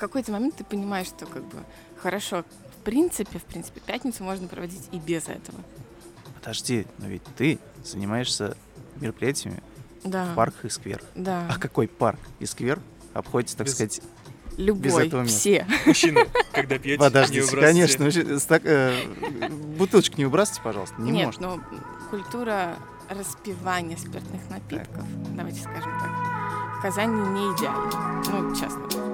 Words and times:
какой-то 0.00 0.32
момент 0.32 0.56
ты 0.56 0.64
понимаешь, 0.64 1.06
что 1.06 1.26
как 1.26 1.44
бы 1.44 1.58
хорошо, 2.02 2.44
в 2.80 2.84
принципе, 2.84 3.38
в 3.38 3.44
принципе, 3.44 3.80
пятницу 3.80 4.24
можно 4.24 4.48
проводить 4.48 4.88
и 4.92 4.98
без 4.98 5.28
этого. 5.28 5.58
Подожди, 6.40 6.86
но 6.98 7.06
ведь 7.06 7.22
ты 7.36 7.58
занимаешься 7.84 8.56
мероприятиями 8.96 9.62
Да. 10.04 10.24
в 10.32 10.34
парках 10.34 10.64
и 10.64 10.68
скверах. 10.70 11.04
Да. 11.14 11.46
А 11.50 11.58
какой 11.58 11.86
парк 11.88 12.18
и 12.38 12.46
сквер 12.46 12.80
обходится, 13.12 13.56
так 13.56 13.66
Без- 13.66 13.74
сказать, 13.74 14.00
Любой, 14.56 15.06
этого 15.06 15.22
места. 15.22 15.38
все. 15.38 15.66
Мужчина, 15.86 16.22
когда 16.52 16.78
пьете, 16.78 16.92
не 16.92 16.98
Подождите, 16.98 17.42
выбрасывайте. 17.42 17.98
конечно. 17.98 18.34
стак- 18.38 18.62
э, 18.66 19.48
бутылочку 19.78 20.16
не 20.18 20.24
выбрасывайте, 20.24 20.62
пожалуйста. 20.62 21.00
Не 21.00 21.10
Нет, 21.12 21.26
может. 21.26 21.40
но 21.40 21.60
культура 22.10 22.76
распивания 23.08 23.96
спиртных 23.96 24.48
напитков, 24.50 25.04
давайте 25.36 25.60
скажем 25.60 25.92
так, 26.00 26.78
в 26.78 26.82
Казани 26.82 27.20
не 27.20 27.54
идеальна. 27.56 28.22
Ну, 28.30 28.54
честно. 28.54 28.88
Ну 28.92 29.09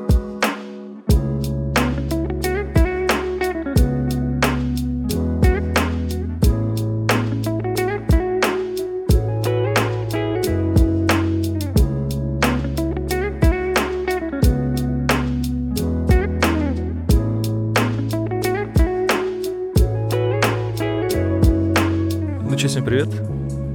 привет. 22.96 23.12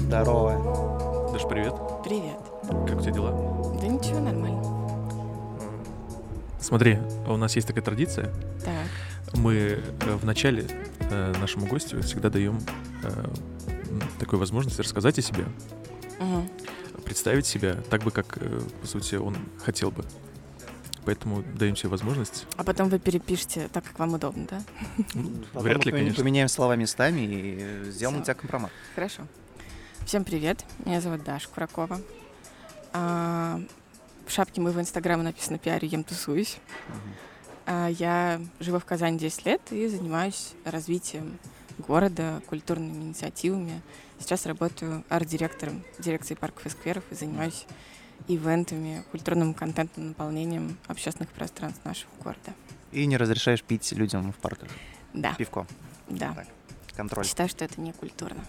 Здорово. 0.01 1.31
Даш, 1.31 1.43
привет. 1.47 1.75
Привет. 2.03 2.37
Как 2.87 2.97
у 2.97 3.01
тебя 3.01 3.11
дела? 3.11 3.79
Да 3.79 3.87
ничего, 3.87 4.19
нормально. 4.19 4.63
Смотри, 6.59 6.97
у 7.27 7.37
нас 7.37 7.55
есть 7.55 7.67
такая 7.67 7.83
традиция. 7.83 8.33
Так. 8.65 9.35
Мы 9.35 9.53
э, 9.53 10.15
в 10.15 10.25
начале 10.25 10.65
э, 11.01 11.33
нашему 11.39 11.67
гостю 11.67 12.01
всегда 12.01 12.31
даем 12.31 12.61
э, 13.03 13.09
такую 14.17 14.39
возможность 14.39 14.79
рассказать 14.79 15.19
о 15.19 15.21
себе, 15.21 15.45
Мгм. 16.19 16.49
представить 17.05 17.45
себя 17.45 17.75
так 17.91 18.01
бы, 18.01 18.09
как, 18.09 18.39
по 18.81 18.87
сути, 18.87 19.15
он 19.15 19.35
хотел 19.63 19.91
бы. 19.91 20.03
Поэтому 21.05 21.41
даем 21.41 21.75
себе 21.75 21.89
возможность. 21.89 22.45
А 22.57 22.63
потом 22.63 22.89
вы 22.89 22.99
перепишете 22.99 23.67
так, 23.69 23.83
как 23.83 23.97
вам 23.97 24.13
удобно, 24.13 24.45
да? 24.49 24.61
Ну, 25.15 25.31
Потом 25.53 25.63
Вряд 25.63 25.85
ли, 25.85 25.91
мы 25.91 25.97
конечно. 25.97 26.23
Поменяем 26.23 26.47
слова 26.47 26.75
местами 26.75 27.21
и 27.21 27.91
сделаем 27.91 28.17
Всё. 28.17 28.21
у 28.21 28.23
тебя 28.25 28.33
компромат. 28.35 28.71
Хорошо. 28.93 29.23
Всем 30.05 30.23
привет. 30.23 30.63
Меня 30.85 31.01
зовут 31.01 31.23
Даша 31.23 31.49
Куракова. 31.49 31.99
А, 32.93 33.59
в 34.27 34.31
шапке 34.31 34.61
моего 34.61 34.79
инстаграма 34.79 35.23
написано 35.23 35.57
«Пиарю, 35.57 35.87
ем, 35.87 36.03
тусуюсь». 36.03 36.57
А, 37.65 37.87
Я 37.87 38.39
живу 38.59 38.79
в 38.79 38.85
Казани 38.85 39.17
10 39.17 39.45
лет 39.45 39.61
и 39.71 39.87
занимаюсь 39.87 40.53
развитием 40.65 41.39
города, 41.79 42.41
культурными 42.47 43.03
инициативами. 43.05 43.81
Сейчас 44.19 44.45
работаю 44.45 45.03
арт-директором 45.09 45.83
дирекции 45.97 46.35
парков 46.35 46.65
и 46.67 46.69
скверов 46.69 47.03
и 47.09 47.15
занимаюсь 47.15 47.65
ивентами, 48.27 49.03
культурным 49.11 49.53
контентом, 49.53 50.09
наполнением 50.09 50.77
общественных 50.87 51.29
пространств 51.29 51.83
нашего 51.85 52.09
города. 52.23 52.53
И 52.91 53.05
не 53.05 53.17
разрешаешь 53.17 53.63
пить 53.63 53.91
людям 53.93 54.31
в 54.33 54.35
парках. 54.37 54.69
Да, 55.13 55.33
Пивко. 55.33 55.65
да. 56.09 56.33
Так. 56.33 56.47
Контроль. 56.95 57.25
Считаю, 57.25 57.49
что 57.49 57.63
это 57.65 57.79
не 57.79 57.93
культурно. 57.93 58.43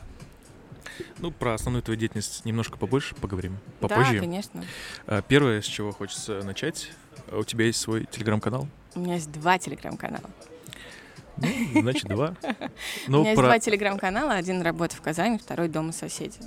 Ну, 1.19 1.31
про 1.31 1.55
основную 1.55 1.83
твою 1.83 1.99
деятельность 1.99 2.45
немножко 2.45 2.77
побольше 2.77 3.15
поговорим. 3.15 3.57
Да, 3.81 3.89
Попозже. 3.89 4.19
конечно. 4.21 4.65
А, 5.07 5.23
Первое, 5.23 5.63
с 5.63 5.65
чего 5.65 5.93
хочется 5.93 6.43
начать. 6.43 6.91
а 7.31 7.39
У 7.39 7.45
тебя 7.45 7.65
есть 7.67 7.81
свой 7.81 8.05
телеграм-канал? 8.05 8.69
У 8.95 9.01
меня 9.01 9.15
есть 9.15 9.31
два 9.33 9.59
телеграм-канала. 9.59 10.29
Ну, 11.39 11.81
значит, 11.81 12.05
два. 12.09 12.37
У 12.43 13.11
Ну, 13.11 13.21
меня 13.21 13.31
есть 13.31 13.41
про... 13.41 13.47
два 13.47 13.59
телеграм-канала. 13.59 14.35
Один 14.35 14.61
работает 14.61 14.93
в 14.93 15.01
Казани, 15.03 15.39
второй 15.39 15.69
дома 15.69 15.93
соседи. 15.93 16.39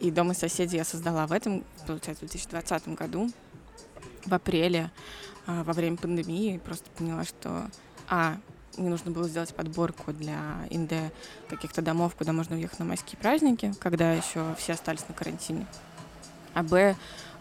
И 0.00 0.10
дома 0.10 0.34
соседи 0.34 0.76
я 0.76 0.84
создала 0.84 1.26
в 1.26 1.32
этом, 1.32 1.64
получается, 1.86 2.24
в 2.24 2.28
2020 2.28 2.88
году, 2.94 3.30
в 4.24 4.34
апреле, 4.34 4.90
а, 5.46 5.64
во 5.64 5.72
время 5.72 5.96
пандемии. 5.96 6.58
Просто 6.58 6.88
поняла, 6.96 7.24
что, 7.24 7.68
а, 8.08 8.36
мне 8.76 8.90
нужно 8.90 9.10
было 9.10 9.28
сделать 9.28 9.54
подборку 9.54 10.12
для 10.12 10.66
ИНД 10.70 11.12
каких-то 11.48 11.82
домов, 11.82 12.14
куда 12.16 12.32
можно 12.32 12.54
уехать 12.54 12.78
на 12.78 12.84
майские 12.84 13.18
праздники, 13.18 13.74
когда 13.80 14.12
еще 14.12 14.54
все 14.56 14.74
остались 14.74 15.08
на 15.08 15.14
карантине. 15.14 15.66
А 16.54 16.62
Б, 16.62 16.96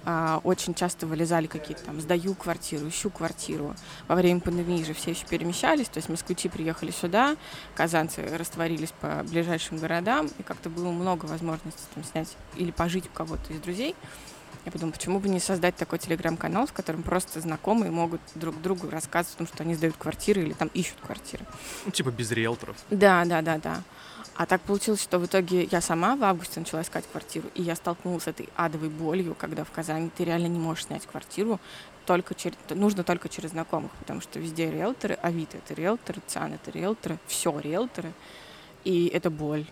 а, 0.09 0.39
очень 0.45 0.73
часто 0.73 1.05
вылезали 1.05 1.47
какие-то 1.47 1.83
там 1.83 1.99
«сдаю 1.99 2.33
квартиру», 2.33 2.87
«ищу 2.87 3.09
квартиру». 3.09 3.75
Во 4.07 4.15
время 4.15 4.39
пандемии 4.39 4.83
же 4.83 4.93
все 4.93 5.11
еще 5.11 5.25
перемещались, 5.25 5.89
то 5.89 5.97
есть 5.97 6.07
москвичи 6.07 6.47
приехали 6.47 6.91
сюда, 6.91 7.35
казанцы 7.75 8.23
растворились 8.37 8.93
по 9.01 9.25
ближайшим 9.29 9.77
городам, 9.77 10.29
и 10.37 10.43
как-то 10.43 10.69
было 10.69 10.91
много 10.91 11.25
возможностей 11.25 11.83
там 11.93 12.05
снять 12.05 12.37
или 12.55 12.71
пожить 12.71 13.07
у 13.07 13.09
кого-то 13.09 13.51
из 13.51 13.59
друзей. 13.59 13.95
Я 14.63 14.71
подумала, 14.71 14.93
почему 14.93 15.19
бы 15.19 15.29
не 15.29 15.39
создать 15.39 15.75
такой 15.75 15.99
телеграм-канал, 15.99 16.67
в 16.67 16.73
котором 16.73 17.03
просто 17.03 17.41
знакомые 17.41 17.91
могут 17.91 18.21
друг 18.35 18.61
другу 18.61 18.89
рассказывать 18.89 19.35
о 19.35 19.37
том, 19.39 19.47
что 19.47 19.63
они 19.63 19.75
сдают 19.75 19.97
квартиры 19.97 20.41
или 20.41 20.53
там 20.53 20.69
ищут 20.73 20.97
квартиры. 21.01 21.45
Ну, 21.85 21.91
типа 21.91 22.11
без 22.11 22.31
риэлторов. 22.31 22.75
Да, 22.89 23.25
да, 23.25 23.41
да, 23.41 23.57
да. 23.57 23.83
А 24.37 24.45
так 24.45 24.61
получилось, 24.61 25.01
что 25.01 25.17
в 25.17 25.25
итоге 25.25 25.63
я 25.63 25.81
сама 25.81 26.15
в 26.15 26.23
августе 26.23 26.59
начала 26.59 26.83
искать 26.83 27.05
квартиру, 27.11 27.49
и 27.55 27.63
я 27.63 27.75
столкнулась 27.75 28.23
с 28.23 28.27
этой 28.27 28.47
адовой 28.55 28.89
болью, 28.89 29.33
когда 29.33 29.63
в 29.63 29.71
Казани 29.71 30.11
ты 30.15 30.25
реально 30.25 30.45
не 30.45 30.59
можешь 30.59 30.85
снять 30.85 31.07
квартиру, 31.07 31.59
только 32.05 32.35
через, 32.35 32.55
нужно 32.69 33.03
только 33.03 33.29
через 33.29 33.49
знакомых, 33.49 33.91
потому 33.93 34.21
что 34.21 34.39
везде 34.39 34.69
риэлторы, 34.69 35.15
Авито 35.15 35.57
это 35.57 35.73
риэлторы, 35.73 36.21
ЦАН 36.27 36.53
это 36.53 36.69
риэлторы, 36.69 37.17
все 37.25 37.59
риэлторы, 37.59 38.13
и 38.83 39.07
это 39.07 39.31
боль. 39.31 39.65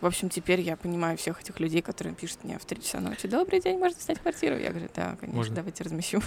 В 0.00 0.06
общем, 0.06 0.30
теперь 0.30 0.60
я 0.62 0.76
понимаю 0.76 1.16
всех 1.16 1.40
этих 1.40 1.60
людей, 1.60 1.80
которые 1.80 2.14
пишут 2.14 2.42
мне 2.42 2.58
в 2.58 2.64
3 2.64 2.82
часа 2.82 2.98
ночи, 2.98 3.28
добрый 3.28 3.60
день, 3.60 3.78
можно 3.78 4.00
снять 4.00 4.18
квартиру? 4.18 4.56
Я 4.58 4.70
говорю, 4.70 4.88
да, 4.96 5.16
конечно, 5.20 5.36
Можно. 5.36 5.54
давайте 5.54 5.84
размещу. 5.84 6.20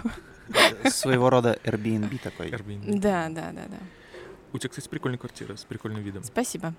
Своего 0.85 1.29
рода 1.29 1.59
Airbnb 1.65 2.17
такой. 2.19 2.49
Airbnb. 2.51 2.99
Да, 2.99 3.27
да, 3.27 3.51
да, 3.51 3.63
да. 3.67 3.77
У 4.53 4.57
тебя, 4.57 4.69
кстати, 4.69 4.87
прикольная 4.87 5.19
квартира 5.19 5.57
с 5.57 5.65
прикольным 5.65 6.01
видом. 6.03 6.23
Спасибо. 6.23 6.73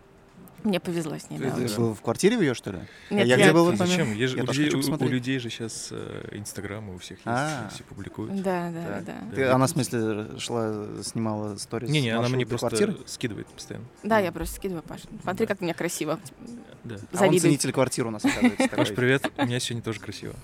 Мне 0.65 0.79
повезло 0.81 1.19
с 1.19 1.29
ней, 1.29 1.39
Ты 1.39 1.51
да. 1.51 1.57
ты 1.57 1.75
был 1.77 1.93
в 1.95 2.01
квартире 2.03 2.39
в 2.39 2.41
ее, 2.41 2.55
что 2.55 2.71
ли? 2.71 2.79
Нет, 3.11 3.27
я 3.27 3.37
где 3.37 3.53
был 3.53 3.65
в 3.65 3.69
этот? 3.71 3.87
Зачем? 3.89 4.13
Есть 4.15 4.33
же- 4.33 4.39
Я 4.39 4.45
у, 4.45 4.47
людей, 4.47 4.65
хочу 4.67 4.77
у- 4.77 4.79
у 4.79 4.83
посмотреть. 4.83 5.11
людей 5.11 5.39
же 5.41 5.51
сейчас 5.51 5.93
Инстаграм 6.31 6.89
у 6.91 6.99
всех 6.99 7.19
есть, 7.19 7.27
А. 7.27 7.69
все 7.75 7.83
публикуют. 7.85 8.43
Да, 8.43 8.71
да, 8.71 9.01
да. 9.01 9.01
Да. 9.01 9.35
Ты, 9.35 9.45
она, 9.47 9.67
в 9.67 9.71
смысле, 9.71 10.39
шла, 10.39 10.87
снимала 11.03 11.57
сторис 11.57 11.91
Не-не, 11.91 12.11
она 12.11 12.21
маршрута 12.21 12.37
мне 12.37 12.47
просто 12.47 12.69
квартиры? 12.69 12.97
скидывает 13.07 13.47
постоянно. 13.49 13.87
Да, 14.05 14.19
я 14.21 14.31
просто 14.31 14.55
скидываю, 14.57 14.83
Паша. 14.85 15.05
Смотри, 15.23 15.47
Да. 15.47 15.55
как 15.55 15.61
у 15.63 15.65
меня 15.65 15.75
красиво. 15.75 16.21
Да. 16.85 16.97
А 17.13 17.27
он 17.27 17.39
ценитель 17.39 17.73
квартир 17.73 18.07
у 18.07 18.11
нас, 18.11 18.25
оказывается. 18.25 18.69
Паш, 18.77 18.95
привет. 18.95 19.31
У 19.37 19.45
меня 19.47 19.61
сегодня 19.61 19.83
тоже 19.83 20.01
красиво. 20.01 20.35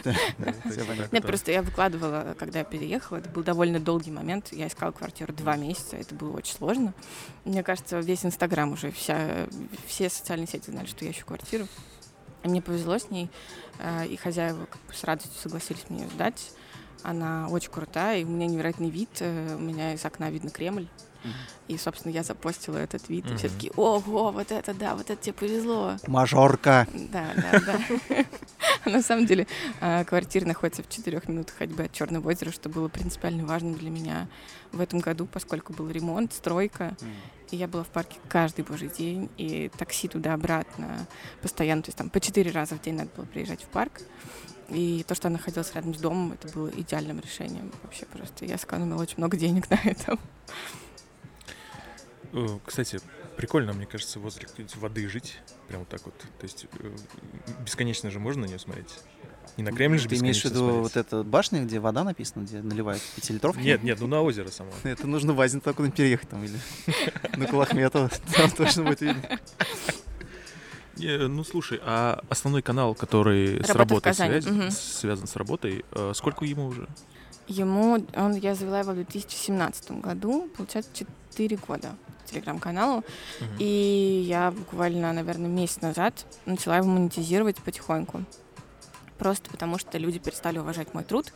Нет, 1.13 1.25
просто 1.27 1.53
я 1.53 1.63
выкладывала, 1.63 2.35
когда 2.39 2.61
я 2.61 2.65
переехала, 2.65 3.19
это 3.19 3.29
был 3.29 3.43
довольно 3.43 3.81
долгий 3.81 4.11
момент. 4.11 4.49
Я 4.53 4.69
искала 4.69 4.93
квартиру 4.93 5.33
два 5.33 5.57
месяца, 5.57 5.97
это 5.97 6.15
было 6.15 6.37
очень 6.37 6.55
сложно. 6.55 6.93
Мне 7.45 7.63
кажется, 7.63 7.99
весь 8.01 8.25
Инстаграм 8.25 8.73
уже, 8.73 8.91
вся, 8.93 9.47
все 9.87 10.08
социальные 10.09 10.47
сети 10.47 10.71
знали, 10.71 10.87
что 10.87 11.05
я 11.05 11.11
ищу 11.11 11.27
квартиру. 11.27 11.67
И 12.45 12.49
мне 12.49 12.63
повезло 12.63 12.99
с 12.99 13.11
ней, 13.11 13.31
э, 13.79 14.07
и 14.07 14.17
хозяева 14.17 14.67
как 14.67 14.81
бы 14.83 14.95
с 14.95 15.03
радостью 15.05 15.39
согласились 15.41 15.85
мне 15.89 16.03
ее 16.03 16.09
сдать. 16.11 16.53
Она 17.03 17.49
очень 17.49 17.71
крутая, 17.71 18.21
и 18.21 18.25
у 18.25 18.29
меня 18.29 18.47
невероятный 18.47 18.91
вид. 18.91 19.11
э, 19.21 19.57
У 19.57 19.61
меня 19.61 19.95
из 19.95 20.05
окна 20.05 20.31
видно 20.31 20.51
Кремль. 20.51 20.89
И, 21.69 21.77
собственно, 21.77 22.13
я 22.13 22.23
запостила 22.23 22.79
этот 22.79 23.09
вид. 23.09 23.31
И 23.31 23.37
все 23.37 23.49
таки 23.49 23.71
ого, 23.77 24.31
вот 24.31 24.51
это 24.53 24.75
да, 24.75 24.95
вот 24.95 25.11
это 25.11 25.23
тебе 25.23 25.35
повезло. 25.35 25.97
Мажорка. 26.07 26.87
Да, 26.95 27.27
да, 27.37 27.61
да. 27.61 28.25
На 28.91 29.03
самом 29.03 29.27
деле, 29.27 29.47
а, 29.81 30.05
квартира 30.05 30.47
находится 30.47 30.83
в 30.83 30.89
четырех 30.89 31.29
минутах 31.29 31.57
ходьбы 31.57 31.85
от 31.85 31.93
Черного 31.93 32.31
озера, 32.31 32.51
что 32.51 32.69
было 32.69 32.89
принципиально 32.89 33.45
важным 33.45 33.75
для 33.75 33.91
меня 33.91 34.29
в 34.73 34.81
этом 34.81 35.01
году, 35.01 35.27
поскольку 35.27 35.73
был 35.73 35.91
ремонт, 35.91 36.33
стройка, 36.33 36.97
и 37.51 37.57
я 37.57 37.67
была 37.69 37.83
в 37.83 37.89
парке 37.89 38.19
каждый 38.29 38.65
божий 38.65 38.89
день, 38.89 39.31
и 39.37 39.71
такси 39.77 40.09
туда-обратно 40.09 41.07
постоянно, 41.43 41.83
то 41.83 41.89
есть 41.89 41.99
там 41.99 42.11
по 42.11 42.21
четыре 42.21 42.51
раза 42.51 42.77
в 42.77 42.81
день 42.81 42.95
надо 42.95 43.11
было 43.17 43.25
приезжать 43.25 43.63
в 43.63 43.67
парк. 43.67 44.01
И 44.69 45.03
то, 45.09 45.15
что 45.15 45.29
она 45.29 45.39
находилась 45.39 45.75
рядом 45.75 45.95
с 45.95 45.99
домом, 45.99 46.33
это 46.33 46.53
было 46.53 46.69
идеальным 46.69 47.21
решением 47.21 47.73
вообще 47.83 48.05
просто. 48.05 48.45
Я 48.45 48.59
сэкономила 48.59 49.01
очень 49.01 49.17
много 49.17 49.39
денег 49.39 49.71
на 49.71 49.81
этом. 49.83 50.19
Э, 52.33 52.59
Кстати, 52.65 53.01
прикольно, 53.37 53.73
мне 53.73 53.87
кажется, 53.87 54.19
возле 54.21 54.47
воды 54.77 55.09
жить. 55.09 55.39
Прям 55.69 55.81
вот 55.81 55.89
так 55.89 56.05
вот. 56.05 56.15
То 56.19 56.45
есть 56.45 56.67
э, 56.79 56.91
бесконечно 57.65 58.11
же 58.11 58.19
можно 58.19 58.43
на 58.43 58.47
нее 58.47 58.59
смотреть. 58.59 58.99
Не 59.57 59.65
на 59.65 59.73
Кремль 59.73 59.99
же 59.99 60.09
Ты 60.09 60.17
имеешь 60.17 60.41
в 60.41 60.45
виду 60.45 60.59
смотреть. 60.59 60.83
вот 60.83 60.97
эта 60.97 61.23
башня, 61.25 61.65
где 61.65 61.81
вода 61.81 62.05
написана, 62.05 62.45
где 62.45 62.63
наливают 62.63 63.03
пятилитровки? 63.17 63.61
Нет, 63.61 63.83
нет, 63.83 63.99
ну 64.01 64.07
на 64.07 64.23
озеро 64.23 64.49
само. 64.49 64.71
Это 64.85 65.07
нужно 65.07 65.33
в 65.33 65.41
Азин 65.41 65.61
куда-нибудь 65.61 65.97
переехать 65.97 66.29
там 66.29 66.45
или 66.45 66.57
на 67.37 67.47
Кулахметово. 67.47 68.09
Там 68.37 68.51
точно 68.51 68.85
будет 68.85 69.01
видно. 69.01 69.23
Не, 70.97 71.29
ну 71.29 71.45
слушай, 71.45 71.81
а 71.83 72.21
основной 72.29 72.61
канал, 72.61 72.95
который 72.95 73.63
с 73.63 73.69
Работа 73.71 74.11
работой 74.11 74.15
связан, 74.15 74.71
связан 74.73 75.27
с 75.29 75.37
работой, 75.37 75.85
э, 75.93 76.13
сколько 76.15 76.45
ему 76.45 76.67
уже? 76.67 76.89
Ему, 77.49 78.05
он, 78.15 78.35
я 78.35 78.55
завела 78.55 78.81
его 78.81 78.93
в 78.93 78.97
2017 78.97 79.91
году, 80.03 80.49
получается, 80.57 80.91
4 81.33 81.57
года 81.57 81.95
телеграм-каналу. 82.27 83.05
Мгм. 83.41 83.51
И 83.59 84.25
я 84.29 84.51
буквально, 84.51 85.13
наверное, 85.15 85.49
месяц 85.49 85.81
назад 85.81 86.27
начала 86.45 86.77
его 86.77 86.87
монетизировать 86.89 87.57
потихоньку. 87.57 88.23
Просто 89.17 89.51
потому, 89.51 89.79
что 89.79 89.97
люди 89.99 90.19
перестали 90.19 90.59
уважать 90.59 90.93
мой 90.95 91.05
труд. 91.05 91.33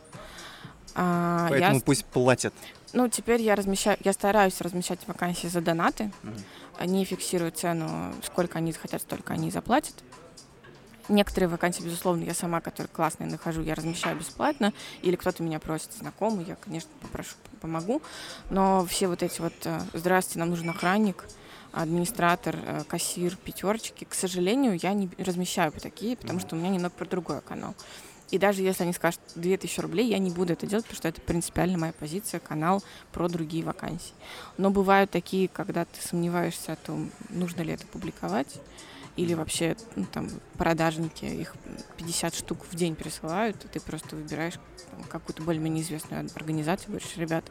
А, 0.95 1.45
я 1.45 1.49
Поэтому 1.51 1.81
с- 1.81 1.83
пусть 1.83 2.05
платят. 2.05 2.53
ну, 2.93 3.09
теперь 3.09 3.41
я 3.41 3.55
размещаю, 3.55 3.97
я 4.05 4.13
стараюсь 4.13 4.61
размещать 4.61 5.01
вакансии 5.09 5.47
за 5.47 5.63
донаты. 5.63 6.13
Мгм. 6.23 6.35
Они 6.79 7.05
фиксируют 7.07 7.57
цену, 7.57 8.13
сколько 8.23 8.59
они 8.59 8.73
хотят, 8.73 9.01
столько 9.01 9.33
они 9.33 9.51
заплатят. 9.51 9.95
Некоторые 11.09 11.49
вакансии, 11.49 11.83
безусловно, 11.83 12.23
я 12.25 12.35
сама, 12.35 12.61
которые 12.61 12.91
классные 12.93 13.29
нахожу, 13.29 13.63
я 13.63 13.75
размещаю 13.75 14.17
бесплатно. 14.17 14.73
Или 15.03 15.17
кто-то 15.17 15.43
меня 15.43 15.59
просит 15.59 15.93
знакомый, 15.93 16.45
я, 16.45 16.57
конечно, 16.57 16.91
попрошу, 17.01 17.35
помогу. 17.61 18.03
Но 18.51 18.87
все 18.87 19.09
вот 19.09 19.23
эти 19.23 19.41
вот 19.41 19.55
э, 19.65 19.81
«Здравствуйте, 19.93 20.39
нам 20.39 20.51
нужен 20.51 20.71
охранник», 20.71 21.25
администратор, 21.73 22.57
э, 22.57 22.83
кассир, 22.87 23.37
пятерочки, 23.37 24.05
к 24.05 24.15
сожалению, 24.15 24.79
я 24.81 24.93
не 24.93 25.09
размещаю 25.19 25.73
по 25.73 25.81
такие, 25.81 26.17
потому 26.17 26.39
что 26.39 26.55
у 26.55 26.59
меня 26.59 26.69
немного 26.69 26.95
про 26.95 27.07
другой 27.07 27.41
канал. 27.41 27.75
И 28.31 28.39
даже 28.39 28.63
если 28.63 28.85
они 28.85 28.95
скажут 28.95 29.21
2000 29.35 29.81
рублей, 29.81 30.09
я 30.09 30.19
не 30.19 30.31
буду 30.31 30.55
это 30.55 30.67
делать, 30.67 30.85
потому 30.85 30.97
что 30.97 31.09
это 31.09 31.21
принципиально 31.21 31.77
моя 31.77 31.93
позиция, 31.93 32.41
канал 32.41 32.83
про 33.13 33.29
другие 33.29 33.63
вакансии. 33.63 34.15
Но 34.57 34.71
бывают 34.71 35.11
такие, 35.11 35.49
когда 35.49 35.85
ты 35.85 36.01
сомневаешься 36.01 36.73
о 36.73 36.77
том, 36.77 37.11
нужно 37.29 37.61
ли 37.61 37.75
это 37.75 37.87
публиковать, 37.87 38.59
или 39.17 39.35
вообще 39.35 39.77
ну, 39.95 40.07
там 40.11 40.29
продажники, 40.57 41.25
их 41.25 41.55
50 41.99 42.35
штук 42.35 42.65
в 42.71 42.75
день 42.75 42.95
присылают, 42.95 43.65
и 43.65 43.69
ты 43.69 43.79
просто 43.81 44.17
выбираешь 44.17 44.55
там, 44.91 45.03
какую-то 45.05 45.43
более-менее 45.43 45.83
известную 45.85 46.29
организацию, 46.35 46.89
говоришь, 46.89 47.17
ребят, 47.17 47.45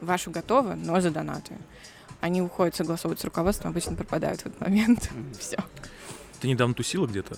ваши 0.00 0.30
готовы, 0.30 0.74
но 0.76 1.00
за 1.00 1.10
донаты. 1.10 1.56
Они 2.20 2.42
уходят 2.42 2.74
согласовывать 2.76 3.20
с 3.20 3.24
руководством, 3.24 3.70
обычно 3.70 3.94
пропадают 3.96 4.42
в 4.42 4.46
этот 4.46 4.60
момент. 4.60 5.10
Все. 5.38 5.58
Ты 6.40 6.48
недавно 6.48 6.74
тусила 6.74 7.06
где-то? 7.06 7.36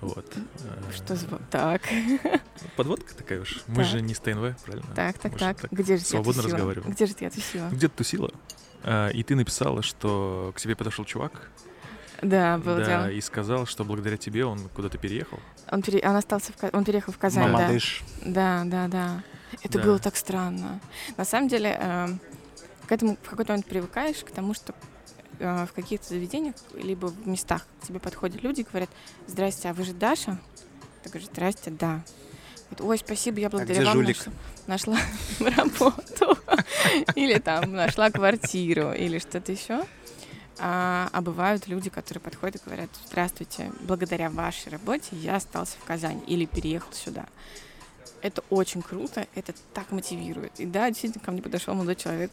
Вот. 0.00 0.26
Э, 0.60 0.92
Что 0.94 1.16
за... 1.16 1.26
Так, 1.50 1.82
Подводка 2.76 3.14
такая 3.14 3.40
уж. 3.40 3.62
Мы 3.66 3.76
Так. 3.76 3.84
же 3.86 4.00
не 4.02 4.14
с 4.14 4.18
ТНВ, 4.18 4.56
правильно? 4.64 4.94
так, 4.94 5.18
так, 5.18 5.36
так. 5.38 5.66
Где 5.70 5.96
же 5.96 6.02
я 6.02 6.06
свободно 6.06 6.42
тусила? 6.42 6.56
разговариваем. 6.58 6.92
Где 6.92 7.06
же 7.06 7.14
я 7.20 7.30
тусила? 7.30 7.68
Где 7.68 7.88
ты 7.88 7.94
тусила? 7.96 8.30
А, 8.82 9.08
И 9.10 9.22
ты 9.22 9.34
написала, 9.36 9.82
что 9.82 10.52
к 10.54 10.60
тебе 10.60 10.76
подошел 10.76 11.04
чувак, 11.04 11.50
Да, 12.22 12.58
было 12.58 12.78
да, 12.78 12.84
дело. 12.86 13.10
и 13.10 13.20
сказал, 13.20 13.66
что 13.66 13.84
благодаря 13.84 14.16
тебе 14.16 14.44
он 14.44 14.68
куда-то 14.74 14.98
переехал. 14.98 15.38
Он, 15.70 15.82
пере- 15.82 16.00
он 16.08 16.16
остался 16.16 16.52
в... 16.52 16.74
Он 16.74 16.84
переехал 16.84 17.12
в 17.12 17.18
Казань, 17.18 17.46
да. 17.46 17.52
Мамадыш. 17.52 18.02
Да, 18.24 18.62
да, 18.66 18.88
да. 18.88 19.22
Это 19.62 19.78
Да. 19.78 19.84
было 19.84 19.98
так 19.98 20.16
странно. 20.16 20.80
На 21.16 21.24
самом 21.24 21.48
деле, 21.48 21.76
эм, 21.78 22.20
к 22.86 22.92
этому 22.92 23.16
в 23.22 23.28
какой-то 23.28 23.52
момент 23.52 23.66
привыкаешь 23.66 24.18
к 24.24 24.30
тому, 24.30 24.54
что 24.54 24.74
э, 25.38 25.66
в 25.66 25.72
каких-то 25.74 26.08
заведениях 26.08 26.54
либо 26.74 27.06
в 27.06 27.26
местах 27.28 27.66
к 27.82 27.86
тебе 27.86 27.98
подходят 28.00 28.42
люди 28.42 28.60
и 28.60 28.64
говорят, 28.64 28.90
здрасте, 29.26 29.68
а 29.70 29.74
вы 29.74 29.84
же 29.84 29.92
Даша? 29.92 30.38
Ты 31.02 31.10
говоришь, 31.10 31.28
здрасте, 31.30 31.70
да. 31.70 32.00
Говорит, 32.70 32.80
Ой, 32.80 32.98
спасибо, 32.98 33.38
я 33.40 33.48
благодаря 33.50 33.80
где 33.80 33.84
вам 33.84 33.94
жулик?» 33.98 34.16
наш- 34.66 34.86
нашла 34.86 34.98
работу. 35.56 36.38
Или 37.14 37.38
там 37.38 37.72
нашла 37.72 38.10
квартиру, 38.10 38.92
или 38.92 39.18
что-то 39.18 39.52
еще. 39.52 39.82
А, 40.58 41.08
а 41.12 41.20
бывают 41.20 41.66
люди, 41.66 41.90
которые 41.90 42.22
подходят 42.22 42.56
и 42.56 42.64
говорят, 42.64 42.90
здравствуйте, 43.06 43.72
благодаря 43.80 44.30
вашей 44.30 44.70
работе 44.70 45.08
я 45.12 45.36
остался 45.36 45.76
в 45.78 45.84
Казани 45.84 46.22
или 46.26 46.46
переехал 46.46 46.92
сюда. 46.92 47.26
Это 48.22 48.42
очень 48.48 48.80
круто, 48.82 49.26
это 49.34 49.52
так 49.74 49.90
мотивирует. 49.90 50.58
И 50.58 50.64
да, 50.64 50.88
действительно, 50.88 51.24
ко 51.24 51.30
мне 51.30 51.42
подошел 51.42 51.74
молодой 51.74 51.96
человек. 51.96 52.30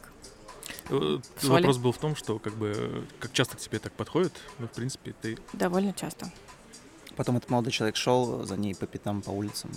Э, 0.88 1.18
Соли. 1.38 1.50
Вопрос 1.50 1.76
был 1.76 1.92
в 1.92 1.98
том, 1.98 2.16
что 2.16 2.38
как 2.38 2.54
бы 2.54 3.06
как 3.20 3.32
часто 3.32 3.56
к 3.56 3.60
тебе 3.60 3.78
так 3.78 3.92
подходят, 3.92 4.32
ну, 4.58 4.66
в 4.66 4.70
принципе, 4.70 5.14
ты 5.20 5.38
Довольно 5.52 5.92
часто. 5.92 6.32
Потом 7.16 7.36
этот 7.36 7.50
молодой 7.50 7.72
человек 7.72 7.96
шел 7.96 8.44
за 8.44 8.56
ней 8.56 8.74
по 8.74 8.86
пятам 8.86 9.20
по 9.22 9.30
улицам. 9.30 9.70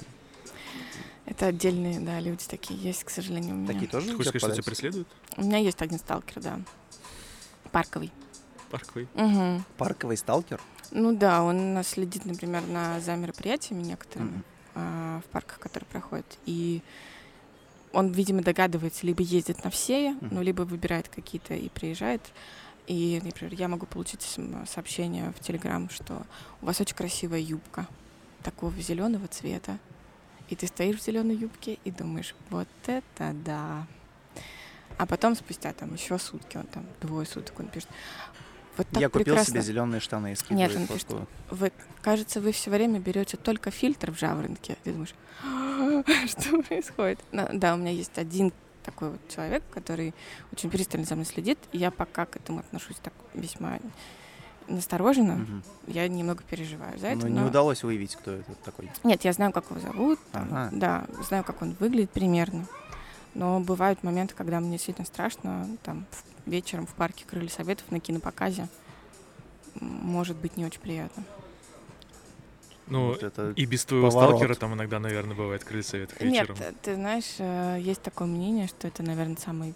Это 1.25 1.47
отдельные, 1.47 1.99
да, 1.99 2.21
люди 2.21 2.45
такие 2.47 2.79
есть, 2.79 3.03
к 3.03 3.09
сожалению, 3.09 3.55
у 3.55 3.57
меня. 3.57 3.73
Такие 3.73 3.91
тоже 3.91 4.07
Ты 4.07 4.15
хочешь 4.15 4.29
сказать, 4.29 4.55
что 4.55 4.61
тебя 4.61 4.71
преследуют? 4.71 5.07
У 5.35 5.41
меня 5.41 5.57
есть 5.57 5.81
один 5.81 5.99
сталкер, 5.99 6.41
да. 6.41 6.61
Парковый. 7.71 8.11
Парковый. 8.69 9.07
Мгм. 9.13 9.63
Парковый 9.77 10.17
сталкер? 10.17 10.59
Ну 10.91 11.15
да, 11.15 11.43
он 11.43 11.73
нас 11.73 11.89
следит, 11.89 12.25
например, 12.25 12.65
на, 12.67 12.99
за 12.99 13.15
мероприятиями 13.15 13.83
некоторыми 13.83 14.29
Мгм. 14.29 14.43
а, 14.75 15.21
в 15.21 15.25
парках, 15.31 15.59
которые 15.59 15.87
проходят. 15.87 16.25
И 16.45 16.81
он, 17.93 18.11
видимо, 18.11 18.41
догадывается, 18.41 19.05
либо 19.05 19.21
ездит 19.23 19.63
на 19.63 19.69
все, 19.69 20.11
Мгм. 20.11 20.29
ну, 20.31 20.41
либо 20.41 20.61
выбирает 20.63 21.07
какие-то 21.09 21.53
и 21.55 21.69
приезжает. 21.69 22.21
И, 22.87 23.19
например, 23.23 23.53
я 23.53 23.67
могу 23.67 23.85
получить 23.85 24.21
сообщение 24.67 25.31
в 25.31 25.39
Телеграм, 25.41 25.89
что 25.89 26.25
у 26.61 26.65
вас 26.67 26.79
очень 26.79 26.95
красивая 26.95 27.39
юбка 27.39 27.87
такого 28.43 28.73
зеленого 28.81 29.27
цвета. 29.27 29.77
И 30.49 30.55
ты 30.55 30.67
стоишь 30.67 30.99
в 30.99 31.03
зеленой 31.03 31.35
юбке 31.35 31.79
и 31.83 31.91
думаешь, 31.91 32.33
вот 32.49 32.69
это 32.85 33.33
да. 33.43 33.85
А 34.97 35.05
потом 35.05 35.35
спустя 35.35 35.73
там 35.73 35.93
еще 35.93 36.17
сутки, 36.17 36.55
он 36.55 36.63
там 36.67 36.85
двое 37.01 37.25
суток, 37.25 37.59
он 37.59 37.67
пишет. 37.67 37.89
Вот 38.77 38.87
так 38.89 39.01
Я 39.01 39.09
купил 39.09 39.25
прекрасно. 39.25 39.53
себе 39.53 39.61
зеленые 39.61 39.99
штаны 39.99 40.33
и 40.33 40.53
Нет, 40.53 40.75
он 40.75 40.87
пишет, 40.87 41.07
вы, 41.49 41.71
кажется, 42.01 42.39
вы 42.41 42.51
все 42.51 42.69
время 42.69 42.99
берете 42.99 43.37
только 43.37 43.71
фильтр 43.71 44.11
в 44.11 44.19
жаворонке. 44.19 44.77
Ты 44.83 44.91
думаешь, 44.93 45.15
что 46.29 46.61
происходит? 46.63 47.19
На- 47.31 47.49
Да, 47.53 47.73
у 47.73 47.77
меня 47.77 47.91
есть 47.91 48.17
один 48.17 48.53
такой 48.83 49.09
вот 49.11 49.19
человек, 49.29 49.63
который 49.71 50.13
очень 50.53 50.69
пристально 50.69 51.05
за 51.05 51.15
мной 51.15 51.25
следит. 51.25 51.57
И 51.71 51.77
я 51.79 51.91
пока 51.91 52.25
к 52.25 52.35
этому 52.35 52.59
отношусь 52.59 52.97
так 53.01 53.13
весьма 53.33 53.79
настороженно. 54.67 55.35
Мгм. 55.35 55.63
Я 55.87 56.07
немного 56.07 56.43
переживаю 56.43 56.97
за 56.99 57.07
это. 57.07 57.21
Но 57.23 57.27
не 57.29 57.39
но- 57.39 57.47
удалось 57.47 57.83
выявить, 57.83 58.15
кто 58.15 58.31
это 58.31 58.53
такой. 58.63 58.91
Нет, 59.03 59.23
я 59.23 59.33
знаю, 59.33 59.51
как 59.51 59.69
его 59.71 59.79
зовут. 59.79 60.19
там, 60.31 60.47
Ага. 60.51 60.69
Да, 60.73 61.05
знаю, 61.27 61.43
как 61.43 61.61
он 61.61 61.75
выглядит 61.79 62.11
примерно. 62.11 62.65
Но 63.37 63.59
бывают 63.59 64.01
моменты, 64.01 64.33
когда 64.35 64.59
мне 64.59 64.71
действительно 64.71 65.05
страшно. 65.05 65.67
Там 65.83 66.07
вечером 66.47 66.87
в 66.87 66.93
парке 66.95 67.23
Крылья 67.23 67.49
Советов 67.49 67.85
на 67.91 67.99
кинопоказе. 67.99 68.67
Может 69.79 70.35
быть 70.37 70.57
не 70.57 70.65
очень 70.65 70.79
приятно. 70.81 71.23
Ну, 72.87 73.09
Вот 73.09 73.21
это 73.21 73.51
и 73.55 73.65
без 73.65 73.85
твоего 73.85 74.09
поворот. 74.09 74.37
сталкера 74.37 74.55
там 74.55 74.73
иногда, 74.73 74.99
наверное, 74.99 75.35
бывает 75.35 75.63
крылья 75.63 75.83
советов 75.83 76.19
Нет, 76.21 76.49
вечером. 76.49 76.57
э, 76.61 76.73
ты 76.81 76.95
знаешь, 76.95 77.35
э, 77.37 77.77
есть 77.79 78.01
такое 78.01 78.27
мнение, 78.27 78.67
что 78.67 78.87
это, 78.87 79.03
наверное, 79.03 79.35
самый 79.35 79.75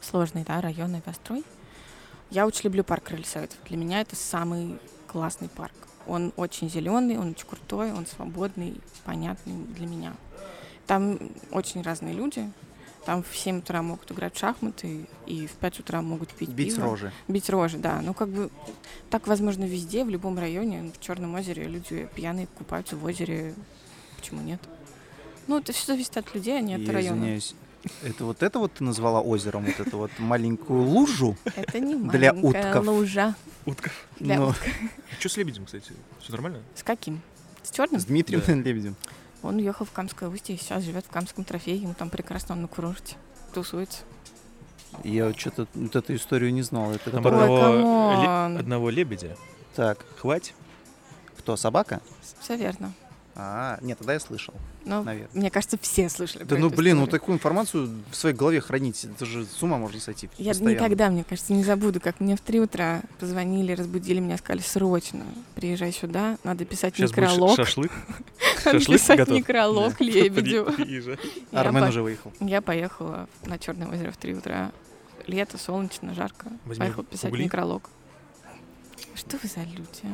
сложный, 0.00 0.42
да, 0.44 0.60
районный 0.62 1.02
построй. 1.02 1.44
Я 2.30 2.46
очень 2.46 2.62
люблю 2.64 2.84
парк 2.84 3.02
Крылья 3.04 3.24
Советов. 3.26 3.58
Для 3.68 3.76
меня 3.76 4.00
это 4.00 4.16
самый 4.16 4.78
классный 5.08 5.48
парк. 5.50 5.74
Он 6.06 6.32
очень 6.36 6.70
зеленый, 6.70 7.18
он 7.18 7.32
очень 7.32 7.46
крутой, 7.46 7.92
он 7.92 8.06
свободный, 8.06 8.80
понятный 9.04 9.56
для 9.74 9.86
меня. 9.86 10.14
Там 10.92 11.18
очень 11.52 11.80
разные 11.80 12.12
люди. 12.12 12.46
Там 13.06 13.22
в 13.22 13.34
7 13.34 13.60
утра 13.60 13.80
могут 13.80 14.12
играть 14.12 14.34
в 14.36 14.38
шахматы, 14.38 15.06
и 15.26 15.46
в 15.46 15.52
5 15.52 15.80
утра 15.80 16.02
могут 16.02 16.28
пить 16.34 16.50
бить 16.50 16.74
пиво. 16.74 16.84
рожи. 16.84 17.12
Бить 17.28 17.48
рожи, 17.48 17.78
да. 17.78 18.02
Ну, 18.02 18.12
как 18.12 18.28
бы 18.28 18.50
так 19.08 19.26
возможно 19.26 19.64
везде, 19.64 20.04
в 20.04 20.10
любом 20.10 20.38
районе. 20.38 20.92
В 20.94 21.00
Черном 21.00 21.34
озере 21.34 21.64
люди 21.64 22.06
пьяные 22.14 22.46
купаются 22.58 22.94
в 22.96 23.04
озере. 23.06 23.54
Почему 24.18 24.42
нет? 24.42 24.60
Ну, 25.46 25.56
это 25.60 25.72
все 25.72 25.86
зависит 25.86 26.14
от 26.18 26.34
людей, 26.34 26.58
а 26.58 26.60
не 26.60 26.74
от 26.74 26.82
Я 26.82 26.92
района. 26.92 27.16
извиняюсь. 27.20 27.54
Это 28.02 28.26
вот 28.26 28.42
это 28.42 28.58
вот 28.58 28.74
ты 28.74 28.84
назвала 28.84 29.22
озером, 29.22 29.64
вот 29.64 29.80
эту 29.86 29.96
вот 29.96 30.10
маленькую 30.18 30.82
лужу? 30.82 31.38
Это 31.56 31.80
не 31.80 31.94
Для 31.94 32.34
утков. 32.34 32.86
лужа. 32.86 33.34
Утков. 33.64 34.06
Для 34.20 34.36
Но 34.38 34.48
уток. 34.48 34.62
Что 35.18 35.28
с 35.30 35.36
лебедем, 35.38 35.64
кстати? 35.64 35.90
Все 36.20 36.32
нормально? 36.32 36.60
С 36.74 36.82
каким? 36.82 37.22
С 37.62 37.70
черным? 37.70 37.98
с 37.98 38.04
Дмитрием 38.04 38.42
Да. 38.46 38.52
Лебедем. 38.52 38.94
Он 39.42 39.56
уехал 39.56 39.84
в 39.84 39.90
Камское 39.92 40.28
устье 40.28 40.54
и 40.54 40.58
сейчас 40.58 40.82
живет 40.84 41.04
в 41.04 41.10
Камском 41.10 41.44
трофее. 41.44 41.76
Ему 41.76 41.94
там 41.94 42.10
прекрасно, 42.10 42.54
он 42.54 42.62
на 42.62 42.68
курорте. 42.68 43.16
Тусуется. 43.52 43.98
Я 45.04 45.32
что-то 45.32 45.66
вот 45.74 45.96
эту 45.96 46.14
историю 46.14 46.52
не 46.52 46.62
знал. 46.62 46.92
Это 46.92 47.10
Там 47.10 47.22
которая- 47.22 47.44
одного, 47.44 48.22
ле- 48.52 48.58
одного 48.60 48.90
лебедя. 48.90 49.36
Так, 49.74 50.04
Хватит. 50.18 50.54
кто, 51.38 51.56
собака? 51.56 52.00
Все 52.40 52.56
верно. 52.56 52.92
А, 53.34 53.78
нет, 53.80 53.96
тогда 53.98 54.12
я 54.12 54.20
слышал, 54.20 54.52
Но 54.84 55.02
наверное. 55.02 55.30
мне 55.32 55.50
кажется, 55.50 55.78
все 55.80 56.10
слышали. 56.10 56.42
Да 56.42 56.50
про 56.54 56.58
ну 56.58 56.66
эту 56.66 56.76
блин, 56.76 56.96
ну 56.98 57.04
историю. 57.04 57.20
такую 57.20 57.36
информацию 57.36 57.90
в 58.10 58.14
своей 58.14 58.36
голове 58.36 58.60
хранить, 58.60 59.04
это 59.04 59.24
же 59.24 59.46
с 59.46 59.62
ума 59.62 59.78
можно 59.78 59.98
сойти. 60.00 60.28
Я 60.36 60.50
постоянно. 60.50 60.74
никогда, 60.74 61.08
мне 61.10 61.24
кажется, 61.24 61.54
не 61.54 61.64
забуду, 61.64 61.98
как 61.98 62.20
мне 62.20 62.36
в 62.36 62.40
три 62.42 62.60
утра 62.60 63.00
позвонили, 63.18 63.72
разбудили 63.72 64.20
меня, 64.20 64.36
сказали, 64.36 64.60
срочно, 64.60 65.24
приезжай 65.54 65.92
сюда, 65.92 66.36
надо 66.44 66.66
писать 66.66 66.94
Сейчас 66.94 67.10
некролог. 67.10 67.56
шашлык. 67.56 67.90
Надо 68.64 68.78
писать 68.78 69.28
некролог 69.28 70.00
лебедю. 70.00 70.68
Армен 71.52 71.84
уже 71.84 72.02
выехал. 72.02 72.32
Я 72.40 72.60
поехала 72.60 73.28
на 73.44 73.58
Черное 73.58 73.88
озеро 73.88 74.10
в 74.12 74.16
три 74.18 74.34
утра. 74.34 74.70
Лето, 75.26 75.56
солнечно, 75.58 76.14
жарко. 76.14 76.46
Поехала 76.66 77.04
писать 77.04 77.32
некролог. 77.32 77.88
Что 79.14 79.36
вы 79.42 79.48
за 79.48 79.60
люди? 79.62 80.04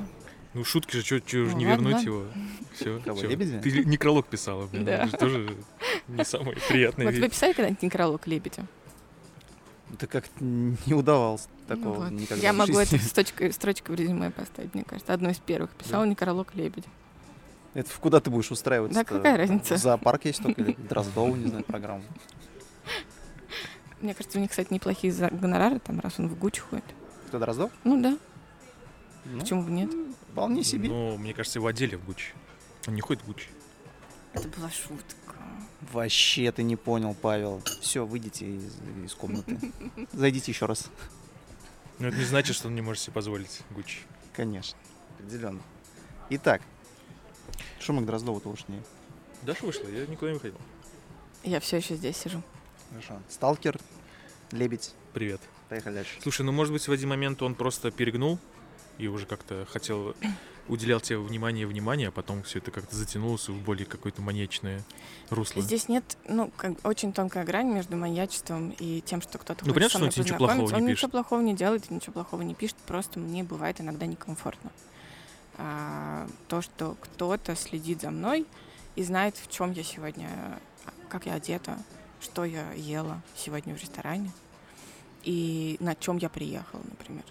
Ну, 0.54 0.64
шутки 0.64 0.96
же, 0.96 1.02
что 1.02 1.20
Ну, 1.32 1.56
не 1.56 1.66
ладно, 1.66 1.88
вернуть 1.88 2.04
его. 2.04 2.24
Все. 2.74 3.00
Кого, 3.04 3.20
лебедя? 3.22 3.60
Ты 3.60 3.84
некролог 3.84 4.26
писала, 4.26 4.66
блин. 4.66 4.84
Да. 4.84 5.04
это 5.04 5.10
же 5.10 5.16
тоже 5.18 5.56
Не 6.08 6.24
самый 6.24 6.56
приятный 6.68 7.04
Вот 7.06 7.14
вы 7.14 7.20
вид. 7.20 7.30
писали 7.32 7.52
когда-нибудь 7.52 7.82
некролог 7.82 8.26
Лебедя? 8.26 8.64
Да 10.00 10.06
как 10.06 10.24
не 10.40 10.94
удавалось 10.94 11.48
Ну 11.68 11.76
такого 11.76 11.94
вот. 12.04 12.10
никогда. 12.10 12.42
Я 12.42 12.52
могу 12.52 12.78
это 12.78 12.98
строчкой, 12.98 13.52
строчкой 13.52 13.94
в 13.96 13.98
резюме 13.98 14.30
поставить, 14.30 14.74
мне 14.74 14.84
кажется. 14.84 15.12
Одной 15.12 15.32
из 15.32 15.38
первых. 15.38 15.70
Писала 15.70 16.04
некролог 16.04 16.54
Лебедя. 16.54 16.88
Это 17.74 17.90
в 17.90 17.98
куда 17.98 18.20
ты 18.20 18.30
будешь 18.30 18.50
устраиваться? 18.50 18.98
Да 18.98 19.04
какая 19.04 19.36
разница? 19.36 19.74
В 19.74 19.78
зоопарк 19.78 20.24
есть 20.24 20.42
только 20.42 20.62
или 20.62 20.72
Дроздову, 20.88 21.36
не 21.36 21.48
знаю, 21.48 21.64
программу. 21.64 22.02
Мне 24.00 24.14
кажется, 24.14 24.38
у 24.38 24.40
них, 24.40 24.50
кстати, 24.50 24.72
неплохие 24.72 25.12
гонорары, 25.12 25.78
там, 25.80 26.00
раз 26.00 26.14
он 26.18 26.28
в 26.28 26.38
Гуччи 26.38 26.60
ходит. 26.60 26.84
Кто 27.28 27.38
Дроздов? 27.38 27.70
Ну 27.84 28.00
да, 28.00 28.16
Ну, 29.24 29.40
почему 29.40 29.62
бы 29.62 29.70
нет? 29.70 29.90
Вполне 30.32 30.64
себе. 30.64 30.88
Ну, 30.88 31.16
мне 31.18 31.34
кажется, 31.34 31.58
его 31.58 31.68
одели 31.68 31.96
в 31.96 32.04
Гуччи. 32.04 32.32
Он 32.86 32.94
не 32.94 33.00
ходит 33.00 33.22
в 33.22 33.26
Гуччи. 33.26 33.48
Это 34.32 34.48
была 34.48 34.70
шутка. 34.70 35.34
Вообще 35.92 36.52
ты 36.52 36.62
не 36.62 36.76
понял, 36.76 37.14
Павел. 37.14 37.62
Все, 37.80 38.04
выйдите 38.04 38.46
из, 38.46 38.76
из 39.04 39.14
комнаты. 39.14 39.58
Зайдите 40.12 40.52
еще 40.52 40.66
раз. 40.66 40.88
Но 41.98 42.08
это 42.08 42.16
не 42.16 42.24
значит, 42.24 42.54
что 42.54 42.68
он 42.68 42.74
не 42.74 42.80
может 42.80 43.02
себе 43.02 43.14
позволить 43.14 43.62
Гуччи. 43.70 44.00
Конечно, 44.32 44.78
определенно. 45.18 45.60
Итак, 46.30 46.62
что 47.80 47.92
мы 47.92 48.02
к 48.02 48.06
Дроздову-то 48.06 48.48
ушли? 48.50 48.80
Даша 49.42 49.64
вышла, 49.64 49.88
я 49.88 50.06
никуда 50.06 50.30
не 50.30 50.34
выходил. 50.34 50.58
Я 51.42 51.60
все 51.60 51.78
еще 51.78 51.96
здесь 51.96 52.16
сижу. 52.16 52.42
Хорошо. 52.90 53.20
Сталкер, 53.28 53.78
лебедь. 54.52 54.94
Привет. 55.12 55.40
Поехали 55.68 55.94
дальше. 55.94 56.18
Слушай, 56.22 56.42
ну 56.42 56.52
может 56.52 56.72
быть 56.72 56.86
в 56.86 56.92
один 56.92 57.08
момент 57.08 57.42
он 57.42 57.54
просто 57.54 57.90
перегнул 57.90 58.38
и 58.98 59.06
уже 59.08 59.26
как-то 59.26 59.66
хотел 59.70 60.14
уделял 60.68 61.00
тебе 61.00 61.18
внимание 61.18 61.66
внимание, 61.66 62.08
а 62.08 62.10
потом 62.10 62.42
все 62.42 62.58
это 62.58 62.70
как-то 62.70 62.94
затянулось 62.94 63.48
в 63.48 63.58
более 63.62 63.86
какое-то 63.86 64.20
маньячное 64.22 64.82
русло. 65.30 65.62
Здесь 65.62 65.88
нет, 65.88 66.18
ну, 66.28 66.50
как, 66.56 66.72
очень 66.84 67.12
тонкая 67.12 67.44
грань 67.44 67.68
между 67.68 67.96
маньячеством 67.96 68.70
и 68.78 69.00
тем, 69.00 69.22
что 69.22 69.38
кто-то 69.38 69.66
Ну, 69.66 69.72
хочет 69.72 69.74
понятно, 69.74 69.88
со 69.88 69.90
что 69.90 69.98
мной 69.98 70.08
он 70.08 70.12
тебе 70.12 70.24
ничего 70.24 70.38
плохого 70.38 70.58
не 70.58 70.62
Он 70.62 70.68
пишет. 70.68 70.88
ничего 70.88 71.10
плохого 71.10 71.40
не 71.40 71.54
делает, 71.54 71.90
ничего 71.90 72.12
плохого 72.12 72.42
не 72.42 72.54
пишет, 72.54 72.76
просто 72.86 73.18
мне 73.18 73.42
бывает 73.44 73.80
иногда 73.80 74.06
некомфортно. 74.06 74.70
А, 75.56 76.28
то, 76.48 76.62
что 76.62 76.96
кто-то 77.00 77.56
следит 77.56 78.02
за 78.02 78.10
мной 78.10 78.46
и 78.94 79.02
знает, 79.02 79.36
в 79.36 79.50
чем 79.50 79.72
я 79.72 79.82
сегодня, 79.82 80.28
как 81.08 81.26
я 81.26 81.34
одета, 81.34 81.78
что 82.20 82.44
я 82.44 82.72
ела 82.72 83.22
сегодня 83.36 83.74
в 83.74 83.80
ресторане 83.80 84.30
и 85.24 85.76
на 85.80 85.94
чем 85.94 86.18
я 86.18 86.28
приехала, 86.28 86.82
например. 86.84 87.24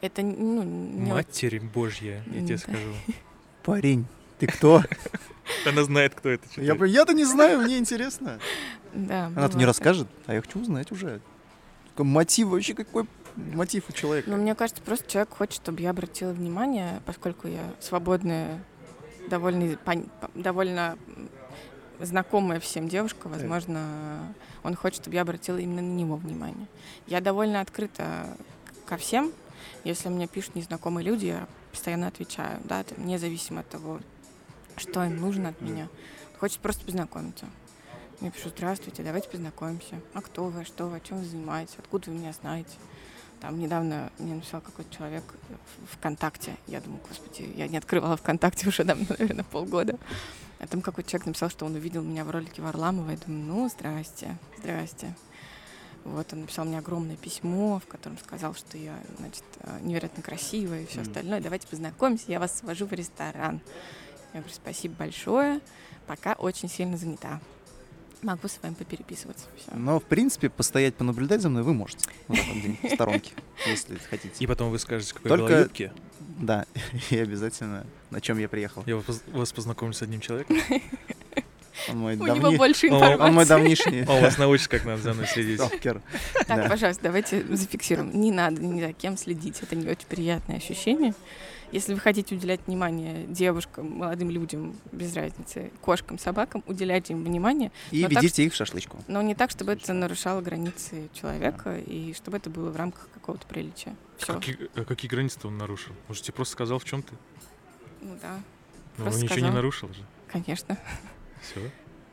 Это, 0.00 0.22
ну, 0.22 0.62
не 0.62 1.10
Матерь 1.10 1.60
Божья, 1.60 2.22
я 2.26 2.44
тебе 2.44 2.58
скажу. 2.58 2.92
Парень, 3.64 4.06
ты 4.38 4.46
кто? 4.46 4.82
Она 5.66 5.84
знает, 5.84 6.14
кто 6.14 6.28
это. 6.28 6.48
Читает. 6.48 6.80
я-то 6.90 7.14
не 7.14 7.24
знаю, 7.24 7.60
мне 7.60 7.78
интересно. 7.78 8.38
Да, 8.92 9.26
Она-то 9.26 9.56
не 9.56 9.64
расскажет, 9.64 10.08
а 10.26 10.34
я 10.34 10.42
хочу 10.42 10.60
узнать 10.60 10.92
уже. 10.92 11.20
Мотив 11.96 12.48
вообще, 12.48 12.74
какой 12.74 13.06
мотив 13.36 13.88
у 13.88 13.92
человека? 13.92 14.30
Ну, 14.30 14.36
мне 14.36 14.54
кажется, 14.54 14.82
просто 14.82 15.10
человек 15.10 15.30
хочет, 15.30 15.54
чтобы 15.54 15.80
я 15.80 15.90
обратила 15.90 16.32
внимание, 16.32 17.00
поскольку 17.06 17.48
я 17.48 17.72
свободная, 17.80 18.62
довольно, 19.28 19.78
довольно 20.34 20.98
знакомая 22.00 22.60
всем 22.60 22.88
девушка, 22.88 23.28
возможно, 23.28 24.34
он 24.62 24.74
хочет, 24.74 25.02
чтобы 25.02 25.14
я 25.14 25.22
обратила 25.22 25.58
именно 25.58 25.82
на 25.82 25.92
него 25.92 26.16
внимание. 26.16 26.66
Я 27.06 27.20
довольно 27.20 27.60
открыта 27.60 28.26
ко 28.84 28.96
всем. 28.96 29.32
Если 29.84 30.08
мне 30.08 30.26
пишут 30.26 30.54
незнакомые 30.54 31.04
люди, 31.04 31.26
я 31.26 31.48
постоянно 31.70 32.08
отвечаю, 32.08 32.60
да, 32.64 32.82
там, 32.82 33.06
независимо 33.06 33.60
от 33.60 33.68
того, 33.68 34.00
что 34.76 35.04
им 35.04 35.16
нужно 35.16 35.50
от 35.50 35.60
меня. 35.60 35.88
Хочет 36.38 36.60
просто 36.60 36.84
познакомиться. 36.84 37.46
Мне 38.20 38.30
пишут, 38.30 38.54
здравствуйте, 38.56 39.02
давайте 39.02 39.28
познакомимся. 39.28 40.00
А 40.14 40.22
кто 40.22 40.46
вы, 40.46 40.64
что 40.64 40.86
вы, 40.86 41.00
чем 41.00 41.18
вы 41.18 41.24
занимаетесь, 41.24 41.74
откуда 41.78 42.10
вы 42.10 42.16
меня 42.16 42.32
знаете? 42.32 42.76
Там 43.40 43.58
недавно 43.58 44.10
мне 44.18 44.34
написал 44.34 44.60
какой-то 44.60 44.94
человек 44.94 45.22
в 45.90 45.96
ВКонтакте. 45.96 46.56
Я 46.66 46.80
думаю, 46.80 47.00
господи, 47.06 47.52
я 47.54 47.68
не 47.68 47.76
открывала 47.76 48.16
ВКонтакте 48.16 48.68
уже, 48.68 48.84
давно, 48.84 49.04
наверное, 49.18 49.44
полгода. 49.44 49.98
А 50.58 50.66
там 50.66 50.80
какой-то 50.80 51.10
человек 51.10 51.26
написал, 51.26 51.50
что 51.50 51.66
он 51.66 51.74
увидел 51.74 52.02
меня 52.02 52.24
в 52.24 52.30
ролике 52.30 52.62
Варламова. 52.62 53.10
Я 53.10 53.18
думаю, 53.18 53.44
ну, 53.44 53.68
здрасте, 53.68 54.38
здрасте. 54.58 55.14
Вот 56.12 56.32
он 56.32 56.42
написал 56.42 56.64
мне 56.64 56.78
огромное 56.78 57.16
письмо, 57.16 57.80
в 57.80 57.86
котором 57.86 58.18
сказал, 58.18 58.54
что 58.54 58.78
я, 58.78 58.96
значит, 59.18 59.44
э, 59.60 59.78
невероятно 59.82 60.22
красивая 60.22 60.82
и 60.82 60.86
все 60.86 61.00
остальное. 61.02 61.40
Давайте 61.40 61.66
познакомимся, 61.66 62.24
я 62.28 62.38
вас 62.40 62.58
свожу 62.58 62.86
в 62.86 62.92
ресторан. 62.92 63.60
Я 64.32 64.40
говорю, 64.40 64.54
спасибо 64.54 64.94
большое, 64.94 65.60
пока 66.06 66.34
очень 66.34 66.68
сильно 66.68 66.96
занята. 66.96 67.40
Могу 68.22 68.48
с 68.48 68.58
вами 68.62 68.74
попереписываться. 68.74 69.46
Всё. 69.56 69.76
Но, 69.76 70.00
в 70.00 70.04
принципе, 70.04 70.48
постоять, 70.48 70.94
понаблюдать 70.94 71.42
за 71.42 71.48
мной 71.48 71.62
вы 71.62 71.74
можете. 71.74 72.08
Вот 72.28 72.38
так 72.38 72.56
где 72.56 72.88
в 72.88 72.94
сторонке, 72.94 73.32
если 73.66 73.96
хотите. 73.96 74.34
И 74.38 74.46
потом 74.46 74.70
вы 74.70 74.78
скажете, 74.78 75.12
какой 75.12 75.28
Только- 75.28 75.44
была 75.44 75.58
юбки. 75.60 75.92
Да, 76.38 76.66
и 77.10 77.18
обязательно, 77.18 77.86
на 78.10 78.20
чем 78.20 78.38
я 78.38 78.48
приехал. 78.48 78.82
Я 78.86 79.02
вас 79.32 79.52
познакомлю 79.52 79.94
с 79.94 80.02
одним 80.02 80.20
человеком. 80.20 80.56
Он 81.88 81.98
мой, 81.98 82.16
У 82.16 82.24
него 82.26 82.36
давни- 82.50 82.56
больше 82.56 82.86
Он- 82.88 82.92
он 82.94 82.98
информации. 83.02 83.28
он 83.28 83.34
мой 83.34 83.46
давнишний 83.46 84.00
Он 84.06 84.20
вас 84.22 84.38
научит, 84.38 84.68
как 84.68 84.84
надо 84.84 85.02
за 85.02 85.14
мной 85.14 85.26
следить. 85.26 85.60
сталкер. 85.60 86.00
Так, 86.46 86.62
Да. 86.62 86.68
пожалуйста, 86.68 87.02
давайте 87.04 87.44
зафиксируем. 87.54 88.10
Не 88.18 88.30
надо 88.32 88.62
ни 88.62 88.80
за 88.80 88.92
кем 88.92 89.16
следить. 89.16 89.60
Это 89.62 89.76
не 89.76 89.88
очень 89.88 90.06
приятное 90.08 90.56
ощущение. 90.56 91.14
Если 91.72 91.94
вы 91.94 91.98
хотите 92.00 92.36
уделять 92.36 92.60
внимание 92.68 93.24
девушкам, 93.26 93.90
молодым 93.98 94.30
людям, 94.30 94.76
без 94.92 95.14
разницы, 95.16 95.72
кошкам, 95.80 96.16
собакам, 96.16 96.62
уделяйте 96.68 97.12
им 97.12 97.24
внимание, 97.24 97.72
И 97.90 98.02
Но 98.02 98.08
так 98.08 98.22
ведите 98.22 98.44
их 98.44 98.52
в 98.52 98.56
шашлычку. 98.56 98.98
но 99.08 99.20
не 99.20 99.34
так, 99.34 99.50
чтобы 99.50 99.72
это 99.72 99.92
нарушало 99.92 100.40
границы 100.42 101.08
человека 101.12 101.76
и 101.78 102.14
чтобы 102.14 102.36
это 102.36 102.50
было 102.50 102.70
в 102.70 102.76
рамках 102.76 103.08
какого-то 103.12 103.48
приличия. 103.48 103.96
Все. 104.16 104.34
Какие, 104.34 104.58
а 104.76 104.84
какие 104.84 105.10
границы-то 105.10 105.48
он 105.48 105.58
нарушил? 105.58 105.92
Может, 106.06 106.22
тебе 106.22 106.34
просто 106.34 106.52
сказал, 106.52 106.78
в 106.78 106.84
чем 106.84 107.02
ты? 107.02 107.14
Ну 108.00 108.16
да, 108.22 108.38
Ну, 108.98 109.06
он 109.06 109.18
ничего 109.18 109.40
не 109.40 109.50
нарушил 109.50 109.88
же. 109.92 110.02
конечно. 110.28 110.78
Все. 111.50 111.60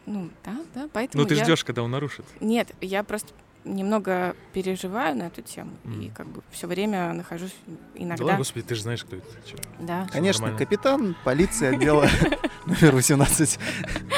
Ну 0.06 0.30
да, 0.44 0.58
да, 0.76 0.90
поэтому 0.92 1.24
Ну, 1.24 1.30
ты 1.30 1.36
я- 1.36 1.44
ждешь, 1.44 1.64
когда 1.64 1.82
он 1.84 1.92
нарушит. 1.92 2.26
Нет, 2.42 2.72
я 2.82 3.04
просто 3.04 3.30
немного 3.66 4.36
переживаю 4.52 5.16
на 5.16 5.24
эту 5.24 5.42
тему 5.42 5.72
и 5.86 5.88
Мгм. 5.88 6.12
как 6.12 6.28
бы 6.28 6.42
все 6.52 6.68
время 6.68 7.14
нахожусь 7.14 7.56
Да 7.66 7.76
иногда. 7.96 8.24
ладно, 8.26 8.40
господи, 8.40 8.66
ты 8.66 8.76
же 8.76 8.82
знаешь, 8.82 9.04
кто 9.06 9.16
это. 9.16 9.26
Чё? 9.50 9.56
Да. 9.80 10.06
Конечно, 10.12 10.48
нормально. 10.48 10.58
капитан 10.66 11.16
полиции 11.24 11.74
отдела 11.74 12.02
номер 12.66 12.94
18. 12.96 13.60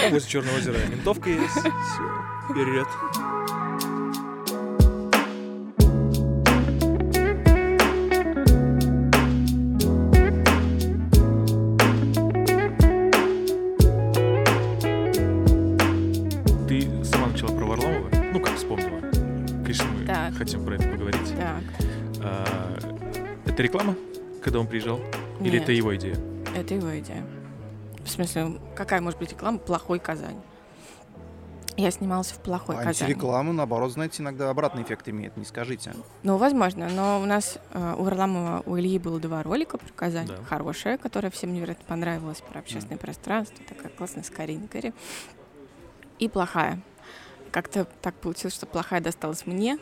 А 0.04 0.10
возле 0.10 0.28
Черного 0.28 0.58
озера 0.58 0.78
ментовка 0.90 1.30
есть. 1.30 1.52
Все, 1.54 1.70
вперед. 2.50 2.88
Хотим 20.36 20.66
про 20.66 20.76
это 20.76 20.88
поговорить. 20.88 21.34
Так. 21.38 21.64
А, 22.24 22.78
это 23.46 23.64
реклама, 23.64 23.96
когда 24.44 24.60
он 24.60 24.68
приезжал? 24.68 25.00
Или 25.40 25.52
Нет, 25.52 25.64
это 25.64 25.72
его 25.72 25.96
идея? 25.96 26.18
это 26.56 26.74
его 26.74 26.98
идея. 27.00 27.24
В 28.04 28.10
смысле, 28.10 28.60
какая 28.76 29.02
может 29.02 29.20
быть 29.20 29.32
реклама 29.32 29.58
плохой 29.58 30.00
Казань? 30.00 30.42
Я 31.78 31.92
снималась 31.92 32.32
в 32.32 32.38
плохой 32.38 32.78
Казани. 32.78 33.12
Антиреклама, 33.12 33.52
наоборот, 33.52 33.92
знаете, 33.92 34.24
иногда 34.24 34.50
обратный 34.50 34.84
эффект 34.84 35.10
имеет, 35.10 35.36
не 35.36 35.44
скажите. 35.44 35.94
Ну, 36.24 36.38
возможно, 36.38 36.88
но 36.88 37.20
у 37.22 37.26
нас 37.26 37.58
э, 37.74 37.96
у 37.98 38.04
Варламова, 38.04 38.64
у 38.66 38.78
Ильи 38.78 38.98
было 38.98 39.20
два 39.20 39.44
ролика 39.44 39.78
про 39.78 39.92
Казань. 39.94 40.28
Да. 40.28 40.38
Хорошая, 40.48 40.98
которая 40.98 41.32
всем 41.32 41.52
невероятно 41.54 41.84
понравилась, 41.86 42.40
про 42.40 42.60
общественное 42.60 42.98
пространство, 42.98 43.58
такая 43.68 43.90
классная 43.90 44.24
с 44.24 44.30
Кариной 44.30 44.70
Кари. 44.70 44.94
И 46.20 46.30
плохая. 46.30 46.80
Как-то 47.52 47.86
так 48.02 48.16
получилось, 48.16 48.54
что 48.56 48.66
плохая 48.66 49.02
досталась 49.02 49.46
мне. 49.46 49.78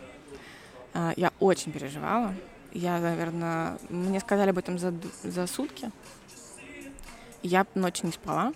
А, 0.93 1.13
Я 1.17 1.31
очень 1.39 1.71
переживала. 1.71 2.33
Я, 2.71 2.99
наверное, 2.99 3.77
мне 3.89 4.19
сказали 4.19 4.49
об 4.49 4.57
этом 4.57 4.79
за, 4.79 4.93
за 5.23 5.47
сутки. 5.47 5.91
Я 7.43 7.65
ночь 7.75 8.03
не 8.03 8.11
спала. 8.11 8.53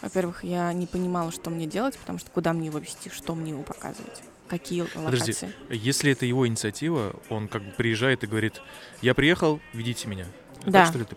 Во-первых, 0.00 0.42
я 0.42 0.72
не 0.72 0.86
понимала, 0.86 1.30
что 1.30 1.48
мне 1.50 1.66
делать, 1.66 1.96
потому 1.96 2.18
что 2.18 2.30
куда 2.30 2.52
мне 2.52 2.66
его 2.66 2.78
вести, 2.78 3.08
что 3.08 3.36
мне 3.36 3.52
его 3.52 3.62
показывать, 3.62 4.22
какие 4.48 4.82
Подожди, 4.82 5.32
локации. 5.32 5.52
Если 5.70 6.10
это 6.10 6.26
его 6.26 6.46
инициатива, 6.48 7.14
он 7.28 7.46
как 7.46 7.62
бы 7.62 7.70
приезжает 7.70 8.24
и 8.24 8.26
говорит, 8.26 8.60
я 9.00 9.14
приехал, 9.14 9.60
ведите 9.72 10.08
меня. 10.08 10.26
Да. 10.66 10.80
Так 10.80 10.88
что 10.88 10.98
ли 10.98 11.04
это 11.04 11.14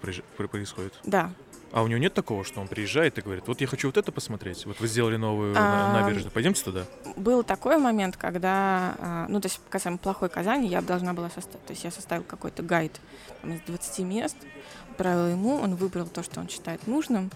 происходит? 0.48 0.94
Да, 1.04 1.32
А 1.72 1.84
у 1.84 1.88
него 1.88 2.00
нет 2.00 2.14
такого, 2.14 2.44
что 2.44 2.62
он 2.62 2.68
приезжает 2.68 3.18
и 3.18 3.22
говорит, 3.22 3.48
вот 3.48 3.60
я 3.62 3.68
хочу 3.68 3.88
вот 3.88 3.98
это 3.98 4.12
посмотреть, 4.12 4.66
вот 4.66 4.80
вы 4.80 4.88
сделали 4.88 5.18
новую 5.18 5.54
А, 5.58 5.94
набережную, 5.94 6.32
пойдемте 6.32 6.64
туда? 6.64 6.86
Был 7.18 7.44
такой 7.44 7.78
момент, 7.78 8.16
когда, 8.18 8.96
а, 9.00 9.26
ну, 9.28 9.42
то 9.42 9.48
есть, 9.48 9.60
касаемо 9.70 9.98
плохой 9.98 10.30
Казани, 10.30 10.68
я 10.68 10.82
должна 10.82 11.14
была 11.14 11.30
составить, 11.30 11.66
то 11.66 11.72
есть 11.72 11.84
я 11.84 11.92
составила 11.92 12.24
какой-то 12.24 12.64
гайд 12.64 13.00
там, 13.42 13.54
из 13.54 13.62
20 13.62 14.00
мест, 14.00 14.38
отправила 14.92 15.28
ему, 15.28 15.56
он 15.56 15.76
выбрал 15.76 16.08
то, 16.08 16.24
что 16.24 16.40
он 16.40 16.48
считает 16.48 16.88
нужным, 16.88 17.30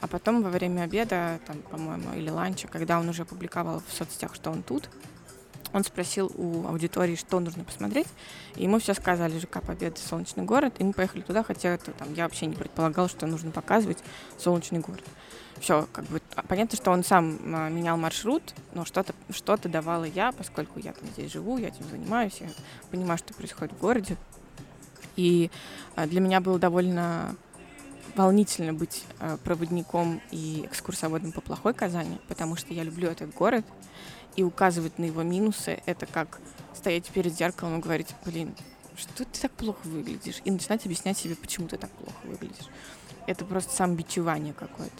а 0.00 0.06
потом 0.06 0.42
во 0.42 0.50
время 0.50 0.82
обеда, 0.82 1.40
там, 1.46 1.62
по-моему, 1.62 2.14
или 2.14 2.28
ланча, 2.28 2.68
когда 2.68 2.98
он 3.00 3.08
уже 3.08 3.22
опубликовал 3.22 3.82
в 3.86 3.92
соцсетях, 3.92 4.34
что 4.34 4.50
он 4.50 4.62
тут, 4.62 4.90
он 5.76 5.84
спросил 5.84 6.32
у 6.34 6.66
аудитории, 6.66 7.16
что 7.16 7.38
нужно 7.38 7.62
посмотреть, 7.62 8.06
и 8.56 8.64
ему 8.64 8.78
все 8.78 8.94
сказали, 8.94 9.38
ЖК 9.38 9.62
Победа, 9.62 9.96
Солнечный 9.98 10.44
город, 10.44 10.74
и 10.78 10.84
мы 10.84 10.94
поехали 10.94 11.20
туда, 11.20 11.42
хотя 11.42 11.68
это, 11.68 11.92
там, 11.92 12.14
я 12.14 12.24
вообще 12.24 12.46
не 12.46 12.54
предполагала, 12.54 13.08
что 13.08 13.26
нужно 13.26 13.50
показывать 13.50 13.98
Солнечный 14.38 14.80
город. 14.80 15.04
Все, 15.60 15.86
как 15.92 16.04
бы, 16.06 16.20
а, 16.34 16.42
понятно, 16.42 16.76
что 16.76 16.90
он 16.90 17.04
сам 17.04 17.38
а, 17.54 17.68
менял 17.68 17.96
маршрут, 17.96 18.54
но 18.72 18.84
что-то 18.84 19.14
что 19.30 19.56
давала 19.56 20.04
я, 20.04 20.32
поскольку 20.32 20.78
я 20.78 20.92
там 20.92 21.08
здесь 21.10 21.32
живу, 21.32 21.58
я 21.58 21.68
этим 21.68 21.84
занимаюсь, 21.90 22.38
я 22.40 22.48
понимаю, 22.90 23.18
что 23.18 23.34
происходит 23.34 23.74
в 23.74 23.78
городе. 23.78 24.16
И 25.16 25.50
а, 25.94 26.06
для 26.06 26.20
меня 26.20 26.40
было 26.40 26.58
довольно 26.58 27.36
волнительно 28.14 28.72
быть 28.72 29.04
а, 29.18 29.36
проводником 29.38 30.20
и 30.30 30.64
экскурсоводом 30.66 31.32
по 31.32 31.40
плохой 31.40 31.74
Казани, 31.74 32.18
потому 32.28 32.56
что 32.56 32.72
я 32.72 32.82
люблю 32.82 33.08
этот 33.08 33.34
город, 33.34 33.64
и 34.36 34.42
указывать 34.42 34.98
на 34.98 35.04
его 35.04 35.22
минусы— 35.22 35.80
это 35.86 36.06
как 36.06 36.38
стоять 36.74 37.08
перед 37.08 37.34
зеркалом 37.34 37.78
и 37.78 37.82
говорить, 37.82 38.14
блин, 38.24 38.54
что 38.96 39.24
ты 39.24 39.40
так 39.40 39.52
плохо 39.52 39.80
выглядишь? 39.84 40.40
И 40.44 40.50
начинать 40.50 40.84
объяснять 40.84 41.18
себе, 41.18 41.34
почему 41.34 41.68
ты 41.68 41.76
так 41.76 41.90
плохо 41.90 42.16
выглядишь. 42.24 42.66
Это 43.26 43.44
просто 43.44 43.74
самобичевание 43.74 44.52
какое-то. 44.52 44.94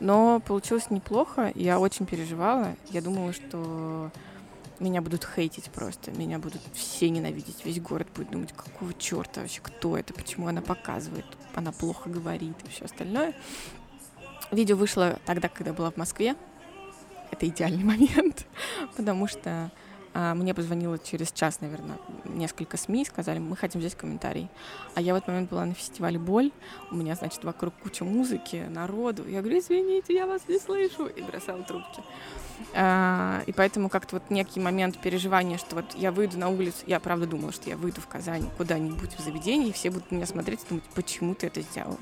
Но 0.00 0.40
получилось 0.40 0.90
неплохо, 0.90 1.52
я 1.54 1.78
очень 1.78 2.06
переживала. 2.06 2.74
Я 2.90 3.02
думала, 3.02 3.32
что 3.32 4.10
меня 4.78 5.02
будут 5.02 5.24
хейтить 5.24 5.70
просто, 5.70 6.10
меня 6.10 6.38
будут 6.38 6.62
все 6.72 7.10
ненавидеть, 7.10 7.64
весь 7.64 7.80
город 7.80 8.08
будет 8.14 8.30
думать, 8.30 8.52
какого 8.52 8.94
черта 8.94 9.42
вообще, 9.42 9.60
кто 9.60 9.96
это, 9.96 10.14
почему 10.14 10.46
она 10.46 10.62
показывает, 10.62 11.26
она 11.54 11.70
плохо 11.70 12.08
говорит 12.08 12.56
и 12.64 12.70
все 12.70 12.86
остальное. 12.86 13.34
Видео 14.50 14.76
вышло 14.76 15.18
тогда, 15.26 15.48
когда 15.48 15.72
была 15.72 15.90
в 15.90 15.96
Москве. 15.96 16.34
Это 17.30 17.46
идеальный 17.46 17.84
момент, 17.84 18.46
потому 18.96 19.26
что 19.26 19.70
а, 20.12 20.34
мне 20.34 20.54
позвонило 20.54 20.98
через 20.98 21.30
час, 21.30 21.60
наверное, 21.60 21.98
несколько 22.24 22.76
СМИ, 22.76 23.04
сказали, 23.04 23.38
мы 23.38 23.56
хотим 23.56 23.80
взять 23.80 23.94
комментарий. 23.94 24.48
А 24.94 25.00
я 25.00 25.14
в 25.14 25.16
этот 25.16 25.28
момент 25.28 25.50
была 25.50 25.64
на 25.64 25.74
фестивале 25.74 26.18
«Боль», 26.18 26.50
у 26.90 26.96
меня, 26.96 27.14
значит, 27.14 27.44
вокруг 27.44 27.74
куча 27.82 28.04
музыки, 28.04 28.66
народу. 28.68 29.24
Я 29.28 29.40
говорю, 29.40 29.58
извините, 29.60 30.14
я 30.14 30.26
вас 30.26 30.42
не 30.48 30.58
слышу, 30.58 31.06
и 31.06 31.22
бросала 31.22 31.62
трубки. 31.62 32.02
А, 32.74 33.42
и 33.46 33.52
поэтому 33.52 33.88
как-то 33.88 34.16
вот 34.16 34.30
некий 34.30 34.58
момент 34.58 34.98
переживания, 34.98 35.58
что 35.58 35.76
вот 35.76 35.94
я 35.94 36.10
выйду 36.10 36.38
на 36.38 36.48
улицу, 36.48 36.78
я 36.86 36.98
правда 36.98 37.26
думала, 37.26 37.52
что 37.52 37.70
я 37.70 37.76
выйду 37.76 38.00
в 38.00 38.08
Казань 38.08 38.48
куда-нибудь 38.56 39.14
в 39.16 39.20
заведение, 39.20 39.68
и 39.68 39.72
все 39.72 39.90
будут 39.90 40.10
меня 40.10 40.26
смотреть 40.26 40.64
и 40.64 40.68
думать, 40.68 40.84
почему 40.94 41.34
ты 41.34 41.46
это 41.46 41.60
сделала. 41.62 41.98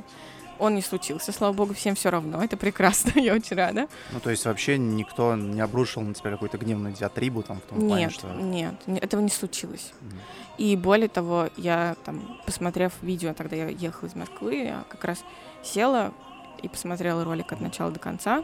Он 0.58 0.74
не 0.74 0.82
случился, 0.82 1.30
слава 1.32 1.52
богу, 1.52 1.72
всем 1.74 1.94
все 1.94 2.10
равно, 2.10 2.42
это 2.42 2.56
прекрасно, 2.56 3.12
я 3.20 3.34
очень 3.34 3.56
рада. 3.56 3.86
Ну, 4.12 4.20
то 4.20 4.30
есть 4.30 4.44
вообще 4.44 4.76
никто 4.78 5.34
не 5.36 5.60
обрушил 5.60 6.02
на 6.02 6.14
тебя 6.14 6.30
какую-то 6.32 6.58
гневную 6.58 6.94
диатрибу 6.94 7.42
там 7.42 7.58
в 7.58 7.62
том 7.62 7.78
плане, 7.86 8.04
Нет, 8.04 8.12
что... 8.12 8.28
нет, 8.28 8.74
не- 8.86 8.98
этого 9.00 9.20
не 9.20 9.30
случилось. 9.30 9.92
Мгм. 10.00 10.18
И 10.58 10.76
более 10.76 11.08
того, 11.08 11.48
я 11.56 11.94
там, 12.04 12.40
посмотрев 12.44 12.92
видео, 13.02 13.34
тогда 13.34 13.54
я 13.54 13.68
ехала 13.68 14.08
из 14.08 14.16
Москвы, 14.16 14.56
я 14.56 14.84
как 14.88 15.04
раз 15.04 15.24
села 15.62 16.12
и 16.60 16.68
посмотрела 16.68 17.22
ролик 17.24 17.52
от 17.52 17.60
начала 17.60 17.92
до 17.92 18.00
конца, 18.00 18.42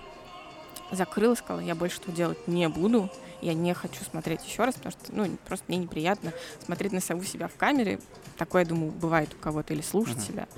закрыла, 0.93 1.35
сказала, 1.35 1.61
я 1.61 1.75
больше 1.75 1.99
этого 1.99 2.15
делать 2.15 2.47
не 2.47 2.69
буду, 2.69 3.11
я 3.43 3.55
не 3.55 3.75
хочу 3.75 4.05
смотреть 4.05 4.45
еще 4.47 4.65
раз, 4.65 4.77
потому 4.77 4.93
что, 4.93 5.01
ну, 5.13 5.27
просто 5.49 5.65
мне 5.69 5.79
неприятно 5.79 6.33
смотреть 6.65 6.93
на 6.93 7.01
саму 7.01 7.25
себя 7.25 7.49
в 7.49 7.57
камере. 7.57 7.99
Такое, 8.39 8.63
я 8.63 8.69
думаю, 8.69 8.93
бывает 8.93 9.35
у 9.35 9.43
кого-то, 9.43 9.75
или 9.75 9.83
слушать 9.83 10.17
Мгм. 10.19 10.25
себя. 10.25 10.49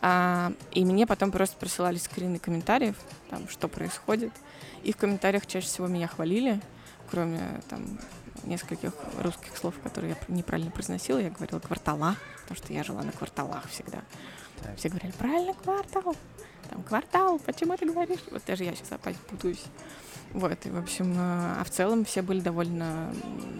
А, 0.00 0.52
и 0.72 0.84
мне 0.84 1.06
потом 1.06 1.32
просто 1.32 1.56
присылали 1.56 1.98
скрины 1.98 2.38
комментариев, 2.38 2.96
там, 3.30 3.48
что 3.48 3.68
происходит. 3.68 4.32
И 4.82 4.92
в 4.92 4.96
комментариях 4.96 5.46
чаще 5.46 5.66
всего 5.66 5.86
меня 5.86 6.06
хвалили, 6.06 6.60
кроме 7.10 7.60
там 7.68 7.98
нескольких 8.44 8.92
русских 9.18 9.56
слов, 9.56 9.74
которые 9.82 10.16
я 10.16 10.34
неправильно 10.34 10.70
произносила. 10.70 11.18
Я 11.18 11.30
говорила 11.30 11.58
квартала, 11.58 12.16
потому 12.42 12.56
что 12.56 12.72
я 12.72 12.84
жила 12.84 13.02
на 13.02 13.12
кварталах 13.12 13.68
всегда. 13.68 14.02
Так. 14.62 14.76
Все 14.76 14.88
говорили, 14.88 15.12
правильно, 15.12 15.54
квартал. 15.54 16.16
Там, 16.70 16.82
квартал, 16.82 17.38
почему 17.38 17.76
ты 17.76 17.86
говоришь? 17.86 18.20
Вот 18.30 18.42
даже 18.46 18.64
я 18.64 18.74
сейчас 18.74 18.92
опять 18.92 19.16
путаюсь. 19.16 19.64
Вот, 20.32 20.66
и, 20.66 20.70
в 20.70 20.76
общем, 20.76 21.14
э, 21.14 21.60
а 21.60 21.64
в 21.64 21.70
целом 21.70 22.04
все 22.04 22.20
были 22.20 22.40
довольно 22.40 23.14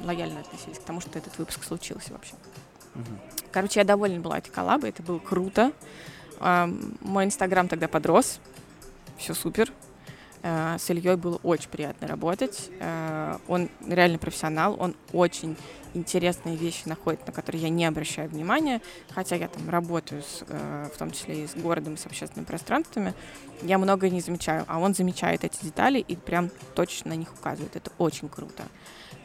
лояльно 0.04 0.40
относились 0.40 0.78
к 0.78 0.82
тому, 0.82 1.00
что 1.00 1.18
этот 1.18 1.38
выпуск 1.38 1.64
случился 1.64 2.12
вообще. 2.12 2.34
Мгм. 2.94 3.18
Короче, 3.52 3.80
я 3.80 3.84
довольна 3.84 4.20
была 4.20 4.38
этой 4.38 4.50
коллабой, 4.50 4.90
это 4.90 5.02
было 5.02 5.18
круто. 5.18 5.72
Ам, 6.40 6.96
Мой 7.00 7.24
инстаграм 7.24 7.68
тогда 7.68 7.88
подрос, 7.88 8.40
все 9.16 9.34
супер. 9.34 9.72
Э, 10.42 10.76
С 10.78 10.88
Ильей 10.90 11.16
было 11.16 11.40
очень 11.42 11.68
приятно 11.68 12.06
работать. 12.06 12.70
Э, 12.80 13.38
Он 13.48 13.68
реально 13.86 14.18
профессионал, 14.18 14.76
он 14.78 14.94
очень 15.12 15.56
интересные 15.94 16.56
вещи 16.56 16.82
находит, 16.86 17.26
на 17.26 17.32
которые 17.32 17.62
я 17.62 17.68
не 17.68 17.84
обращаю 17.86 18.28
внимания, 18.28 18.80
хотя 19.10 19.36
я 19.36 19.48
там 19.48 19.68
работаю, 19.68 20.22
с, 20.22 20.44
э, 20.46 20.88
в 20.94 20.98
том 20.98 21.10
числе 21.10 21.44
и 21.44 21.46
с 21.46 21.54
городом, 21.54 21.96
с 21.96 22.06
общественными 22.06 22.46
пространствами, 22.46 23.14
я 23.62 23.78
многое 23.78 24.10
не 24.10 24.20
замечаю, 24.20 24.64
а 24.68 24.78
он 24.78 24.94
замечает 24.94 25.44
эти 25.44 25.64
детали 25.64 25.98
и 25.98 26.14
прям 26.14 26.50
точно 26.74 27.10
на 27.10 27.14
них 27.14 27.32
указывает. 27.32 27.74
Это 27.74 27.90
очень 27.98 28.28
круто. 28.28 28.64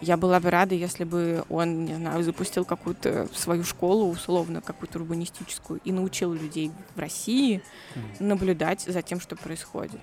Я 0.01 0.17
была 0.17 0.39
бы 0.39 0.49
рада, 0.49 0.75
если 0.75 1.03
бы 1.03 1.43
он, 1.49 1.85
не 1.85 1.95
знаю, 1.95 2.23
запустил 2.23 2.65
какую-то 2.65 3.27
свою 3.33 3.63
школу, 3.63 4.09
условно, 4.09 4.61
какую-то 4.61 4.99
урбанистическую, 4.99 5.79
и 5.83 5.91
научил 5.91 6.33
людей 6.33 6.71
в 6.95 6.99
России 6.99 7.61
наблюдать 8.19 8.81
за 8.81 9.01
тем, 9.01 9.19
что 9.19 9.35
происходит. 9.35 9.99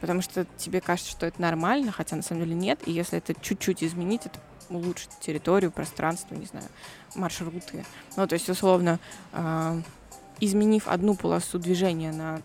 Потому 0.00 0.22
что 0.22 0.46
тебе 0.56 0.80
кажется, 0.80 1.10
что 1.10 1.26
это 1.26 1.40
нормально, 1.40 1.92
хотя 1.92 2.16
на 2.16 2.22
самом 2.22 2.44
деле 2.44 2.54
нет. 2.54 2.80
И 2.86 2.92
если 2.92 3.18
это 3.18 3.34
чуть-чуть 3.34 3.82
изменить, 3.82 4.26
это 4.26 4.38
улучшит 4.70 5.10
территорию, 5.20 5.72
пространство, 5.72 6.34
не 6.34 6.46
знаю, 6.46 6.66
маршруты. 7.14 7.84
Ну, 8.16 8.26
то 8.26 8.34
есть, 8.34 8.48
условно, 8.48 9.00
а, 9.32 9.80
изменив 10.40 10.86
одну 10.86 11.14
полосу 11.14 11.58
движения 11.58 12.12
на 12.12 12.40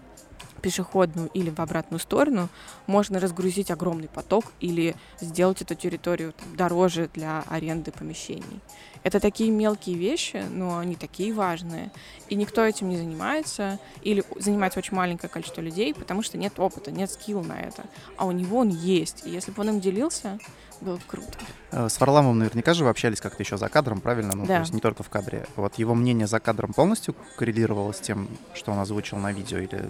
пешеходную 0.63 1.29
или 1.33 1.49
в 1.51 1.59
обратную 1.59 1.99
сторону, 1.99 2.49
можно 2.87 3.19
разгрузить 3.19 3.69
огромный 3.69 4.07
поток 4.07 4.45
или 4.61 4.95
сделать 5.19 5.61
эту 5.61 5.75
территорию 5.75 6.33
там, 6.33 6.55
дороже 6.55 7.09
для 7.13 7.43
аренды 7.49 7.91
помещений. 7.91 8.61
Это 9.03 9.19
такие 9.19 9.51
мелкие 9.51 9.97
вещи, 9.97 10.41
но 10.49 10.77
они 10.77 10.95
такие 10.95 11.33
важные. 11.33 11.91
И 12.29 12.35
никто 12.35 12.63
этим 12.63 12.87
не 12.87 12.95
занимается, 12.95 13.77
или 14.01 14.23
занимается 14.39 14.79
очень 14.79 14.95
маленькое 14.95 15.29
количество 15.29 15.59
людей, 15.59 15.93
потому 15.93 16.23
что 16.23 16.37
нет 16.37 16.57
опыта, 16.57 16.89
нет 16.89 17.11
скилла 17.11 17.43
на 17.43 17.59
это. 17.59 17.83
А 18.15 18.25
у 18.25 18.31
него 18.31 18.59
он 18.59 18.69
есть. 18.69 19.27
И 19.27 19.29
если 19.29 19.51
бы 19.51 19.61
он 19.61 19.69
им 19.69 19.79
делился, 19.81 20.39
было 20.83 20.95
бы 20.97 21.01
круто. 21.07 21.31
Э, 21.71 21.89
С 21.89 21.99
Варламовым 21.99 22.39
наверняка 22.39 22.73
же 22.73 22.83
вы 22.83 22.89
общались 22.89 23.19
как-то 23.21 23.41
еще 23.41 23.57
за 23.57 23.69
кадром, 23.69 24.01
правильно? 24.01 24.33
Ну, 24.35 24.45
Да. 24.45 24.55
то 24.55 24.61
есть 24.61 24.73
не 24.73 24.79
только 24.81 25.03
в 25.03 25.09
кадре. 25.09 25.47
Вот 25.55 25.75
его 25.75 25.95
мнение 25.95 26.27
за 26.27 26.39
кадром 26.39 26.73
полностью 26.73 27.15
коррелировало 27.37 27.91
с 27.93 27.99
тем, 27.99 28.27
что 28.53 28.71
он 28.71 28.79
озвучил 28.79 29.17
на 29.17 29.31
видео, 29.31 29.57
или 29.59 29.89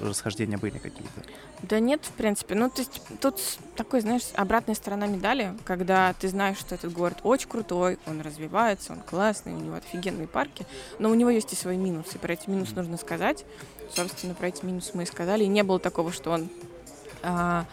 расхождения 0.00 0.58
были 0.58 0.78
какие-то? 0.78 1.22
Да 1.62 1.78
нет, 1.78 2.04
в 2.04 2.10
принципе. 2.12 2.54
Ну, 2.54 2.68
то 2.70 2.80
есть 2.80 3.00
тут 3.20 3.40
такой, 3.76 4.00
знаешь, 4.00 4.22
обратная 4.34 4.74
сторона 4.74 5.06
медали, 5.06 5.54
когда 5.64 6.12
ты 6.14 6.28
знаешь, 6.28 6.58
что 6.58 6.74
этот 6.74 6.92
город 6.92 7.18
очень 7.22 7.48
крутой, 7.48 7.98
он 8.06 8.20
развивается, 8.20 8.92
он 8.92 9.00
классный, 9.00 9.52
у 9.52 9.58
него 9.58 9.76
офигенные 9.76 10.26
парки, 10.26 10.66
но 10.98 11.08
у 11.10 11.14
него 11.14 11.30
есть 11.30 11.52
и 11.52 11.56
свои 11.56 11.76
минусы. 11.76 12.18
Про 12.18 12.32
эти 12.34 12.50
минусы 12.50 12.74
нужно 12.74 12.96
сказать. 12.96 13.44
Собственно, 13.94 14.34
про 14.34 14.48
эти 14.48 14.64
минусы 14.64 14.90
мы 14.94 15.04
и 15.04 15.06
сказали. 15.06 15.44
И 15.44 15.48
не 15.48 15.62
было 15.62 15.78
такого, 15.78 16.10
что 16.12 16.30
он 16.32 16.48
а, 17.22 17.66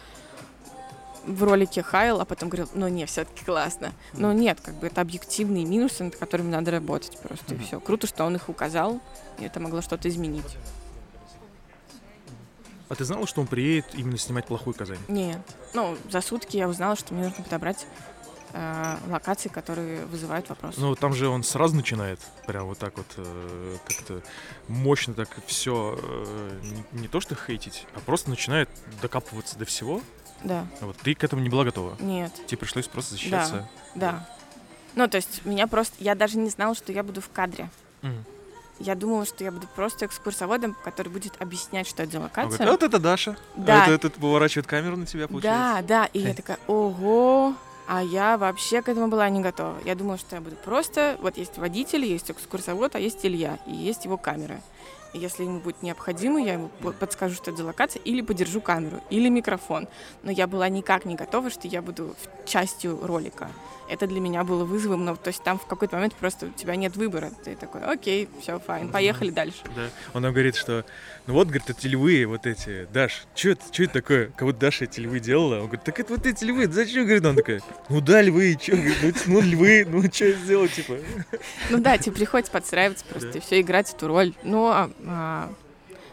в 1.26 1.42
ролике 1.42 1.82
хаял, 1.82 2.20
а 2.20 2.24
потом 2.24 2.48
говорил, 2.48 2.68
ну 2.74 2.88
не, 2.88 3.06
все-таки 3.06 3.44
классно. 3.44 3.92
Но 4.14 4.32
нет, 4.32 4.60
как 4.60 4.74
бы 4.76 4.86
это 4.86 5.00
объективные 5.00 5.64
минусы, 5.64 6.04
над 6.04 6.16
которыми 6.16 6.50
надо 6.50 6.70
работать 6.70 7.18
просто, 7.20 7.54
и 7.54 7.56
Мгм. 7.58 7.66
все. 7.66 7.80
Круто, 7.80 8.06
что 8.06 8.24
он 8.24 8.36
их 8.36 8.48
указал, 8.48 9.00
и 9.38 9.44
это 9.44 9.60
могло 9.60 9.82
что-то 9.82 10.08
изменить. 10.08 10.56
А 12.88 12.94
ты 12.96 13.04
знала, 13.04 13.26
что 13.26 13.40
он 13.40 13.46
приедет 13.46 13.86
именно 13.94 14.18
снимать 14.18 14.46
плохую 14.46 14.74
Казань? 14.74 14.98
Нет. 15.08 15.38
Ну, 15.74 15.96
за 16.10 16.20
сутки 16.20 16.56
я 16.56 16.68
узнала, 16.68 16.96
что 16.96 17.14
мне 17.14 17.28
нужно 17.28 17.44
подобрать 17.44 17.86
э, 18.52 18.96
локации, 19.08 19.48
которые 19.48 20.04
вызывают 20.06 20.48
вопрос. 20.48 20.74
Ну, 20.76 20.96
там 20.96 21.14
же 21.14 21.28
он 21.28 21.44
сразу 21.44 21.76
начинает 21.76 22.18
прям 22.48 22.66
вот 22.66 22.78
так 22.78 22.96
вот 22.96 23.06
э, 23.16 23.76
как-то 23.86 24.22
мощно 24.66 25.14
так 25.14 25.28
все 25.46 25.96
не, 26.92 27.02
не 27.02 27.06
то 27.08 27.20
что 27.20 27.36
хейтить, 27.36 27.86
а 27.94 28.00
просто 28.00 28.28
начинает 28.28 28.68
докапываться 29.00 29.56
до 29.56 29.66
всего. 29.66 30.02
Да, 30.44 30.66
Вот 30.80 30.96
ты 30.96 31.14
к 31.14 31.22
этому 31.24 31.42
не 31.42 31.48
была 31.48 31.64
готова. 31.64 31.96
нет, 32.00 32.32
Тебе 32.46 32.58
пришлось 32.58 32.86
просто 32.88 33.12
защищаться. 33.14 33.68
да. 33.94 34.26
Ну, 34.96 35.06
то 35.06 35.16
есть 35.18 35.44
меня 35.44 35.66
просто... 35.68 35.94
Я 36.00 36.14
даже 36.16 36.36
не 36.36 36.50
знала, 36.50 36.74
что 36.74 36.90
я 36.92 37.02
буду 37.04 37.20
в 37.20 37.28
кадре. 37.30 37.70
Мгм. 38.02 38.24
я 38.80 38.94
думала, 38.94 39.24
что 39.26 39.44
я 39.44 39.52
буду 39.52 39.68
просто 39.76 40.06
экскурсоводом, 40.06 40.74
который 40.82 41.10
будет 41.10 41.40
объяснять, 41.40 41.86
что 41.86 42.02
это 42.02 42.12
за 42.12 42.20
локация. 42.20 42.56
говорит, 42.58 42.70
вот 42.72 42.82
это 42.82 42.98
Даша. 42.98 43.36
Да. 43.54 43.84
Это, 43.86 44.06
это 44.08 44.10
поворачивает 44.18 44.66
камеру 44.66 44.96
на 44.96 45.06
тебя, 45.06 45.28
получается. 45.28 45.82
Да, 45.82 45.82
да, 45.82 46.04
и 46.12 46.18
я 46.20 46.34
такая, 46.34 46.58
ого, 46.66 47.54
а 47.86 48.02
я 48.02 48.36
вообще 48.38 48.82
к 48.82 48.88
этому 48.88 49.08
была 49.08 49.28
не 49.28 49.40
готова. 49.40 49.76
Я 49.84 49.94
думала, 49.94 50.16
что 50.18 50.34
я 50.36 50.40
буду 50.40 50.56
просто, 50.56 51.16
вот 51.20 51.36
есть 51.36 51.58
водитель, 51.58 52.04
есть 52.04 52.30
экскурсовод, 52.30 52.94
а 52.96 52.98
есть 52.98 53.18
Илья, 53.24 53.58
и 53.66 53.72
есть 53.72 54.04
его 54.06 54.16
камера. 54.16 54.60
Если 55.12 55.44
ему 55.44 55.58
будет 55.60 55.82
необходимо, 55.82 56.40
я 56.42 56.54
ему 56.54 56.68
по- 56.80 56.92
подскажу, 56.92 57.34
что 57.34 57.50
это 57.50 57.58
за 57.58 57.64
локация, 57.66 58.00
или 58.02 58.20
подержу 58.20 58.60
камеру, 58.60 59.00
или 59.10 59.28
микрофон. 59.28 59.88
Но 60.22 60.30
я 60.30 60.46
была 60.46 60.68
никак 60.68 61.04
не 61.04 61.14
готова, 61.16 61.50
что 61.50 61.66
я 61.68 61.82
буду 61.82 62.14
частью 62.46 62.98
ролика. 63.04 63.48
Это 63.88 64.06
для 64.06 64.20
меня 64.20 64.44
было 64.44 64.64
вызовом, 64.64 65.04
но 65.04 65.16
то 65.16 65.28
есть 65.28 65.42
там 65.42 65.58
в 65.58 65.66
какой-то 65.66 65.96
момент 65.96 66.14
просто 66.14 66.46
у 66.46 66.50
тебя 66.50 66.76
нет 66.76 66.96
выбора. 66.96 67.32
Ты 67.44 67.56
такой, 67.56 67.82
окей, 67.82 68.28
все, 68.40 68.60
файн, 68.60 68.88
поехали 68.88 69.30
дальше. 69.30 69.58
Да. 69.74 69.88
Он 70.14 70.22
нам 70.22 70.32
говорит, 70.32 70.54
что 70.54 70.84
ну 71.26 71.34
вот, 71.34 71.48
говорит, 71.48 71.68
это 71.70 71.88
львы 71.88 72.24
вот 72.26 72.46
эти. 72.46 72.86
Даш, 72.92 73.24
что 73.34 73.50
это, 73.50 73.62
чё 73.72 73.84
это 73.84 73.94
такое? 73.94 74.26
Как 74.36 74.42
будто 74.46 74.60
Даша 74.60 74.84
эти 74.84 75.00
львы 75.00 75.18
делала. 75.18 75.56
Он 75.56 75.62
говорит, 75.66 75.82
так 75.82 75.98
это 75.98 76.14
вот 76.14 76.24
эти 76.24 76.44
львы, 76.44 76.68
зачем? 76.68 77.02
Говорит, 77.02 77.26
он 77.26 77.34
такая, 77.34 77.60
ну 77.88 78.00
да, 78.00 78.22
львы, 78.22 78.56
что? 78.62 78.76
Ну, 78.76 79.12
ну 79.26 79.40
львы, 79.40 79.84
ну 79.88 80.02
что 80.04 80.30
сделать, 80.32 80.72
типа? 80.72 80.96
Ну 81.70 81.78
да, 81.78 81.98
тебе 81.98 82.12
приходится 82.14 82.52
подстраиваться 82.52 83.04
просто 83.06 83.32
Да. 83.32 83.38
и 83.38 83.40
все, 83.40 83.60
играть 83.60 83.92
эту 83.92 84.06
роль. 84.06 84.34
Но 84.44 84.90
а, 85.06 85.52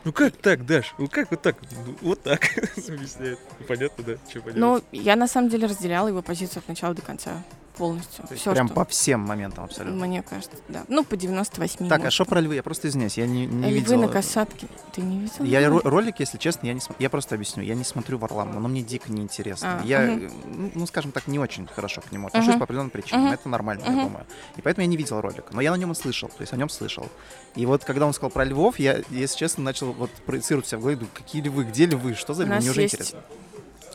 Ну 0.03 0.13
как 0.13 0.35
так, 0.37 0.65
Даш? 0.65 0.93
Ну 0.97 1.07
как 1.07 1.31
вот 1.31 1.41
так? 1.41 1.57
«Ну, 1.85 1.95
Вот 2.01 2.23
так, 2.23 2.41
объясняет. 2.87 3.39
Понятно, 3.67 4.03
да? 4.03 4.13
Что 4.29 4.41
понятно? 4.41 4.59
Ну, 4.59 4.83
я 4.91 5.15
на 5.15 5.27
самом 5.27 5.49
деле 5.49 5.67
разделяла 5.67 6.07
его 6.07 6.21
позицию 6.21 6.59
от 6.59 6.67
начала 6.67 6.93
до 6.93 7.01
конца 7.01 7.43
полностью. 7.77 8.25
То 8.27 8.31
есть 8.33 8.41
Все, 8.41 8.51
прям 8.53 8.67
что 8.67 8.75
по 8.75 8.85
всем 8.85 9.19
моментам 9.21 9.63
абсолютно. 9.65 10.05
мне 10.05 10.21
кажется, 10.23 10.57
да. 10.67 10.83
Ну, 10.87 11.03
по 11.03 11.15
98. 11.15 11.87
Так, 11.87 11.99
а 11.99 12.03
может. 12.03 12.13
что 12.13 12.25
про 12.25 12.39
львы? 12.41 12.55
Я 12.55 12.63
просто 12.63 12.87
извиняюсь, 12.87 13.17
я 13.17 13.27
не, 13.27 13.45
не 13.45 13.69
Львы 13.69 13.79
видел. 13.79 14.01
на 14.01 14.07
касатке. 14.07 14.67
Ты 14.93 15.01
не 15.01 15.19
видел? 15.19 15.43
Я 15.45 15.61
львы? 15.61 15.79
ро- 15.79 15.89
ролик, 15.89 16.19
если 16.19 16.37
честно, 16.37 16.67
я 16.67 16.73
не 16.73 16.79
см- 16.79 16.95
Я 16.99 17.09
просто 17.09 17.35
объясню. 17.35 17.63
Я 17.63 17.75
не 17.75 17.83
смотрю 17.83 18.17
Варламова, 18.17 18.59
но 18.59 18.67
мне 18.67 18.81
дико 18.81 19.11
неинтересно. 19.11 19.79
А, 19.81 19.85
я, 19.85 20.03
э, 20.03 20.29
ну, 20.73 20.87
скажем 20.87 21.11
так, 21.11 21.27
не 21.27 21.39
очень 21.39 21.67
хорошо 21.67 22.01
к 22.01 22.11
нему 22.11 22.27
отношусь 22.27 22.49
Мгм. 22.49 22.59
по 22.59 22.63
определенным 22.65 22.89
причинам. 22.89 23.25
Мгм. 23.25 23.33
Это 23.33 23.49
нормально, 23.49 23.83
я 23.85 23.91
Мгм. 23.91 24.03
думаю. 24.03 24.25
И 24.55 24.61
поэтому 24.61 24.81
я 24.83 24.87
не 24.87 24.97
видел 24.97 25.21
ролик. 25.21 25.45
Но 25.51 25.61
я 25.61 25.71
на 25.71 25.75
нем 25.75 25.91
и 25.91 25.95
слышал. 25.95 26.29
То 26.29 26.41
есть 26.41 26.53
о 26.53 26.57
нем 26.57 26.69
слышал. 26.69 27.07
И 27.55 27.65
вот 27.65 27.83
когда 27.85 28.05
он 28.05 28.13
сказал 28.13 28.31
про 28.31 28.43
львов, 28.45 28.79
я, 28.79 29.01
если 29.09 29.37
честно, 29.37 29.63
начал 29.63 29.91
вот 29.93 30.09
проецировать 30.25 30.67
себя 30.67 30.77
в 30.79 30.81
голове. 30.81 30.97
Думаю, 30.97 31.11
какие 31.13 31.41
львы? 31.41 31.63
Где 31.65 31.85
львы? 31.85 32.15
Что 32.15 32.33
за 32.33 32.43
львы? 32.43 32.55
Мне 32.55 32.69
уже 32.71 32.81
есть 32.81 32.93
интересно. 32.95 33.19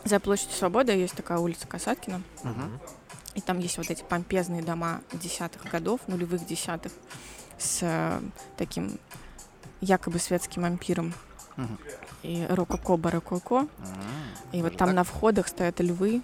За 0.04 0.18
площадью 0.18 0.54
Свободы 0.56 0.92
есть 0.92 1.14
такая 1.14 1.38
улица 1.38 1.66
Касаткина. 1.68 2.22
Мгм. 2.42 2.80
И 3.34 3.40
там 3.40 3.58
есть 3.58 3.78
вот 3.78 3.90
эти 3.90 4.02
помпезные 4.02 4.62
дома 4.62 5.00
десятых 5.12 5.62
годов, 5.70 6.00
нулевых 6.06 6.44
десятых, 6.46 6.92
с 7.58 7.78
э, 7.82 8.20
таким 8.56 8.98
якобы 9.80 10.18
светским 10.18 10.64
ампиром 10.64 11.14
Мгм. 11.56 11.78
и 12.22 12.46
рококо 12.48 12.96
барококо. 12.96 13.54
М, 13.56 13.68
И 14.52 14.62
вот 14.62 14.76
там 14.76 14.88
так? 14.88 14.96
на 14.96 15.04
входах 15.04 15.48
стоят 15.48 15.80
львы, 15.80 16.22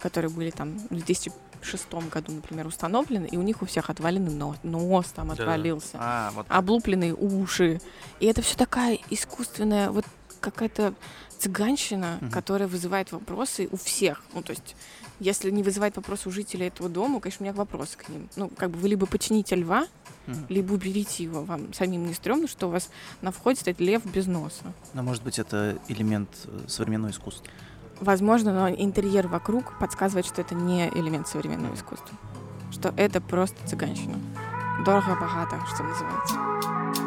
которые 0.00 0.30
были 0.30 0.50
там 0.50 0.78
в 0.78 0.88
2006 0.94 2.08
году, 2.10 2.32
например, 2.32 2.66
установлены, 2.66 3.26
и 3.26 3.36
у 3.36 3.42
них 3.42 3.62
у 3.62 3.66
всех 3.66 3.90
отваленный 3.90 4.32
нос, 4.32 4.56
нос 4.62 5.06
там 5.14 5.28
Да-да. 5.28 5.42
отвалился, 5.42 5.96
А, 6.00 6.30
вот 6.32 6.46
облупленные 6.48 7.14
уши. 7.14 7.80
И 8.20 8.26
это 8.26 8.42
все 8.42 8.56
такая 8.56 8.98
искусственная, 9.10 9.90
вот 9.90 10.04
какая-то 10.44 10.94
цыганщина, 11.38 12.18
Мгм. 12.20 12.30
которая 12.30 12.68
вызывает 12.68 13.12
вопросы 13.12 13.68
у 13.70 13.76
всех. 13.76 14.22
Ну, 14.34 14.42
то 14.42 14.50
есть, 14.52 14.76
если 15.20 15.50
не 15.50 15.62
вызывает 15.62 15.96
вопросы 15.96 16.28
у 16.28 16.32
жителей 16.32 16.66
этого 16.68 16.88
дома, 16.88 17.20
конечно, 17.20 17.44
у 17.44 17.46
меня 17.48 17.54
вопросы 17.56 17.96
к 17.98 18.08
ним. 18.08 18.28
Ну, 18.36 18.48
как 18.48 18.70
бы 18.70 18.78
вы 18.78 18.88
либо 18.88 19.06
почините 19.06 19.56
льва, 19.56 19.86
Мгм. 20.26 20.46
либо 20.48 20.72
уберите 20.72 21.24
его. 21.24 21.42
Вам 21.42 21.72
самим 21.74 22.06
не 22.06 22.14
стрёмно, 22.14 22.46
что 22.48 22.68
у 22.68 22.70
вас 22.70 22.88
на 23.22 23.30
входе 23.30 23.60
стоит 23.60 23.80
лев 23.80 24.04
без 24.06 24.26
носа. 24.26 24.64
Но, 24.94 25.02
может 25.02 25.22
быть, 25.22 25.38
это 25.38 25.78
элемент 25.88 26.30
э, 26.46 26.64
современного 26.68 27.10
искусства. 27.10 27.46
Возможно, 28.00 28.52
но 28.52 28.68
интерьер 28.70 29.28
вокруг 29.28 29.78
подсказывает, 29.78 30.26
что 30.26 30.40
это 30.40 30.54
не 30.54 30.88
элемент 30.88 31.28
современного 31.28 31.74
искусства. 31.74 32.16
Что 32.72 32.92
это 32.96 33.20
просто 33.20 33.56
цыганщина. 33.68 34.18
Дорого-богато, 34.84 35.60
что 35.72 35.84
называется. 35.84 37.03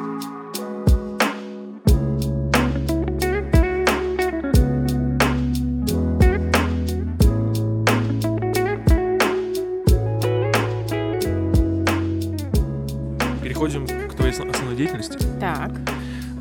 Переходим 13.60 13.88
к 14.08 14.14
твоей 14.14 14.34
основ- 14.34 14.52
основной 14.52 14.76
деятельности. 14.76 15.18
Так. 15.40 15.72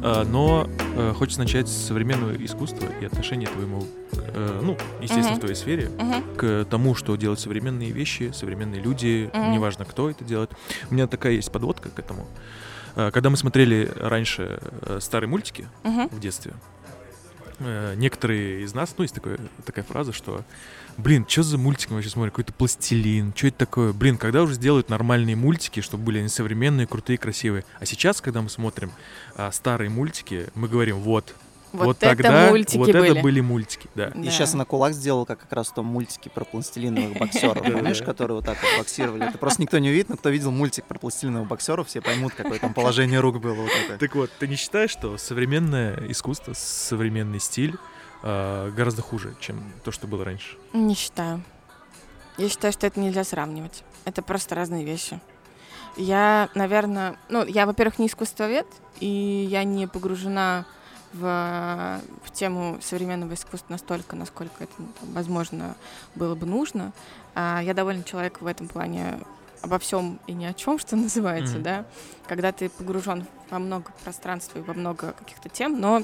А, 0.02 0.24
Но 0.26 0.68
э, 0.96 1.14
хочется 1.16 1.40
начать 1.40 1.66
с 1.66 1.72
современного 1.86 2.32
искусства 2.44 2.86
и 3.00 3.06
отношения 3.06 3.46
твоему, 3.46 3.86
э, 4.12 4.60
ну, 4.62 4.76
естественно, 5.00 5.28
Мгм. 5.30 5.36
в 5.36 5.40
твоей 5.40 5.54
сфере, 5.54 5.88
Мгм. 5.98 6.36
к 6.36 6.66
тому, 6.68 6.94
что 6.94 7.16
делают 7.16 7.40
современные 7.40 7.90
вещи, 7.90 8.32
современные 8.34 8.82
люди, 8.82 9.30
Мгм. 9.32 9.52
неважно, 9.52 9.86
кто 9.86 10.10
это 10.10 10.24
делает. 10.24 10.50
У 10.90 10.94
меня 10.94 11.06
такая 11.06 11.32
есть 11.32 11.50
подводка 11.50 11.88
к 11.88 11.98
этому. 11.98 12.26
Э, 12.96 13.10
Когда 13.10 13.30
мы 13.30 13.38
смотрели 13.38 13.90
раньше 13.96 14.60
э, 14.82 14.98
старые 15.00 15.30
мультики 15.30 15.66
Мгм. 15.84 16.08
в 16.08 16.20
детстве, 16.20 16.52
э, 17.58 17.94
некоторые 17.96 18.62
из 18.62 18.74
нас, 18.74 18.94
ну, 18.96 19.02
есть 19.02 19.14
такое, 19.14 19.38
такая 19.64 19.84
фраза, 19.84 20.12
что, 20.12 20.44
блин, 20.96 21.24
что 21.28 21.42
за 21.42 21.58
мультик 21.58 21.90
мы 21.90 21.96
вообще 21.96 22.10
смотрим? 22.10 22.32
Какой-то 22.32 22.52
пластилин, 22.52 23.32
что 23.34 23.48
это 23.48 23.58
такое? 23.58 23.92
Блин, 23.92 24.18
когда 24.18 24.42
уже 24.42 24.54
сделают 24.54 24.88
нормальные 24.88 25.36
мультики, 25.36 25.80
чтобы 25.80 26.04
были 26.04 26.18
они 26.18 26.28
современные, 26.28 26.86
крутые, 26.86 27.18
красивые? 27.18 27.64
А 27.78 27.86
сейчас, 27.86 28.20
когда 28.20 28.42
мы 28.42 28.50
смотрим 28.50 28.92
а, 29.34 29.50
старые 29.52 29.90
мультики, 29.90 30.48
мы 30.54 30.68
говорим, 30.68 30.98
вот, 30.98 31.34
Вот, 31.76 31.86
вот 31.86 31.96
это 32.02 32.08
тогда 32.16 32.50
мультики 32.50 32.76
вот 32.78 32.92
были. 32.92 33.10
это 33.12 33.20
были 33.22 33.40
мультики, 33.40 33.88
да. 33.94 34.08
И 34.08 34.22
Да. 34.24 34.30
сейчас 34.30 34.54
она 34.54 34.64
кулак 34.64 34.92
сделала, 34.94 35.24
как 35.24 35.40
как 35.40 35.52
раз 35.52 35.68
в 35.68 35.74
том 35.74 35.86
мультике 35.86 36.30
про 36.30 36.44
пластилиновых 36.44 37.18
боксеров. 37.20 37.62
Помнишь, 37.64 38.02
которые 38.02 38.36
вот 38.36 38.44
так 38.44 38.56
вот 38.62 38.78
боксировали? 38.78 39.28
Это 39.28 39.38
просто 39.38 39.62
никто 39.62 39.78
не 39.78 39.88
увидит, 39.90 40.08
но 40.08 40.16
кто 40.16 40.30
видел 40.30 40.50
мультик 40.50 40.84
про 40.84 40.98
пластилиновых 40.98 41.48
боксеров, 41.48 41.88
все 41.88 42.00
поймут, 42.00 42.34
какое 42.34 42.58
там 42.58 42.74
положение 42.74 43.20
рук 43.20 43.38
было 43.40 43.54
вот 43.54 43.70
это. 43.86 43.98
Так 43.98 44.14
вот, 44.14 44.30
ты 44.38 44.48
не 44.48 44.56
считаешь, 44.56 44.90
что 44.90 45.16
современное 45.18 45.96
искусство, 46.08 46.52
современный 46.54 47.40
стиль 47.40 47.76
а, 48.22 48.70
гораздо 48.70 49.02
хуже, 49.02 49.36
чем 49.40 49.62
то, 49.84 49.92
что 49.92 50.06
было 50.06 50.24
раньше? 50.24 50.56
Не 50.72 50.94
считаю. 50.94 51.42
Я 52.38 52.48
считаю, 52.48 52.72
что 52.72 52.86
это 52.86 53.00
нельзя 53.00 53.24
сравнивать. 53.24 53.82
Это 54.04 54.22
просто 54.22 54.54
разные 54.54 54.84
вещи. 54.84 55.20
Я, 55.96 56.50
наверное, 56.54 57.16
ну, 57.30 57.44
я, 57.46 57.64
во-первых, 57.66 57.98
не 57.98 58.06
искусствовед, 58.08 58.66
и 59.00 59.46
я 59.50 59.64
не 59.64 59.86
погружена 59.86 60.66
в, 61.18 62.00
в 62.24 62.30
тему 62.32 62.78
современного 62.82 63.34
искусства 63.34 63.72
настолько, 63.72 64.16
насколько 64.16 64.64
это 64.64 64.72
ну, 64.78 64.88
там, 65.00 65.12
возможно 65.12 65.76
было 66.14 66.34
бы 66.34 66.46
нужно. 66.46 66.92
А 67.34 67.60
я 67.62 67.74
довольно 67.74 68.04
человек 68.04 68.40
в 68.40 68.46
этом 68.46 68.68
плане 68.68 69.18
обо 69.62 69.78
всем 69.78 70.18
и 70.26 70.32
ни 70.32 70.44
о 70.44 70.52
чем, 70.52 70.78
что 70.78 70.96
называется, 70.96 71.54
Мгм. 71.54 71.62
да. 71.62 71.84
Когда 72.26 72.52
ты 72.52 72.68
погружен 72.68 73.26
во 73.50 73.58
много 73.58 73.92
пространства 74.04 74.58
и 74.58 74.62
во 74.62 74.74
много 74.74 75.12
каких-то 75.12 75.48
тем, 75.48 75.80
но 75.80 76.02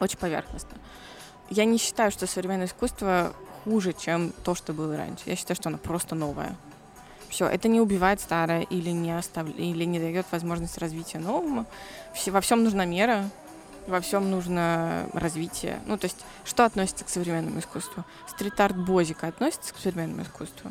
очень 0.00 0.18
поверхностно. 0.18 0.78
Я 1.50 1.64
не 1.64 1.78
считаю, 1.78 2.10
что 2.10 2.26
современное 2.26 2.66
искусство 2.66 3.32
хуже, 3.64 3.92
чем 3.92 4.32
то, 4.44 4.54
что 4.54 4.72
было 4.72 4.96
раньше. 4.96 5.24
Я 5.26 5.36
считаю, 5.36 5.56
что 5.56 5.68
оно 5.68 5.78
просто 5.78 6.14
новое. 6.14 6.56
Все, 7.28 7.46
это 7.46 7.68
не 7.68 7.80
убивает 7.80 8.20
старое 8.20 8.62
или 8.62 8.90
не 8.90 9.16
оставля... 9.16 9.52
или 9.52 9.84
не 9.84 9.98
дает 9.98 10.26
возможность 10.30 10.78
развития 10.78 11.18
новому. 11.18 11.66
Все, 12.14 12.30
во 12.30 12.40
всем 12.40 12.64
нужна 12.64 12.84
мера, 12.86 13.28
во 13.88 14.00
всем 14.00 14.30
нужно 14.30 15.08
развитие. 15.12 15.80
Ну, 15.86 15.96
то 15.96 16.04
есть, 16.04 16.24
что 16.44 16.64
относится 16.64 17.04
к 17.04 17.08
современному 17.08 17.60
искусству? 17.60 18.04
Стрит-арт 18.28 18.76
Бозика 18.76 19.28
относится 19.28 19.74
к 19.74 19.78
современному 19.78 20.22
искусству? 20.22 20.70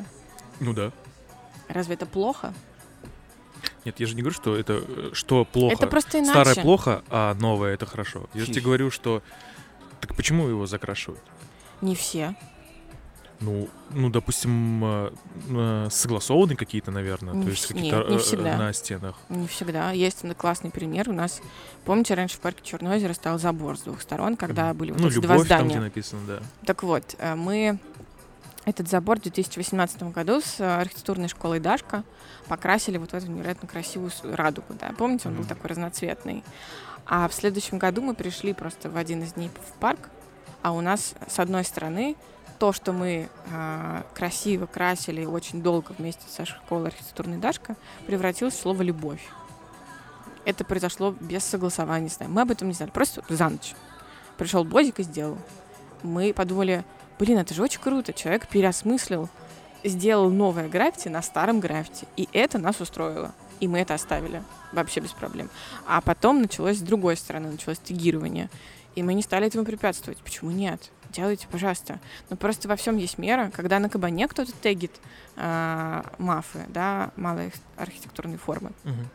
Ну 0.60 0.72
да. 0.72 0.92
Разве 1.68 1.94
это 1.94 2.06
плохо? 2.06 2.54
Нет, 3.84 4.00
я 4.00 4.06
же 4.06 4.14
не 4.14 4.22
говорю, 4.22 4.36
что 4.36 4.56
это 4.56 4.82
э, 4.86 5.10
что 5.12 5.44
плохо. 5.44 5.74
Это 5.74 5.86
просто 5.86 6.18
иначе. 6.18 6.30
Старое 6.30 6.54
плохо, 6.54 7.02
а 7.10 7.34
новое 7.34 7.74
это 7.74 7.86
хорошо. 7.86 8.26
Я 8.34 8.42
же 8.42 8.52
тебе 8.52 8.62
говорю, 8.62 8.90
что 8.90 9.22
так 10.00 10.14
почему 10.14 10.46
его 10.48 10.66
закрашивают? 10.66 11.22
Не 11.80 11.94
все. 11.94 12.34
Ну, 13.40 13.68
ну, 13.90 14.10
допустим, 14.10 14.84
э, 14.84 15.10
э, 15.50 15.88
согласованные 15.90 16.56
какие-то, 16.56 16.90
наверное, 16.90 17.34
Не 17.34 17.44
то 17.44 17.50
есть 17.50 17.66
какие-то 17.66 18.04
не 18.08 18.16
э, 18.16 18.18
всегда. 18.18 18.56
на 18.56 18.72
стенах. 18.72 19.14
Не 19.28 19.46
всегда. 19.46 19.92
Есть 19.92 20.24
классный 20.36 20.70
пример. 20.70 21.08
У 21.08 21.12
нас, 21.12 21.40
помните, 21.84 22.14
раньше 22.14 22.36
в 22.36 22.40
парке 22.40 22.62
Черное 22.64 22.96
озеро 22.96 23.12
стал 23.12 23.38
забор 23.38 23.78
с 23.78 23.82
двух 23.82 24.02
сторон, 24.02 24.36
когда 24.36 24.74
были 24.74 24.90
вот 24.90 25.00
ну, 25.00 25.06
эти 25.08 25.14
любовь 25.14 25.28
два 25.28 25.36
там, 25.36 25.44
здания. 25.44 25.68
где 25.70 25.80
написано, 25.80 26.20
да. 26.26 26.38
Так 26.66 26.82
вот, 26.82 27.16
мы 27.36 27.78
этот 28.64 28.88
забор 28.88 29.18
в 29.18 29.22
2018 29.22 30.02
году 30.12 30.40
с 30.40 30.60
архитектурной 30.60 31.28
школой 31.28 31.60
Дашка 31.60 32.04
покрасили 32.48 32.98
вот 32.98 33.12
в 33.12 33.14
эту 33.14 33.28
невероятно 33.30 33.68
красивую 33.68 34.10
радугу, 34.24 34.74
да. 34.78 34.92
Помните, 34.98 35.28
он 35.28 35.34
был 35.34 35.42
Мгм. 35.42 35.48
такой 35.48 35.70
разноцветный. 35.70 36.42
А 37.06 37.28
в 37.28 37.32
следующем 37.32 37.78
году 37.78 38.02
мы 38.02 38.14
пришли 38.14 38.52
просто 38.52 38.90
в 38.90 38.96
один 38.96 39.22
из 39.22 39.32
дней 39.34 39.48
в 39.48 39.78
парк, 39.78 40.10
а 40.60 40.72
у 40.72 40.80
нас 40.82 41.14
с 41.28 41.38
одной 41.38 41.64
стороны 41.64 42.16
то, 42.58 42.72
что 42.72 42.92
мы 42.92 43.28
э, 43.50 44.02
красиво 44.14 44.66
красили 44.66 45.24
очень 45.24 45.62
долго 45.62 45.94
вместе 45.96 46.24
со 46.28 46.44
школой 46.44 46.88
архитектурной 46.88 47.38
Дашка, 47.38 47.76
превратилось 48.06 48.54
в 48.54 48.60
слово 48.60 48.82
«любовь». 48.82 49.22
Это 50.44 50.64
произошло 50.64 51.14
без 51.20 51.44
согласования 51.44 52.08
с 52.08 52.18
нами. 52.20 52.30
Мы 52.30 52.40
об 52.42 52.50
этом 52.50 52.68
не 52.68 52.74
знали, 52.74 52.90
просто 52.90 53.22
за 53.28 53.48
ночь. 53.48 53.74
Пришел 54.38 54.64
Бодик 54.64 54.98
и 54.98 55.02
сделал. 55.02 55.36
Мы 56.02 56.32
подумали, 56.32 56.84
блин, 57.18 57.38
это 57.38 57.54
же 57.54 57.62
очень 57.62 57.80
круто. 57.80 58.12
Человек 58.12 58.48
переосмыслил, 58.48 59.28
сделал 59.84 60.30
новое 60.30 60.68
граффити 60.68 61.08
на 61.08 61.22
старом 61.22 61.60
граффити. 61.60 62.06
И 62.16 62.28
это 62.32 62.58
нас 62.58 62.80
устроило. 62.80 63.34
И 63.60 63.68
мы 63.68 63.80
это 63.80 63.94
оставили 63.94 64.42
вообще 64.72 65.00
без 65.00 65.10
проблем. 65.10 65.50
А 65.86 66.00
потом 66.00 66.40
началось 66.40 66.78
с 66.78 66.82
другой 66.82 67.16
стороны, 67.16 67.50
началось 67.50 67.78
тегирование. 67.78 68.48
И 68.94 69.02
мы 69.02 69.14
не 69.14 69.22
стали 69.22 69.46
этому 69.46 69.64
препятствовать. 69.64 70.18
Почему 70.18 70.50
нет? 70.50 70.90
Делайте, 71.10 71.46
пожалуйста. 71.50 72.00
Но 72.30 72.36
просто 72.36 72.68
во 72.68 72.76
всем 72.76 72.96
есть 72.96 73.18
мера. 73.18 73.50
Когда 73.54 73.78
на 73.78 73.88
кабане 73.88 74.28
кто-то 74.28 74.52
тегит 74.52 74.92
э, 75.36 76.02
мафы, 76.18 76.64
да, 76.68 77.10
малые 77.16 77.50
архитектурные 77.76 78.38
формы, 78.38 78.72
Мгм. 78.84 79.08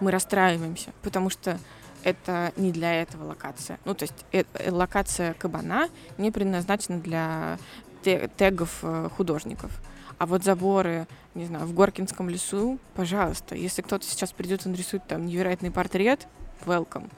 мы 0.00 0.10
расстраиваемся, 0.10 0.90
потому 1.02 1.28
что 1.30 1.58
это 2.02 2.52
не 2.56 2.72
для 2.72 3.02
этого 3.02 3.24
локация. 3.28 3.78
Ну, 3.84 3.94
то 3.94 4.04
есть 4.04 4.24
э- 4.32 4.44
э, 4.54 4.70
локация 4.70 5.34
кабана 5.34 5.88
не 6.18 6.30
предназначена 6.30 6.98
для 6.98 7.58
те- 8.02 8.28
тегов 8.36 8.78
э, 8.82 9.08
художников. 9.16 9.70
А 10.18 10.26
вот 10.26 10.44
заборы, 10.44 11.06
не 11.34 11.44
знаю, 11.46 11.66
в 11.66 11.74
Горкинском 11.74 12.28
лесу, 12.28 12.78
пожалуйста, 12.94 13.54
если 13.54 13.82
кто-то 13.82 14.04
сейчас 14.06 14.32
придет 14.32 14.66
и 14.66 14.68
нарисует 14.68 15.06
там 15.06 15.26
невероятный 15.26 15.70
портрет, 15.70 16.26
welcome. 16.64 17.10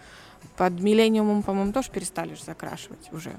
Под 0.56 0.78
миллениумом, 0.80 1.42
по-моему, 1.42 1.72
тоже 1.72 1.90
перестали 1.90 2.34
же 2.34 2.42
закрашивать 2.44 3.12
уже. 3.12 3.32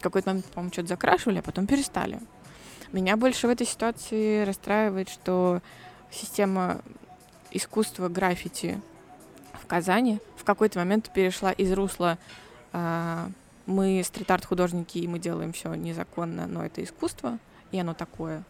Какой-то 0.00 0.30
момент, 0.30 0.46
по-моему, 0.46 0.72
что-то 0.72 0.88
закрашивали, 0.88 1.38
а 1.38 1.42
потом 1.42 1.66
перестали. 1.66 2.20
Меня 2.92 3.16
больше 3.16 3.46
в 3.46 3.50
этой 3.50 3.66
ситуации 3.66 4.44
расстраивает, 4.44 5.08
что 5.08 5.60
система 6.10 6.80
искусства 7.50 8.08
граффити 8.08 8.80
в 9.54 9.66
Казани 9.66 10.20
в 10.36 10.44
какой-то 10.44 10.78
момент 10.78 11.10
перешла 11.12 11.52
из 11.52 11.72
русла 11.72 12.18
а, 12.72 13.30
мы 13.66 14.02
стрит-арт 14.04 14.44
художники, 14.44 14.98
и 14.98 15.08
мы 15.08 15.18
делаем 15.18 15.52
все 15.52 15.74
незаконно, 15.74 16.46
но 16.46 16.64
это 16.64 16.82
искусство, 16.82 17.38
и 17.72 17.78
оно 17.78 17.94
такое. 17.94 18.44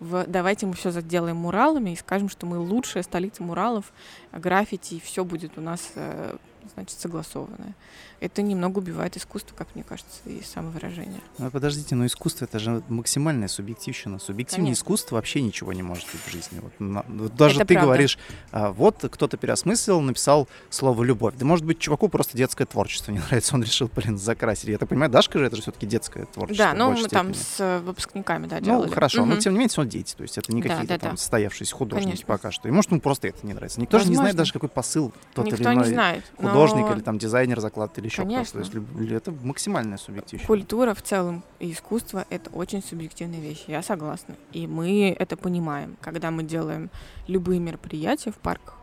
В, 0.00 0.24
давайте 0.26 0.66
мы 0.66 0.74
все 0.74 0.90
сделаем 0.90 1.36
муралами 1.36 1.90
и 1.90 1.96
скажем, 1.96 2.28
что 2.28 2.46
мы 2.46 2.58
лучшая 2.58 3.02
столица 3.02 3.42
муралов, 3.42 3.92
граффити, 4.32 4.94
и 4.94 5.00
все 5.00 5.24
будет 5.24 5.56
у 5.58 5.60
нас 5.60 5.92
э, 5.94 6.36
значит, 6.74 6.98
согласованное. 6.98 7.74
Это 8.20 8.40
немного 8.42 8.78
убивает 8.78 9.16
искусство, 9.16 9.54
как 9.54 9.68
мне 9.74 9.84
кажется, 9.84 10.20
и 10.24 10.42
самовыражение. 10.42 11.20
Ну, 11.38 11.50
подождите, 11.50 11.94
но 11.94 12.06
искусство 12.06 12.46
это 12.46 12.58
же 12.58 12.82
максимальная 12.88 13.48
субъективщина. 13.48 14.18
Субъективное 14.18 14.66
Конечно. 14.68 14.80
искусство 14.82 15.16
вообще 15.16 15.42
ничего 15.42 15.72
не 15.74 15.82
может 15.82 16.06
быть 16.10 16.20
в 16.22 16.30
жизни. 16.30 16.60
Вот, 16.60 16.72
на- 16.78 17.04
вот 17.08 17.34
даже 17.34 17.56
Это 17.56 17.66
ты 17.66 17.74
правда. 17.74 17.86
говоришь, 17.88 18.18
а, 18.50 18.72
вот 18.72 19.04
кто-то 19.10 19.36
переосмыслил, 19.36 20.00
написал 20.00 20.48
слово 20.70 21.02
любовь. 21.04 21.34
Да 21.36 21.44
может 21.44 21.66
быть, 21.66 21.78
чуваку 21.80 22.08
просто 22.08 22.36
детское 22.38 22.64
творчество 22.64 23.12
не 23.12 23.18
нравится, 23.28 23.54
он 23.56 23.62
решил, 23.62 23.90
блин, 23.94 24.16
закрасить. 24.16 24.64
Я 24.68 24.78
так 24.78 24.88
понимаю, 24.88 25.10
Дашка 25.10 25.38
же 25.38 25.44
это 25.46 25.56
же 25.56 25.62
все-таки 25.62 25.84
детское 25.86 26.24
творчество. 26.26 26.66
да, 26.66 26.74
в 26.74 26.78
ну 26.78 26.92
мы 26.92 27.08
там 27.08 27.34
степени. 27.34 27.42
с 27.42 27.60
э, 27.60 27.78
выпускниками, 27.80 28.46
да, 28.46 28.56
Ну, 28.60 28.62
делали. 28.64 28.90
хорошо, 28.90 29.26
но 29.26 29.32
Мгм. 29.34 29.40
тем 29.40 29.52
не 29.52 29.58
менее, 29.58 29.68
все 29.68 29.78
равно 29.82 29.90
дети, 29.90 30.14
то 30.16 30.22
есть 30.22 30.38
это 30.38 30.50
не 30.54 30.62
какие-то 30.62 30.86
да, 30.86 30.98
там 30.98 31.10
да. 31.12 31.16
состоявшиеся 31.18 31.74
художники 31.74 32.06
Конечно. 32.06 32.26
пока 32.26 32.50
что. 32.52 32.68
И 32.68 32.70
может, 32.70 32.90
ему 32.90 33.00
просто 33.00 33.28
это 33.28 33.46
не 33.46 33.52
нравится. 33.52 33.80
Никто 33.80 33.98
же 33.98 34.08
не 34.08 34.14
знает 34.14 34.28
Возможно. 34.34 34.38
даже, 34.38 34.52
какой 34.54 34.68
посыл 34.70 35.12
тот 35.34 35.46
Никто 35.46 35.56
или 35.62 35.68
не 35.68 35.74
иной 35.74 35.86
знает. 35.88 36.24
Художник 36.54 36.90
или 36.90 37.00
там 37.00 37.18
дизайнер 37.18 37.60
закладывает 37.60 37.98
или 37.98 38.06
еще 38.06 38.22
кто-то. 38.24 38.52
То 38.52 38.58
есть 38.58 39.12
это 39.12 39.32
максимальная 39.42 39.98
субъективщина. 39.98 40.46
Культура 40.46 40.94
в 40.94 41.02
целом 41.02 41.42
и 41.58 41.72
искусство— 41.72 42.24
это 42.30 42.50
очень 42.50 42.82
субъективные 42.82 43.40
вещи, 43.40 43.64
я 43.68 43.82
согласна. 43.82 44.34
И 44.52 44.66
мы 44.66 45.14
это 45.18 45.36
понимаем. 45.36 45.96
Когда 46.00 46.30
мы 46.30 46.42
делаем 46.42 46.90
любые 47.26 47.60
мероприятия 47.60 48.30
в 48.30 48.36
парках, 48.36 48.76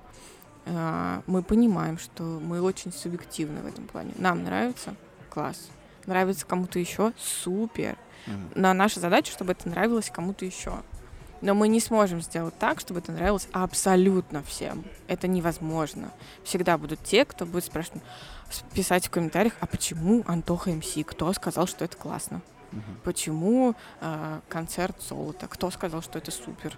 э, 0.66 1.22
мы 1.28 1.44
понимаем, 1.44 1.98
что 1.98 2.24
мы 2.24 2.62
очень 2.62 2.92
субъективны 2.92 3.62
в 3.62 3.68
этом 3.68 3.88
плане. 3.88 4.12
Нам 4.18 4.44
нравится— 4.44 4.96
класс. 5.30 5.70
Нравится 6.06 6.46
кому-то 6.46 6.80
еще— 6.80 7.14
супер. 7.18 7.98
Мгм. 8.28 8.52
Но 8.56 8.74
наша 8.74 9.00
задача, 9.00 9.32
чтобы 9.32 9.54
это 9.54 9.70
нравилось 9.70 10.12
кому-то 10.14 10.46
еще. 10.46 10.74
Но 11.42 11.56
мы 11.56 11.68
не 11.68 11.80
сможем 11.80 12.22
сделать 12.22 12.58
так, 12.60 12.80
чтобы 12.80 13.00
это 13.00 13.12
нравилось 13.12 13.48
абсолютно 13.52 14.44
всем. 14.44 14.84
Это 15.08 15.28
невозможно. 15.28 16.12
Всегда 16.44 16.78
будут 16.78 17.04
те, 17.04 17.26
кто 17.26 17.46
будет 17.46 17.66
спрашивать, 17.66 18.04
писать 18.74 19.08
в 19.08 19.10
комментариях, 19.10 19.54
а 19.60 19.66
почему 19.66 20.24
Антоха 20.28 20.72
МС? 20.72 20.94
Кто 21.06 21.34
сказал, 21.34 21.68
что 21.68 21.86
это 21.86 21.98
классно? 21.98 22.42
Мгм. 22.72 23.00
Почему 23.04 23.76
э, 24.02 24.40
концерт 24.48 25.02
золота? 25.02 25.48
Кто 25.48 25.72
сказал, 25.72 26.02
что 26.02 26.20
это 26.20 26.32
супер? 26.32 26.78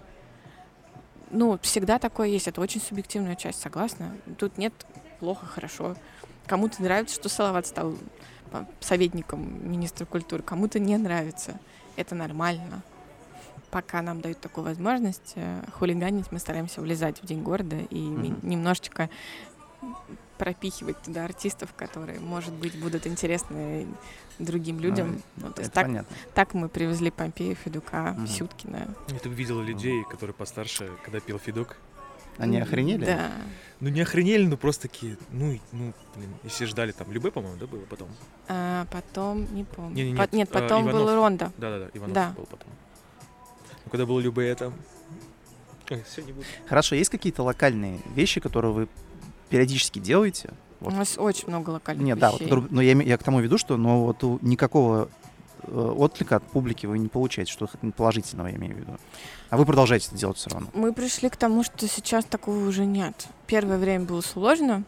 Ну, 1.29 1.59
всегда 1.61 1.99
такое 1.99 2.27
есть. 2.27 2.47
Это 2.47 2.61
очень 2.61 2.81
субъективная 2.81 3.35
часть, 3.35 3.59
согласна. 3.59 4.15
Тут 4.37 4.57
нет 4.57 4.73
плохо, 5.19 5.45
хорошо. 5.45 5.95
Кому-то 6.47 6.81
нравится, 6.81 7.15
что 7.15 7.29
Салават 7.29 7.67
стал 7.67 7.95
советником 8.79 9.69
министра 9.69 10.05
культуры, 10.05 10.43
кому-то 10.43 10.79
не 10.79 10.97
нравится. 10.97 11.59
Это 11.95 12.15
нормально. 12.15 12.83
Пока 13.73 14.03
нам 14.03 14.21
дают 14.21 14.39
такую 14.39 14.65
возможность 14.65 15.33
э, 15.35 15.63
хулиганить, 15.79 16.31
мы 16.31 16.37
стараемся 16.37 16.79
влезать 16.79 17.23
в 17.23 17.25
День 17.25 17.41
города 17.41 17.75
и 17.89 17.99
Мгм. 18.01 18.37
немножечко 18.47 19.09
пропихивать 20.37 21.01
туда 21.01 21.25
артистов, 21.25 21.73
которые, 21.75 22.19
может 22.19 22.53
быть, 22.53 22.79
будут 22.79 23.07
интересны 23.07 23.87
другим 24.37 24.79
людям. 24.79 25.23
Ну, 25.37 25.51
то 25.51 25.61
есть 25.61 25.71
Это 25.71 25.73
так, 25.73 25.85
понятно. 25.87 26.15
так 26.35 26.53
мы 26.53 26.69
привезли 26.69 27.09
Помпея, 27.09 27.55
Федука, 27.55 28.13
Мгм. 28.15 28.27
Сюткина. 28.27 28.87
Я 29.07 29.17
так 29.19 29.31
видела 29.31 29.61
людей, 29.63 30.03
которые 30.03 30.35
постарше, 30.35 30.91
когда 31.03 31.19
пел 31.19 31.39
Федок. 31.39 31.77
Они 32.37 32.59
охренели? 32.59 33.05
Да. 33.05 33.31
Ну, 33.79 33.89
не 33.89 34.01
охренели, 34.01 34.45
но 34.45 34.55
просто 34.57 34.83
такие, 34.83 35.17
ну, 35.31 35.51
и- 35.51 35.61
ну, 35.71 35.93
блин, 36.15 36.29
если 36.43 36.65
ждали 36.65 36.91
там, 36.91 37.11
Любэ, 37.11 37.31
по-моему, 37.31 37.57
да, 37.57 37.65
было 37.67 37.81
потом? 37.89 38.07
А 38.47 38.85
потом, 38.91 39.47
не 39.55 39.63
помню. 39.63 39.95
Не-не-нет, 39.95 40.29
По- 40.29 40.35
нет, 40.35 40.49
а, 40.51 40.59
потом 40.61 40.85
был 40.85 40.91
Иванов. 41.05 41.15
Ронда. 41.15 41.51
Да-да-да, 41.57 41.89
Иванов 41.93 42.13
Да. 42.13 42.33
был 42.37 42.45
потом. 42.45 42.69
Когда 43.93 44.07
было 44.07 44.19
Любэ, 44.19 44.47
это... 44.47 44.73
Хорошо, 46.67 46.95
есть 46.95 47.11
какие-то 47.11 47.43
локальные 47.43 47.99
вещи, 48.15 48.39
которые 48.41 48.73
вы 48.73 48.87
периодически 49.49 49.99
делаете? 49.99 50.49
У 50.81 50.85
Вот. 50.85 50.95
нас 50.95 51.15
очень 51.19 51.47
много 51.49 51.69
локальных 51.69 52.03
Нет, 52.03 52.17
да, 52.17 52.31
вот, 52.31 52.41
вещей. 52.41 52.63
но 52.71 52.81
я, 52.81 52.93
я 52.99 53.17
к 53.19 53.23
тому 53.23 53.39
веду, 53.39 53.59
что 53.59 53.77
но 53.77 54.03
вот 54.05 54.23
у- 54.23 54.39
никакого 54.41 55.09
э, 55.61 55.77
отклика 55.77 56.37
от 56.37 56.43
публики 56.43 56.87
вы 56.87 56.97
не 56.97 57.07
получаете, 57.07 57.51
что 57.51 57.69
положительного 57.95 58.47
я 58.47 58.55
имею 58.55 58.73
в 58.73 58.79
виду. 58.79 58.97
А 59.51 59.57
вы 59.57 59.65
продолжаете 59.67 60.07
это 60.07 60.17
делать 60.17 60.37
все 60.37 60.49
равно. 60.49 60.69
Мы 60.73 60.91
пришли 60.91 61.29
к 61.29 61.37
тому, 61.37 61.63
что 61.63 61.87
сейчас 61.87 62.25
такого 62.25 62.67
уже 62.67 62.85
нет. 62.87 63.27
Первое 63.45 63.77
время 63.77 64.05
было 64.05 64.21
сложно. 64.21 64.85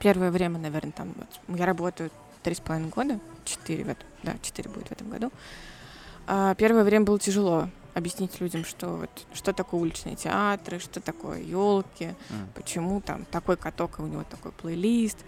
Первое 0.00 0.32
время, 0.32 0.58
наверное, 0.58 0.90
там 0.90 1.12
вот, 1.16 1.56
я 1.56 1.66
работаю 1.66 2.10
три 2.42 2.56
с 2.56 2.60
половиной 2.60 2.88
года, 2.88 3.20
четыре 3.44 3.84
в 3.84 3.88
этом, 3.90 4.08
да, 4.24 4.34
четыре 4.42 4.70
будет 4.70 4.88
в 4.88 4.92
этом 4.92 5.08
году. 5.08 5.30
А, 6.26 6.56
первое 6.56 6.82
время 6.82 7.04
было 7.04 7.20
тяжело 7.20 7.68
объяснить 7.94 8.40
людям, 8.40 8.64
что 8.64 8.88
вот, 8.96 9.10
что 9.34 9.52
такое 9.52 9.80
уличные 9.80 10.16
театры, 10.16 10.78
что 10.78 11.00
такое 11.00 11.40
елки, 11.40 12.14
М. 12.30 12.48
почему 12.54 13.00
там 13.00 13.24
такой 13.26 13.56
каток, 13.56 13.98
и 13.98 14.02
у 14.02 14.06
него 14.06 14.24
такой 14.24 14.52
плейлист. 14.52 15.18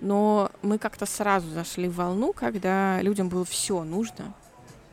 Но 0.00 0.50
мы 0.62 0.78
как-то 0.78 1.06
сразу 1.06 1.48
зашли 1.50 1.88
в 1.88 1.96
волну, 1.96 2.32
когда 2.32 3.00
людям 3.02 3.28
было 3.28 3.44
все 3.44 3.84
нужно, 3.84 4.32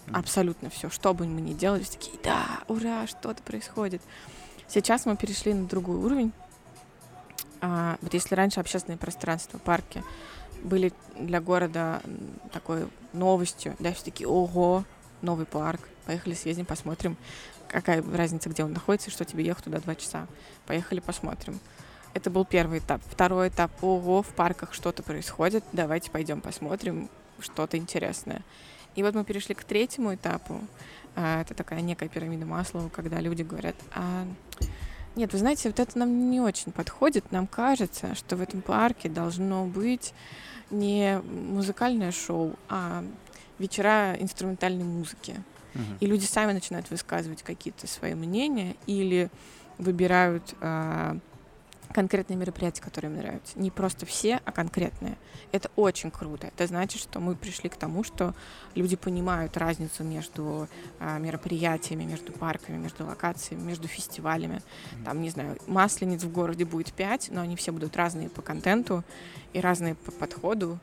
Мгм. 0.08 0.16
абсолютно 0.20 0.70
все, 0.70 0.90
что 0.90 1.14
бы 1.14 1.26
мы 1.26 1.42
ни 1.42 1.54
делали, 1.54 1.84
все 1.84 1.94
такие, 1.94 2.18
да, 2.24 2.46
ура, 2.68 3.08
что-то 3.08 3.42
происходит. 3.44 4.02
Сейчас 4.68 5.06
мы 5.06 5.16
перешли 5.16 5.54
на 5.54 5.68
другой 5.68 5.98
уровень. 5.98 6.32
А, 7.62 7.98
вот 8.02 8.14
если 8.14 8.36
раньше 8.36 8.60
общественные 8.60 8.98
пространства, 8.98 9.58
парки 9.60 10.04
были 10.64 10.94
для 11.18 11.40
города 11.42 12.02
такой 12.52 12.88
новостью, 13.14 13.76
да, 13.80 13.94
все 13.94 14.06
такие, 14.06 14.28
ого, 14.28 14.84
новый 15.22 15.46
парк, 15.46 15.82
поехали 16.06 16.34
съездим, 16.34 16.66
посмотрим, 16.66 17.18
какая 17.68 18.04
разница, 18.04 18.50
где 18.50 18.64
он 18.64 18.74
находится, 18.74 19.12
что 19.12 19.26
тебе 19.26 19.46
ехать 19.46 19.66
туда 19.66 19.80
два 19.80 19.96
часа. 19.96 20.28
Поехали, 20.66 21.00
посмотрим. 21.00 21.60
Это 22.14 22.30
был 22.30 22.46
первый 22.46 22.80
этап. 22.80 23.02
Второй 23.06 23.50
этап, 23.50 23.72
ого, 23.84 24.22
в 24.22 24.30
парках 24.30 24.74
что-то 24.74 25.04
происходит, 25.04 25.64
давайте 25.72 26.12
пойдем 26.12 26.42
посмотрим, 26.42 27.10
что-то 27.40 27.78
интересное. 27.78 28.44
И 28.96 29.04
вот 29.04 29.16
мы 29.16 29.24
перешли 29.24 29.56
к 29.56 29.64
третьему 29.64 30.14
этапу. 30.16 30.60
А, 31.16 31.42
Это 31.42 31.54
такая 31.54 31.82
некая 31.82 32.10
пирамида 32.10 32.46
Маслова, 32.46 32.90
когда 32.90 33.20
люди 33.22 33.44
говорят, 33.44 33.76
а 33.94 34.28
нет, 35.16 35.34
вы 35.34 35.40
знаете, 35.40 35.70
вот 35.70 35.80
это 35.80 35.98
нам 36.00 36.30
не 36.30 36.40
очень 36.40 36.72
подходит. 36.72 37.32
Нам 37.32 37.46
кажется, 37.46 38.16
что 38.16 38.38
в 38.38 38.42
этом 38.42 38.62
парке 38.62 39.10
должно 39.10 39.66
быть 39.66 40.14
не 40.70 41.20
музыкальное 41.20 42.14
шоу, 42.14 42.56
а 42.70 43.04
вечера 43.62 44.16
инструментальной 44.20 44.84
музыки. 44.84 45.42
Мгм. 45.74 45.98
И 46.00 46.06
люди 46.06 46.26
сами 46.26 46.52
начинают 46.52 46.90
высказывать 46.90 47.44
какие-то 47.44 47.88
свои 47.88 48.14
мнения 48.14 48.76
или 48.88 49.30
выбирают 49.78 50.56
а, 50.60 51.18
конкретные 51.92 52.38
мероприятия, 52.38 52.82
которые 52.82 53.12
мне 53.12 53.22
нравятся. 53.22 53.60
Не 53.60 53.72
просто 53.72 54.06
все, 54.06 54.42
а 54.46 54.52
конкретные. 54.52 55.18
Это 55.52 55.70
очень 55.76 56.12
круто. 56.12 56.48
Это 56.48 56.68
значит, 56.68 57.02
что 57.02 57.20
мы 57.20 57.36
пришли 57.36 57.70
к 57.70 57.76
тому, 57.76 58.04
что 58.04 58.34
люди 58.76 58.96
понимают 58.96 59.58
разницу 59.58 60.04
между 60.04 60.68
а, 61.00 61.20
мероприятиями, 61.20 62.04
между 62.04 62.32
парками, 62.32 62.78
между 62.78 63.06
локациями, 63.06 63.62
между 63.62 63.88
фестивалями. 63.88 64.62
Там, 65.06 65.22
не 65.22 65.30
знаю, 65.30 65.58
маслениц 65.68 66.24
в 66.24 66.32
городе 66.32 66.66
будет 66.66 66.94
пять, 66.94 67.30
но 67.32 67.42
они 67.42 67.56
все 67.56 67.72
будут 67.72 67.96
разные 67.96 68.30
по 68.30 68.42
контенту 68.42 69.04
и 69.54 69.60
разные 69.60 69.96
по 69.96 70.12
подходу. 70.12 70.80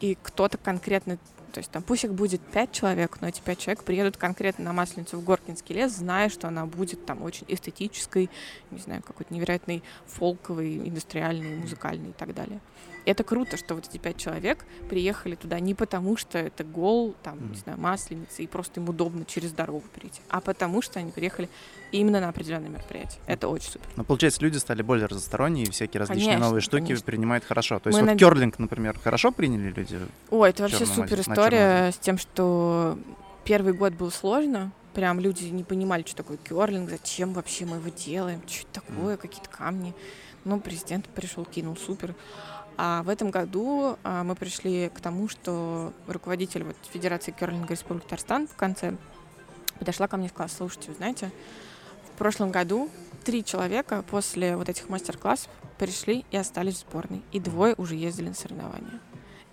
И 0.00 0.16
кто-то 0.22 0.58
конкретно 0.58 1.18
то 1.56 1.60
есть 1.60 1.70
там 1.70 1.82
пусть 1.82 2.04
их 2.04 2.12
будет 2.12 2.42
пять 2.42 2.70
человек, 2.70 3.16
но 3.22 3.28
эти 3.28 3.40
пять 3.40 3.60
человек 3.60 3.82
приедут 3.82 4.18
конкретно 4.18 4.66
на 4.66 4.72
Масленицу 4.74 5.16
в 5.18 5.24
Горкинский 5.24 5.74
лес, 5.74 5.90
зная, 5.90 6.28
что 6.28 6.48
она 6.48 6.66
будет 6.66 7.06
там 7.06 7.22
очень 7.22 7.46
эстетической, 7.48 8.28
не 8.70 8.78
знаю, 8.78 9.02
какой-то 9.02 9.32
невероятной 9.32 9.82
фолковой, 10.04 10.76
индустриальной, 10.86 11.56
музыкальной 11.56 12.10
и 12.10 12.12
так 12.12 12.34
далее 12.34 12.60
это 13.06 13.24
круто, 13.24 13.56
что 13.56 13.74
вот 13.74 13.88
эти 13.88 13.98
пять 13.98 14.16
человек 14.18 14.66
приехали 14.88 15.34
туда 15.36 15.60
не 15.60 15.74
потому, 15.74 16.16
что 16.16 16.38
это 16.38 16.64
гол, 16.64 17.14
там, 17.22 17.38
mm-hmm. 17.38 17.50
не 17.50 17.56
знаю, 17.56 17.80
масленица, 17.80 18.42
и 18.42 18.46
просто 18.46 18.80
им 18.80 18.88
удобно 18.88 19.24
через 19.24 19.52
дорогу 19.52 19.84
перейти, 19.94 20.20
а 20.28 20.40
потому 20.40 20.82
что 20.82 20.98
они 20.98 21.12
приехали 21.12 21.48
именно 21.92 22.20
на 22.20 22.28
определенное 22.28 22.68
мероприятие. 22.68 23.20
Это 23.26 23.48
очень 23.48 23.70
супер. 23.70 23.88
Ну, 23.96 24.04
получается, 24.04 24.42
люди 24.42 24.58
стали 24.58 24.82
более 24.82 25.06
разносторонние, 25.06 25.66
и 25.66 25.70
всякие 25.70 26.00
различные 26.00 26.26
конечно, 26.26 26.46
новые 26.46 26.60
штуки 26.60 26.82
конечно. 26.82 27.06
принимают 27.06 27.44
хорошо. 27.44 27.78
То 27.78 27.88
есть 27.88 27.98
Мы 27.98 28.04
вот 28.04 28.10
над... 28.12 28.18
керлинг, 28.18 28.58
например, 28.58 28.98
хорошо 28.98 29.30
приняли 29.30 29.70
люди? 29.70 29.98
Ой, 30.30 30.50
это 30.50 30.64
вообще 30.64 30.84
супер 30.84 31.20
история 31.20 31.92
с 31.92 31.98
тем, 31.98 32.18
что 32.18 32.98
первый 33.44 33.72
год 33.72 33.94
был 33.94 34.10
сложно, 34.10 34.72
прям 34.94 35.20
люди 35.20 35.44
не 35.44 35.62
понимали, 35.62 36.02
что 36.06 36.16
такое 36.16 36.38
керлинг, 36.38 36.90
зачем 36.90 37.34
вообще 37.34 37.66
мы 37.66 37.76
его 37.76 37.90
делаем, 37.90 38.42
что 38.46 38.66
это 38.66 38.80
такое, 38.80 39.14
mm. 39.14 39.18
какие-то 39.18 39.50
камни. 39.50 39.94
Ну, 40.44 40.60
президент 40.60 41.06
пришел, 41.08 41.44
кинул, 41.44 41.76
супер. 41.76 42.14
А 42.76 43.02
в 43.02 43.08
этом 43.08 43.30
году 43.30 43.96
а, 44.04 44.22
мы 44.22 44.34
пришли 44.34 44.90
к 44.94 45.00
тому, 45.00 45.28
что 45.28 45.92
руководитель 46.06 46.64
вот, 46.64 46.76
Федерации 46.92 47.32
керлинга 47.32 47.72
Республики 47.72 48.04
Татарстан 48.04 48.46
в 48.46 48.54
конце 48.54 48.96
подошла 49.78 50.08
ко 50.08 50.16
мне 50.16 50.26
и 50.26 50.30
сказала, 50.30 50.48
слушайте, 50.48 50.90
вы 50.90 50.94
знаете, 50.96 51.30
в 52.12 52.18
прошлом 52.18 52.50
году 52.50 52.90
три 53.24 53.44
человека 53.44 54.04
после 54.08 54.56
вот 54.56 54.68
этих 54.68 54.88
мастер-классов 54.88 55.50
пришли 55.78 56.24
и 56.30 56.36
остались 56.36 56.76
в 56.76 56.80
сборной, 56.88 57.22
и 57.32 57.40
двое 57.40 57.74
уже 57.76 57.94
ездили 57.94 58.28
на 58.28 58.34
соревнования. 58.34 59.00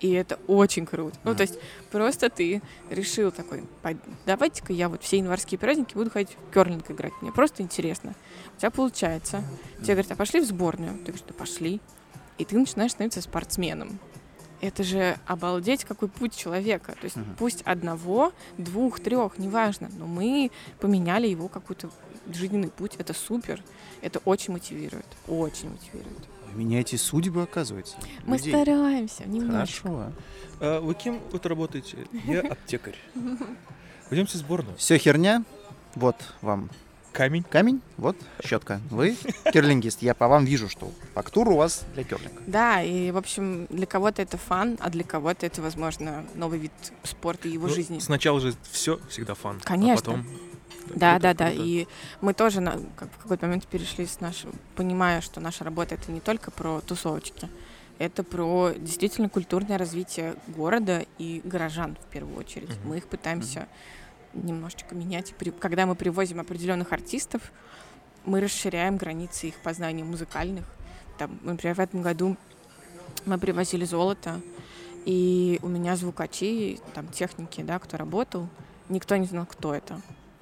И 0.00 0.10
это 0.10 0.38
очень 0.48 0.84
круто. 0.84 1.16
Ну, 1.24 1.34
то 1.34 1.42
есть 1.42 1.58
просто 1.90 2.28
ты 2.28 2.60
решил 2.90 3.30
такой, 3.30 3.64
давайте-ка 4.26 4.72
я 4.72 4.90
вот 4.90 5.02
все 5.02 5.18
январские 5.18 5.58
праздники 5.58 5.94
буду 5.94 6.10
ходить 6.10 6.36
в 6.36 6.52
керлинг 6.52 6.90
играть. 6.90 7.12
Мне 7.22 7.32
просто 7.32 7.62
интересно. 7.62 8.14
У 8.56 8.60
тебя 8.60 8.70
получается. 8.70 9.42
Тебе 9.78 9.94
говорят, 9.94 10.12
а 10.12 10.16
пошли 10.16 10.40
в 10.40 10.44
сборную? 10.44 10.98
Ты 10.98 11.12
говоришь, 11.12 11.24
да 11.26 11.32
пошли 11.32 11.80
и 12.38 12.44
ты 12.44 12.58
начинаешь 12.58 12.92
становиться 12.92 13.20
спортсменом. 13.22 13.98
Это 14.60 14.82
же 14.82 15.18
обалдеть, 15.26 15.84
какой 15.84 16.08
путь 16.08 16.34
человека. 16.34 16.92
То 16.92 17.04
есть 17.04 17.16
uh-huh. 17.16 17.36
пусть 17.38 17.62
одного, 17.62 18.32
двух, 18.56 18.98
трех, 19.00 19.38
неважно, 19.38 19.90
но 19.98 20.06
мы 20.06 20.50
поменяли 20.80 21.26
его 21.26 21.48
какой-то 21.48 21.90
жизненный 22.32 22.68
путь. 22.68 22.94
Это 22.96 23.12
супер. 23.12 23.62
Это 24.00 24.20
очень 24.24 24.54
мотивирует. 24.54 25.06
Очень 25.28 25.70
мотивирует. 25.70 26.28
Вы 26.52 26.60
меняете 26.60 26.96
судьбы, 26.96 27.42
оказывается. 27.42 27.96
Мы 28.24 28.36
людей. 28.36 28.54
стараемся 28.54 29.28
немножко. 29.28 29.82
Хорошо. 29.88 30.12
А 30.60 30.80
вы 30.80 30.94
кем 30.94 31.20
вот 31.30 31.44
работаете? 31.46 32.06
Я 32.24 32.40
аптекарь. 32.40 32.96
Пойдемте 34.08 34.38
в 34.38 34.40
сборную. 34.40 34.76
Все 34.76 34.96
херня. 34.98 35.44
Вот 35.94 36.16
вам 36.40 36.70
Камень. 37.14 37.44
Камень, 37.48 37.80
вот 37.96 38.16
щетка. 38.44 38.80
Вы 38.90 39.16
керлингист. 39.52 40.02
Я 40.02 40.14
по 40.14 40.26
вам 40.26 40.44
вижу, 40.44 40.68
что 40.68 40.90
фактура 41.14 41.50
у 41.50 41.56
вас 41.56 41.84
для 41.94 42.02
керлинга. 42.02 42.42
Да, 42.48 42.82
и, 42.82 43.12
в 43.12 43.16
общем, 43.16 43.66
для 43.70 43.86
кого-то 43.86 44.20
это 44.20 44.36
фан, 44.36 44.76
а 44.80 44.90
для 44.90 45.04
кого-то 45.04 45.46
это, 45.46 45.62
возможно, 45.62 46.24
новый 46.34 46.58
вид 46.58 46.72
спорта 47.04 47.46
и 47.46 47.52
его 47.52 47.68
ну, 47.68 47.72
жизни. 47.72 48.00
Сначала 48.00 48.40
же 48.40 48.54
все 48.68 48.98
всегда 49.08 49.34
фан. 49.34 49.60
А 49.62 49.66
Конечно. 49.68 49.94
А 49.94 50.16
потом... 50.16 50.26
Да, 50.96 51.20
да, 51.20 51.34
да. 51.34 51.52
И 51.52 51.86
мы 52.20 52.34
тоже 52.34 52.60
на, 52.60 52.80
как, 52.96 53.08
в 53.12 53.22
какой-то 53.22 53.46
момент 53.46 53.64
перешли 53.68 54.06
с 54.06 54.20
нашим, 54.20 54.50
понимая, 54.74 55.20
что 55.20 55.40
наша 55.40 55.62
работа 55.62 55.94
это 55.94 56.10
не 56.10 56.20
только 56.20 56.50
про 56.50 56.80
тусовочки, 56.80 57.48
это 57.98 58.24
про 58.24 58.72
действительно 58.76 59.28
культурное 59.28 59.78
развитие 59.78 60.34
города 60.48 61.06
и 61.18 61.40
горожан 61.44 61.96
в 62.08 62.12
первую 62.12 62.36
очередь. 62.36 62.70
Mm-hmm. 62.70 62.86
Мы 62.86 62.96
их 62.96 63.06
пытаемся 63.06 63.60
mm-hmm 63.60 64.03
немножечко 64.34 64.94
менять. 64.94 65.34
Когда 65.58 65.86
мы 65.86 65.94
привозим 65.94 66.40
определенных 66.40 66.92
артистов, 66.92 67.52
мы 68.24 68.40
расширяем 68.40 68.96
границы 68.96 69.48
их 69.48 69.54
познаний 69.56 70.02
музыкальных. 70.02 70.64
Там, 71.18 71.38
например, 71.42 71.76
в 71.76 71.80
этом 71.80 72.02
году 72.02 72.36
мы 73.24 73.38
привозили 73.38 73.84
золото, 73.84 74.40
и 75.04 75.58
у 75.62 75.68
меня 75.68 75.96
звукачи, 75.96 76.80
там, 76.94 77.08
техники, 77.08 77.62
да, 77.62 77.78
кто 77.78 77.96
работал, 77.96 78.48
никто 78.88 79.16
не 79.16 79.26
знал, 79.26 79.46
кто 79.46 79.74
это. 79.74 80.00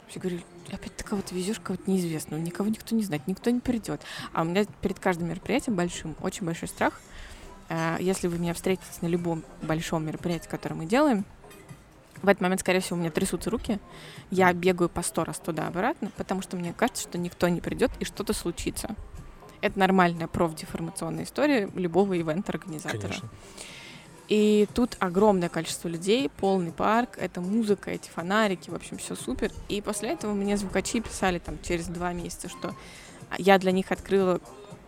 Все 0.09 0.20
говорили, 0.20 0.44
опять 0.70 0.96
ты 0.96 1.05
кого-то 1.05 1.35
везешь, 1.35 1.59
кого-то 1.61 1.90
неизвестного, 1.90 2.40
никого 2.40 2.68
никто 2.68 2.94
не 2.94 3.02
знает, 3.02 3.26
никто 3.26 3.50
не 3.50 3.61
придет. 3.61 4.00
А 4.33 4.42
у 4.42 4.44
меня 4.44 4.64
перед 4.81 4.98
каждым 4.98 5.28
мероприятием 5.28 5.76
большим, 5.76 6.16
очень 6.20 6.46
большой 6.46 6.68
страх. 6.68 7.00
Э, 7.68 7.96
если 7.98 8.28
вы 8.28 8.38
меня 8.38 8.55
встретите 8.55 8.88
на 9.00 9.07
любом 9.07 9.42
большом 9.62 10.05
мероприятии, 10.07 10.48
которое 10.48 10.74
мы 10.74 10.87
делаем, 10.87 11.24
в 12.22 12.28
этот 12.28 12.40
момент, 12.40 12.61
скорее 12.61 12.80
всего, 12.80 12.96
у 12.96 13.00
меня 13.00 13.11
трясутся 13.11 13.50
руки. 13.50 13.78
Я 14.30 14.52
бегаю 14.52 14.88
по 14.88 15.02
сто 15.02 15.24
раз 15.24 15.38
туда-обратно, 15.38 16.11
потому 16.16 16.42
что 16.42 16.56
мне 16.56 16.72
кажется, 16.72 17.02
что 17.02 17.18
никто 17.18 17.48
не 17.48 17.61
придет 17.61 17.90
и 17.98 18.04
что-то 18.04 18.32
случится. 18.32 18.94
Это 19.61 19.78
нормальная 19.78 20.28
профдеформационная 20.28 21.24
история 21.24 21.68
любого 21.74 22.18
ивент-организатора. 22.18 23.14
И 24.28 24.66
тут 24.74 24.96
огромное 24.98 25.48
количество 25.48 25.88
людей, 25.88 26.30
полный 26.30 26.72
парк, 26.72 27.18
это 27.18 27.40
музыка, 27.40 27.90
эти 27.90 28.08
фонарики, 28.08 28.70
в 28.70 28.74
общем, 28.74 28.98
все 28.98 29.14
супер. 29.14 29.52
И 29.68 29.80
после 29.80 30.11
этого 30.11 30.32
мне 30.32 30.56
звукачи 30.56 31.00
писали 31.00 31.38
там 31.38 31.58
через 31.62 31.87
два 31.87 32.12
месяца, 32.12 32.48
что 32.48 32.74
я 33.37 33.58
для 33.58 33.72
них 33.72 33.92
открыла 33.92 34.40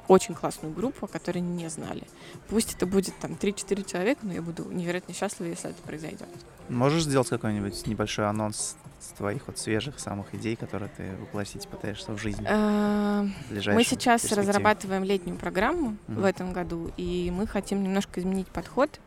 очень 0.09 0.35
классную 0.35 0.75
группу, 0.75 1.07
которые 1.07 1.43
не 1.43 1.69
знали. 1.69 2.03
Пусть 2.49 2.75
это 2.75 2.87
будет 2.87 3.14
там 3.19 3.33
3-4 3.33 3.90
человека, 3.90 4.21
но 4.23 4.33
я 4.33 4.43
буду 4.43 4.64
невероятно 4.71 5.14
счастлива, 5.14 5.49
если 5.49 5.71
это 5.71 5.83
произойдет. 5.83 6.29
Можешь 6.69 7.05
сделать 7.05 7.29
какой-нибудь 7.29 7.87
небольшой 7.87 8.29
анонс 8.29 8.77
твоих 9.17 9.47
вот 9.47 9.59
свежих 9.59 10.01
самых 10.01 10.35
идей, 10.35 10.57
которые 10.57 10.90
ты 10.97 11.12
воплотить 11.21 11.69
пытаешься 11.69 12.12
в 12.12 12.19
жизнь? 12.19 12.45
Э, 12.47 13.27
мы 13.51 13.85
сейчас 13.85 14.31
разрабатываем 14.33 15.05
летнюю 15.05 15.37
программу 15.37 15.97
в 16.07 16.25
этом 16.25 16.53
году, 16.53 16.90
и 16.97 17.31
мы 17.35 17.47
хотим 17.47 17.83
немножко 17.83 18.21
изменить 18.21 18.49
подход. 18.49 19.01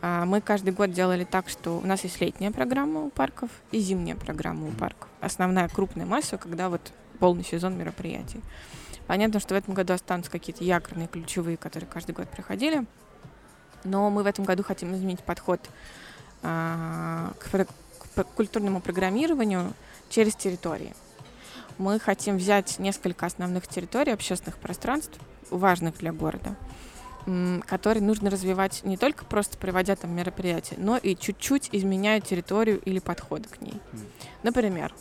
А, 0.00 0.24
мы 0.24 0.40
каждый 0.40 0.72
год 0.72 0.92
делали 0.92 1.24
так, 1.24 1.48
что 1.48 1.78
у 1.78 1.86
нас 1.86 2.04
есть 2.04 2.20
летняя 2.20 2.50
программа 2.50 3.00
у 3.00 3.10
парков 3.10 3.50
и 3.72 3.80
зимняя 3.80 4.16
программа 4.16 4.68
у 4.68 4.70
парков. 4.70 5.08
Основная 5.20 5.68
крупная 5.68 6.06
масса, 6.06 6.38
когда 6.38 6.68
вот 6.68 6.92
полный 7.18 7.44
сезон 7.44 7.76
мероприятий. 7.76 8.40
Понятно, 9.08 9.40
что 9.40 9.54
в 9.54 9.58
этом 9.58 9.72
году 9.72 9.94
останутся 9.94 10.30
какие-то 10.30 10.62
якорные, 10.62 11.08
ключевые, 11.08 11.56
которые 11.56 11.88
каждый 11.90 12.12
год 12.12 12.28
приходили. 12.28 12.84
Но 13.82 14.10
мы 14.10 14.22
в 14.22 14.26
этом 14.26 14.44
году 14.44 14.62
хотим 14.62 14.94
изменить 14.94 15.20
подход 15.24 15.60
а, 16.42 17.32
к, 17.38 17.66
к 18.14 18.24
культурному 18.36 18.82
программированию 18.82 19.72
через 20.10 20.36
территории. 20.36 20.94
Мы 21.78 21.98
хотим 21.98 22.36
взять 22.36 22.78
несколько 22.78 23.24
основных 23.24 23.66
территорий, 23.66 24.12
общественных 24.12 24.58
пространств, 24.58 25.18
важных 25.48 25.96
для 25.96 26.12
города, 26.12 26.54
которые 27.66 28.02
нужно 28.02 28.28
развивать 28.28 28.84
не 28.84 28.98
только 28.98 29.24
просто 29.24 29.56
проводя 29.56 29.96
там 29.96 30.14
мероприятия, 30.14 30.74
но 30.76 30.98
и 30.98 31.16
чуть-чуть 31.16 31.70
изменяя 31.72 32.20
территорию 32.20 32.78
или 32.80 32.98
подходы 32.98 33.48
к 33.48 33.62
ней. 33.62 33.80
Например, 34.42 34.92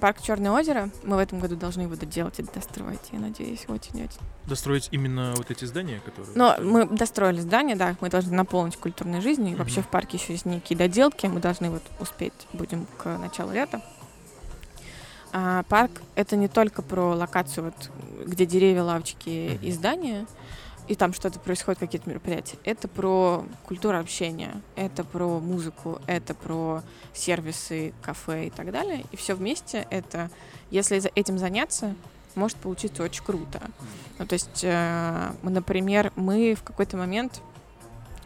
Парк 0.00 0.20
Черное 0.20 0.50
озеро. 0.50 0.90
Мы 1.04 1.16
в 1.16 1.18
этом 1.18 1.40
году 1.40 1.56
должны 1.56 1.82
его 1.82 1.94
доделать 1.94 2.38
и 2.38 2.42
достроить, 2.42 3.00
я 3.12 3.18
надеюсь, 3.18 3.64
очень-очень. 3.68 4.20
Достроить 4.44 4.88
именно 4.90 5.34
вот 5.36 5.50
эти 5.50 5.64
здания, 5.64 6.00
которые... 6.04 6.32
Ну, 6.34 6.52
мы 6.62 6.86
достроили 6.86 7.40
здания, 7.40 7.76
да, 7.76 7.96
мы 8.00 8.10
должны 8.10 8.34
наполнить 8.34 8.76
культурной 8.76 9.20
жизнью. 9.20 9.52
И 9.52 9.54
вообще 9.54 9.82
в 9.82 9.88
парке 9.88 10.16
еще 10.16 10.32
есть 10.32 10.46
некие 10.46 10.76
доделки, 10.76 11.26
мы 11.26 11.40
должны 11.40 11.70
вот 11.70 11.82
успеть, 12.00 12.32
будем 12.52 12.86
к 12.98 13.16
началу 13.18 13.52
лета. 13.52 13.80
А, 15.32 15.64
парк— 15.64 15.90
это 16.14 16.36
не 16.36 16.46
только 16.48 16.80
про 16.80 17.14
локацию, 17.14 17.64
вот, 17.64 17.90
где 18.24 18.46
деревья, 18.46 18.82
лавочки 18.82 19.58
и 19.60 19.72
здания, 19.72 20.26
и 20.86 20.94
там 20.94 21.14
что-то 21.14 21.38
происходит, 21.38 21.80
какие-то 21.80 22.08
мероприятия. 22.08 22.58
Это 22.64 22.88
про 22.88 23.44
культуру 23.64 23.98
общения, 23.98 24.60
это 24.76 25.02
про 25.04 25.40
музыку, 25.40 26.00
это 26.06 26.34
про 26.34 26.82
сервисы, 27.14 27.94
кафе 28.02 28.48
и 28.48 28.50
так 28.50 28.70
далее. 28.70 29.04
И 29.10 29.16
все 29.16 29.34
вместе 29.34 29.86
это, 29.90 30.30
если 30.70 31.10
этим 31.14 31.38
заняться, 31.38 31.94
может 32.34 32.56
получиться 32.58 33.02
очень 33.02 33.24
круто. 33.24 33.62
Ну, 34.18 34.26
то 34.26 34.34
есть, 34.34 34.60
э, 34.62 35.32
например, 35.42 36.12
мы 36.16 36.54
в 36.54 36.62
какой-то 36.62 36.96
момент 36.96 37.40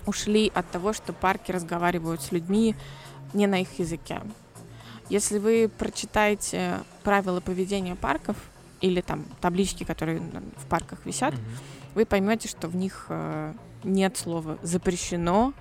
ушли 0.06 0.50
от 0.54 0.68
того, 0.70 0.92
что 0.92 1.12
парки 1.12 1.52
разговаривают 1.52 2.22
с 2.22 2.32
людьми 2.32 2.74
не 3.34 3.46
на 3.46 3.60
их 3.60 3.78
языке. 3.78 4.22
Если 5.10 5.38
вы 5.38 5.70
прочитаете 5.78 6.80
правила 7.02 7.40
поведения 7.40 7.94
парков, 7.94 8.36
или 8.80 9.00
там 9.00 9.24
таблички, 9.40 9.84
которые 9.84 10.20
в 10.20 10.66
парках 10.66 11.04
висят, 11.04 11.34
Мгм. 11.34 11.42
Вы 11.98 12.06
поймете, 12.06 12.46
что 12.46 12.68
в 12.68 12.76
них 12.76 13.06
э, 13.08 13.54
нет 13.82 14.16
слова 14.16 14.56
запрещено, 14.62 15.52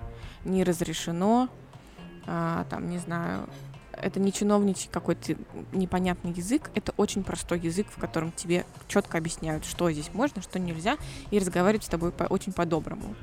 не 0.44 0.62
разрешено, 0.62 1.48
а, 2.28 2.64
там, 2.70 2.88
не 2.88 2.98
знаю, 2.98 3.48
это 3.90 4.20
не 4.20 4.32
чиновничий 4.32 4.88
какой-то 4.88 5.34
непонятный 5.72 6.30
язык, 6.30 6.70
это 6.76 6.94
очень 6.96 7.24
простой 7.24 7.58
язык, 7.58 7.88
в 7.90 7.98
котором 7.98 8.30
тебе 8.30 8.64
четко 8.86 9.18
объясняют, 9.18 9.64
что 9.64 9.90
здесь 9.90 10.10
можно, 10.14 10.40
что 10.40 10.60
нельзя, 10.60 10.96
и 11.32 11.40
разговаривать 11.40 11.86
с 11.86 11.88
тобой 11.88 12.12
по- 12.12 12.22
очень 12.22 12.52
по-доброму. 12.52 13.16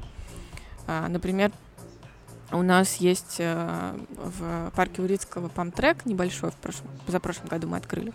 А, 0.85 1.07
например, 1.07 1.53
у 2.51 2.63
нас 2.63 2.97
есть 2.97 3.37
э, 3.39 3.97
в 4.09 4.71
парке 4.75 5.01
Урицкого 5.01 5.47
памтрек 5.47 6.05
небольшой, 6.05 6.51
в 6.51 6.55
прошлом, 6.55 6.89
позапрошлом 7.05 7.47
году 7.47 7.69
мы 7.69 7.77
открыли, 7.77 8.11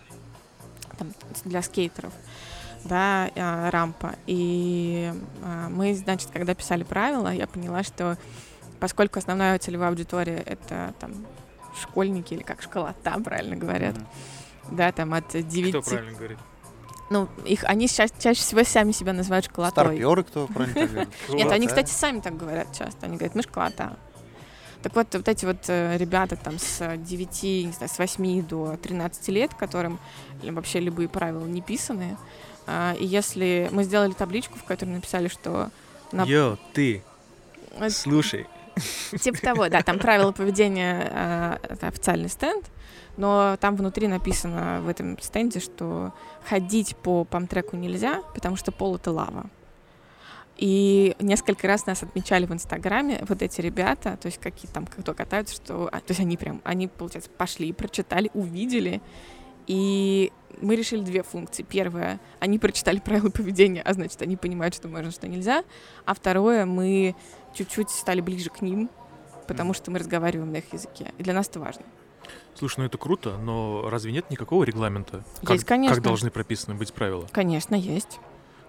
там, 0.99 1.09
для 1.47 1.63
скейтеров, 1.63 2.13
да, 2.85 3.31
а, 3.37 3.71
рампа. 3.71 4.15
И 4.27 5.13
а, 5.43 5.69
мы, 5.69 5.95
значит, 5.95 6.31
когда 6.33 6.55
писали 6.55 6.83
правила, 6.83 7.33
я 7.33 7.47
поняла, 7.47 7.83
что 7.83 8.17
поскольку 8.79 9.19
основная 9.19 9.59
целевая 9.59 9.91
аудитория— 9.91 10.43
это 10.47 10.95
там 10.99 11.27
школьники 11.81 12.35
или 12.35 12.43
как 12.43 12.63
школота, 12.63 13.19
правильно 13.23 13.57
говорят, 13.57 13.97
Мгм. 13.97 14.77
да, 14.77 14.93
там 14.93 15.15
от 15.15 15.29
9... 15.31 15.71
Кто 15.71 15.83
правильно 15.83 16.17
говорит? 16.17 16.39
Ну, 17.11 17.29
их, 17.45 17.65
они 17.65 17.89
сейчас 17.89 18.13
чаще 18.21 18.41
всего 18.41 18.63
сами 18.63 18.93
себя 18.93 19.13
называют 19.13 19.45
школотой. 19.45 19.85
Старперы, 19.85 20.23
кто 20.23 20.47
правильно 20.47 20.75
так 20.75 20.91
говорит? 20.91 21.09
Нет, 21.29 21.51
они, 21.51 21.67
кстати, 21.67 21.91
сами 21.91 22.21
так 22.21 22.37
говорят 22.37 22.69
часто. 22.73 23.07
Они 23.07 23.17
говорят, 23.17 23.35
мы 23.35 23.43
школота. 23.43 23.97
Так 24.83 24.95
вот, 24.95 25.13
вот 25.13 25.29
эти 25.29 25.45
вот 25.45 25.69
э, 25.69 25.97
ребята 25.99 26.37
там 26.37 26.59
с 26.59 26.97
9, 26.97 27.43
не 27.43 27.73
знаю, 27.73 27.91
с 27.91 27.99
8 27.99 28.47
до 28.47 28.77
13 28.77 29.29
лет, 29.29 29.53
которым 29.55 29.99
вообще 30.43 30.81
любые 30.81 31.09
правила 31.09 31.45
не 31.45 31.61
писаны, 31.61 32.17
а, 32.73 32.95
и 32.95 33.05
если 33.05 33.69
мы 33.73 33.83
сделали 33.83 34.13
табличку, 34.13 34.57
в 34.57 34.63
которой 34.63 34.91
написали, 34.91 35.27
что 35.27 35.71
на- 36.13 36.25
Йо, 36.25 36.57
ты, 36.73 37.03
э, 37.73 37.91
слушай. 37.91 38.47
Типа 39.21 39.39
того, 39.41 39.69
да, 39.69 39.83
там 39.83 39.99
правила 39.99 40.31
поведения, 40.31 41.11
э, 41.11 41.57
это 41.69 41.89
официальный 41.89 42.29
стенд, 42.29 42.65
но 43.17 43.57
там 43.61 43.75
внутри 43.75 44.07
написано 44.07 44.83
в 44.83 44.89
этом 44.89 45.21
стенде, 45.21 45.59
что 45.59 46.13
ходить 46.49 46.97
по 46.97 47.25
памтреку 47.25 47.77
нельзя, 47.77 48.23
потому 48.35 48.55
что 48.55 48.71
пол— 48.71 48.95
это 48.97 49.11
лава. 49.11 49.47
И 50.57 51.17
несколько 51.19 51.67
раз 51.67 51.87
нас 51.87 52.05
отмечали 52.05 52.47
в 52.47 52.53
Инстаграме 52.53 53.25
вот 53.29 53.43
эти 53.43 53.61
ребята, 53.61 54.17
то 54.17 54.27
есть 54.27 54.39
какие 54.39 54.71
там, 54.71 54.87
кто 54.87 55.13
катаются, 55.13 55.57
что... 55.57 55.89
а, 55.91 55.99
то 55.99 56.11
есть 56.11 56.21
они 56.21 56.37
прям, 56.37 56.61
они, 56.65 56.87
получается, 56.87 57.31
пошли, 57.31 57.73
прочитали, 57.73 58.31
увидели, 58.35 59.01
и 59.71 60.33
мы 60.61 60.75
решили 60.75 61.01
две 61.01 61.23
функции. 61.23 61.63
Первое, 61.63 62.19
они 62.41 62.59
прочитали 62.59 62.99
правила 62.99 63.31
поведения, 63.31 63.83
а 63.83 63.95
значит, 63.95 64.21
они 64.21 64.37
понимают, 64.37 64.75
что 64.75 64.89
можно, 64.89 65.13
что 65.13 65.29
нельзя. 65.29 65.63
А 66.05 66.13
второе, 66.13 66.67
мы 66.67 67.15
чуть-чуть 67.55 67.89
стали 67.89 68.21
ближе 68.21 68.51
к 68.51 68.63
ним, 68.63 68.91
потому 69.47 69.73
что 69.73 69.93
мы 69.93 70.01
разговариваем 70.01 70.51
на 70.51 70.57
их 70.57 70.73
языке. 70.73 71.15
И 71.19 71.23
для 71.23 71.35
нас 71.35 71.49
это 71.49 71.61
важно. 71.61 71.85
Слушай, 72.57 72.81
ну 72.81 72.87
это 72.87 72.99
круто, 72.99 73.39
но 73.39 73.89
разве 73.89 74.11
нет 74.11 74.29
никакого 74.29 74.65
регламента? 74.65 75.23
Как, 75.43 75.51
Есть, 75.51 75.67
конечно. 75.67 75.95
Как 75.95 76.03
должны 76.03 76.33
прописаны 76.33 76.75
быть 76.75 76.93
правила? 76.93 77.29
Конечно, 77.31 77.77
есть. 77.77 78.19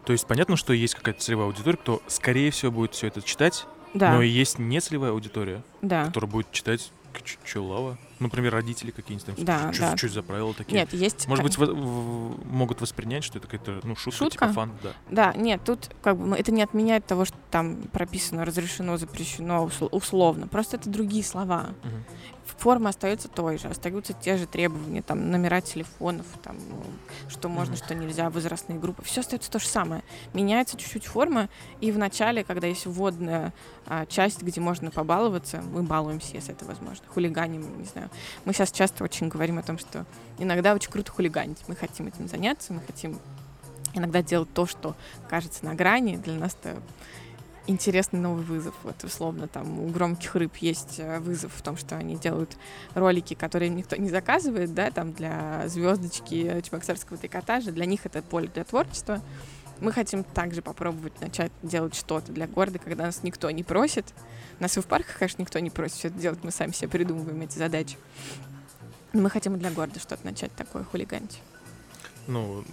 То 0.06 0.14
есть 0.14 0.28
понятно, 0.28 0.56
что 0.56 0.72
есть 0.72 0.94
какая-то 0.94 1.20
целевая 1.20 1.48
аудитория, 1.48 1.78
кто, 1.78 2.04
скорее 2.06 2.52
всего, 2.52 2.72
будет 2.72 2.94
все 2.94 3.08
это 3.08 3.24
читать, 3.24 3.66
Да, 3.96 4.14
но 4.14 4.22
и 4.22 4.30
есть 4.30 4.60
нецелевая 4.60 5.12
аудитория, 5.12 5.64
да. 5.82 6.06
которая 6.06 6.30
будет 6.30 6.52
читать 6.52 6.92
что 7.44 7.64
лава. 7.66 7.98
Например, 8.20 8.54
родители 8.54 8.92
какие-нибудь 8.92 9.36
там. 9.36 9.46
Да, 9.46 9.74
что, 9.74 9.82
да. 9.92 9.98
что 9.98 10.08
за 10.10 10.24
правила 10.24 10.54
такие? 10.54 10.80
Нет, 10.80 10.94
есть... 10.94 11.28
Может 11.28 11.44
э, 11.44 11.48
быть, 11.48 11.58
во- 11.58 11.66
в- 11.74 12.46
могут 12.46 12.82
воспринять, 12.82 13.24
что 13.24 13.40
это 13.40 13.48
какая-то 13.48 13.86
ну, 13.86 13.96
шутка, 13.96 14.18
Шутка? 14.18 14.46
типа 14.46 14.54
фан, 14.54 14.72
да. 14.84 14.92
Да, 15.10 15.34
нет, 15.34 15.62
тут 15.66 15.90
как 16.02 16.18
бы 16.18 16.36
это 16.36 16.52
не 16.52 16.62
отменяет 16.62 17.06
того, 17.06 17.26
что 17.26 17.38
там 17.50 17.78
прописано 17.92 18.46
разрешено, 18.46 18.98
запрещено, 18.98 19.66
усл- 19.66 19.90
условно. 19.92 20.48
Просто 20.48 20.78
это 20.78 20.90
другие 20.90 21.24
слова. 21.24 21.70
Мгм. 21.84 22.04
Форма 22.62 22.92
остается 22.92 23.28
той 23.28 23.58
же, 23.58 23.70
остаются 23.70 24.14
те 24.14 24.38
же 24.38 24.46
требования, 24.46 25.02
там, 25.02 25.32
номера 25.32 25.62
телефонов, 25.62 26.28
там, 26.44 26.58
что 27.28 27.50
можно, 27.50 27.76
что 27.76 27.96
нельзя, 27.96 28.30
возрастные 28.30 28.78
группы. 28.78 29.04
Все 29.04 29.22
остается 29.22 29.50
то 29.50 29.58
же 29.58 29.66
самое. 29.66 30.04
Меняется 30.36 30.78
чуть-чуть 30.78 31.08
форма, 31.08 31.50
и 31.80 31.92
в 31.92 31.98
начале, 31.98 32.44
когда 32.44 32.68
есть 32.68 32.86
вводная 32.86 33.52
а, 33.88 34.06
часть, 34.06 34.44
где 34.44 34.62
можно 34.62 34.92
побаловаться, 34.92 35.64
мы 35.74 35.82
балуемся, 35.82 36.36
если 36.36 36.54
это 36.54 36.66
возможно. 36.66 37.04
Хулиганим, 37.08 37.80
не 37.80 37.86
знаю. 37.86 38.12
Мы 38.46 38.54
сейчас 38.54 38.72
часто 38.72 39.04
очень 39.04 39.28
говорим 39.28 39.58
о 39.58 39.64
том, 39.64 39.80
что 39.80 40.06
иногда 40.38 40.76
очень 40.76 40.92
круто 40.92 41.12
хулиганить. 41.12 41.64
Мы 41.68 41.76
хотим 41.76 42.06
этим 42.06 42.28
заняться, 42.28 42.74
мы 42.74 42.82
хотим 42.82 43.18
иногда 43.96 44.22
делать 44.22 44.54
то, 44.54 44.68
что 44.68 44.96
кажется 45.32 45.66
на 45.66 45.74
грани. 45.74 46.18
Для 46.18 46.36
нас 46.36 46.56
это 46.62 46.80
интересный 47.68 48.20
новый 48.20 48.44
вызов. 48.44 48.76
Вот 48.84 49.04
условно 49.04 49.48
там 49.48 49.80
у 49.80 49.88
громких 49.88 50.36
рыб 50.36 50.56
есть 50.58 51.00
э, 51.00 51.20
вызов 51.20 51.54
в 51.54 51.62
том, 51.62 51.78
что 51.78 51.96
они 51.96 52.16
делают 52.16 52.58
ролики, 52.96 53.34
которые 53.34 53.70
никто 53.70 53.96
не 53.96 54.10
заказывает, 54.10 54.74
да, 54.74 54.92
там 54.92 55.14
для 55.14 55.68
звездочки 55.68 56.62
чебоксарского 56.62 57.18
трикотажа. 57.18 57.72
Для 57.72 57.86
них 57.86 58.06
это 58.06 58.22
поле 58.22 58.48
для 58.48 58.64
творчества. 58.64 59.22
Мы 59.80 59.92
хотим 59.92 60.24
также 60.24 60.62
попробовать 60.62 61.20
начать 61.22 61.52
делать 61.64 61.96
что-то 61.96 62.32
для 62.32 62.48
города, 62.48 62.78
когда 62.78 63.06
нас 63.06 63.24
никто 63.24 63.50
не 63.50 63.64
просит. 63.64 64.14
Нас 64.60 64.78
и 64.78 64.82
в 64.82 64.86
парках, 64.86 65.18
конечно, 65.18 65.42
никто 65.42 65.58
не 65.60 65.72
просит 65.72 65.98
все 65.98 66.08
это 66.10 66.20
делать, 66.20 66.40
мы 66.44 66.52
сами 66.52 66.72
себе 66.72 66.88
придумываем 66.88 67.42
эти 67.42 67.58
задачи. 67.58 67.98
Но 69.14 69.22
мы 69.22 69.30
хотим 69.30 69.56
и 69.56 69.58
для 69.58 69.72
города 69.72 70.00
что-то 70.00 70.24
начать 70.24 70.54
такое 70.56 70.84
хулиганить. 70.84 71.42
Ну, 72.28 72.64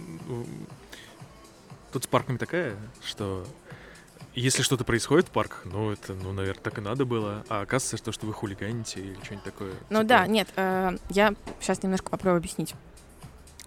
тут 1.91 2.03
с 2.03 2.07
парками 2.07 2.37
такая, 2.37 2.75
что 3.03 3.45
если 4.39 4.61
что-то 4.61 4.83
происходит 4.83 5.27
в 5.27 5.31
парках, 5.31 5.63
ну, 5.65 5.91
это, 5.91 6.13
ну, 6.13 6.31
наверное, 6.31 6.61
так 6.61 6.77
и 6.77 6.81
надо 6.81 7.05
было. 7.05 7.43
А 7.49 7.61
оказывается, 7.61 7.97
что, 7.97 8.11
что 8.11 8.25
вы 8.25 8.33
хулиганите 8.33 9.01
или 9.01 9.17
что-нибудь 9.23 9.43
такое. 9.43 9.73
Ну 9.89 9.99
типа, 9.99 10.03
да, 10.07 10.27
нет, 10.27 10.47
э, 10.55 10.97
я 11.09 11.33
сейчас 11.59 11.83
немножко 11.83 12.09
попробую 12.09 12.37
объяснить. 12.37 12.73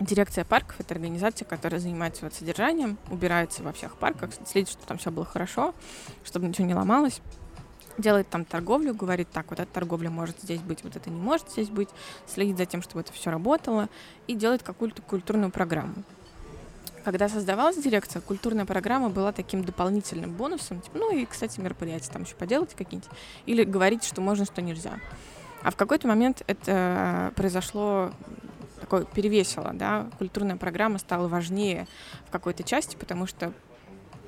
Дирекция 0.01 0.45
парков— 0.45 0.77
это 0.79 0.95
организация, 0.95 1.45
которая 1.47 1.81
занимается 1.81 2.25
вот 2.25 2.35
содержанием, 2.35 2.99
убирается 3.11 3.63
во 3.63 3.73
всех 3.73 3.97
парках, 3.97 4.31
следит, 4.47 4.71
чтобы 4.71 4.87
там 4.87 4.99
все 4.99 5.11
было 5.11 5.25
хорошо, 5.25 5.75
чтобы 6.25 6.49
ничего 6.49 6.67
не 6.67 6.75
ломалось, 6.75 7.21
делает 7.99 8.29
там 8.29 8.45
торговлю, 8.45 8.95
говорит, 8.95 9.29
так, 9.31 9.51
вот 9.51 9.61
эта 9.61 9.71
торговля 9.71 10.11
может 10.11 10.41
здесь 10.41 10.61
быть, 10.61 10.83
вот 10.83 10.97
это 10.97 11.11
не 11.11 11.21
может 11.21 11.51
здесь 11.51 11.69
быть, 11.69 11.91
следит 12.27 12.57
за 12.57 12.67
тем, 12.67 12.83
чтобы 12.83 13.03
это 13.03 13.13
все 13.13 13.31
работало, 13.31 13.89
и 14.27 14.35
делает 14.35 14.63
какую-то 14.63 15.03
культурную 15.03 15.51
программу. 15.53 16.03
Когда 17.05 17.29
создавалась 17.29 17.77
дирекция, 17.77 18.23
культурная 18.23 18.65
программа 18.65 19.09
была 19.09 19.33
таким 19.33 19.65
дополнительным 19.65 20.33
бонусом, 20.33 20.81
типа, 20.81 20.99
ну 20.99 21.17
и, 21.17 21.25
кстати, 21.25 21.59
мероприятия 21.59 22.11
там 22.13 22.23
еще 22.23 22.35
поделать 22.37 22.75
какие-нибудь, 22.75 23.11
или 23.47 23.65
говорить, 23.65 24.05
что 24.05 24.21
можно, 24.21 24.45
что 24.45 24.63
нельзя. 24.63 25.01
А 25.63 25.71
в 25.71 25.77
какой-то 25.77 26.07
момент 26.07 26.43
это 26.47 27.33
произошло 27.35 28.13
такое 28.81 29.05
перевесило, 29.05 29.73
да, 29.75 30.09
культурная 30.19 30.57
программа 30.57 30.99
стала 30.99 31.29
важнее 31.29 31.87
в 32.27 32.31
какой-то 32.31 32.63
части, 32.63 32.97
потому 32.97 33.27
что 33.27 33.53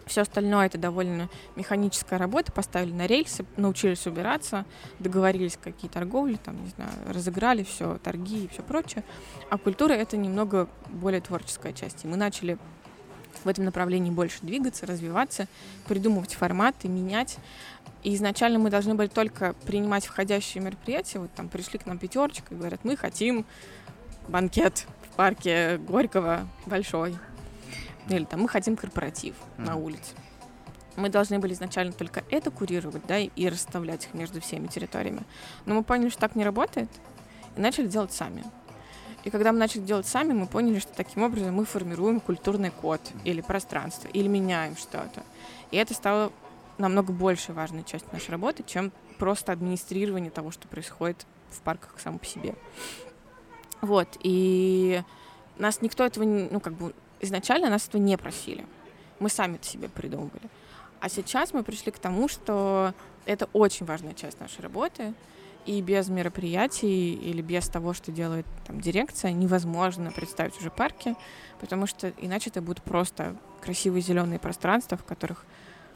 все 0.06 0.22
остальное 0.22 0.66
это 0.66 0.78
довольно 0.78 1.28
механическая 1.56 2.18
работа, 2.18 2.52
поставили 2.52 2.92
на 2.92 3.06
рельсы, 3.06 3.44
научились 3.56 4.06
убираться, 4.06 4.64
договорились 4.98 5.58
какие 5.62 5.90
торговли, 5.90 6.38
там, 6.42 6.62
не 6.62 6.70
знаю, 6.70 6.90
разыграли 7.08 7.62
все, 7.62 7.98
торги 7.98 8.44
и 8.44 8.48
все 8.48 8.62
прочее. 8.62 9.04
А 9.50 9.58
культура 9.58 9.92
это 9.92 10.16
немного 10.16 10.68
более 10.88 11.20
творческая 11.20 11.72
часть. 11.72 12.04
И 12.04 12.08
мы 12.08 12.16
начали 12.16 12.58
в 13.42 13.48
этом 13.48 13.64
направлении 13.64 14.10
больше 14.10 14.38
двигаться, 14.42 14.86
развиваться, 14.86 15.48
придумывать 15.86 16.34
форматы, 16.34 16.88
менять. 16.88 17.38
И 18.02 18.14
изначально 18.14 18.58
мы 18.58 18.70
должны 18.70 18.94
были 18.94 19.08
только 19.08 19.54
принимать 19.66 20.06
входящие 20.06 20.62
мероприятия. 20.62 21.18
Вот 21.18 21.32
там 21.32 21.48
пришли 21.48 21.78
к 21.78 21.86
нам 21.86 21.98
пятерочка 21.98 22.54
и 22.54 22.56
говорят, 22.56 22.80
мы 22.84 22.96
хотим 22.96 23.44
банкет 24.28 24.86
в 25.10 25.16
парке 25.16 25.78
Горького 25.78 26.48
большой. 26.66 27.16
Или 28.08 28.24
там 28.24 28.42
мы 28.42 28.48
хотим 28.48 28.76
корпоратив 28.76 29.34
на 29.56 29.72
Мгм. 29.74 29.82
улице. 29.84 30.14
Мы 30.96 31.08
должны 31.08 31.38
были 31.38 31.54
изначально 31.54 31.92
только 31.92 32.22
это 32.30 32.50
курировать, 32.50 33.04
да, 33.06 33.18
и 33.18 33.48
расставлять 33.48 34.04
их 34.06 34.14
между 34.14 34.40
всеми 34.40 34.68
территориями. 34.68 35.22
Но 35.66 35.74
мы 35.74 35.82
поняли, 35.82 36.08
что 36.10 36.20
так 36.20 36.36
не 36.36 36.44
работает, 36.44 36.88
и 37.56 37.60
начали 37.60 37.86
делать 37.88 38.12
сами. 38.12 38.44
И 39.24 39.30
когда 39.30 39.52
мы 39.52 39.58
начали 39.58 39.80
делать 39.80 40.06
сами, 40.06 40.34
мы 40.34 40.46
поняли, 40.46 40.78
что 40.78 40.92
таким 40.94 41.22
образом 41.22 41.54
мы 41.54 41.64
формируем 41.64 42.20
культурный 42.20 42.70
код 42.70 43.00
или 43.24 43.40
пространство, 43.40 44.06
или 44.08 44.28
меняем 44.28 44.76
что-то. 44.76 45.22
И 45.70 45.76
это 45.78 45.94
стало 45.94 46.30
намного 46.78 47.12
больше 47.12 47.52
важной 47.52 47.82
частью 47.84 48.10
нашей 48.12 48.30
работы, 48.32 48.62
чем 48.66 48.92
просто 49.18 49.50
администрирование 49.52 50.30
того, 50.30 50.50
что 50.50 50.68
происходит 50.68 51.26
в 51.50 51.60
парках 51.62 51.98
само 51.98 52.18
по 52.18 52.26
себе. 52.26 52.54
Вот, 53.80 54.08
и 54.22 55.02
нас 55.58 55.80
никто 55.82 56.04
этого, 56.04 56.24
не- 56.24 56.48
ну, 56.50 56.60
как 56.60 56.74
бы, 56.74 56.94
изначально 57.24 57.70
нас 57.70 57.88
этого 57.88 58.00
не 58.00 58.16
просили. 58.16 58.64
Мы 59.20 59.28
сами 59.28 59.56
это 59.56 59.66
себе 59.66 59.88
придумывали. 59.88 60.48
А 61.00 61.08
сейчас 61.08 61.52
мы 61.52 61.62
пришли 61.62 61.92
к 61.92 61.98
тому, 61.98 62.28
что 62.28 62.94
это 63.26 63.48
очень 63.52 63.86
важная 63.86 64.14
часть 64.14 64.40
нашей 64.40 64.60
работы, 64.60 65.14
И 65.66 65.80
без 65.80 66.08
мероприятий 66.08 67.14
или 67.14 67.40
без 67.40 67.68
того, 67.68 67.94
что 67.94 68.12
делает 68.12 68.44
там 68.66 68.80
дирекция, 68.80 69.32
невозможно 69.32 70.10
представить 70.12 70.58
уже 70.58 70.70
парки, 70.70 71.16
потому 71.58 71.86
что 71.86 72.12
иначе 72.18 72.50
это 72.50 72.60
будут 72.60 72.82
просто 72.82 73.34
красивые 73.62 74.02
зеленые 74.02 74.38
пространства, 74.38 74.98
в 74.98 75.04
которых 75.04 75.46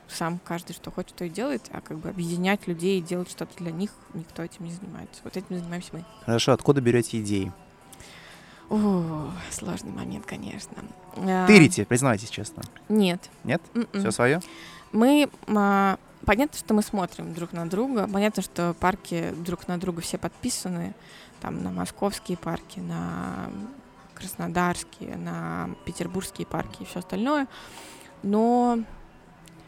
сам 0.08 0.40
каждый 0.42 0.72
что 0.72 0.90
хочет, 0.90 1.14
то 1.16 1.26
и 1.26 1.28
делает, 1.28 1.68
а 1.70 1.82
как 1.82 1.98
бы 1.98 2.08
объединять 2.08 2.66
людей 2.66 2.98
и 2.98 3.02
делать 3.02 3.30
что-то 3.30 3.54
для 3.58 3.70
них, 3.70 3.90
никто 4.14 4.42
этим 4.42 4.64
не 4.64 4.72
занимается. 4.72 5.20
Вот 5.22 5.36
этим 5.36 5.58
занимаемся 5.58 5.90
мы. 5.92 6.04
Хорошо, 6.24 6.52
откуда 6.52 6.80
берете 6.80 7.20
идеи? 7.20 7.52
О, 8.70 9.30
сложный 9.50 9.92
момент, 9.92 10.26
конечно. 10.26 10.76
Тырите, 11.46 11.84
признайтесь 11.86 12.30
честно. 12.30 12.62
Нет. 12.88 13.30
Нет? 13.44 13.62
М-м. 13.74 13.88
Все 14.00 14.10
свое? 14.10 14.40
Мы 14.92 15.30
а, 15.48 15.98
понятно, 16.24 16.58
что 16.58 16.74
мы 16.74 16.82
смотрим 16.82 17.32
друг 17.34 17.52
на 17.52 17.68
друга, 17.68 18.06
понятно, 18.06 18.42
что 18.42 18.74
парки 18.78 19.32
друг 19.36 19.68
на 19.68 19.78
друга 19.78 20.02
все 20.02 20.18
подписаны, 20.18 20.94
там 21.40 21.62
на 21.62 21.70
московские 21.70 22.36
парки, 22.36 22.80
на 22.80 23.50
краснодарские, 24.14 25.16
на 25.16 25.70
петербургские 25.86 26.46
парки 26.46 26.82
и 26.82 26.84
все 26.84 26.98
остальное. 26.98 27.46
Но 28.22 28.80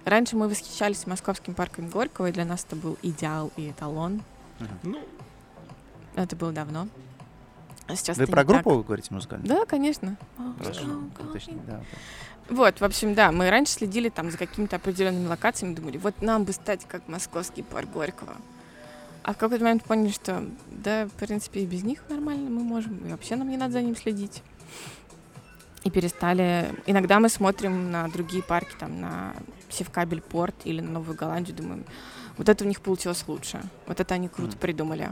раньше 0.05 0.37
мы 0.37 0.49
восхищались 0.49 1.07
московским 1.07 1.55
парком 1.55 1.89
Горького, 1.89 2.27
и 2.27 2.33
для 2.33 2.45
нас 2.45 2.65
это 2.65 2.77
был 2.77 2.99
идеал 3.03 3.51
и 3.57 3.71
эталон. 3.71 4.23
Ну, 4.83 4.99
Это 6.17 6.37
было 6.37 6.53
давно. 6.53 6.89
А 7.91 7.97
сейчас 7.97 8.17
Вы 8.17 8.27
про 8.27 8.43
не 8.43 8.47
так. 8.49 8.63
группу 8.63 8.83
говорите 8.85 9.13
музыкальную? 9.13 9.49
Да, 9.49 9.67
конечно. 9.67 10.17
Хорошо. 10.59 10.83
Точно, 11.33 11.55
да. 11.67 11.81
Вот, 12.49 12.81
в 12.81 12.85
общем, 12.85 13.15
да, 13.15 13.33
мы 13.33 13.51
раньше 13.51 13.73
следили 13.75 14.09
там 14.09 14.31
за 14.31 14.39
какими-то 14.39 14.77
определенными 14.77 15.27
локациями, 15.27 15.75
думали, 15.75 15.99
вот 15.99 16.21
нам 16.23 16.45
бы 16.45 16.53
стать 16.53 16.87
как 16.87 17.07
московский 17.09 17.63
парк 17.63 17.89
Горького. 17.91 18.35
А 19.23 19.35
в 19.35 19.37
какой-то 19.37 19.63
момент 19.65 19.85
поняли, 19.85 20.11
что 20.11 20.45
да, 20.71 21.07
в 21.07 21.13
принципе, 21.13 21.61
и 21.61 21.67
без 21.67 21.83
них 21.85 22.03
нормально 22.09 22.49
мы 22.51 22.63
можем, 22.63 22.97
и 23.07 23.11
вообще 23.11 23.37
нам 23.37 23.51
не 23.51 23.57
надо 23.57 23.75
за 23.75 23.83
ним 23.83 23.97
следить. 23.97 24.43
И 25.85 25.91
перестали... 25.91 26.75
Иногда 26.87 27.21
мы 27.21 27.29
смотрим 27.29 27.91
на 27.91 28.09
другие 28.09 28.43
парки, 28.43 28.75
там, 28.79 29.01
на 29.01 29.35
Севкабель 29.69 30.21
порт 30.21 30.55
или 30.65 30.81
на 30.81 30.91
Новую 30.91 31.17
Голландию, 31.17 31.57
думаем, 31.57 31.85
вот 32.37 32.49
это 32.49 32.65
у 32.65 32.69
них 32.69 32.81
получилось 32.81 33.25
лучше, 33.27 33.61
вот 33.87 34.01
это 34.01 34.15
они 34.15 34.29
круто 34.29 34.53
Мгм. 34.53 34.59
придумали. 34.61 35.11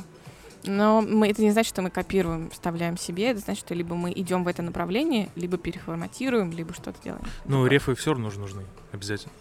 Но 0.64 1.00
мы, 1.00 1.28
это 1.28 1.42
не 1.42 1.50
значит, 1.50 1.68
что 1.68 1.82
мы 1.82 1.90
копируем, 1.90 2.50
вставляем 2.50 2.96
себе, 2.96 3.30
это 3.30 3.40
значит, 3.40 3.64
что 3.64 3.74
либо 3.74 3.94
мы 3.94 4.12
идем 4.12 4.44
в 4.44 4.48
это 4.48 4.62
направление, 4.62 5.28
либо 5.36 5.56
переформатируем, 5.56 6.50
либо 6.50 6.74
что-то 6.74 7.02
делаем. 7.02 7.24
ну 7.44 7.56
Такое. 7.56 7.70
рефы 7.70 7.94
все 7.94 8.12
равно 8.12 8.30
нужны, 8.30 8.64
обязательно. 8.92 9.32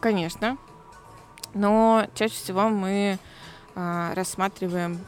Конечно. 0.00 0.56
Но 1.54 2.06
чаще 2.14 2.34
всего 2.34 2.68
мы 2.68 3.18
а, 3.74 4.14
рассматриваем 4.14 4.98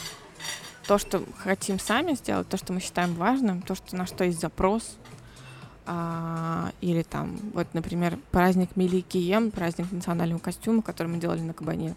то, 0.86 0.98
что 0.98 1.22
хотим 1.38 1.78
сами 1.78 2.14
сделать, 2.14 2.48
то, 2.48 2.56
что 2.56 2.72
мы 2.72 2.80
считаем 2.80 3.14
важным, 3.14 3.62
то, 3.62 3.74
что, 3.74 3.96
на 3.96 4.06
что 4.06 4.24
есть 4.24 4.40
запрос. 4.40 4.96
А, 5.86 6.70
или 6.80 7.02
там, 7.02 7.36
вот, 7.52 7.66
например, 7.74 8.18
праздник 8.30 8.76
Мили 8.76 9.00
Кием, 9.00 9.50
праздник 9.50 9.90
национального 9.90 10.38
костюма, 10.38 10.82
который 10.82 11.08
мы 11.08 11.18
делали 11.18 11.40
на 11.40 11.52
Кабане. 11.52 11.94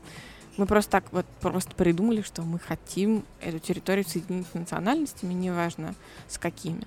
Мы 0.58 0.66
просто 0.68 0.92
так 0.92 1.06
вот 1.12 1.26
просто 1.42 1.74
придумали, 1.76 2.22
что 2.22 2.44
мы 2.44 2.60
хотим 2.60 3.24
эту 3.42 3.60
территорию 3.60 4.06
соединить 4.08 4.46
с 4.52 4.54
национальностями, 4.54 5.34
неважно 5.34 5.96
с 6.28 6.38
какими. 6.38 6.84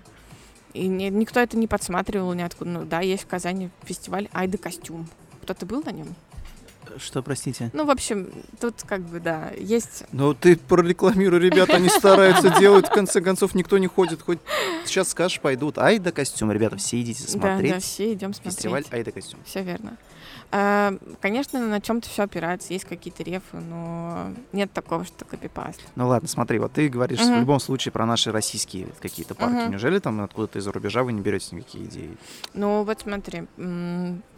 И 0.72 0.86
ни- 0.86 1.08
никто 1.08 1.40
это 1.40 1.56
не 1.56 1.66
подсматривал 1.66 2.32
ниоткуда. 2.34 2.70
Ну 2.70 2.84
да, 2.84 3.00
есть 3.00 3.24
в 3.24 3.26
Казани 3.26 3.70
фестиваль 3.82 4.28
Айда 4.32 4.58
костюм. 4.58 5.08
Кто-то 5.42 5.66
был 5.66 5.82
на 5.82 5.90
нем? 5.90 6.14
Что, 6.98 7.20
простите? 7.22 7.70
Ну, 7.72 7.84
в 7.84 7.90
общем, 7.90 8.30
тут 8.60 8.82
как 8.84 9.00
бы, 9.02 9.18
да, 9.18 9.50
есть... 9.58 10.04
Ну 10.12 10.32
ты 10.34 10.56
прорекламируй, 10.56 11.40
ребята, 11.40 11.74
они 11.76 11.88
стараются, 11.88 12.48
делают, 12.60 12.86
в 12.86 12.90
конце 12.90 13.20
концов 13.20 13.54
никто 13.56 13.76
не 13.78 13.88
ходит, 13.88 14.22
хоть 14.22 14.38
сейчас 14.84 15.08
скажешь, 15.10 15.40
пойдут. 15.40 15.78
Айда 15.78 16.12
костюм, 16.12 16.52
ребята, 16.52 16.76
все 16.76 17.00
идите 17.00 17.24
Да, 17.24 17.28
смотреть. 17.30 17.72
да, 17.72 17.80
все 17.80 18.12
идем 18.12 18.32
смотреть. 18.32 18.54
Фестиваль 18.54 18.84
Айда 18.90 19.10
костюм. 19.10 19.40
Все 19.44 19.62
верно. 19.62 19.96
А, 20.52 20.94
конечно, 21.20 21.60
на 21.66 21.80
чем-то 21.80 22.08
все 22.08 22.22
опирается, 22.22 22.72
есть 22.72 22.84
какие-то 22.84 23.22
рефы, 23.22 23.56
но 23.58 24.32
нет 24.52 24.72
такого, 24.72 25.04
что 25.04 25.24
копипаст. 25.24 25.80
Ну 25.96 26.06
ладно, 26.08 26.28
смотри, 26.28 26.58
вот 26.58 26.72
ты 26.72 26.88
говоришь 26.88 27.20
в 27.20 27.28
Мгм. 27.28 27.40
любом 27.40 27.60
случае 27.60 27.92
про 27.92 28.06
наши 28.06 28.30
российские 28.32 28.86
какие-то 29.00 29.34
парки. 29.34 29.54
Мгм. 29.62 29.70
Неужели 29.72 29.98
там 29.98 30.20
откуда-то 30.22 30.58
из-за 30.58 30.72
рубежа 30.72 31.02
вы 31.02 31.12
не 31.12 31.20
берете 31.20 31.56
никакие 31.56 31.84
идеи? 31.86 32.16
Ну, 32.54 32.84
вот 32.84 33.00
смотри, 33.00 33.46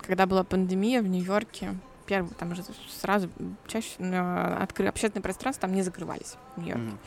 когда 0.06 0.26
была 0.26 0.44
пандемия 0.44 1.02
в 1.02 1.08
Нью-Йорке, 1.08 1.74
первый, 2.06 2.30
там 2.38 2.54
же 2.54 2.62
сразу 3.00 3.28
чаще 3.66 3.90
э, 3.98 4.62
откры- 4.64 4.86
общественные 4.88 5.22
пространства 5.22 5.68
там 5.68 5.74
не 5.76 5.82
закрывались 5.82 6.36
в 6.56 6.60
Нью-Йорке. 6.60 6.82
Мгм. 6.84 6.98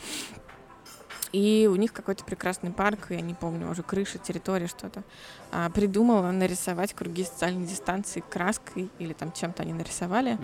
И 1.32 1.67
у 1.71 1.75
них 1.75 1.93
какой-то 1.93 2.25
прекрасный 2.25 2.71
парк, 2.71 3.07
я 3.09 3.21
не 3.21 3.34
помню, 3.34 3.69
уже 3.69 3.84
крыша, 3.84 4.17
территория, 4.17 4.67
что-то. 4.67 5.03
а, 5.51 5.69
придумала 5.69 6.32
нарисовать 6.32 6.93
круги 6.93 7.23
социальной 7.23 7.65
дистанции 7.65 8.21
краской 8.29 8.89
или 8.99 9.13
там 9.13 9.32
чем-то 9.32 9.63
они 9.63 9.73
нарисовали, 9.73 10.38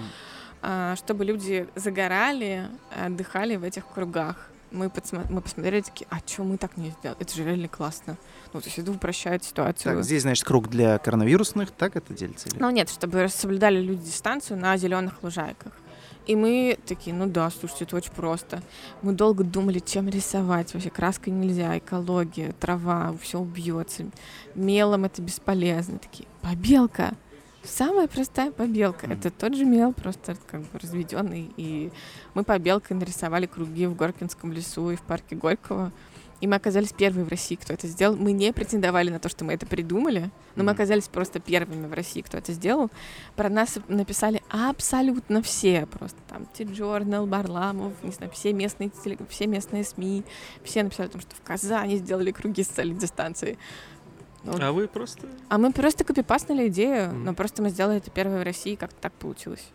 а, 0.62 0.96
чтобы 0.96 1.26
люди 1.26 1.68
загорали, 1.76 2.68
отдыхали 3.06 3.56
в 3.58 3.64
этих 3.64 3.86
кругах. 3.88 4.50
Мы, 4.72 4.88
подсма- 4.88 5.26
мы 5.30 5.40
посмотрели 5.42 5.82
такие, 5.82 6.08
а 6.10 6.18
что 6.26 6.44
мы 6.44 6.58
так 6.58 6.76
не 6.76 6.90
сделали? 6.92 7.22
Это 7.22 7.34
же 7.34 7.46
реально 7.46 7.70
классно. 7.70 8.18
Ну, 8.54 8.60
то 8.60 8.66
есть 8.68 8.78
это 8.80 8.92
упрощает 8.92 9.44
ситуацию. 9.46 9.96
Так, 9.96 10.04
здесь, 10.04 10.24
значит, 10.24 10.46
круг 10.46 10.68
для 10.70 10.98
коронавирусных, 10.98 11.72
так 11.72 11.96
это 11.96 12.14
делится? 12.14 12.50
или? 12.50 12.60
Ну 12.60 12.70
нет, 12.70 12.90
чтобы 12.90 13.30
соблюдали 13.30 13.80
люди 13.80 14.04
дистанцию 14.04 14.60
на 14.60 14.76
зеленых 14.76 15.24
лужайках. 15.24 15.72
И 16.28 16.36
мы 16.36 16.78
такие, 16.86 17.16
ну 17.16 17.26
да, 17.26 17.50
слушайте, 17.50 17.86
это 17.86 17.96
очень 17.96 18.12
просто. 18.12 18.62
Мы 19.02 19.14
долго 19.14 19.46
думали, 19.46 19.80
чем 19.80 20.10
рисовать. 20.10 20.74
Вообще 20.74 20.90
краской 20.90 21.32
нельзя, 21.32 21.78
экология, 21.78 22.54
трава, 22.60 23.16
все 23.22 23.40
убьется. 23.40 24.06
Мелом 24.54 25.06
это 25.06 25.22
бесполезно. 25.22 26.00
Такие, 26.00 26.28
побелка. 26.42 27.14
Самая 27.64 28.08
простая 28.08 28.52
побелка. 28.52 29.08
Мгм. 29.08 29.16
Это 29.16 29.32
тот 29.32 29.56
же 29.56 29.64
мел, 29.64 29.94
просто 29.94 30.38
как 30.48 30.62
бы 30.62 30.80
разведенный. 30.80 31.50
И 31.56 31.92
мы 32.34 32.44
побелкой 32.44 32.98
нарисовали 32.98 33.46
круги 33.46 33.88
в 33.88 33.96
Горкинском 33.96 34.52
лесу 34.52 34.92
и 34.92 34.96
в 34.98 35.02
парке 35.02 35.36
Горького. 35.36 35.94
И 36.40 36.46
мы 36.48 36.56
оказались 36.56 36.94
первые 36.94 37.26
в 37.26 37.30
России, 37.30 37.56
кто 37.56 37.74
это 37.74 37.88
сделал. 37.88 38.16
Мы 38.16 38.32
не 38.32 38.54
претендовали 38.54 39.10
на 39.10 39.20
то, 39.20 39.28
что 39.28 39.44
мы 39.44 39.54
это 39.54 39.66
придумали, 39.66 40.30
но 40.56 40.64
мы 40.64 40.72
Мгм. 40.72 40.76
оказались 40.76 41.08
просто 41.08 41.40
первыми 41.40 41.88
в 41.88 41.94
России, 41.94 42.22
кто 42.22 42.38
это 42.38 42.52
сделал. 42.54 42.92
Про 43.36 43.50
нас 43.50 43.80
написали 43.88 44.44
абсолютно 44.50 45.42
все. 45.42 45.88
Просто 45.88 46.20
там 46.30 46.46
Ти-Джорнал, 46.54 47.26
Барламов, 47.26 47.94
не 48.04 48.12
знаю, 48.12 48.32
все 48.32 48.54
местные, 48.54 48.90
теле- 48.90 49.18
все 49.30 49.48
местные 49.48 49.84
СМИ. 49.84 50.24
Все 50.64 50.84
написали 50.84 51.08
о 51.08 51.12
том, 51.12 51.22
что 51.22 51.36
в 51.36 51.42
Казани 51.42 51.98
сделали 51.98 52.32
круги 52.32 52.64
социальной 52.64 52.96
дистанции. 52.96 53.58
Ну, 54.44 54.54
А 54.62 54.72
вы 54.72 54.88
просто... 54.88 55.28
а 55.50 55.58
мы 55.58 55.72
просто 55.74 56.04
копипастнули 56.04 56.68
идею, 56.68 57.10
Мгм. 57.10 57.24
но 57.26 57.34
просто 57.34 57.64
мы 57.64 57.70
сделали 57.70 57.98
это 57.98 58.12
первое 58.12 58.42
в 58.42 58.44
России, 58.44 58.76
как-то 58.76 58.96
так 59.02 59.14
получилось. 59.14 59.68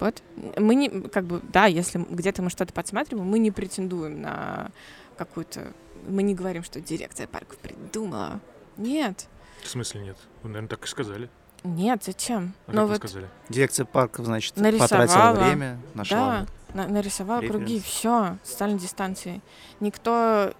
Вот. 0.00 0.22
Мы 0.56 0.74
не, 0.74 0.88
как 0.90 1.24
бы, 1.24 1.40
да, 1.52 1.66
если 1.66 1.98
где-то 2.10 2.42
мы 2.42 2.50
что-то 2.50 2.72
подсматриваем, 2.72 3.26
мы 3.28 3.38
не 3.38 3.50
претендуем 3.50 4.20
на 4.20 4.70
какую-то... 5.18 5.72
Мы 6.06 6.22
не 6.22 6.34
говорим, 6.34 6.62
что 6.64 6.80
дирекция 6.80 7.26
парков 7.26 7.58
придумала. 7.58 8.40
Нет. 8.76 9.26
В 9.62 9.68
смысле 9.68 10.00
нет? 10.02 10.16
Вы, 10.42 10.48
наверное, 10.50 10.68
так 10.68 10.84
и 10.84 10.88
сказали. 10.88 11.28
Нет, 11.64 12.04
зачем? 12.04 12.54
А 12.66 12.70
Ну 12.72 12.76
как 12.76 12.82
вы 12.82 12.88
вот, 12.88 12.96
сказали? 12.98 13.28
Дирекция 13.48 13.84
парков, 13.84 14.26
значит, 14.26 14.56
Нарисовала. 14.56 15.06
потратила 15.06 15.44
время, 15.44 15.80
нашла. 15.94 16.46
да, 16.72 16.82
на- 16.84 16.88
нарисовала 16.88 17.40
круги, 17.40 17.74
референс. 17.76 17.84
все, 17.84 18.38
социальной 18.44 18.78
дистанции. 18.78 19.40
Никто... 19.80 20.54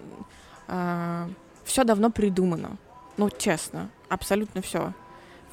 все 1.65 1.85
давно 1.85 2.11
придумано. 2.11 2.77
Ну, 3.17 3.31
честно, 3.31 3.91
абсолютно 4.09 4.61
все. 4.61 4.93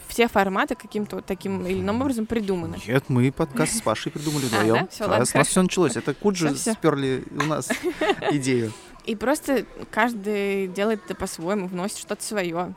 Все 0.08 0.28
форматы 0.28 0.76
каким-то 0.76 1.16
вот 1.18 1.26
таким 1.26 1.66
или 1.66 1.80
иным 1.82 2.01
образом 2.01 2.26
придуманы. 2.28 2.78
Нет, 2.88 3.06
мы 3.10 3.32
подкаст 3.32 3.74
с 3.78 3.82
Пашей 3.84 4.12
придумали 4.12 4.45
А, 4.45 4.47
вдвоем. 4.47 4.88
да? 4.99 5.08
Раз 5.18 5.34
у 5.34 5.38
нас 5.39 5.47
все 5.47 5.62
началось. 5.64 5.95
Это 5.95 6.14
Куджи 6.14 6.56
сперли 6.56 7.24
у 7.32 7.43
нас 7.45 7.70
идею. 8.32 8.72
И 9.06 9.16
просто 9.16 9.66
каждый 9.91 10.68
делает 10.68 11.01
это 11.06 11.16
по-своему, 11.16 11.68
вносит 11.68 11.97
что-то 11.97 12.24
свое. 12.24 12.74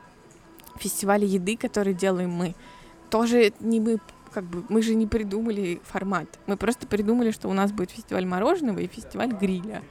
Фестивали 0.77 1.25
еды, 1.25 1.57
которые 1.57 1.95
делаем 1.95 2.31
мы, 2.31 2.55
тоже 3.11 3.53
не 3.61 3.81
мы, 3.81 3.99
как 4.33 4.45
бы, 4.45 4.65
мы 4.69 4.83
же 4.83 4.95
не 4.95 5.07
придумали 5.07 5.81
формат. 5.85 6.29
Мы 6.47 6.57
просто 6.57 6.87
придумали, 6.87 7.31
что 7.31 7.49
у 7.49 7.53
нас 7.53 7.73
будет 7.73 7.91
фестиваль 7.91 8.27
мороженого 8.27 8.79
и 8.79 8.87
фестиваль 8.87 9.33
гриля. 9.33 9.83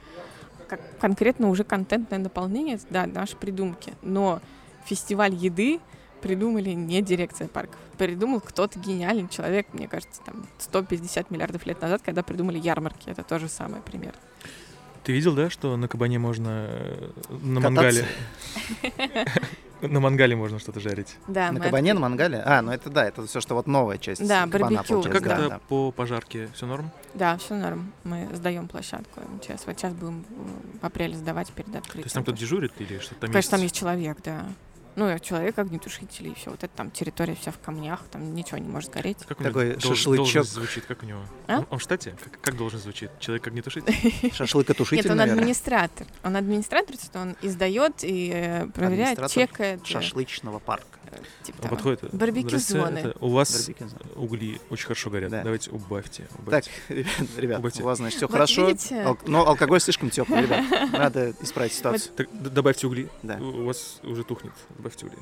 Как 0.68 0.80
конкретно 0.98 1.48
уже 1.48 1.64
контентное 1.64 2.18
наполнение, 2.18 2.78
да, 2.90 3.06
наши 3.06 3.36
придумки. 3.36 3.94
Но 4.02 4.40
фестиваль 4.84 5.34
еды 5.34 5.80
придумали 6.20 6.70
не 6.70 7.02
дирекция 7.02 7.48
парков. 7.48 7.80
Придумал 7.96 8.40
кто-то 8.40 8.78
гениальный 8.78 9.28
человек, 9.28 9.66
мне 9.72 9.88
кажется, 9.88 10.20
там 10.24 10.46
150 10.58 11.30
миллиардов 11.30 11.66
лет 11.66 11.80
назад, 11.80 12.02
когда 12.04 12.22
придумали 12.22 12.58
ярмарки. 12.58 13.10
Это 13.10 13.24
тоже 13.24 13.48
самое 13.48 13.82
пример. 13.82 14.14
Ты 15.04 15.12
видел, 15.12 15.34
да, 15.34 15.48
что 15.50 15.76
на 15.76 15.88
кабане 15.88 16.18
можно 16.18 16.66
э, 16.68 17.10
на 17.30 17.60
Кататься? 17.60 17.70
мангале... 17.70 18.04
На 19.80 20.00
мангале 20.00 20.34
можно 20.34 20.58
что-то 20.58 20.80
жарить. 20.80 21.16
Да, 21.28 21.52
На 21.52 21.60
кабане, 21.60 21.94
на 21.94 22.00
мангале? 22.00 22.42
А, 22.44 22.62
ну 22.62 22.72
это 22.72 22.90
да, 22.90 23.06
это 23.06 23.24
все, 23.28 23.40
что 23.40 23.54
вот 23.54 23.68
новая 23.68 23.96
часть 23.96 24.26
Да, 24.26 24.42
кабана 24.48 24.64
барбекю. 24.76 24.94
получается, 24.94 25.20
Как 25.20 25.28
да, 25.28 25.38
это 25.38 25.48
да. 25.50 25.60
по 25.68 25.92
пожарке? 25.92 26.48
Все 26.52 26.66
норм? 26.66 26.90
Да, 27.14 27.38
все 27.38 27.54
норм. 27.54 27.92
Мы 28.02 28.28
сдаем 28.34 28.66
площадку 28.66 29.20
МЧС. 29.36 29.66
Вот 29.66 29.78
сейчас 29.78 29.92
будем 29.94 30.24
в 30.82 30.84
апреле 30.84 31.16
сдавать 31.16 31.52
перед 31.52 31.70
То 31.70 31.78
открытием. 31.78 32.04
есть 32.06 32.14
там 32.14 32.24
кто-то 32.24 32.38
дежурит 32.38 32.72
или 32.78 32.98
что 32.98 33.14
там 33.14 33.30
Конечно, 33.30 33.52
там 33.52 33.62
есть 33.62 33.76
человек, 33.76 34.18
да. 34.24 34.46
Ну, 34.96 35.16
человек, 35.20 35.58
огнетушитель, 35.58 36.28
и 36.28 36.34
все. 36.34 36.50
Вот 36.50 36.64
это 36.64 36.72
там 36.76 36.90
территория 36.90 37.34
вся 37.36 37.52
в 37.52 37.58
камнях, 37.58 38.02
там 38.10 38.34
ничего 38.34 38.58
не 38.58 38.68
может 38.68 38.90
гореть. 38.92 39.18
Как 39.28 39.38
Такой 39.38 39.72
дол- 39.72 39.80
шашлычок. 39.80 40.16
должность 40.16 40.52
звучит, 40.52 40.84
как 40.86 41.02
у 41.02 41.06
него? 41.06 41.20
А? 41.46 41.58
Он, 41.58 41.66
он 41.70 41.78
в 41.78 41.82
штате? 41.82 42.16
Как, 42.22 42.40
как 42.40 42.56
должен 42.56 42.80
звучит? 42.80 43.10
Человек 43.20 43.44
как 43.44 43.52
не 43.54 43.62
тушить? 43.62 43.84
Шашлыкотушитель, 44.34 44.96
Нет, 45.04 45.10
он 45.10 45.16
наверное. 45.18 45.40
администратор. 45.42 46.06
Он 46.24 46.36
администратор, 46.36 46.96
то 46.96 47.02
есть 47.02 47.16
он 47.16 47.36
издает 47.42 48.02
и 48.02 48.30
э, 48.34 48.66
проверяет, 48.68 49.18
чекает. 49.30 49.80
э, 49.82 49.84
Шашлычного 49.84 50.58
парка. 50.58 50.86
типа 51.42 51.56
Он 51.58 51.62
того. 51.62 51.76
подходит. 51.76 52.14
Барбекю 52.14 52.48
«Здрасте, 52.48 52.72
зоны». 52.74 53.14
у 53.20 53.28
вас 53.30 53.68
Барбекю 53.68 53.86
угли 54.16 54.60
очень 54.70 54.84
хорошо 54.84 55.10
горят. 55.10 55.30
Да. 55.30 55.42
Давайте 55.42 55.70
убавьте. 55.70 56.24
Так, 56.24 56.38
убавьте. 56.40 56.70
ребят, 56.88 57.06
ребят, 57.36 57.58
Убавьте. 57.60 57.82
у 57.82 57.86
вас, 57.86 57.98
значит, 57.98 58.16
все 58.18 58.26
Вот 58.26 58.32
хорошо, 58.32 58.66
видите? 58.68 59.00
ал- 59.02 59.18
но 59.26 59.46
алкоголь 59.46 59.80
слишком 59.80 60.10
теплый, 60.10 60.42
ребят. 60.42 60.64
Надо 60.92 61.34
исправить 61.40 61.72
ситуацию. 61.72 62.12
Так, 62.16 62.26
добавьте 62.32 62.86
угли. 62.86 63.08
Да. 63.22 63.36
У 63.36 63.58
у 63.62 63.64
вас 63.64 64.00
уже 64.02 64.24
тухнет. 64.24 64.52
Добавьте 64.76 64.87
угли. 65.02 65.18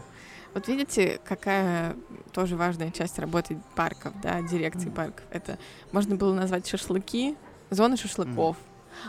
Вот 0.55 0.69
видите, 0.69 1.21
какая 1.25 1.97
тоже 2.33 2.57
важная 2.57 2.91
часть 2.91 3.19
работы 3.19 3.59
парков, 3.75 4.13
да, 4.23 4.41
дирекции 4.41 4.87
Мгм. 4.87 4.95
парков. 4.95 5.25
Это 5.31 5.59
можно 5.93 6.17
было 6.17 6.33
назвать 6.35 6.67
шашлыки, 6.67 7.37
зона 7.71 7.97
шашлыков, 7.97 8.57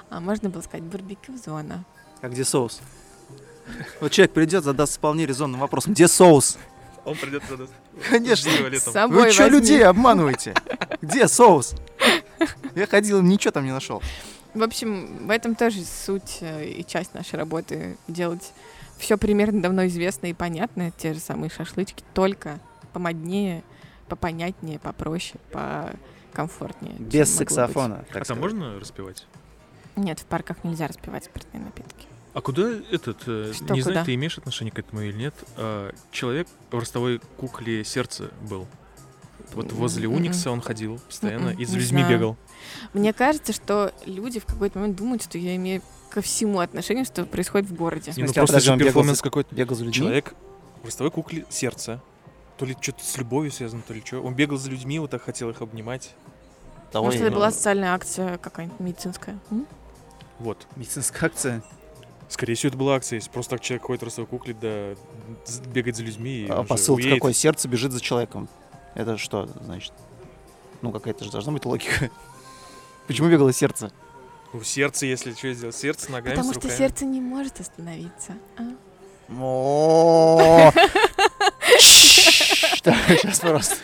а 0.10 0.20
можно 0.20 0.50
было 0.50 0.62
сказать 0.62 0.84
барбекю 0.84 1.38
зона. 1.38 1.86
А 2.22 2.30
где 2.30 2.44
соус? 2.44 2.82
Вот 4.02 4.12
человек 4.12 4.34
придет, 4.34 4.64
задаст 4.64 4.96
вполне 4.98 5.26
резонным 5.26 5.60
вопросом. 5.60 5.94
Где 5.94 6.08
соус? 6.08 6.58
Он 7.06 7.16
придет 7.16 7.44
задаст. 7.50 7.72
Конечно. 8.10 8.50
Летом. 8.68 8.94
собой 8.94 9.24
Вы 9.26 9.32
что 9.32 9.48
людей 9.48 9.86
обманываете? 9.86 10.54
Где 11.02 11.28
соус? 11.28 11.76
Я 12.76 12.88
ходил, 12.88 13.22
ничего 13.22 13.52
там 13.52 13.66
не 13.66 13.72
нашел. 13.72 14.02
В 14.54 14.64
общем, 14.64 15.28
в 15.28 15.30
этом 15.30 15.56
тоже 15.56 15.84
суть 15.84 16.38
э, 16.42 16.66
и 16.66 16.84
часть 16.86 17.14
нашей 17.14 17.36
работы 17.36 17.98
делать 18.08 18.52
все 18.98 19.18
примерно 19.18 19.62
давно 19.62 19.86
известно 19.88 20.28
и 20.28 20.34
понятно, 20.34 20.92
те 20.92 21.14
же 21.14 21.20
самые 21.20 21.50
шашлычки, 21.50 22.04
только 22.14 22.60
помоднее, 22.94 23.64
попонятнее, 24.08 24.80
попроще, 24.80 25.40
покомфортнее. 25.52 26.96
Без 27.00 27.34
саксофона. 27.36 28.06
так 28.12 28.24
А 28.24 28.26
там 28.26 28.40
можно 28.40 28.80
распевать? 28.80 29.26
Нет, 29.96 30.20
в 30.20 30.26
парках 30.26 30.64
нельзя 30.64 30.88
распивать 30.88 31.26
спиртные 31.26 31.64
напитки. 31.64 32.08
А 32.34 32.42
куда 32.42 32.70
этот, 32.92 33.24
э, 33.26 33.52
Что 33.54 33.74
не 33.74 33.82
куда? 33.82 33.94
знаю, 33.94 34.06
ты 34.06 34.14
имеешь 34.14 34.38
отношение 34.38 34.72
к 34.72 34.78
этому 34.78 35.02
или 35.02 35.12
нет, 35.18 35.34
а, 35.56 35.92
человек 36.12 36.48
в 36.70 36.78
ростовой 36.78 37.20
кукле 37.38 37.84
сердце 37.84 38.30
был. 38.48 38.68
Вот 39.58 39.72
возле. 39.74 40.08
Уникса 40.08 40.52
он 40.52 40.62
ходил 40.62 41.00
постоянно 41.00 41.50
и 41.50 41.66
за 41.66 41.78
людьми 41.78 42.04
бегал. 42.08 42.38
Мне 42.94 43.14
кажется, 43.14 43.54
что 43.54 43.92
люди 44.06 44.40
в 44.40 44.46
какой-то 44.46 44.80
момент 44.80 44.98
думают, 44.98 45.24
что 45.24 45.38
я 45.38 45.56
имею 45.56 45.82
ко 46.10 46.22
всему 46.22 46.60
отношение, 46.60 47.06
что 47.06 47.26
происходит 47.26 47.70
в 47.70 47.76
городе. 47.76 48.12
Не, 48.16 48.24
ну 48.24 48.28
смысле, 48.28 48.42
а 48.42 48.46
просто 48.46 48.60
же 48.60 48.78
перформанс 48.78 49.18
за- 49.18 49.24
какой-то. 49.24 49.54
Бегал 49.56 49.76
за 49.76 49.84
людьми? 49.86 49.94
Человек 49.94 50.34
в 50.82 50.86
ростовой 50.86 51.12
кукле 51.12 51.46
сердце. 51.50 52.02
То 52.58 52.66
ли 52.66 52.76
что-то 52.80 53.04
с 53.04 53.18
любовью 53.18 53.52
связано, 53.52 53.82
то 53.88 53.94
ли 53.94 54.02
что. 54.04 54.20
Он 54.22 54.34
бегал 54.34 54.58
за 54.58 54.70
людьми, 54.70 55.00
вот 55.00 55.12
так 55.12 55.22
хотел 55.22 55.50
их 55.50 55.62
обнимать. 55.62 56.16
Того 56.92 57.06
Может, 57.06 57.22
это 57.22 57.36
была 57.36 57.52
социальная 57.52 57.94
акция 57.94 58.38
какая-нибудь 58.38 58.80
медицинская? 58.80 59.38
М? 59.52 59.68
Вот. 60.40 60.66
Медицинская 60.76 61.30
акция. 61.30 61.64
Скорее 62.30 62.56
всего, 62.56 62.70
это 62.70 62.78
была 62.78 62.96
акция. 62.96 63.18
Если 63.18 63.30
просто 63.30 63.52
так 63.52 63.62
человек 63.62 63.84
ходит 63.86 64.02
в 64.02 64.06
ростовой 64.06 64.28
кукле, 64.28 64.56
да 64.60 64.96
бегать 65.72 65.96
за 65.96 66.04
людьми 66.04 66.46
и 66.46 66.48
А 66.50 66.64
посыл 66.64 66.98
какой? 66.98 67.34
Сердце 67.34 67.68
бежит 67.68 67.92
за 67.92 68.02
человеком. 68.02 68.50
Это 68.98 69.16
что 69.18 69.46
значит? 69.64 69.94
Ну, 70.82 70.92
какая-то 70.92 71.24
же 71.24 71.30
должна 71.32 71.52
быть 71.54 71.66
логика. 71.66 72.10
Почему 73.08 73.30
бегало 73.30 73.54
сердце? 73.54 73.92
Ну, 74.54 74.64
сердце, 74.64 75.06
если 75.06 75.34
что 75.34 75.54
сделать. 75.54 75.76
Сердце 75.76 76.12
ногами 76.12 76.34
Потому 76.34 76.54
с 76.54 76.58
что 76.58 76.70
сердце 76.70 77.06
не 77.06 77.22
может 77.22 77.60
остановиться. 77.60 78.34
а? 78.58 78.64
Сейчас 81.80 83.40
просто 83.40 83.76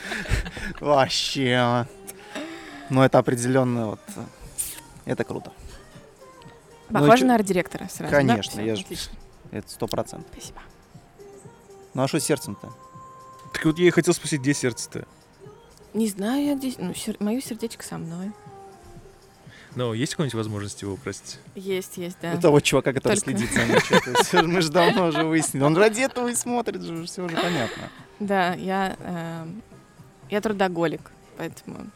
вообще. 0.79 1.85
Ну, 2.89 3.03
это 3.03 3.19
определенно 3.19 3.89
вот. 3.91 3.99
Это 5.05 5.23
круто. 5.23 5.51
Ну, 6.89 7.01
Похоже 7.01 7.25
на 7.25 7.35
арт-директора 7.35 7.87
сразу? 7.87 8.11
Конечно, 8.11 8.61
я 8.61 8.75
ж- 8.75 8.81
отлично. 8.81 9.13
Это 9.51 9.69
сто 9.69 9.87
процентов. 9.87 10.31
Спасибо. 10.31 10.61
Ну 11.93 12.01
а 12.01 12.07
что 12.07 12.19
с 12.19 12.23
сердцем-то? 12.25 12.73
Так 13.53 13.65
вот 13.65 13.79
я 13.79 13.87
и 13.87 13.91
хотел 13.91 14.13
спросить, 14.13 14.41
где 14.41 14.53
сердце-то? 14.53 15.05
Не 15.93 16.07
знаю, 16.07 16.43
я 16.45 16.55
здесь... 16.57 16.75
Ну, 16.79 16.93
сер- 16.93 17.17
мое 17.19 17.39
сердечко 17.39 17.83
со 17.83 17.97
мной. 17.97 18.31
Но 19.75 19.93
есть 19.93 20.13
какая-нибудь 20.13 20.35
возможность 20.35 20.81
его 20.81 20.93
украсть? 20.93 21.39
Есть, 21.55 21.97
есть, 21.97 22.17
да. 22.21 22.33
У 22.33 22.41
того 22.41 22.59
чувака, 22.59 22.93
который 22.93 23.15
Только- 23.15 23.31
следит 23.37 23.51
за 23.53 23.61
мной. 23.65 24.47
Мы 24.53 24.61
же 24.61 24.69
давно 24.69 25.07
уже 25.07 25.23
выяснили. 25.23 25.63
Он 25.63 25.75
ради 25.77 26.01
этого 26.01 26.27
и 26.27 26.35
смотрит 26.35 26.81
же, 26.81 27.05
все 27.05 27.23
уже 27.23 27.35
понятно. 27.35 27.89
Да, 28.19 28.53
я... 28.53 28.95
эм, 28.99 29.61
я 30.29 30.41
трудоголик, 30.41 31.11
поэтому... 31.37 31.87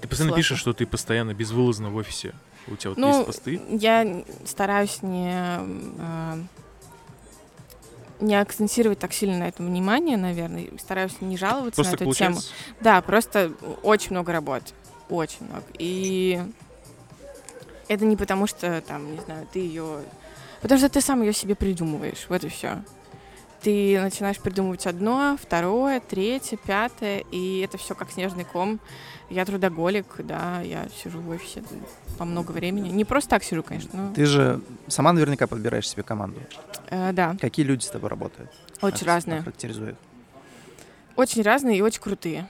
Ты 0.00 0.08
постоянно 0.08 0.30
Сложно. 0.30 0.36
пишешь, 0.36 0.58
что 0.60 0.72
ты 0.72 0.86
постоянно 0.86 1.34
безвылазно 1.34 1.90
в 1.90 1.96
офисе. 1.96 2.34
У 2.68 2.76
тебя 2.76 2.90
вот 2.90 2.98
Ну, 2.98 3.14
есть 3.14 3.26
посты. 3.26 3.60
Я 3.68 4.24
стараюсь 4.46 5.02
не... 5.02 5.32
эм, 5.32 6.48
не 8.20 8.34
акцентировать 8.34 8.98
так 8.98 9.12
сильно 9.12 9.38
на 9.38 9.48
этом 9.48 9.66
внимание, 9.66 10.16
наверное. 10.16 10.68
Стараюсь 10.78 11.12
не 11.20 11.36
жаловаться 11.36 11.82
Просто 11.82 11.92
на 11.92 11.94
эту 11.94 12.14
тему. 12.14 12.34
получается. 12.34 12.52
Да, 12.80 13.00
просто 13.02 13.52
очень 13.82 14.12
много 14.12 14.32
работы. 14.32 14.66
Очень 15.08 15.46
много. 15.46 15.64
И 15.78 16.40
это 17.88 18.04
не 18.04 18.16
потому, 18.16 18.46
что 18.46 18.80
там, 18.82 19.12
не 19.12 19.20
знаю, 19.20 19.46
ты 19.52 19.58
ее. 19.60 20.02
Потому 20.62 20.78
что 20.78 20.88
ты 20.88 21.00
сам 21.00 21.22
ее 21.22 21.32
себе 21.32 21.54
придумываешь. 21.54 22.26
Вот 22.28 22.44
и 22.44 22.48
все. 22.48 22.82
Ты 23.62 24.00
начинаешь 24.00 24.38
придумывать 24.38 24.86
одно, 24.86 25.36
второе, 25.40 26.00
третье, 26.00 26.56
пятое, 26.56 27.24
и 27.30 27.60
это 27.60 27.76
все 27.76 27.94
как 27.94 28.10
снежный 28.10 28.44
ком. 28.44 28.80
Я 29.28 29.44
трудоголик, 29.44 30.06
да, 30.18 30.62
я 30.62 30.88
сижу 31.02 31.20
в 31.20 31.28
офисе 31.28 31.62
по 32.18 32.24
много 32.24 32.52
времени. 32.52 32.88
Не 32.88 33.04
просто 33.04 33.30
так 33.30 33.44
сижу, 33.44 33.62
конечно, 33.62 33.90
но 34.08 34.14
Ты 34.14 34.24
же 34.24 34.60
сама 34.88 35.12
наверняка 35.12 35.46
подбираешь 35.46 35.88
себе 35.88 36.02
команду. 36.02 36.40
э, 36.88 37.12
да, 37.12 37.36
Какие 37.38 37.66
люди 37.66 37.84
с 37.84 37.88
тобой 37.88 38.08
работают? 38.08 38.50
очень 38.80 38.96
Ох- 39.02 39.06
разные. 39.06 39.40
Охарактеризуй 39.40 39.90
их. 39.90 39.96
Очень 41.16 41.42
разные 41.42 41.76
и 41.76 41.82
очень 41.82 42.00
крутые. 42.00 42.48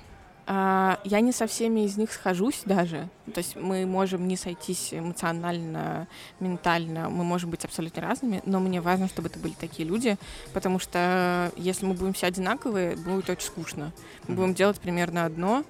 А, 0.53 0.99
Я 1.05 1.21
не 1.21 1.31
со 1.31 1.47
всеми 1.47 1.85
из 1.85 1.97
них 1.97 2.13
схожусь 2.13 2.63
даже. 2.65 3.09
То 3.33 3.39
есть 3.39 3.55
мы 3.55 3.87
можем 3.87 4.27
не 4.27 4.37
сойтись 4.37 4.93
эмоционально, 4.93 6.09
ментально, 6.41 7.09
мы 7.09 7.23
можем 7.23 7.51
быть 7.51 7.65
абсолютно 7.65 8.03
разными, 8.03 8.43
но 8.45 8.59
мне 8.59 8.81
важно, 8.81 9.07
чтобы 9.07 9.29
это 9.29 9.39
были 9.39 9.53
такие 9.53 9.89
люди, 9.89 10.17
потому 10.53 10.81
что 10.81 11.53
если 11.57 11.87
мы 11.87 11.95
будем 11.95 12.15
все 12.15 12.27
одинаковые, 12.27 12.97
будет 12.97 13.31
очень 13.31 13.47
скучно. 13.47 13.93
Мы 14.27 14.35
будем 14.35 14.55
делать 14.55 14.81
примерно 14.81 15.25
одно, 15.25 15.63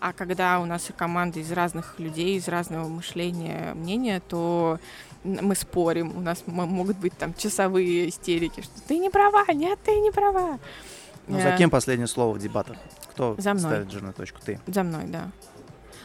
а 0.00 0.12
когда 0.12 0.58
у 0.58 0.64
нас 0.64 0.90
и 0.90 0.92
команда 0.92 1.38
из 1.38 1.52
разных 1.52 2.00
людей, 2.00 2.36
из 2.36 2.48
разного 2.48 2.88
мышления, 2.88 3.74
мнения, 3.74 4.20
то 4.28 4.80
мы 5.22 5.54
спорим, 5.54 6.12
у 6.16 6.20
нас 6.20 6.42
могут 6.46 6.96
быть 6.96 7.16
там 7.16 7.34
часовые 7.34 8.08
истерики, 8.08 8.62
что 8.62 8.80
ты 8.88 8.98
не 8.98 9.10
права, 9.10 9.44
нет, 9.52 9.78
ты 9.84 9.92
не 10.00 10.10
права. 10.10 10.58
Ну, 11.28 11.38
Э, 11.38 11.52
за 11.52 11.56
кем 11.56 11.70
последнее 11.70 12.08
слово 12.08 12.34
в 12.34 12.40
дебатах? 12.40 12.76
Кто 13.14 13.34
За 13.38 13.54
мной. 13.54 13.70
ставит 13.70 13.90
жирную 13.90 14.12
точку? 14.14 14.40
Ты. 14.44 14.60
За 14.66 14.82
мной, 14.82 15.04
да. 15.06 15.30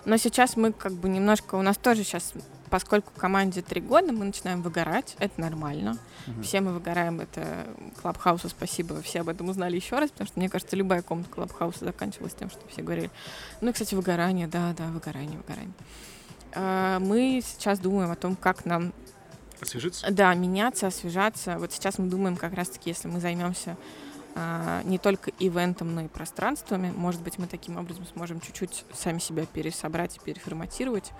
Но 0.06 0.16
сейчас 0.18 0.56
мы 0.56 0.72
как 0.72 0.94
бы 0.94 1.10
немножко, 1.10 1.56
у 1.56 1.62
нас 1.62 1.76
тоже 1.78 2.04
сейчас, 2.04 2.34
поскольку 2.70 3.12
команде 3.18 3.62
три 3.62 3.82
года, 3.82 4.14
мы 4.14 4.26
начинаем 4.26 4.62
выгорать, 4.62 5.16
это 5.20 5.42
нормально. 5.42 5.98
Мгм. 6.28 6.44
Все 6.44 6.62
мы 6.62 6.72
выгораем, 6.72 7.20
это 7.20 7.68
Клабхаусу 8.02 8.48
спасибо, 8.50 9.02
все 9.02 9.22
об 9.22 9.30
этом 9.30 9.50
узнали 9.50 9.76
еще 9.76 10.00
раз, 10.00 10.10
потому 10.12 10.28
что, 10.28 10.40
мне 10.40 10.50
кажется, 10.50 10.76
любая 10.76 11.02
комната 11.02 11.30
Клабхауса 11.30 11.84
заканчивалась 11.86 12.34
тем, 12.34 12.50
что 12.50 12.62
все 12.70 12.82
говорили. 12.82 13.12
Ну 13.62 13.70
и, 13.70 13.74
кстати, 13.74 13.94
выгорание, 13.94 14.48
да, 14.48 14.74
да, 14.78 14.86
выгорание, 14.86 15.38
выгорание. 15.38 15.74
А, 16.54 17.00
Мы 17.00 17.42
сейчас 17.46 17.80
думаем 17.80 18.10
о 18.12 18.16
том, 18.16 18.36
как 18.36 18.66
нам 18.66 18.94
Освежиться? 19.62 20.08
да, 20.12 20.34
меняться, 20.34 20.88
освежаться. 20.88 21.58
Вот 21.60 21.74
сейчас 21.74 21.98
мы 21.98 22.08
думаем 22.08 22.38
как 22.38 22.54
раз-таки, 22.54 22.90
если 22.92 23.08
мы 23.10 23.20
займемся 23.20 23.76
не 24.36 24.98
только 24.98 25.32
ивентом, 25.40 25.96
но 25.96 26.02
и 26.02 26.08
пространствами, 26.08 26.92
может 26.96 27.22
быть, 27.22 27.38
мы 27.40 27.48
таким 27.48 27.78
образом 27.78 28.06
сможем 28.06 28.40
чуть-чуть 28.40 28.86
сами 28.94 29.20
себя 29.20 29.46
пересобрать 29.46 30.18
и 30.18 30.20
переформатировать. 30.20 31.12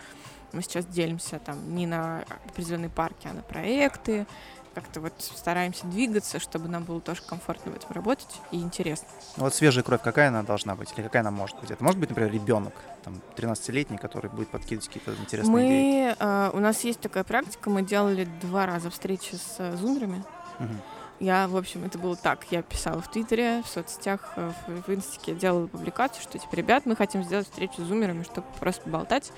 Мы 0.52 0.62
сейчас 0.62 0.86
делимся 0.86 1.40
там 1.40 1.76
не 1.76 1.86
на 1.86 2.24
определенные 2.48 2.90
парки, 2.90 3.28
а 3.28 3.34
на 3.34 3.42
проекты. 3.42 4.26
Как-то 4.74 5.02
вот 5.02 5.14
стараемся 5.18 5.86
двигаться, 5.88 6.40
чтобы 6.40 6.70
нам 6.70 6.84
было 6.84 7.02
тоже 7.02 7.22
комфортно 7.24 7.72
в 7.72 7.76
этом 7.76 7.92
работать 7.92 8.40
и 8.52 8.58
интересно. 8.58 9.08
Ну, 9.36 9.44
Вот 9.44 9.54
свежая 9.54 9.84
кровь, 9.84 10.02
какая 10.02 10.30
она 10.30 10.44
должна 10.44 10.76
быть? 10.76 10.94
Или 10.96 11.04
какая 11.04 11.22
она 11.22 11.32
может 11.32 11.60
быть? 11.60 11.72
Это 11.72 11.84
может 11.84 12.00
быть, 12.00 12.10
например, 12.10 12.32
ребенок, 12.32 12.74
там, 13.04 13.20
13-летний, 13.36 13.98
который 13.98 14.30
будет 14.30 14.50
подкидывать 14.50 14.88
какие-то 14.88 15.14
интересные 15.20 15.68
идеи? 15.68 16.08
Мы, 16.10 16.16
а, 16.20 16.52
у 16.54 16.60
нас 16.60 16.84
есть 16.84 17.00
такая 17.02 17.24
практика, 17.24 17.70
мы 17.70 17.82
делали 17.82 18.28
два 18.42 18.66
раза 18.68 18.90
встречи 18.90 19.36
с 19.36 19.56
э, 19.58 19.76
зумерами. 19.76 20.24
Мгм. 20.60 20.82
Я, 21.20 21.48
в 21.48 21.58
общем, 21.58 21.84
это 21.84 21.98
было 21.98 22.16
так. 22.16 22.46
Я 22.50 22.62
писала 22.62 23.02
в 23.02 23.12
Твиттере, 23.12 23.62
в 23.64 23.68
соцсетях, 23.68 24.22
э, 24.36 24.52
в, 24.68 24.88
в 24.88 24.94
Инстике 24.94 25.36
делала 25.36 25.68
публикацию, 25.68 26.22
что, 26.22 26.40
типа, 26.40 26.56
ребят, 26.56 26.86
мы 26.86 26.96
хотим 26.96 27.24
сделать 27.24 27.48
встречу 27.48 27.82
с 27.82 27.88
зумерами, 27.88 28.24
чтобы 28.24 28.48
просто 28.60 28.84
поболтать. 28.84 29.32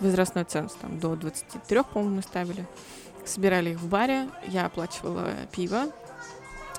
Возрастной 0.00 0.44
ценз 0.44 0.72
там 0.74 0.98
до 0.98 1.14
23, 1.14 1.82
по-моему, 1.84 2.16
мы 2.16 2.22
ставили. 2.22 2.66
Собирали 3.24 3.70
их 3.70 3.78
в 3.78 3.88
баре, 3.88 4.28
я 4.48 4.66
оплачивала 4.66 5.28
пиво, 5.52 5.92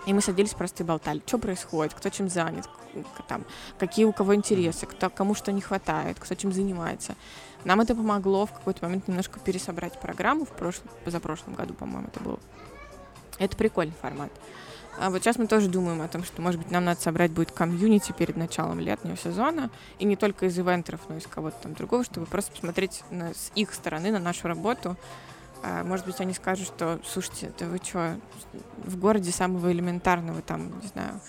и 0.05 0.14
мы 0.14 0.22
садились 0.22 0.53
просто 0.53 0.84
и 0.84 0.86
болтали, 0.86 1.22
что 1.26 1.38
происходит, 1.38 1.93
кто 1.93 2.10
чем 2.10 2.28
занят, 2.28 2.68
там, 3.28 3.45
какие 3.78 4.05
у 4.05 4.14
кого 4.14 4.36
интересы, 4.36 4.88
кто, 4.88 5.10
кому 5.10 5.36
что 5.36 5.51
не 5.51 5.62
хватает, 5.62 6.20
кто 6.20 6.36
чем 6.36 6.51
занимается. 6.51 7.16
Нам 7.64 7.82
это 7.82 7.93
помогло 7.93 8.45
в 8.45 8.53
какой-то 8.53 8.86
момент 8.86 9.07
немножко 9.07 9.39
пересобрать 9.39 9.99
программу 9.99 10.45
в 10.45 10.49
прошлом, 10.49 10.89
позапрошлом 11.05 11.53
году, 11.53 11.74
по-моему, 11.74 12.07
это 12.07 12.20
было. 12.20 12.39
Это 13.40 13.58
прикольный 13.58 13.96
формат. 14.00 14.32
А 15.00 15.10
вот 15.10 15.24
сейчас 15.24 15.38
мы 15.38 15.48
тоже 15.48 15.70
думаем 15.70 16.02
о 16.02 16.10
том, 16.10 16.26
что, 16.26 16.42
может 16.42 16.60
быть, 16.60 16.72
нам 16.72 16.84
надо 16.84 17.00
собрать 17.00 17.32
будет 17.32 17.52
комьюнити 17.52 18.12
перед 18.12 18.36
началом 18.36 18.80
летнего 18.80 19.16
сезона, 19.16 19.70
и 19.98 20.04
не 20.04 20.18
только 20.18 20.48
из 20.48 20.60
ивентеров, 20.60 21.00
но 21.08 21.16
и 21.16 21.20
из 21.20 21.28
кого-то 21.28 21.56
там 21.64 21.74
другого, 21.74 22.04
чтобы 22.04 22.26
просто 22.26 22.52
посмотреть 22.52 23.04
на, 23.10 23.34
с 23.34 23.52
их 23.56 23.74
стороны 23.74 24.12
на 24.12 24.20
нашу 24.20 24.50
работу. 24.50 24.98
А, 25.64 25.86
может 25.86 26.06
быть, 26.06 26.20
они 26.20 26.34
скажут, 26.34 26.68
что, 26.68 27.00
слушайте, 27.06 27.54
да 27.58 27.68
вы 27.68 27.78
что, 27.78 28.20
в 28.84 28.98
городе 28.98 29.32
самого 29.32 29.72
элементарного, 29.72 30.42
там, 30.42 30.80
не 30.82 30.88
знаю, 30.88 31.22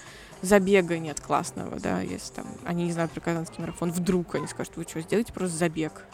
забега 0.42 0.98
нет 0.98 1.20
классного, 1.20 1.78
да, 1.78 2.00
если 2.00 2.32
там 2.32 2.46
они 2.64 2.86
не 2.86 2.92
знают 2.92 3.12
про 3.12 3.20
казанский 3.20 3.61
марафон, 3.61 3.92
вдруг 3.92 4.34
они 4.34 4.48
скажут, 4.48 4.76
вы 4.76 4.84
что, 4.84 5.00
сделайте 5.00 5.32
просто 5.32 5.56
забег. 5.56 6.04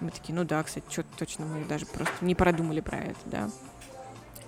Мы 0.00 0.10
такие, 0.10 0.34
ну 0.34 0.44
да, 0.44 0.62
кстати, 0.62 0.84
что-то 0.90 1.08
точно 1.16 1.46
мы 1.46 1.64
даже 1.64 1.86
просто 1.86 2.12
не 2.20 2.34
продумали 2.34 2.80
про 2.80 2.98
это, 2.98 3.18
да. 3.26 3.50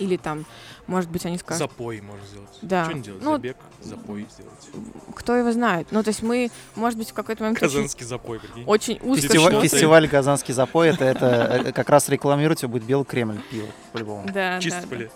Или 0.00 0.16
там, 0.16 0.46
может 0.86 1.10
быть, 1.10 1.24
они 1.26 1.38
скажут... 1.38 1.58
Запой 1.70 2.00
можно 2.00 2.26
сделать. 2.26 2.48
Да. 2.62 2.86
Что 2.86 2.94
делать? 2.94 3.22
Ну, 3.22 3.32
Забег, 3.32 3.56
запой 3.80 4.26
сделать. 4.32 4.70
Кто 5.14 5.36
его 5.36 5.52
знает? 5.52 5.88
Ну, 5.90 6.02
то 6.02 6.08
есть 6.08 6.22
мы, 6.22 6.50
может 6.74 6.98
быть, 6.98 7.10
в 7.10 7.14
какой-то 7.14 7.42
момент 7.42 7.62
очень, 7.62 7.72
Казанский 7.72 8.06
запой, 8.06 8.40
прикинь. 8.40 8.64
очень 8.64 8.98
узко 9.02 9.22
Фестиваль, 9.22 9.60
фестиваль 9.60 10.08
«Казанский 10.08 10.54
запой» 10.54 10.88
это, 10.88 11.04
это 11.04 11.72
как 11.72 11.88
раз 11.90 12.08
рекламировать 12.08 12.62
его 12.62 12.72
будет 12.72 12.84
белый 12.84 13.04
Кремль 13.04 13.40
пиво, 13.50 13.68
по-любому. 13.92 14.26
Да, 14.32 14.58
Чисто 14.58 14.80
да, 14.80 14.86
да. 14.86 14.96
блин. 14.96 15.10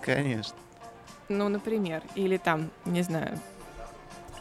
Конечно. 0.00 0.54
Ну, 1.28 1.48
например. 1.48 2.02
Или 2.14 2.36
там, 2.36 2.70
не 2.84 3.02
знаю, 3.02 3.38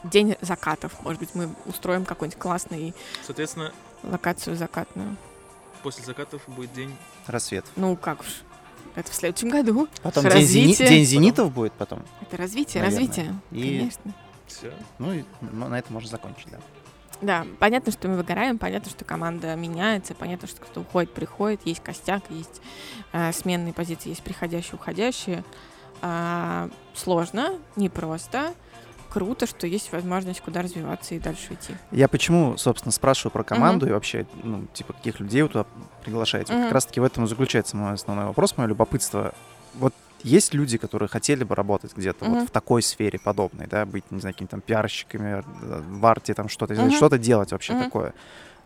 день 0.03 0.37
закатов. 0.41 0.93
Может 1.03 1.19
быть, 1.19 1.33
мы 1.33 1.49
устроим 1.65 2.05
какой-нибудь 2.05 2.39
классный 2.39 2.93
Соответственно, 3.25 3.71
локацию 4.03 4.55
закатную. 4.55 5.17
после 5.83 6.03
закатов 6.05 6.43
будет 6.47 6.71
день... 6.73 6.95
Рассвет. 7.27 7.65
Ну, 7.75 7.95
как 7.95 8.21
уж. 8.21 8.27
Это 8.95 9.11
в 9.11 9.15
следующем 9.15 9.49
году. 9.49 9.87
Потом 10.03 10.23
день, 10.29 10.41
зени- 10.45 10.75
день 10.87 11.05
зенитов 11.05 11.51
будет 11.53 11.73
потом. 11.73 12.01
Это 12.21 12.37
развитие, 12.37 12.83
Наверное. 12.83 13.07
развитие. 13.07 13.35
И- 13.51 13.77
Конечно. 13.79 14.13
Все. 14.47 14.73
Ну 14.99 15.13
и 15.13 15.23
ну, 15.39 15.67
на 15.69 15.79
этом 15.79 15.93
можно 15.93 16.09
закончить, 16.09 16.47
да. 16.51 16.57
Да, 17.21 17.45
понятно, 17.59 17.91
что 17.91 18.07
мы 18.07 18.17
выгораем, 18.17 18.57
понятно, 18.57 18.89
что 18.89 19.05
команда 19.05 19.55
меняется, 19.55 20.15
понятно, 20.15 20.47
что 20.47 20.59
кто 20.61 20.81
уходит, 20.81 21.13
приходит, 21.13 21.61
есть 21.65 21.81
костяк, 21.81 22.23
есть 22.31 22.61
э, 23.13 23.31
сменные 23.31 23.73
позиции, 23.73 24.09
есть 24.09 24.23
приходящие, 24.23 24.73
уходящие. 24.73 25.43
А, 26.01 26.69
сложно, 26.95 27.59
непросто, 27.75 28.53
круто, 29.11 29.45
что 29.45 29.67
есть 29.67 29.91
возможность 29.91 30.41
куда 30.41 30.61
развиваться 30.61 31.15
и 31.15 31.19
дальше 31.19 31.53
идти. 31.53 31.75
Я 31.91 32.07
почему, 32.07 32.57
собственно, 32.57 32.91
спрашиваю 32.91 33.31
про 33.31 33.43
команду 33.43 33.87
и 33.87 33.91
вообще, 33.91 34.25
ну, 34.43 34.65
типа, 34.73 34.93
каких 34.93 35.19
людей 35.19 35.41
вы 35.41 35.49
туда 35.49 35.65
приглашаете? 36.03 36.53
Вот 36.53 36.59
Мгм. 36.59 36.67
Как 36.67 36.73
раз-таки 36.75 36.99
в 36.99 37.03
этом 37.03 37.25
и 37.25 37.27
заключается 37.27 37.75
мой 37.77 37.93
основной 37.93 38.25
вопрос, 38.25 38.57
мое 38.57 38.67
любопытство. 38.67 39.33
Вот 39.75 39.93
есть 40.23 40.53
люди, 40.53 40.77
которые 40.77 41.09
хотели 41.09 41.43
бы 41.43 41.55
работать 41.55 41.93
где-то 41.95 42.25
вот 42.25 42.37
Мгм. 42.37 42.47
в 42.47 42.51
такой 42.51 42.81
сфере 42.81 43.19
подобной, 43.19 43.67
да, 43.67 43.85
быть, 43.85 44.09
не 44.11 44.19
знаю, 44.19 44.33
какими-то 44.33 44.51
там 44.51 44.61
пиарщиками, 44.61 45.41
э, 45.61 45.81
в 45.81 46.05
арте 46.05 46.33
там 46.33 46.47
что-то, 46.47 46.73
Мгм. 46.75 46.91
что-то 46.91 47.17
делать 47.17 47.51
вообще 47.51 47.73
Мгм. 47.73 47.83
такое. 47.85 48.13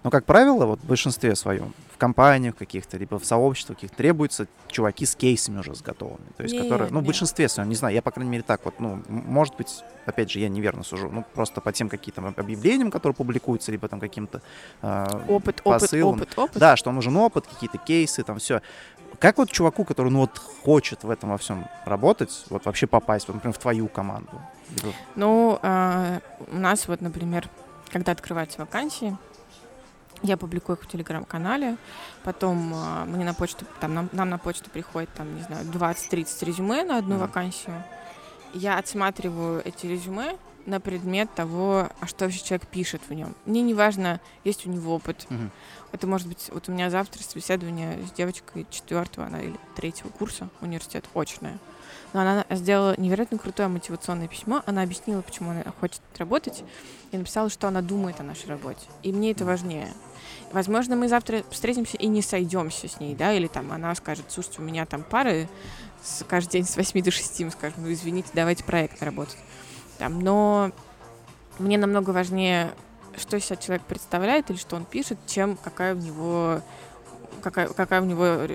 Но, 0.05 0.11
как 0.11 0.23
правило, 0.25 0.67
вот 0.67 0.79
в 0.81 0.85
большинстве 0.85 1.35
своем, 1.35 1.73
в 1.91 1.97
компаниях 1.97 2.55
каких-то, 2.55 2.95
либо 2.95 3.17
в 3.17 3.25
сообществах 3.25 3.79
каких 3.79 3.89
требуются 3.89 4.45
чуваки 4.67 5.03
с 5.03 5.15
кейсами 5.15 5.57
уже 5.57 5.73
с 5.73 5.81
готовыми. 5.81 6.27
То 6.37 6.43
есть, 6.43 6.53
Нет, 6.53 6.65
которые, 6.65 6.91
ну, 6.91 6.99
в 6.99 7.03
большинстве 7.03 7.49
своем, 7.49 7.69
не 7.69 7.75
знаю, 7.75 7.95
я, 7.95 8.03
по 8.03 8.11
крайней 8.11 8.29
мере, 8.29 8.43
так 8.43 8.63
вот, 8.65 8.75
ну, 8.79 9.01
может 9.07 9.55
быть, 9.55 9.83
опять 10.05 10.29
же, 10.29 10.37
я 10.37 10.47
неверно 10.47 10.83
сужу, 10.83 11.09
ну, 11.11 11.25
просто 11.33 11.59
по 11.59 11.73
тем 11.73 11.89
каким-то 11.89 12.35
объявлениям, 12.37 12.91
которые 12.91 13.15
публикуются, 13.15 13.71
либо 13.71 13.87
там 13.87 13.99
каким-то... 13.99 14.43
э, 14.83 15.05
Опыт, 15.27 15.61
опыт, 15.63 15.81
посылом. 15.81 16.17
опыт, 16.17 16.37
опыт. 16.37 16.57
Да, 16.59 16.75
что 16.75 16.91
нужен 16.91 17.17
опыт, 17.17 17.47
какие-то 17.47 17.79
кейсы, 17.79 18.21
там 18.21 18.37
все. 18.37 18.61
Как 19.17 19.39
вот 19.39 19.49
чуваку, 19.49 19.85
который, 19.85 20.11
ну, 20.11 20.19
вот 20.19 20.37
хочет 20.37 21.03
в 21.03 21.09
этом 21.09 21.31
во 21.31 21.39
всем 21.39 21.65
работать, 21.83 22.45
вот 22.51 22.63
вообще 22.65 22.85
попасть, 22.85 23.27
вот, 23.27 23.33
например, 23.33 23.55
в 23.55 23.59
твою 23.59 23.87
команду? 23.87 24.39
Ну, 25.15 25.57
а, 25.63 26.19
у 26.51 26.57
нас 26.57 26.87
вот, 26.87 27.01
например, 27.01 27.49
когда 27.91 28.11
открываются 28.11 28.59
вакансии, 28.59 29.17
я 30.23 30.37
публикую 30.37 30.77
их 30.77 30.83
в 30.83 30.87
телеграм-канале, 30.87 31.77
потом 32.23 32.73
а, 32.73 33.05
мне 33.05 33.25
на 33.25 33.33
почту, 33.33 33.65
там, 33.79 33.93
нам, 33.93 34.09
нам 34.11 34.29
на 34.29 34.37
почту 34.37 34.69
приходит, 34.69 35.09
там, 35.13 35.35
не 35.35 35.41
знаю, 35.43 35.65
20-30 35.65 36.45
резюме 36.45 36.83
на 36.83 36.97
одну 36.97 37.15
Мгм. 37.15 37.21
вакансию. 37.25 37.83
Я 38.53 38.77
отсматриваю 38.77 39.61
эти 39.65 39.85
резюме 39.85 40.37
на 40.65 40.79
предмет 40.79 41.33
того, 41.33 41.89
а 41.99 42.07
что 42.07 42.25
вообще 42.25 42.43
человек 42.43 42.67
пишет 42.67 43.01
в 43.07 43.13
нем. 43.13 43.35
Мне 43.45 43.61
не 43.61 43.73
важно, 43.73 44.19
есть 44.43 44.65
у 44.65 44.69
него 44.69 44.95
опыт. 44.95 45.25
Мгм. 45.29 45.51
Это 45.91 46.07
может 46.07 46.27
быть, 46.27 46.49
вот 46.51 46.67
у 46.67 46.71
меня 46.71 46.89
завтра 46.89 47.23
собеседование 47.23 47.99
с 48.05 48.11
девочкой 48.11 48.65
четвертого 48.69 49.27
она 49.27 49.41
или 49.41 49.55
третьего 49.75 50.09
курса 50.09 50.49
университет 50.61 51.05
очное. 51.13 51.57
Но 52.13 52.21
она 52.21 52.45
сделала 52.49 52.95
невероятно 52.97 53.37
крутое 53.37 53.67
мотивационное 53.67 54.27
письмо. 54.27 54.63
Она 54.65 54.83
объяснила, 54.83 55.21
почему 55.21 55.51
она 55.51 55.65
хочет 55.79 56.01
работать, 56.17 56.63
и 57.11 57.17
написала, 57.17 57.49
что 57.49 57.67
она 57.67 57.81
думает 57.81 58.19
о 58.19 58.23
нашей 58.23 58.47
работе. 58.47 58.87
И 59.03 59.11
мне 59.11 59.31
это 59.31 59.43
важнее. 59.43 59.91
Возможно, 60.51 60.95
мы 60.95 61.09
завтра 61.09 61.43
встретимся 61.49 61.97
и 61.97 62.07
не 62.07 62.21
сойдемся 62.21 62.87
с 62.87 62.99
ней, 62.99 63.15
да, 63.15 63.33
или 63.33 63.47
там 63.47 63.71
она 63.71 63.93
скажет, 63.95 64.25
слушайте, 64.29 64.61
у 64.61 64.63
меня 64.63 64.85
там 64.85 65.03
пары 65.03 65.49
с, 66.03 66.23
каждый 66.23 66.51
день 66.53 66.65
с 66.65 66.77
8 66.77 67.03
до 67.03 67.11
6, 67.11 67.41
мы 67.41 67.51
скажем, 67.51 67.83
ну 67.83 67.91
извините, 67.91 68.29
давайте 68.33 68.63
проект 68.63 69.01
работать. 69.03 69.37
Там, 69.97 70.19
но 70.19 70.71
мне 71.59 71.77
намного 71.77 72.11
важнее, 72.11 72.71
что 73.17 73.39
себя 73.39 73.55
человек 73.55 73.83
представляет 73.83 74.49
или 74.49 74.57
что 74.57 74.75
он 74.75 74.85
пишет, 74.85 75.17
чем 75.25 75.57
какая 75.57 75.95
у 75.95 75.99
него 75.99 76.61
какая, 77.41 77.67
какая 77.67 78.01
у 78.01 78.05
него 78.05 78.47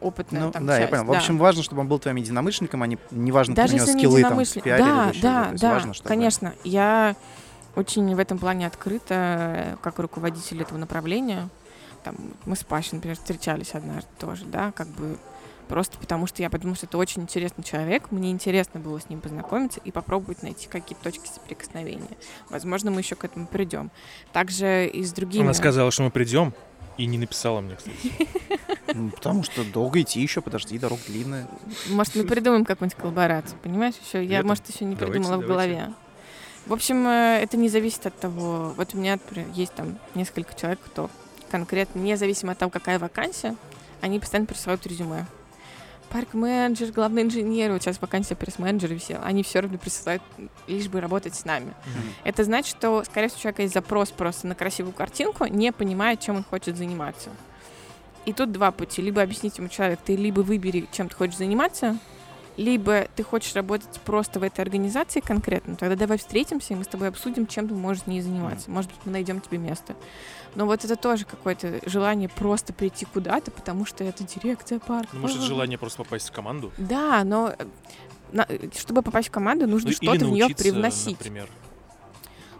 опытная 0.00 0.44
Ну, 0.44 0.50
там 0.50 0.66
да, 0.66 0.74
я 0.74 0.80
часть, 0.80 0.90
понял. 0.90 1.04
В 1.04 1.12
да. 1.12 1.18
общем, 1.18 1.38
важно, 1.38 1.62
чтобы 1.62 1.82
он 1.82 1.88
был 1.88 1.98
твоим 1.98 2.16
единомышленником, 2.16 2.82
а 2.82 2.86
не, 2.86 2.98
не 3.10 3.32
важно, 3.32 3.54
Даже 3.54 3.74
если 3.74 3.90
него 3.90 3.96
не 3.96 4.00
скиллы 4.00 4.22
там 4.22 4.44
в 4.44 4.64
Да, 4.64 5.04
или 5.06 5.10
еще 5.10 5.22
да, 5.22 5.48
есть 5.50 5.62
да, 5.62 5.72
важно, 5.74 5.94
чтобы... 5.94 6.08
конечно. 6.08 6.54
Я 6.64 7.16
очень 7.76 8.14
в 8.14 8.18
этом 8.18 8.38
плане 8.38 8.66
открыта, 8.66 9.78
как 9.82 9.98
руководитель 9.98 10.62
этого 10.62 10.78
направления. 10.78 11.48
Там, 12.02 12.16
мы 12.46 12.56
с 12.56 12.64
Пашей, 12.64 12.94
например, 12.94 13.16
встречались 13.16 13.74
однажды 13.74 14.08
тоже, 14.18 14.46
да, 14.46 14.72
как 14.72 14.88
бы 14.88 15.18
просто 15.70 15.96
потому 15.98 16.26
что 16.26 16.42
я 16.42 16.50
подумала, 16.50 16.76
что 16.76 16.86
это 16.86 16.98
очень 16.98 17.22
интересный 17.22 17.62
человек, 17.62 18.10
мне 18.10 18.32
интересно 18.32 18.80
было 18.80 19.00
с 19.00 19.08
ним 19.08 19.20
познакомиться 19.20 19.80
и 19.84 19.92
попробовать 19.92 20.42
найти 20.42 20.66
какие-то 20.66 21.04
точки 21.04 21.28
соприкосновения. 21.28 22.10
Возможно, 22.50 22.90
мы 22.90 23.00
еще 23.00 23.14
к 23.14 23.24
этому 23.24 23.46
придем. 23.46 23.92
Также 24.32 24.88
и 24.88 25.04
с 25.04 25.12
другими... 25.12 25.44
Она 25.44 25.54
сказала, 25.54 25.92
что 25.92 26.02
мы 26.02 26.10
придем, 26.10 26.52
и 26.98 27.06
не 27.06 27.18
написала 27.18 27.60
мне, 27.60 27.76
кстати. 27.76 27.96
Ну, 28.92 29.10
потому 29.10 29.44
что 29.44 29.62
долго 29.62 30.00
идти 30.00 30.20
еще, 30.20 30.40
подожди, 30.40 30.76
дорога 30.76 31.00
длинная. 31.06 31.46
Может, 31.90 32.16
мы 32.16 32.24
придумаем 32.24 32.64
какую-нибудь 32.64 33.00
коллаборацию, 33.00 33.56
понимаешь? 33.62 33.94
Еще 34.04 34.24
я, 34.24 34.42
может, 34.42 34.68
еще 34.68 34.84
не 34.84 34.96
придумала 34.96 35.36
в 35.36 35.46
голове. 35.46 35.94
В 36.66 36.72
общем, 36.72 37.06
э, 37.06 37.38
это 37.40 37.56
не 37.56 37.68
зависит 37.68 38.04
от 38.06 38.18
того. 38.18 38.74
Вот 38.76 38.92
у 38.94 38.98
меня 38.98 39.20
есть 39.54 39.74
там 39.74 40.00
несколько 40.16 40.58
человек, 40.58 40.80
кто 40.84 41.08
конкретно, 41.52 42.00
независимо 42.00 42.52
от 42.52 42.58
того, 42.58 42.70
какая 42.72 42.98
вакансия, 42.98 43.54
они 44.00 44.18
постоянно 44.18 44.46
присылают 44.48 44.84
резюме. 44.88 45.26
Парк-менеджер, 46.10 46.90
главный 46.90 47.22
инженер, 47.22 47.72
вот 47.72 47.82
сейчас 47.82 48.00
вакансия 48.00 48.34
пресс-менеджера 48.34 48.92
висела, 48.92 49.22
они 49.22 49.44
все 49.44 49.60
равно 49.60 49.78
присылают, 49.78 50.22
лишь 50.66 50.88
бы 50.88 51.00
работать 51.00 51.36
с 51.36 51.44
нами. 51.44 51.72
Это 52.24 52.42
значит, 52.42 52.76
что, 52.76 53.04
скорее 53.04 53.28
всего, 53.28 53.38
у 53.38 53.42
человека 53.42 53.62
есть 53.62 53.74
запрос 53.74 54.10
просто 54.10 54.48
на 54.48 54.56
красивую 54.56 54.92
картинку, 54.92 55.46
не 55.46 55.72
понимая, 55.72 56.16
чем 56.16 56.36
он 56.36 56.44
хочет 56.44 56.76
заниматься. 56.76 57.30
И 58.26 58.32
тут 58.32 58.50
два 58.50 58.72
пути. 58.72 59.00
Либо 59.00 59.22
объяснить 59.22 59.56
ему 59.58 59.68
человек, 59.68 60.00
ты 60.04 60.16
либо 60.16 60.40
выбери, 60.40 60.88
чем 60.92 61.08
ты 61.08 61.14
хочешь 61.14 61.36
заниматься, 61.36 61.96
либо 62.56 63.06
ты 63.14 63.22
хочешь 63.22 63.54
работать 63.54 64.00
просто 64.04 64.40
в 64.40 64.42
этой 64.42 64.60
организации 64.60 65.20
конкретно, 65.20 65.76
тогда 65.76 65.96
давай 65.96 66.18
встретимся, 66.18 66.74
и 66.74 66.76
мы 66.76 66.84
с 66.84 66.88
тобой 66.88 67.08
обсудим, 67.08 67.46
чем 67.46 67.68
ты 67.68 67.74
можешь 67.74 68.06
не 68.06 68.20
заниматься. 68.20 68.70
Может 68.70 68.90
быть, 68.90 69.00
мы 69.04 69.12
найдем 69.12 69.40
тебе 69.40 69.58
место. 69.58 69.94
Но 70.54 70.66
вот 70.66 70.84
это 70.84 70.96
тоже 70.96 71.24
какое-то 71.24 71.80
желание 71.88 72.28
просто 72.28 72.72
прийти 72.72 73.04
куда-то, 73.04 73.50
потому 73.50 73.86
что 73.86 74.02
это 74.04 74.24
дирекция 74.24 74.78
парка. 74.80 75.10
Ну, 75.14 75.20
может, 75.20 75.40
желание 75.42 75.78
просто 75.78 75.98
попасть 76.02 76.28
в 76.28 76.32
команду? 76.32 76.72
Да, 76.76 77.22
но 77.24 77.54
э, 77.56 77.66
на- 78.32 78.46
э, 78.48 78.68
чтобы 78.76 79.02
попасть 79.02 79.28
в 79.28 79.30
команду, 79.30 79.66
нужно 79.68 79.90
Ну, 79.90 79.94
что-то 79.94 80.24
в 80.26 80.30
нее 80.30 80.48
привносить. 80.54 81.18
например. 81.18 81.48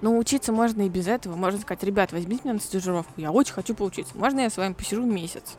Но 0.00 0.16
учиться 0.16 0.52
можно 0.52 0.82
и 0.82 0.88
без 0.88 1.08
этого. 1.08 1.36
Можно 1.36 1.60
сказать, 1.60 1.82
ребят, 1.82 2.12
возьмите 2.12 2.42
меня 2.44 2.54
на 2.54 2.60
стажировку. 2.60 3.12
Я 3.18 3.32
очень 3.32 3.52
хочу 3.52 3.74
поучиться. 3.74 4.16
Можно 4.16 4.40
я 4.40 4.50
с 4.50 4.56
вами 4.56 4.72
посижу 4.72 5.04
месяц? 5.04 5.56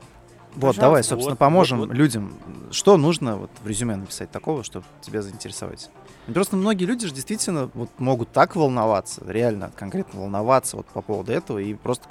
Вот, 0.54 0.60
Пожалуйста. 0.60 0.82
давай, 0.82 1.04
собственно, 1.04 1.32
Вот, 1.32 1.40
поможем 1.40 1.80
вот, 1.80 1.88
вот. 1.90 1.98
людям. 1.98 2.34
Что 2.72 2.98
нужно 2.98 3.38
вот 3.38 3.52
в 3.64 3.68
резюме 3.68 3.96
написать 3.96 4.32
такого, 4.32 4.64
чтобы 4.64 4.86
тебя 5.02 5.22
заинтересовать? 5.22 5.90
Ну, 6.28 6.34
Просто 6.34 6.58
многие 6.58 6.84
люди 6.86 7.08
же 7.08 7.14
действительно 7.14 7.70
вот 7.74 7.90
могут 8.00 8.32
так 8.32 8.56
волноваться, 8.56 9.22
реально 9.26 9.72
конкретно 9.76 10.20
волноваться 10.20 10.78
вот 10.78 10.86
по 10.88 11.02
поводу 11.02 11.32
этого 11.32 11.58
и 11.58 11.74
просто 11.74 12.06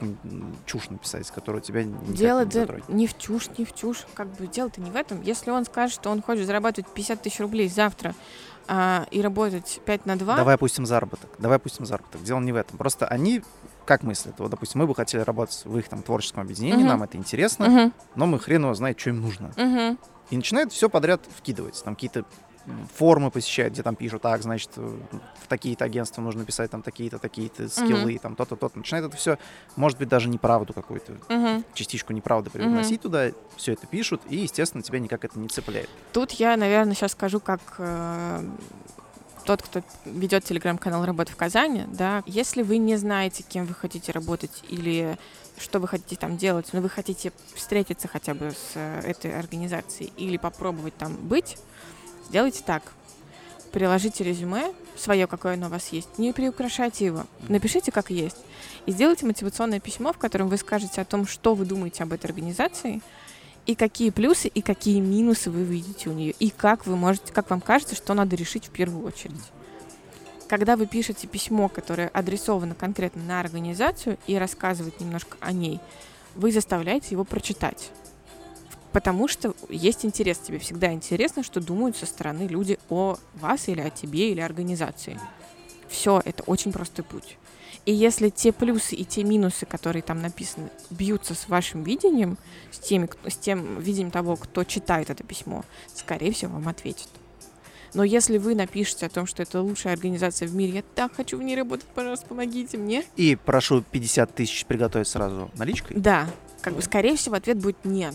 чушь 0.66 0.88
написать, 0.88 1.30
которая 1.30 1.60
тебя 1.60 1.84
никак 1.84 2.14
Дело 2.14 2.44
не 2.44 2.50
да 2.50 2.66
не 2.88 3.06
в 3.06 3.16
чушь, 3.18 3.50
не 3.58 3.64
в 3.64 3.74
чушь. 3.74 4.06
Как 4.14 4.28
бы 4.36 4.46
дело-то 4.46 4.80
не 4.80 4.90
в 4.90 4.96
этом. 4.96 5.20
Если 5.22 5.50
он 5.50 5.64
скажет, 5.66 5.94
что 5.94 6.10
он 6.10 6.22
хочет 6.22 6.46
зарабатывать 6.46 6.90
50 6.92 7.22
тысяч 7.22 7.40
рублей 7.40 7.68
завтра 7.68 8.14
а, 8.72 9.06
и 9.10 9.20
работать 9.20 9.80
5 9.84 10.06
на 10.06 10.16
2, 10.16 10.36
Давай 10.36 10.54
опустим 10.54 10.86
заработок. 10.86 11.28
Давай 11.38 11.56
опустим 11.56 11.84
заработок. 11.84 12.22
Дело 12.22 12.38
не 12.38 12.52
в 12.52 12.56
этом. 12.56 12.78
Просто 12.78 13.04
они 13.06 13.42
как 13.84 14.04
мыслят? 14.04 14.36
Вот, 14.38 14.48
допустим, 14.50 14.80
мы 14.80 14.86
бы 14.86 14.94
хотели 14.94 15.22
работать 15.22 15.62
в 15.64 15.76
их 15.76 15.88
там 15.88 16.02
творческом 16.02 16.42
объединении, 16.42 16.78
Мгм. 16.78 16.86
нам 16.86 17.02
это 17.02 17.16
интересно, 17.18 17.68
Мгм, 17.68 17.92
но 18.14 18.26
мы 18.26 18.38
хрен 18.38 18.62
его 18.62 18.74
знает, 18.74 19.00
что 19.00 19.10
им 19.10 19.20
нужно. 19.20 19.50
мгм. 19.56 19.98
И 20.30 20.36
начинают 20.36 20.72
все 20.72 20.88
подряд 20.88 21.22
вкидывать. 21.36 21.82
Там 21.82 21.96
какие-то 21.96 22.24
формы 22.94 23.30
посещают, 23.30 23.74
где 23.74 23.82
там 23.82 23.96
пишут, 23.96 24.22
так, 24.22 24.42
значит, 24.42 24.70
в 24.76 25.46
такие-то 25.48 25.84
агентства 25.84 26.22
нужно 26.22 26.44
писать 26.44 26.70
там 26.70 26.82
такие-то, 26.82 27.18
такие-то 27.18 27.68
скиллы, 27.68 28.18
там 28.18 28.36
то-то, 28.36 28.56
то-то. 28.56 28.78
Начинает 28.78 29.06
это 29.06 29.16
все, 29.16 29.38
может 29.76 29.98
быть, 29.98 30.08
даже 30.08 30.28
неправду 30.28 30.72
какую-то, 30.72 31.16
Мгм. 31.28 31.64
частичку 31.74 32.12
неправды 32.12 32.50
привносить 32.50 33.02
туда, 33.02 33.30
все 33.56 33.72
это 33.72 33.86
пишут, 33.86 34.22
и, 34.28 34.36
естественно, 34.36 34.82
тебя 34.82 34.98
никак 34.98 35.24
это 35.24 35.38
не 35.38 35.48
цепляет. 35.48 35.88
Тут 36.12 36.32
я, 36.32 36.56
наверное, 36.56 36.94
сейчас 36.94 37.12
скажу, 37.12 37.40
как 37.40 37.60
э, 37.78 38.44
тот, 39.44 39.62
кто 39.62 39.82
ведет 40.04 40.44
телеграм-канал 40.44 41.04
«Работа 41.04 41.32
в 41.32 41.36
Казани», 41.36 41.84
да, 41.88 42.22
если 42.26 42.62
вы 42.62 42.76
не 42.76 42.96
знаете, 42.96 43.42
кем 43.42 43.66
вы 43.66 43.74
хотите 43.74 44.12
работать 44.12 44.62
или 44.68 45.16
что 45.58 45.78
вы 45.78 45.88
хотите 45.88 46.16
там 46.16 46.38
делать, 46.38 46.68
но 46.72 46.80
вы 46.80 46.88
хотите 46.88 47.32
встретиться 47.54 48.08
хотя 48.08 48.34
бы 48.34 48.50
с 48.50 48.72
э, 48.74 49.00
этой 49.04 49.38
организацией 49.38 50.12
или 50.16 50.36
попробовать 50.36 50.96
там 50.96 51.14
быть, 51.16 51.58
сделайте 52.28 52.62
так. 52.64 52.92
Приложите 53.72 54.24
резюме, 54.24 54.72
свое, 54.96 55.26
какое 55.26 55.54
оно 55.54 55.66
у 55.66 55.70
вас 55.70 55.88
есть, 55.88 56.18
не 56.18 56.32
приукрашайте 56.32 57.04
его, 57.06 57.24
напишите 57.48 57.92
как 57.92 58.10
есть. 58.10 58.36
И 58.86 58.92
сделайте 58.92 59.26
мотивационное 59.26 59.80
письмо, 59.80 60.12
в 60.12 60.18
котором 60.18 60.48
вы 60.48 60.56
скажете 60.56 61.00
о 61.00 61.04
том, 61.04 61.26
что 61.26 61.54
вы 61.54 61.64
думаете 61.64 62.02
об 62.02 62.12
этой 62.12 62.26
организации, 62.26 63.00
и 63.66 63.74
какие 63.74 64.10
плюсы 64.10 64.48
и 64.48 64.62
какие 64.62 65.00
минусы 65.00 65.50
вы 65.50 65.62
видите 65.62 66.08
у 66.10 66.12
нее, 66.12 66.32
и 66.38 66.50
как 66.50 66.86
вы 66.86 66.96
можете, 66.96 67.32
как 67.32 67.50
вам 67.50 67.60
кажется, 67.60 67.94
что 67.94 68.14
надо 68.14 68.34
решить 68.34 68.66
в 68.66 68.70
первую 68.70 69.06
очередь. 69.06 69.40
Когда 70.48 70.76
вы 70.76 70.86
пишете 70.86 71.28
письмо, 71.28 71.68
которое 71.68 72.08
адресовано 72.08 72.74
конкретно 72.74 73.22
на 73.22 73.38
организацию 73.38 74.18
и 74.26 74.36
рассказывает 74.36 74.98
немножко 74.98 75.36
о 75.40 75.52
ней, 75.52 75.78
вы 76.34 76.50
заставляете 76.50 77.08
его 77.10 77.24
прочитать. 77.24 77.90
Потому 78.92 79.28
что 79.28 79.54
есть 79.68 80.04
интерес, 80.04 80.38
тебе 80.38 80.58
всегда 80.58 80.92
интересно, 80.92 81.42
что 81.42 81.60
думают 81.60 81.96
со 81.96 82.06
стороны 82.06 82.42
люди 82.42 82.78
о 82.88 83.16
вас 83.34 83.68
или 83.68 83.80
о 83.80 83.90
тебе 83.90 84.32
или 84.32 84.40
организации. 84.40 85.18
Все, 85.88 86.20
это 86.24 86.42
очень 86.44 86.72
простой 86.72 87.04
путь. 87.04 87.36
И 87.86 87.92
если 87.92 88.28
те 88.28 88.52
плюсы 88.52 88.94
и 88.94 89.04
те 89.04 89.24
минусы, 89.24 89.64
которые 89.64 90.02
там 90.02 90.20
написаны, 90.20 90.70
бьются 90.90 91.34
с 91.34 91.48
вашим 91.48 91.82
видением, 91.82 92.36
с, 92.70 92.78
теми, 92.78 93.08
с 93.26 93.36
тем 93.36 93.80
видением 93.80 94.10
того, 94.10 94.36
кто 94.36 94.64
читает 94.64 95.08
это 95.08 95.24
письмо, 95.24 95.64
скорее 95.94 96.32
всего, 96.32 96.52
вам 96.52 96.68
ответят. 96.68 97.08
Но 97.94 98.04
если 98.04 98.38
вы 98.38 98.54
напишете 98.54 99.06
о 99.06 99.08
том, 99.08 99.26
что 99.26 99.42
это 99.42 99.60
лучшая 99.60 99.94
организация 99.94 100.46
в 100.46 100.54
мире, 100.54 100.74
я 100.74 100.82
так 100.94 101.14
хочу 101.14 101.38
в 101.38 101.42
ней 101.42 101.56
работать, 101.56 101.86
пожалуйста, 101.86 102.26
помогите 102.26 102.76
мне. 102.78 103.04
И 103.16 103.36
прошу 103.36 103.82
50 103.82 104.34
тысяч 104.34 104.64
приготовить 104.66 105.08
сразу 105.08 105.50
наличкой. 105.56 105.96
Да, 105.96 106.28
как 106.60 106.74
бы, 106.74 106.82
скорее 106.82 107.16
всего, 107.16 107.34
ответ 107.34 107.58
будет 107.58 107.84
нет. 107.84 108.14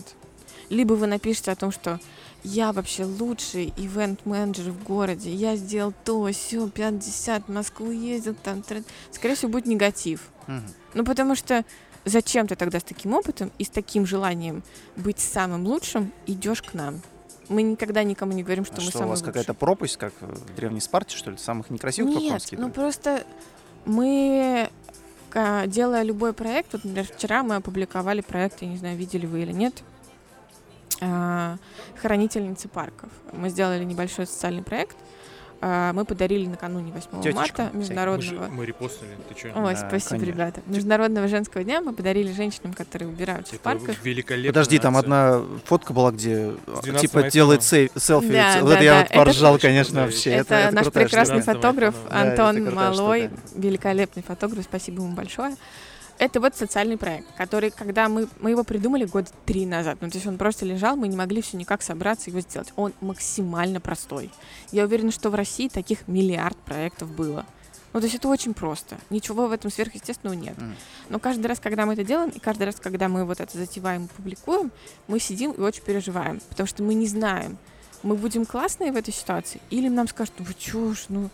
Либо 0.68 0.94
вы 0.94 1.06
напишете 1.06 1.50
о 1.52 1.56
том, 1.56 1.70
что 1.70 2.00
я 2.44 2.72
вообще 2.72 3.04
лучший 3.04 3.72
ивент-менеджер 3.76 4.70
в 4.70 4.82
городе, 4.84 5.30
я 5.32 5.56
сделал 5.56 5.92
то, 6.04 6.30
все, 6.32 6.68
50, 6.68 7.48
в 7.48 7.52
Москву 7.52 7.90
ездил, 7.90 8.34
там, 8.34 8.62
тра- 8.62 8.82
скорее 9.10 9.34
всего, 9.34 9.52
будет 9.52 9.66
негатив. 9.66 10.20
Ну, 10.94 11.04
потому 11.04 11.34
что 11.34 11.64
зачем 12.04 12.46
ты 12.46 12.54
тогда 12.56 12.78
с 12.80 12.84
таким 12.84 13.14
опытом 13.14 13.50
и 13.58 13.64
с 13.64 13.68
таким 13.68 14.06
желанием 14.06 14.62
быть 14.96 15.18
самым 15.18 15.66
лучшим 15.66 16.12
идешь 16.26 16.62
к 16.62 16.74
нам? 16.74 17.00
Мы 17.48 17.62
никогда 17.62 18.02
никому 18.02 18.32
не 18.32 18.42
говорим, 18.42 18.64
что 18.64 18.74
А 18.76 18.80
мы 18.80 18.82
что, 18.82 18.90
у 18.90 18.92
самые 18.92 19.10
вас 19.10 19.20
лучшие. 19.20 19.32
какая-то 19.32 19.54
пропасть, 19.54 19.96
как 19.96 20.12
в 20.20 20.54
Древней 20.56 20.80
Спарте, 20.80 21.16
что 21.16 21.30
ли? 21.30 21.36
Самых 21.36 21.70
некрасивых 21.70 22.14
Нет, 22.16 22.42
ну 22.52 22.70
просто 22.70 23.24
мы, 23.84 24.68
делая 25.66 26.02
любой 26.02 26.32
проект, 26.32 26.72
вот, 26.72 26.84
например, 26.84 27.06
вчера 27.06 27.42
мы 27.42 27.56
опубликовали 27.56 28.20
проект, 28.20 28.62
я 28.62 28.68
не 28.68 28.76
знаю, 28.76 28.96
видели 28.96 29.26
вы 29.26 29.42
или 29.42 29.52
нет, 29.52 29.82
«Хранительницы 32.00 32.68
парков». 32.68 33.10
Мы 33.32 33.48
сделали 33.50 33.84
небольшой 33.84 34.26
социальный 34.26 34.62
проект, 34.62 34.96
а, 35.62 35.92
мы 35.94 36.04
подарили 36.04 36.46
накануне 36.46 36.92
8 36.92 37.08
Тётечкам 37.22 37.34
марта 37.34 37.52
всяким. 37.54 37.64
Мы, 37.64 37.72
же- 37.72 37.78
международного... 37.78 38.48
мы 38.48 38.66
репостнули, 38.66 39.10
ты 39.28 39.38
что? 39.38 39.48
Ой, 39.58 39.74
Да, 39.74 39.88
спасибо, 39.88 40.10
конечно. 40.10 40.24
ребята. 40.30 40.60
Международного 40.66 41.28
женского 41.28 41.64
дня 41.64 41.80
мы 41.80 41.94
подарили 41.94 42.30
женщинам, 42.32 42.74
которые 42.74 43.08
убираются 43.08 43.52
в 43.52 43.54
Это 43.56 43.64
парках. 43.64 44.04
великолепно. 44.04 44.50
Подожди, 44.52 44.78
там 44.78 44.96
одна 44.98 45.40
фотка 45.64 45.94
была, 45.94 46.10
где 46.12 46.52
а, 46.66 46.80
12 46.82 47.00
типа 47.00 47.18
айфоном. 47.20 47.30
делает 47.30 47.62
селфи. 47.62 48.32
Да, 48.32 48.58
вот 48.60 48.68
да, 48.68 48.74
это 48.74 48.84
я 48.84 48.90
да, 48.92 48.98
вот 48.98 49.06
это 49.06 49.14
поржал, 49.18 49.54
очень 49.54 49.62
конечно, 49.62 50.00
вообще. 50.02 50.30
вещь. 50.30 50.40
Это, 50.40 50.54
это 50.54 50.74
наш 50.74 50.86
прекрасный 50.92 51.36
штука. 51.40 51.42
штука. 51.42 51.54
фотограф 51.56 51.94
Да, 52.10 52.24
это 52.26 52.48
Антон 52.50 52.74
Малой, 52.74 53.28
штука. 53.28 53.40
великолепный 53.54 54.22
фотограф, 54.22 54.64
спасибо 54.64 55.02
ему 55.02 55.14
большое. 55.14 55.56
Это 56.18 56.40
вот 56.40 56.56
социальный 56.56 56.96
проект, 56.96 57.26
который, 57.36 57.70
когда 57.70 58.08
мы, 58.08 58.26
мы 58.40 58.50
его 58.50 58.64
придумали 58.64 59.04
года 59.04 59.28
три 59.44 59.66
назад, 59.66 59.98
ну, 60.00 60.08
то 60.08 60.16
есть 60.16 60.26
он 60.26 60.38
просто 60.38 60.64
лежал, 60.64 60.96
мы 60.96 61.08
не 61.08 61.16
могли 61.16 61.42
все 61.42 61.58
никак 61.58 61.82
собраться 61.82 62.28
и 62.28 62.30
его 62.30 62.40
сделать. 62.40 62.72
Он 62.76 62.94
максимально 63.00 63.80
простой. 63.80 64.30
Я 64.72 64.84
уверена, 64.84 65.10
что 65.10 65.28
в 65.28 65.34
России 65.34 65.68
таких 65.68 66.08
миллиард 66.08 66.56
проектов 66.56 67.10
было. 67.10 67.44
Ну, 67.92 68.00
то 68.00 68.06
есть 68.06 68.16
это 68.16 68.28
очень 68.28 68.54
просто. 68.54 68.98
Ничего 69.10 69.46
в 69.46 69.52
этом 69.52 69.70
сверхъестественного 69.70 70.34
нет. 70.34 70.54
Но 71.08 71.18
каждый 71.18 71.46
раз, 71.46 71.60
когда 71.60 71.86
мы 71.86 71.94
это 71.94 72.04
делаем, 72.04 72.30
и 72.30 72.38
каждый 72.38 72.64
раз, 72.64 72.76
когда 72.76 73.08
мы 73.08 73.24
вот 73.24 73.40
это 73.40 73.56
затеваем 73.56 74.06
и 74.06 74.08
публикуем, 74.08 74.70
мы 75.08 75.18
сидим 75.18 75.52
и 75.52 75.60
очень 75.60 75.82
переживаем, 75.82 76.40
потому 76.48 76.66
что 76.66 76.82
мы 76.82 76.94
не 76.94 77.06
знаем, 77.06 77.58
мы 78.02 78.16
будем 78.16 78.46
классные 78.46 78.92
в 78.92 78.96
этой 78.96 79.12
ситуации, 79.12 79.60
или 79.70 79.88
нам 79.88 80.08
скажут, 80.08 80.34
ну 80.38 80.46
вы 80.46 80.94
ж, 80.94 81.06
ну, 81.08 81.30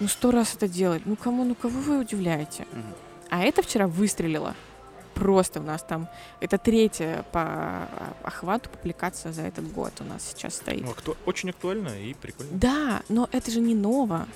ну 0.00 0.08
сто 0.08 0.30
раз 0.30 0.54
это 0.54 0.68
делать, 0.68 1.02
ну 1.06 1.16
кому, 1.16 1.44
ну 1.44 1.54
кого 1.54 1.80
вы 1.80 1.98
удивляете? 1.98 2.66
Мгм. 2.72 2.94
А 3.32 3.40
это 3.40 3.62
вчера 3.62 3.86
выстрелило. 3.86 4.54
Просто 5.14 5.60
у 5.60 5.62
нас 5.62 5.82
там, 5.82 6.06
это 6.40 6.58
третья 6.58 7.24
по 7.32 7.88
охвату 8.22 8.68
публикация 8.68 9.32
за 9.32 9.40
этот 9.40 9.72
год 9.72 9.90
у 10.00 10.04
нас 10.04 10.22
сейчас 10.22 10.56
стоит. 10.56 10.82
Ну, 10.84 10.90
акту- 10.90 11.16
Очень 11.24 11.48
актуально 11.48 11.88
и 11.98 12.12
прикольно. 12.12 12.50
Да, 12.52 13.02
но 13.08 13.30
это 13.32 13.50
же 13.50 13.60
не 13.60 13.74
ново. 13.74 14.26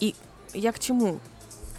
И 0.00 0.14
я 0.52 0.72
к 0.72 0.78
чему? 0.80 1.18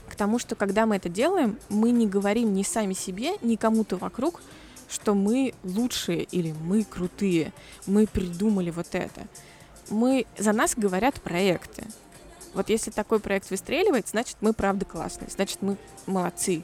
К 0.09 0.15
тому, 0.15 0.39
что 0.39 0.55
когда 0.55 0.87
мы 0.87 0.95
это 0.95 1.09
делаем, 1.09 1.59
мы 1.69 1.91
не 1.91 2.07
говорим 2.07 2.55
ни 2.55 2.63
сами 2.63 2.93
себе, 2.93 3.33
ни 3.43 3.55
кому-то 3.55 3.97
вокруг, 3.97 4.41
что 4.89 5.13
мы 5.13 5.53
лучшие 5.63 6.23
или 6.23 6.55
мы 6.63 6.83
крутые, 6.85 7.53
мы 7.85 8.07
придумали 8.07 8.71
вот 8.71 8.87
это. 8.95 9.27
Мы, 9.91 10.25
за 10.39 10.53
нас 10.53 10.73
говорят 10.75 11.21
проекты. 11.21 11.83
Вот 12.57 12.69
если 12.69 12.89
такой 12.89 13.19
проект 13.19 13.51
выстреливает, 13.51 14.07
значит, 14.07 14.37
мы 14.41 14.51
правда 14.51 14.83
классные, 14.83 15.29
значит, 15.29 15.59
мы 15.61 15.77
молодцы. 16.07 16.63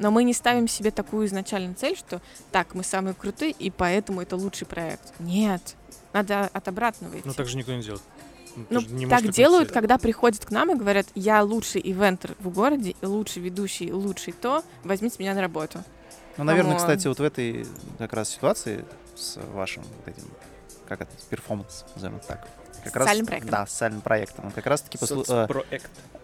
Но 0.00 0.10
мы 0.10 0.24
не 0.24 0.34
ставим 0.34 0.66
себе 0.66 0.90
такую 0.90 1.28
изначальную 1.28 1.76
цель, 1.76 1.96
что 1.96 2.20
так, 2.50 2.74
мы 2.74 2.82
самые 2.82 3.14
крутые, 3.14 3.52
и 3.52 3.70
поэтому 3.70 4.20
это 4.20 4.34
лучший 4.34 4.66
проект. 4.66 5.14
Нет, 5.20 5.76
надо 6.12 6.50
от 6.52 6.66
обратного 6.66 7.14
идти. 7.14 7.22
Ну, 7.24 7.34
так 7.34 7.46
же 7.46 7.56
никто 7.56 7.72
не 7.72 7.82
делает. 7.82 8.02
Ну, 8.68 8.80
можешь 8.80 9.08
так 9.08 9.28
делают, 9.28 9.70
когда 9.70 9.96
приходят 9.96 10.44
к 10.44 10.50
нам 10.50 10.72
и 10.72 10.74
говорят, 10.74 11.06
я 11.14 11.40
лучший 11.44 11.82
ивентер 11.84 12.34
в 12.40 12.48
городе, 12.48 12.96
лучший 13.00 13.40
ведущий, 13.40 13.92
лучший 13.92 14.32
то, 14.32 14.64
возьмите 14.82 15.18
меня 15.20 15.34
на 15.34 15.40
работу. 15.40 15.84
Ну, 16.36 16.42
наверное, 16.42 16.72
come 16.72 16.79
on. 16.79 16.84
кстати, 16.84 17.06
вот 17.06 17.20
в 17.20 17.22
этой 17.22 17.64
как 17.98 18.12
раз 18.12 18.30
ситуации 18.30 18.84
с 19.14 19.38
вашим 19.52 19.84
вот 19.84 20.08
этим, 20.08 20.28
как 20.88 21.02
это, 21.02 21.12
перформанс, 21.30 21.84
назовем 21.94 22.18
так. 22.26 22.48
Как 22.84 22.92
Социальным 22.94 23.24
раз, 23.24 23.28
проектом. 23.28 23.50
Да, 23.50 23.66
социальным 23.66 24.00
проектом. 24.00 24.44
Он 24.46 24.50
как 24.52 24.66
раз-таки 24.66 24.98
послу- 24.98 25.24
э, 25.28 25.78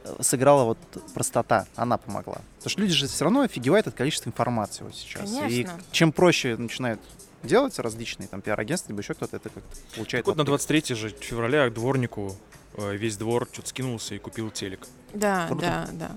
э, 0.04 0.22
сыграла 0.22 0.64
вот 0.64 0.78
простота, 1.12 1.66
она 1.76 1.98
помогла. 1.98 2.38
Потому 2.58 2.70
что 2.70 2.80
люди 2.80 2.92
же 2.94 3.06
все 3.06 3.24
равно 3.24 3.40
офигевают 3.42 3.86
от 3.86 3.94
количества 3.94 4.28
информации 4.30 4.84
вот 4.84 4.94
сейчас. 4.94 5.30
И 5.32 5.38
Конечно. 5.38 5.80
чем 5.90 6.12
проще 6.12 6.56
начинают 6.56 7.00
делать 7.42 7.78
различные 7.78 8.28
там 8.28 8.40
пиар-агентства, 8.40 8.90
либо 8.92 9.02
еще 9.02 9.14
кто-то, 9.14 9.36
это 9.36 9.50
как-то 9.50 9.76
получает... 9.96 10.26
Вот 10.26 10.36
на 10.36 10.42
отклик. 10.42 10.58
23 10.58 10.94
же 10.94 11.08
февраля 11.10 11.68
к 11.68 11.74
дворнику 11.74 12.36
э, 12.76 12.96
весь 12.96 13.16
двор 13.16 13.48
что-то 13.52 13.68
скинулся 13.68 14.14
и 14.14 14.18
купил 14.18 14.50
телек. 14.50 14.86
Да, 15.12 15.46
Круто. 15.48 15.62
да, 15.62 15.88
да. 15.92 16.10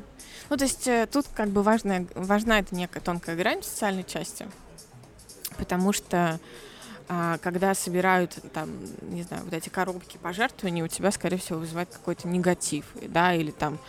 Ну, 0.49 0.55
то 0.55 0.63
есть 0.63 0.87
тут 1.11 1.25
как 1.35 1.49
бы 1.49 1.61
важная, 1.61 2.07
важна 2.15 2.59
эта 2.59 2.73
некая 2.73 3.01
тонкая 3.01 3.35
грань 3.35 3.61
в 3.61 3.65
социальной 3.65 4.05
части, 4.05 4.47
потому 5.57 5.91
что 5.91 6.39
когда 7.41 7.73
собирают 7.73 8.37
там, 8.53 8.69
не 9.01 9.23
знаю, 9.23 9.43
вот 9.45 9.53
эти 9.53 9.69
коробки 9.69 10.17
пожертвований, 10.17 10.83
у 10.83 10.87
тебя, 10.87 11.11
скорее 11.11 11.37
всего, 11.37 11.59
вызывает 11.59 11.89
какой-то 11.89 12.27
негатив, 12.27 12.85
да, 13.01 13.33
или 13.33 13.51
там 13.51 13.79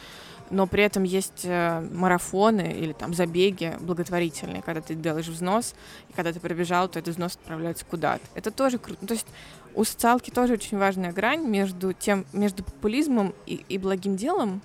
но 0.51 0.67
при 0.67 0.83
этом 0.83 1.03
есть 1.03 1.45
э, 1.45 1.81
марафоны 1.93 2.73
или 2.73 2.93
там 2.93 3.15
забеги 3.15 3.77
благотворительные, 3.81 4.63
когда 4.63 4.81
ты 4.81 4.95
делаешь 4.95 5.29
взнос, 5.29 5.75
и 6.09 6.13
когда 6.13 6.33
ты 6.33 6.41
пробежал, 6.41 6.89
то 6.89 6.99
этот 6.99 7.15
взнос 7.15 7.35
отправляется 7.35 7.85
куда-то. 7.85 8.25
Это 8.35 8.51
тоже 8.51 8.79
круто. 8.79 9.07
То 9.07 9.15
есть 9.15 9.27
у 9.75 9.85
социалки 9.85 10.31
тоже 10.31 10.55
очень 10.55 10.79
важная 10.79 11.13
грань 11.13 11.47
между 11.47 11.93
тем, 11.93 12.25
между 12.33 12.65
популизмом 12.65 13.35
и, 13.47 13.65
и 13.69 13.79
благим 13.79 14.17
делом, 14.17 14.63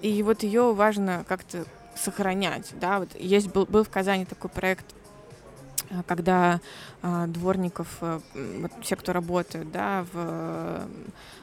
и 0.00 0.22
вот 0.22 0.42
ее 0.42 0.72
важно 0.72 1.24
как-то 1.28 1.64
сохранять, 1.94 2.72
да, 2.80 3.00
вот 3.00 3.10
есть 3.18 3.48
был, 3.48 3.66
был 3.66 3.84
в 3.84 3.90
Казани 3.90 4.24
такой 4.24 4.48
проект 4.48 4.86
а, 4.92 5.01
когда 6.06 6.60
э, 7.02 7.26
дворников, 7.28 7.98
э, 8.00 8.20
вот 8.60 8.72
все, 8.82 8.96
кто 8.96 9.12
работают, 9.12 9.70
да, 9.70 10.06
в, 10.12 10.86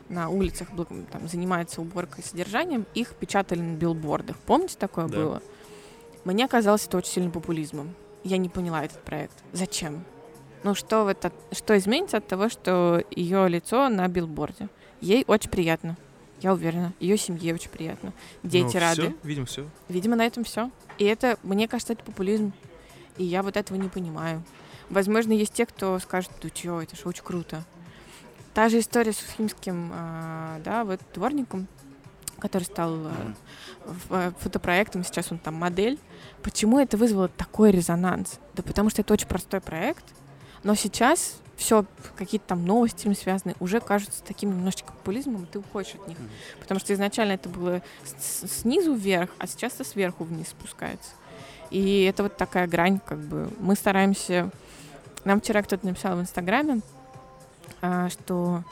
на 0.10 0.30
улицах, 0.30 0.70
там, 1.12 1.28
занимаются 1.28 1.82
уборкой 1.82 2.24
и 2.24 2.28
содержанием, 2.28 2.86
их 2.94 3.16
печатали 3.16 3.62
на 3.62 3.76
билбордах. 3.76 4.38
Помните, 4.38 4.76
такое 4.78 5.08
да. 5.08 5.18
было? 5.18 5.42
Мне 6.26 6.48
казалось 6.48 6.86
это 6.88 6.98
очень 6.98 7.12
сильным 7.12 7.32
популизмом. 7.32 7.94
Я 8.24 8.38
не 8.38 8.50
поняла 8.50 8.84
этот 8.84 9.02
проект. 9.04 9.38
Зачем? 9.54 10.04
Ну 10.64 10.76
что, 10.76 11.10
это, 11.10 11.32
что 11.52 11.78
изменится 11.78 12.18
от 12.18 12.28
того, 12.28 12.50
что 12.50 13.04
ее 13.12 13.48
лицо 13.48 13.88
на 13.88 14.08
билборде? 14.08 14.68
Ей 15.00 15.24
очень 15.28 15.50
приятно. 15.50 15.96
Я 16.42 16.54
уверена. 16.54 16.94
Ее 17.00 17.18
семье 17.18 17.54
очень 17.54 17.70
приятно. 17.70 18.14
Дети 18.44 18.76
ну, 18.76 18.80
рады. 18.80 19.02
Все, 19.02 19.16
видимо, 19.24 19.46
все. 19.46 19.66
Видимо, 19.88 20.16
на 20.16 20.26
этом 20.26 20.44
все. 20.44 20.70
И 20.98 21.06
это, 21.06 21.38
мне 21.44 21.68
кажется, 21.68 21.94
это 21.94 22.04
популизм. 22.04 22.54
И 23.20 23.24
я 23.26 23.44
вот 23.44 23.58
этого 23.58 23.78
не 23.78 23.90
понимаю. 23.90 24.42
Возможно, 24.90 25.34
есть 25.34 25.54
те, 25.54 25.66
кто 25.66 26.00
скажет, 26.00 26.32
ну 26.42 26.50
чё, 26.50 26.82
это 26.82 26.96
же 26.96 27.04
очень 27.06 27.24
круто. 27.24 27.64
Та 28.54 28.70
же 28.70 28.80
история 28.80 29.12
с 29.12 29.22
уфимским, 29.22 29.92
э, 29.94 30.62
да, 30.64 30.84
вот 30.86 31.02
дворником, 31.14 31.68
который 32.40 32.64
стал 32.64 32.98
э, 34.10 34.32
фотопроектом, 34.40 35.04
сейчас 35.04 35.32
он 35.32 35.38
там 35.38 35.54
модель. 35.56 36.00
Почему 36.42 36.80
это 36.80 36.96
вызвало 36.96 37.28
такой 37.28 37.72
резонанс? 37.72 38.40
Да 38.56 38.64
потому 38.64 38.90
что 38.90 39.02
это 39.02 39.14
очень 39.14 39.28
простой 39.28 39.60
проект, 39.60 40.06
но 40.64 40.74
сейчас 40.74 41.36
все, 41.58 41.86
какие-то 42.16 42.48
там 42.48 42.66
новости 42.66 43.06
им 43.06 43.16
связаны, 43.16 43.54
уже 43.60 43.82
кажутся 43.82 44.24
таким 44.24 44.52
немножечко 44.52 44.94
популизмом, 44.94 45.44
и 45.44 45.46
ты 45.46 45.60
уходишь 45.60 45.96
от 45.96 46.08
них. 46.08 46.18
Mm-hmm. 46.18 46.60
Потому 46.62 46.80
что 46.80 46.94
изначально 46.94 47.34
это 47.34 47.50
было 47.50 47.82
снизу 48.24 48.94
вверх, 48.94 49.30
а 49.40 49.46
сейчас 49.46 49.74
это 49.76 49.84
сверху 49.84 50.24
вниз 50.24 50.48
спускается. 50.48 51.12
И 51.70 52.04
это 52.04 52.24
вот 52.24 52.38
такая 52.38 52.68
грань, 52.68 53.00
как 53.06 53.20
бы 53.20 53.50
мы 53.60 53.76
стараемся... 53.76 54.50
Нам 55.26 55.42
вчера 55.42 55.62
кто-то 55.62 55.86
написал 55.86 56.16
в 56.16 56.22
Инстаграме, 56.22 56.82
а, 57.82 58.10
что 58.10 58.64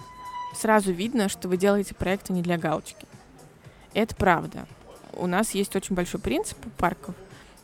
сразу 0.55 0.91
видно, 0.91 1.29
что 1.29 1.47
вы 1.47 1.57
делаете 1.57 1.93
проекты 1.93 2.33
не 2.33 2.41
для 2.41 2.57
галочки. 2.57 3.05
Это 3.93 4.15
правда. 4.15 4.65
У 5.13 5.27
нас 5.27 5.51
есть 5.51 5.75
очень 5.75 5.95
большой 5.95 6.19
принцип 6.19 6.57
у 6.65 6.69
парков. 6.69 7.15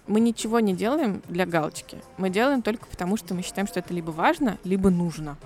Мы 0.06 0.20
ничего 0.20 0.60
не 0.60 0.76
делаем 0.76 1.22
для 1.30 1.46
галочки. 1.46 1.98
Мы 2.18 2.30
делаем 2.30 2.62
только 2.62 2.88
потому, 2.88 3.16
что 3.16 3.34
мы 3.34 3.42
считаем, 3.42 3.68
что 3.68 3.80
это 3.80 3.94
либо 3.94 4.12
важно, 4.12 4.58
либо 4.64 4.90
нужно. 4.90 5.38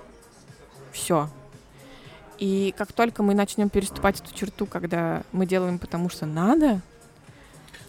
Все. 0.91 1.29
И 2.39 2.73
как 2.77 2.91
только 2.91 3.21
мы 3.23 3.35
начнем 3.35 3.69
переступать 3.69 4.19
эту 4.19 4.33
черту, 4.33 4.65
когда 4.65 5.23
мы 5.31 5.45
делаем 5.45 5.79
потому, 5.79 6.09
что 6.09 6.25
надо, 6.25 6.81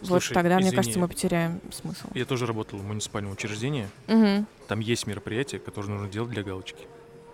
Слушай, 0.02 0.28
вот 0.28 0.34
тогда, 0.34 0.56
извини, 0.56 0.68
мне 0.68 0.76
кажется, 0.76 0.98
мы 0.98 1.08
потеряем 1.08 1.60
смысл. 1.72 2.08
Я 2.14 2.24
тоже 2.24 2.46
работал 2.46 2.78
в 2.78 2.84
муниципальном 2.84 3.32
учреждении. 3.32 3.88
Угу. 4.06 4.46
Там 4.68 4.80
есть 4.80 5.06
мероприятия, 5.06 5.58
которые 5.58 5.92
нужно 5.92 6.08
делать 6.08 6.30
для 6.30 6.42
галочки. 6.42 6.86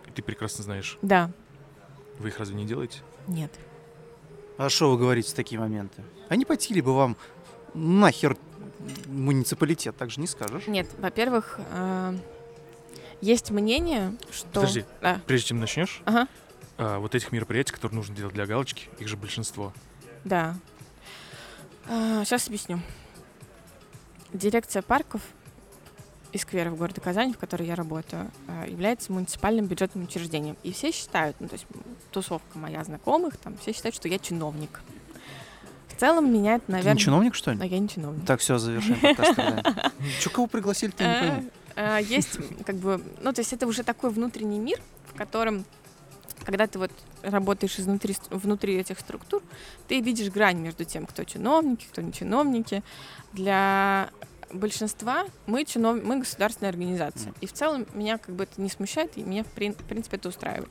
И 0.06 0.10
ты 0.10 0.22
прекрасно 0.22 0.64
знаешь. 0.64 0.98
Да. 1.02 1.30
Вы 2.18 2.28
их 2.28 2.38
разве 2.38 2.54
не 2.54 2.64
делаете? 2.64 3.00
Нет. 3.26 3.52
А 4.56 4.68
что 4.68 4.90
вы 4.90 4.98
говорите 4.98 5.30
в 5.30 5.34
такие 5.34 5.60
моменты? 5.60 6.02
А 6.28 6.36
не 6.36 6.44
пойти 6.44 6.74
ли 6.74 6.80
бы 6.80 6.94
вам 6.94 7.16
нахер 7.74 8.36
муниципалитет, 9.06 9.96
так 9.96 10.10
же 10.10 10.20
не 10.20 10.26
скажешь? 10.26 10.66
Нет, 10.66 10.88
во-первых, 10.98 11.58
э, 11.70 12.16
есть 13.20 13.50
мнение, 13.50 14.14
что... 14.30 14.60
Подожди, 14.60 14.84
а. 15.00 15.20
прежде 15.26 15.48
чем 15.48 15.60
начнешь, 15.60 16.02
ага. 16.04 16.28
э, 16.78 16.98
вот 16.98 17.14
этих 17.14 17.32
мероприятий, 17.32 17.72
которые 17.72 17.96
нужно 17.96 18.14
делать 18.14 18.34
для 18.34 18.46
галочки, 18.46 18.88
их 18.98 19.08
же 19.08 19.16
большинство. 19.16 19.72
Да. 20.24 20.56
А, 21.88 22.24
сейчас 22.24 22.46
объясню. 22.48 22.80
Дирекция 24.32 24.82
парков 24.82 25.20
и 26.32 26.38
скверов 26.38 26.76
города 26.76 27.00
Казани, 27.00 27.32
в 27.32 27.38
которой 27.38 27.66
я 27.66 27.74
работаю, 27.76 28.30
а, 28.48 28.66
является 28.66 29.12
муниципальным 29.12 29.66
бюджетным 29.66 30.04
учреждением. 30.04 30.56
И 30.62 30.72
все 30.72 30.90
считают, 30.90 31.36
ну, 31.40 31.48
то 31.48 31.54
есть 31.54 31.66
тусовка 32.10 32.58
моя 32.58 32.82
знакомых, 32.84 33.36
там 33.36 33.56
все 33.58 33.72
считают, 33.72 33.94
что 33.94 34.08
я 34.08 34.18
чиновник. 34.18 34.80
В 35.88 36.00
целом 36.00 36.32
меня 36.32 36.56
это, 36.56 36.64
наверное... 36.72 36.94
Ты 36.94 36.98
не 36.98 37.04
чиновник, 37.04 37.34
что 37.36 37.52
ли? 37.52 37.58
А 37.60 37.64
я 37.64 37.78
не 37.78 37.88
чиновник. 37.88 38.26
Так, 38.26 38.40
все, 38.40 38.58
завершаем 38.58 39.00
подкаст. 39.00 39.36
Че, 40.20 40.30
кого 40.30 40.48
пригласили, 40.48 40.90
ты 40.90 41.04
не 41.04 41.20
пойму. 41.20 41.50
А, 41.76 41.98
есть, 41.98 42.38
как 42.64 42.76
бы, 42.76 43.00
ну, 43.20 43.32
то 43.32 43.40
есть 43.40 43.52
это 43.52 43.66
уже 43.66 43.84
такой 43.84 44.10
внутренний 44.10 44.58
мир, 44.58 44.80
в 45.12 45.16
котором 45.16 45.64
когда 46.44 46.66
ты 46.66 46.78
вот 46.78 46.90
работаешь 47.22 47.78
изнутри, 47.78 48.16
внутри 48.30 48.76
этих 48.76 49.00
структур, 49.00 49.42
ты 49.88 50.00
видишь 50.00 50.30
грань 50.30 50.58
между 50.58 50.84
тем, 50.84 51.06
кто 51.06 51.24
чиновники, 51.24 51.86
кто 51.90 52.02
не 52.02 52.12
чиновники. 52.12 52.82
Для 53.32 54.10
большинства 54.52 55.24
мы, 55.46 55.64
чинов... 55.64 56.02
мы 56.02 56.18
государственная 56.20 56.70
организация. 56.70 57.32
И 57.40 57.46
в 57.46 57.52
целом 57.52 57.86
меня 57.94 58.18
как 58.18 58.34
бы 58.34 58.44
это 58.44 58.60
не 58.60 58.68
смущает, 58.68 59.16
и 59.16 59.22
меня 59.22 59.44
в, 59.44 59.48
прин... 59.48 59.74
в 59.74 59.84
принципе 59.84 60.16
это 60.16 60.28
устраивает. 60.28 60.70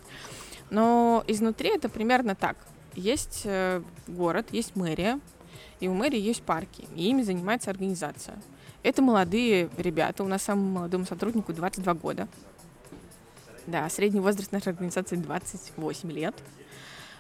Но 0.70 1.24
изнутри 1.28 1.70
это 1.70 1.90
примерно 1.90 2.36
так. 2.36 2.58
Есть 2.96 3.42
э, 3.46 3.82
город, 4.08 4.48
есть 4.52 4.76
мэрия, 4.76 5.20
и 5.80 5.88
у 5.88 5.94
мэрии 5.94 6.20
есть 6.20 6.44
парки, 6.44 6.88
и 6.96 7.10
ими 7.10 7.24
занимается 7.24 7.72
организация. 7.72 8.42
Это 8.84 9.02
молодые 9.02 9.70
ребята, 9.78 10.24
у 10.24 10.28
нас 10.28 10.44
самому 10.44 10.80
молодому 10.80 11.06
сотруднику 11.06 11.54
22 11.54 11.94
года. 11.96 12.28
Да, 13.68 13.90
средний 13.90 14.20
возраст 14.20 14.52
нашей 14.52 14.70
организации 14.70 15.16
28 15.16 16.12
лет. 16.12 16.36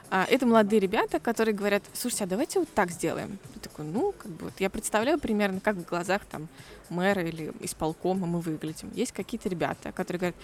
А, 0.10 0.26
это 0.30 0.46
молодые 0.46 0.80
ребята, 0.80 1.20
которые 1.20 1.56
говорят, 1.56 1.84
слушайте, 1.94 2.26
а 2.26 2.28
давайте 2.28 2.60
вот 2.60 2.70
так 2.74 2.92
сделаем. 2.92 3.40
Я 3.56 3.62
такой, 3.62 3.86
ну, 3.86 4.12
как 4.12 4.32
бы 4.32 4.46
вот 4.46 4.54
я 4.60 4.70
представляю 4.70 5.20
примерно, 5.20 5.60
как 5.60 5.76
в 5.76 5.86
глазах 5.86 6.24
там 6.26 6.48
мэра 6.90 7.24
или 7.24 7.52
исполкома 7.62 8.28
мы 8.28 8.40
выглядим. 8.42 8.92
Есть 8.94 9.12
какие-то 9.12 9.50
ребята, 9.50 9.92
которые 9.92 10.20
говорят, 10.20 10.36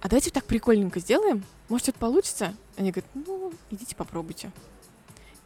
а 0.00 0.08
давайте 0.08 0.30
так 0.30 0.44
прикольненько 0.44 1.00
сделаем, 1.00 1.44
может, 1.68 1.86
что-то 1.86 1.98
получится? 1.98 2.54
Они 2.76 2.90
говорят, 2.90 3.10
ну, 3.14 3.52
идите 3.70 3.96
попробуйте. 3.96 4.50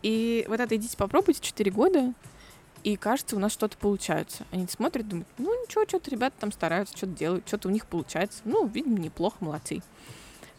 И 0.03 0.45
вот 0.49 0.61
это 0.61 0.77
идите 0.77 0.97
попробуйте 0.97 1.41
4 1.41 1.71
года, 1.71 2.13
и 2.85 2.97
кажется, 2.97 3.35
у 3.35 3.39
нас 3.39 3.53
что-то 3.53 3.79
получается. 3.79 4.45
Они 4.53 4.67
смотрят, 4.69 5.09
думают, 5.09 5.27
ну 5.39 5.63
ничего, 5.65 5.85
что-то 5.89 6.11
ребята 6.11 6.37
там 6.39 6.53
стараются, 6.53 6.97
что-то 6.97 7.15
делают, 7.15 7.49
что-то 7.49 7.69
у 7.69 7.71
них 7.71 7.87
получается. 7.87 8.43
Ну, 8.45 8.67
видимо, 8.67 8.99
неплохо, 8.99 9.39
молодцы. 9.41 9.83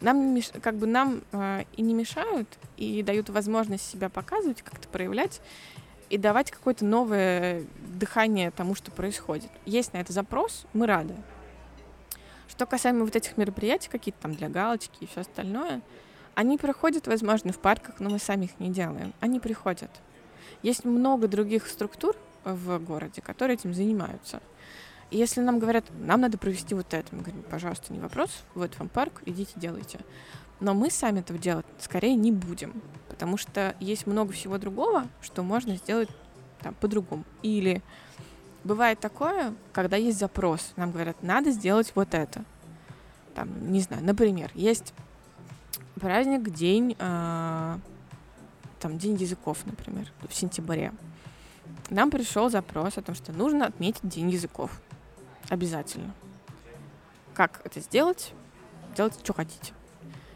Нам 0.01 0.37
как 0.61 0.75
бы 0.75 0.87
нам 0.87 1.21
э, 1.31 1.65
и 1.77 1.83
не 1.83 1.93
мешают, 1.93 2.49
и 2.77 3.03
дают 3.03 3.29
возможность 3.29 3.87
себя 3.87 4.09
показывать, 4.09 4.63
как-то 4.63 4.87
проявлять, 4.87 5.39
и 6.09 6.17
давать 6.17 6.49
какое-то 6.49 6.83
новое 6.83 7.63
дыхание 7.93 8.49
тому, 8.49 8.73
что 8.73 8.91
происходит. 8.91 9.49
Есть 9.65 9.93
на 9.93 9.97
это 9.97 10.11
запрос, 10.11 10.65
мы 10.73 10.87
рады. 10.87 11.15
Что 12.47 12.65
касаемо 12.65 13.05
вот 13.05 13.15
этих 13.15 13.37
мероприятий, 13.37 13.89
какие-то 13.89 14.19
там 14.21 14.33
для 14.33 14.49
галочки 14.49 14.97
и 15.03 15.07
все 15.07 15.21
остальное, 15.21 15.81
они 16.33 16.57
приходят, 16.57 17.05
возможно, 17.05 17.53
в 17.53 17.59
парках, 17.59 17.99
но 17.99 18.09
мы 18.09 18.17
сами 18.17 18.45
их 18.45 18.59
не 18.59 18.69
делаем. 18.69 19.13
Они 19.19 19.39
приходят. 19.39 19.91
Есть 20.65 20.83
много 20.83 21.27
других 21.27 21.67
структур 21.67 22.15
в 22.43 22.79
городе, 22.79 23.21
которые 23.21 23.53
этим 23.53 23.71
занимаются. 23.71 24.41
И 25.11 25.17
если 25.17 25.41
нам 25.41 25.59
говорят, 25.59 25.85
нам 25.99 26.21
надо 26.21 26.39
провести 26.39 26.73
вот 26.73 26.91
это, 26.91 27.15
мы 27.15 27.21
говорим, 27.21 27.43
пожалуйста, 27.43 27.93
не 27.93 27.99
вопрос, 27.99 28.31
вот 28.55 28.75
вам 28.79 28.89
парк, 28.89 29.21
идите 29.27 29.51
делайте. 29.57 29.99
Но 30.59 30.73
мы 30.73 30.89
сами 30.89 31.19
этого 31.19 31.37
делать 31.37 31.67
скорее 31.77 32.15
не 32.15 32.31
будем, 32.31 32.81
потому 33.09 33.37
что 33.37 33.75
есть 33.79 34.07
много 34.07 34.33
всего 34.33 34.57
другого, 34.57 35.07
что 35.21 35.43
можно 35.43 35.75
сделать 35.75 36.09
там 36.61 36.73
по-другому. 36.73 37.25
Или 37.43 37.83
бывает 38.63 38.99
такое, 38.99 39.53
когда 39.71 39.97
есть 39.97 40.17
запрос, 40.17 40.73
нам 40.77 40.91
говорят, 40.91 41.21
надо 41.21 41.51
сделать 41.51 41.91
вот 41.93 42.15
это. 42.15 42.43
Там, 43.35 43.71
не 43.71 43.81
знаю, 43.81 44.03
например, 44.03 44.49
есть 44.55 44.95
праздник, 46.01 46.49
день 46.49 46.95
э, 46.97 47.77
там, 48.79 48.97
День 48.97 49.15
языков, 49.15 49.59
например, 49.65 50.11
в 50.27 50.33
сентябре, 50.33 50.91
нам 51.89 52.11
пришел 52.11 52.49
запрос 52.49 52.97
о 52.97 53.01
том, 53.01 53.15
что 53.15 53.31
нужно 53.31 53.65
отметить 53.67 54.07
День 54.07 54.29
языков. 54.29 54.71
Обязательно. 55.49 56.13
Как 57.33 57.61
это 57.63 57.79
сделать? 57.79 58.33
Делайте, 58.95 59.19
что 59.23 59.33
хотите. 59.33 59.73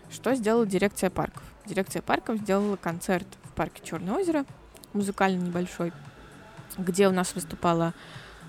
Что 0.09 0.35
сделала 0.35 0.65
дирекция 0.65 1.09
парков? 1.09 1.43
Дирекция 1.65 2.01
парков 2.01 2.37
сделала 2.37 2.75
концерт 2.75 3.27
в 3.43 3.51
парке 3.53 3.81
Черное 3.83 4.15
озеро, 4.15 4.45
музыкальный 4.93 5.47
небольшой, 5.47 5.93
где 6.77 7.07
у 7.07 7.11
нас 7.11 7.35
выступала 7.35 7.93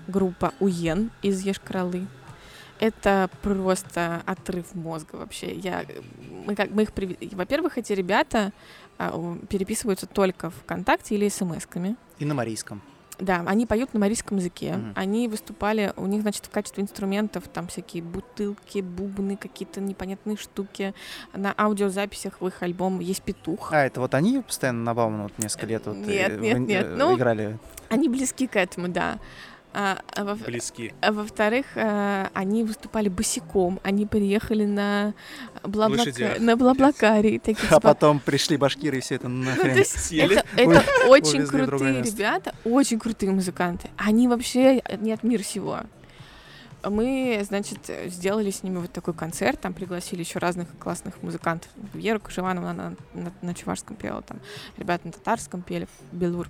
группа 0.07 0.53
Уен 0.59 1.11
из 1.21 1.41
Ешкаралы. 1.41 2.07
Это 2.79 3.29
просто 3.43 4.23
отрыв 4.25 4.73
мозга 4.73 5.15
вообще. 5.15 5.53
Я, 5.55 5.85
мы, 6.45 6.55
как, 6.55 6.69
мы 6.71 6.83
их, 6.83 6.91
во-первых, 7.33 7.77
эти 7.77 7.93
ребята 7.93 8.53
а, 8.97 9.37
переписываются 9.49 10.07
только 10.07 10.49
ВКонтакте 10.49 11.15
или 11.15 11.27
смс-ками. 11.27 11.95
И 12.19 12.25
на 12.25 12.33
марийском. 12.33 12.81
Да, 13.21 13.43
они 13.45 13.67
поют 13.67 13.93
на 13.93 13.99
марийском 13.99 14.37
языке. 14.37 14.73
Мгм. 14.73 14.93
Они 14.95 15.27
выступали, 15.27 15.93
у 15.95 16.07
них, 16.07 16.23
значит, 16.23 16.47
в 16.47 16.49
качестве 16.49 16.81
инструментов 16.83 17.43
там 17.47 17.67
всякие 17.67 18.01
бутылки, 18.01 18.79
бубны, 18.79 19.37
какие-то 19.37 19.79
непонятные 19.79 20.37
штуки. 20.37 20.95
На 21.33 21.53
аудиозаписях 21.55 22.41
в 22.41 22.47
их 22.47 22.63
альбом 22.63 22.99
есть 22.99 23.21
петух. 23.21 23.71
А, 23.73 23.85
это 23.85 24.01
вот 24.01 24.15
они 24.15 24.39
постоянно 24.41 24.83
на 24.83 24.93
Баумана 24.95 25.23
вот 25.23 25.33
несколько 25.37 25.67
лет 25.67 25.85
вот, 25.85 25.97
Нет, 25.97 26.31
э, 26.31 26.37
нет, 26.37 26.57
в- 26.57 26.61
нет, 26.61 26.85
э, 26.85 26.95
ну, 26.95 27.15
играли. 27.15 27.59
Они 27.89 28.09
близки 28.09 28.47
к 28.47 28.55
этому, 28.55 28.87
да. 28.87 29.19
А, 29.73 30.01
а 30.15 30.23
во- 30.25 30.35
Близки. 30.35 30.93
а 30.99 31.13
во-вторых, 31.13 31.65
э, 31.75 32.27
они 32.33 32.63
выступали 32.65 33.07
босиком, 33.07 33.79
они 33.83 34.05
приехали 34.05 34.65
на, 34.65 35.13
бла 35.63 35.87
Лошадях. 35.87 36.39
на 36.39 36.57
Блаблакаре. 36.57 37.39
Такие, 37.39 37.63
А 37.69 37.75
типа, 37.75 37.79
потом 37.79 38.19
пришли 38.19 38.57
башкиры 38.57 38.97
и 38.97 38.99
все 39.01 39.15
это 39.15 39.29
ну, 39.29 39.45
то 39.45 39.49
нахрен. 39.51 39.77
есть 39.77 39.97
Съели. 40.07 40.35
это, 40.35 40.45
это 40.57 40.83
очень 41.07 41.47
крутые 41.47 42.01
ребята, 42.03 42.53
очень 42.65 42.99
крутые 42.99 43.31
музыканты. 43.31 43.89
Они 43.95 44.27
вообще 44.27 44.83
не 44.99 45.13
от 45.13 45.23
мира 45.23 45.43
сего. 45.43 45.79
Мы, 46.83 47.41
значит, 47.47 47.77
сделали 48.07 48.49
с 48.49 48.63
ними 48.63 48.79
вот 48.79 48.91
такой 48.91 49.13
концерт, 49.13 49.61
там 49.61 49.71
пригласили 49.73 50.21
еще 50.21 50.39
разных 50.39 50.67
классных 50.79 51.21
музыкантов. 51.21 51.69
Веру 51.93 52.19
Кожеванову 52.19 52.67
она 52.67 52.95
на, 53.13 53.21
на, 53.21 53.31
на 53.41 53.53
чувашском 53.53 53.95
пела, 53.95 54.21
там 54.23 54.39
ребята 54.77 55.05
на 55.07 55.13
татарском 55.13 55.61
пели, 55.61 55.87
Белур. 56.11 56.49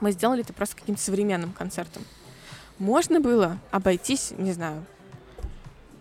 Мы 0.00 0.10
сделали 0.10 0.42
это 0.42 0.52
просто 0.52 0.76
каким-то 0.76 1.00
современным 1.00 1.52
концертом. 1.52 2.02
Можно 2.78 3.20
было 3.20 3.58
обойтись, 3.70 4.32
не 4.36 4.52
знаю, 4.52 4.84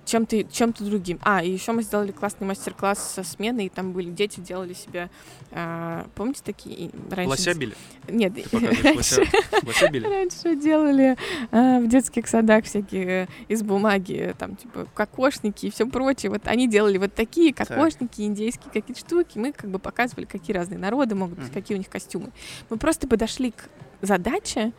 чем-то 0.05 0.43
чем 0.45 0.73
другим. 0.77 1.19
А, 1.23 1.41
и 1.43 1.49
еще 1.49 1.71
мы 1.71 1.81
сделали 1.83 2.11
классный 2.11 2.45
мастер-класс 2.45 3.13
со 3.15 3.23
сменой, 3.23 3.65
и 3.67 3.69
там 3.69 3.93
были 3.93 4.09
дети, 4.09 4.39
делали 4.39 4.73
себе, 4.73 5.09
а, 5.51 6.05
помните 6.15 6.41
такие 6.43 6.91
раньше? 7.09 7.29
Лося 7.29 7.53
били? 7.53 7.73
Нет, 8.09 8.33
показываешь 8.51 9.29
лося, 9.63 9.89
били? 9.89 10.05
Раньше 10.05 10.55
делали 10.55 11.15
а, 11.51 11.79
в 11.79 11.87
детских 11.87 12.27
садах 12.27 12.65
всякие 12.65 13.05
э, 13.05 13.27
из 13.47 13.63
бумаги, 13.63 14.15
э, 14.15 14.33
там, 14.33 14.55
типа, 14.55 14.87
кокошники 14.93 15.67
и 15.67 15.71
все 15.71 15.87
прочее. 15.87 16.31
Вот 16.31 16.47
они 16.47 16.67
делали 16.67 16.97
вот 16.97 17.13
такие 17.13 17.53
Так. 17.53 17.69
кокошники, 17.69 18.21
индейские 18.21 18.71
какие-то 18.73 18.99
штуки. 18.99 19.37
Мы 19.37 19.53
как 19.53 19.69
бы 19.69 19.79
показывали, 19.79 20.25
какие 20.25 20.55
разные 20.55 20.79
народы 20.79 21.15
могут 21.15 21.37
быть, 21.37 21.45
Мгм. 21.47 21.53
какие 21.53 21.75
у 21.75 21.77
них 21.77 21.89
костюмы. 21.89 22.31
Мы 22.69 22.77
просто 22.77 23.07
подошли 23.07 23.51
к 23.51 23.69
задаче 24.01 24.73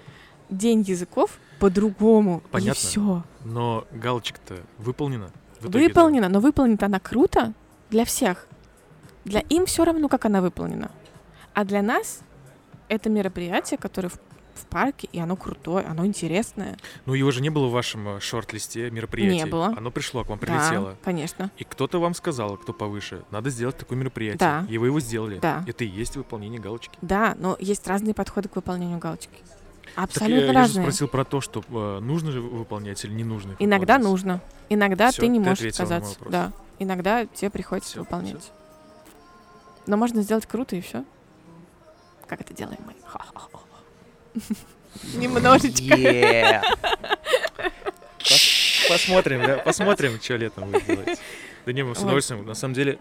День 0.57 0.82
языков 0.82 1.38
по-другому. 1.61 2.42
Понятно. 2.50 2.78
И 2.78 2.82
все. 2.82 3.22
Но 3.44 3.86
галочка-то 3.92 4.57
выполнена. 4.78 5.30
Выполнена, 5.61 6.28
но 6.28 6.40
выполнена 6.40 6.78
она 6.86 7.00
круто 7.00 7.52
для 7.90 8.05
всех. 8.05 8.46
Для 9.24 9.40
им 9.40 9.66
все 9.66 9.84
равно, 9.84 10.09
как 10.09 10.24
она 10.26 10.40
выполнена. 10.42 10.90
А 11.55 11.64
для 11.64 11.80
нас 11.82 12.20
это 12.88 13.09
мероприятие, 13.09 13.78
которое 13.78 14.09
в, 14.09 14.18
в 14.55 14.66
парке, 14.66 15.09
и 15.11 15.18
оно 15.18 15.36
крутое, 15.36 15.86
оно 15.86 16.05
интересное. 16.05 16.76
Ну, 17.07 17.14
его 17.14 17.30
же 17.30 17.40
не 17.40 17.48
было 17.48 17.68
в 17.68 17.72
вашем 17.72 18.16
э, 18.16 18.20
шорт-листе 18.20 18.90
мероприятий. 18.90 19.36
Не 19.44 19.46
было. 19.46 19.72
Оно 19.76 19.90
пришло 19.90 20.24
к 20.24 20.28
вам, 20.28 20.38
Да, 20.40 20.46
прилетело. 20.46 20.96
конечно. 21.02 21.50
И 21.57 21.64
кто-то 21.64 21.98
вам 22.00 22.14
сказал, 22.14 22.57
кто 22.59 22.72
повыше, 22.74 23.22
надо 23.30 23.48
сделать 23.50 23.78
такое 23.78 23.96
мероприятие. 23.96 24.38
Да. 24.38 24.66
И 24.68 24.76
вы 24.76 24.88
его 24.88 25.00
сделали. 25.00 25.38
Да. 25.38 25.64
Это 25.66 25.84
и 25.84 25.88
есть 25.88 26.16
выполнение 26.16 26.61
галочки. 26.61 26.98
Да, 27.00 27.34
но 27.38 27.57
есть 27.59 27.86
разные 27.86 28.12
подходы 28.14 28.48
к 28.50 28.57
выполнению 28.57 28.98
галочки. 28.98 29.38
Так 29.95 30.05
Абсолютно 30.05 30.34
я, 30.40 30.47
я 30.47 30.53
же 30.53 30.59
разные. 30.59 30.82
спросил 30.84 31.09
про 31.09 31.24
то, 31.24 31.40
что 31.40 31.62
э, 31.68 31.99
нужно 32.01 32.32
же 32.32 32.40
выполнять 32.40 33.05
или 33.05 33.12
не 33.12 33.24
нужно. 33.24 33.53
их 33.53 33.57
Иногда 33.61 33.95
выполнять. 33.95 34.11
нужно. 34.11 34.40
Иногда 34.68 35.11
Всё, 35.11 35.22
ты 35.22 35.28
не 35.28 35.38
ты 35.38 35.45
можешь 35.45 35.59
ответила 35.61 35.84
на 35.86 35.88
мой 35.90 35.99
отказаться. 35.99 36.30
Да. 36.30 36.53
Иногда 36.80 37.26
тебе 37.26 37.51
приходится 37.51 37.90
Всё, 37.90 38.01
выполнять. 38.01 38.51
Но 39.86 39.97
можно 39.97 40.22
сделать 40.22 40.47
круто 40.47 40.74
и 40.76 40.80
все. 40.80 41.05
Как 42.26 42.40
это 42.40 42.53
делаем 42.55 42.80
мы? 42.86 42.95
Немножечко. 45.14 46.62
Посмотрим, 48.88 49.42
да, 49.47 49.59
посмотрим, 49.59 50.18
что 50.20 50.36
летом 50.36 50.70
вы 50.70 50.80
делаете. 50.80 51.16
Да 51.66 51.72
не, 51.72 51.82
мы 51.82 51.94
с 51.94 51.98
Вот. 51.98 52.04
удовольствием. 52.04 52.44
На 52.46 52.54
самом 52.54 52.74
деле, 52.74 52.98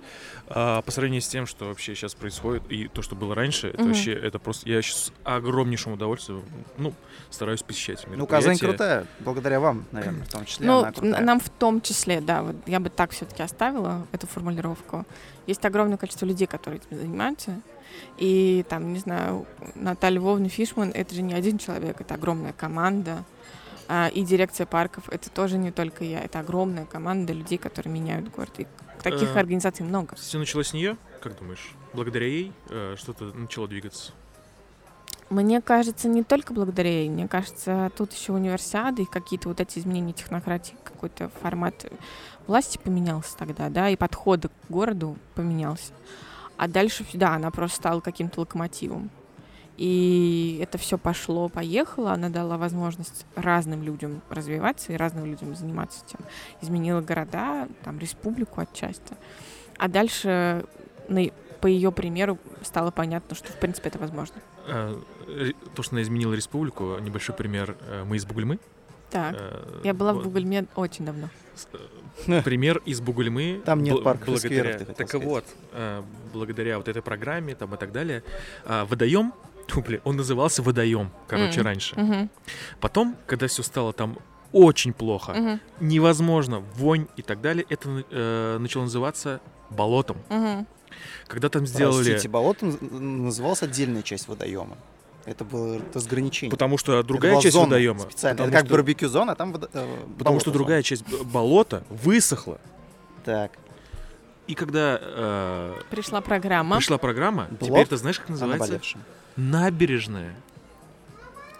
а, 0.47 0.81
по 0.81 0.91
сравнению 0.91 1.21
с 1.21 1.27
тем, 1.27 1.45
что 1.45 1.65
вообще 1.65 1.95
сейчас 1.95 2.15
происходит, 2.15 2.63
и 2.69 2.87
то, 2.87 3.01
что 3.01 3.15
было 3.15 3.35
раньше, 3.35 3.67
это 3.67 3.79
Мгм. 3.81 3.87
вообще, 3.89 4.13
это 4.13 4.39
просто, 4.39 4.69
я 4.69 4.81
сейчас 4.81 4.97
с 5.05 5.13
огромнейшим 5.23 5.93
удовольствием, 5.93 6.43
ну, 6.77 6.93
стараюсь 7.29 7.61
посещать 7.63 8.05
Ну, 8.07 8.25
Казань 8.25 8.57
крутая, 8.57 9.05
благодаря 9.19 9.59
вам, 9.59 9.85
наверное, 9.91 10.23
в 10.23 10.29
том 10.29 10.45
числе. 10.45 10.65
Ну, 10.67 10.85
нам 11.01 11.39
в 11.39 11.49
том 11.49 11.81
числе, 11.81 12.21
да, 12.21 12.43
вот 12.43 12.55
я 12.65 12.79
бы 12.79 12.89
так 12.89 13.11
все-таки 13.11 13.43
оставила 13.43 14.07
эту 14.11 14.27
формулировку. 14.27 15.05
Есть 15.45 15.65
огромное 15.65 15.97
количество 15.97 16.25
людей, 16.25 16.47
которые 16.47 16.81
этим 16.81 16.97
занимаются. 16.97 17.61
И 18.17 18.65
там, 18.69 18.93
не 18.93 18.99
знаю, 18.99 19.45
Наталья 19.75 20.17
Львовна 20.17 20.49
Фишман 20.49 20.91
это 20.93 21.13
же 21.13 21.21
не 21.21 21.33
один 21.33 21.57
человек, 21.57 22.01
это 22.01 22.15
огромная 22.15 22.53
команда. 22.53 23.23
А, 23.87 24.09
и 24.13 24.23
дирекция 24.23 24.65
парков 24.65 25.09
это 25.09 25.29
тоже 25.29 25.57
не 25.57 25.71
только 25.71 26.03
я, 26.03 26.21
это 26.21 26.39
огромная 26.39 26.85
команда 26.85 27.33
людей, 27.33 27.57
которые 27.57 27.93
меняют 27.93 28.29
город. 28.29 28.51
И 28.59 28.67
таких 29.03 29.35
Э, 29.35 29.39
организаций 29.39 29.85
много. 29.85 30.15
Все 30.15 30.39
началось 30.39 30.69
с 30.69 30.73
нее, 30.73 30.97
как 31.21 31.37
думаешь? 31.37 31.73
Благодаря 31.93 32.25
ей 32.25 32.53
э, 32.69 32.95
что-то 32.97 33.25
начало 33.25 33.67
двигаться. 33.67 34.13
Мне 35.29 35.61
кажется, 35.61 36.07
не 36.07 36.23
только 36.23 36.53
благодаря 36.53 37.01
ей, 37.01 37.09
мне 37.09 37.27
кажется, 37.27 37.91
тут 37.97 38.13
еще 38.13 38.33
универсиады 38.33 39.03
и 39.03 39.05
какие-то 39.05 39.49
вот 39.49 39.59
эти 39.59 39.79
изменения 39.79 40.13
технократии, 40.13 40.75
какой-то 40.83 41.29
формат 41.41 41.85
власти 42.45 42.77
поменялся 42.77 43.35
тогда, 43.37 43.69
да, 43.69 43.89
и 43.89 43.95
подходы 43.95 44.49
к 44.49 44.51
городу 44.69 45.17
поменялся. 45.35 45.93
А 46.57 46.67
дальше, 46.67 47.05
да, 47.13 47.35
она 47.35 47.51
просто 47.51 47.77
стала 47.77 47.99
каким-то 47.99 48.41
локомотивом. 48.41 49.09
И 49.77 50.59
это 50.61 50.77
все 50.77 50.97
пошло, 50.97 51.49
поехало, 51.49 52.11
она 52.13 52.29
дала 52.29 52.57
возможность 52.57 53.25
разным 53.35 53.81
людям 53.83 54.21
развиваться 54.29 54.93
и 54.93 54.95
разным 54.97 55.25
людям 55.25 55.55
заниматься 55.55 56.03
этим. 56.07 56.19
Изменила 56.61 57.01
города, 57.01 57.67
там, 57.83 57.97
республику 57.99 58.61
отчасти. 58.61 59.15
А 59.77 59.87
дальше 59.87 60.65
на- 61.07 61.31
по 61.59 61.67
ее 61.67 61.91
примеру 61.91 62.37
стало 62.61 62.91
понятно, 62.91 63.35
что 63.35 63.51
в 63.51 63.57
принципе 63.59 63.89
это 63.89 63.97
возможно. 63.97 64.35
Ре- 65.27 65.53
То, 65.75 65.81
что 65.81 65.95
она 65.95 66.03
изменила 66.03 66.33
республику, 66.33 66.97
небольшой 66.99 67.35
пример. 67.35 67.75
э, 67.87 68.03
Мы 68.03 68.17
из 68.17 68.25
Бугульмы. 68.25 68.59
Так. 69.09 69.35
Э, 69.39 69.81
Я 69.83 69.93
была 69.93 70.11
в 70.13 70.17
вот, 70.17 70.25
Бугульме 70.25 70.65
очень 70.75 71.05
давно. 71.05 71.29
э, 72.27 72.41
Пример 72.43 72.81
из 72.85 73.01
Бугульмы. 73.01 73.61
Там 73.65 73.81
нет 73.81 73.97
и 73.97 74.01
благодаря, 74.01 74.37
скверов, 74.37 74.71
ты 74.73 74.77
хотел 74.79 74.95
Так 74.95 75.07
сказать. 75.09 75.27
вот, 75.27 75.45
э, 75.71 76.03
благодаря 76.33 76.77
вот 76.77 76.87
этой 76.87 77.01
программе 77.01 77.55
там 77.55 77.73
и 77.73 77.77
так 77.77 77.91
далее, 77.91 78.23
а, 78.65 78.85
водоем, 78.85 79.33
тьфу, 79.67 79.81
блин, 79.81 80.01
он 80.03 80.15
назывался 80.17 80.61
водоем, 80.61 81.11
короче, 81.27 81.59
Мгм. 81.59 81.65
раньше. 81.67 81.99
Мгм, 81.99 82.29
Потом, 82.79 83.15
когда 83.27 83.47
все 83.47 83.63
стало 83.63 83.93
там 83.93 84.17
очень 84.51 84.93
плохо, 84.93 85.33
мгм, 85.33 85.59
невозможно, 85.79 86.59
вонь 86.75 87.07
и 87.15 87.21
так 87.21 87.41
далее, 87.41 87.65
это 87.69 88.03
э, 88.11 88.57
начало 88.59 88.83
называться 88.83 89.39
болотом. 89.69 90.17
мгм. 90.29 90.67
Когда 91.27 91.49
там 91.49 91.65
сделали... 91.65 92.03
Простите, 92.11 92.29
болото 92.29 92.65
наз- 92.67 92.99
называлась 92.99 93.63
отдельная 93.63 94.03
часть 94.03 94.27
водоема. 94.27 94.77
Это 95.25 95.43
было 95.43 95.81
разграничение. 95.93 96.51
Потому 96.51 96.77
что 96.77 97.01
другая 97.01 97.39
часть 97.41 97.53
зона 97.53 97.65
водоема. 97.69 98.01
Специально. 98.01 98.35
Потому 98.35 98.49
Это 98.49 98.57
как 98.57 98.65
что- 98.67 98.75
барбекю-зона, 98.75 99.31
а 99.31 99.35
там 99.35 99.53
водо- 99.53 99.69
э, 99.73 99.97
Потому 100.19 100.39
что 100.39 100.51
болото-зона. 100.51 100.53
другая 100.53 100.83
часть 100.83 101.03
болота 101.23 101.83
высохла. 101.89 102.59
Так. 103.25 103.53
И 104.47 104.53
когда 104.53 104.99
э, 105.01 105.73
Пришла 105.89 106.19
программа. 106.21 106.75
пришла 106.77 106.97
программа, 106.97 107.47
Блок 107.59 107.61
теперь 107.71 107.87
ты 107.87 107.97
знаешь, 107.97 108.19
как 108.19 108.29
называется? 108.29 108.79
Набережная. 109.35 110.33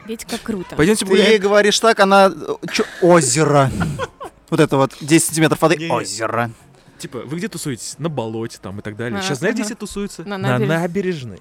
Видите, 0.06 0.28
как 0.30 0.42
круто. 0.42 0.76
Пойдемте 0.76 1.06
Ты 1.06 1.12
погулять. 1.12 1.42
говоришь 1.42 1.80
так, 1.80 2.00
она... 2.00 2.30
э, 2.36 2.68
чё, 2.72 2.84
озеро. 3.02 3.70
Вот 4.50 4.60
это 4.60 4.78
вот 4.78 4.94
10 5.02 5.26
сантиметров 5.28 5.60
воды. 5.64 5.90
Озеро. 5.90 6.52
Типа, 7.00 7.20
вы 7.26 7.38
где 7.38 7.48
тусуетесь? 7.48 7.96
На 7.98 8.08
болоте 8.08 8.60
там 8.62 8.78
и 8.80 8.82
так 8.84 8.96
далее. 8.96 9.20
Сейчас 9.24 9.40
знаете, 9.40 9.56
где 9.56 9.64
все 9.64 9.74
тусуются? 9.76 10.24
На 10.26 10.38
На 10.38 10.60
набережной. 10.60 11.40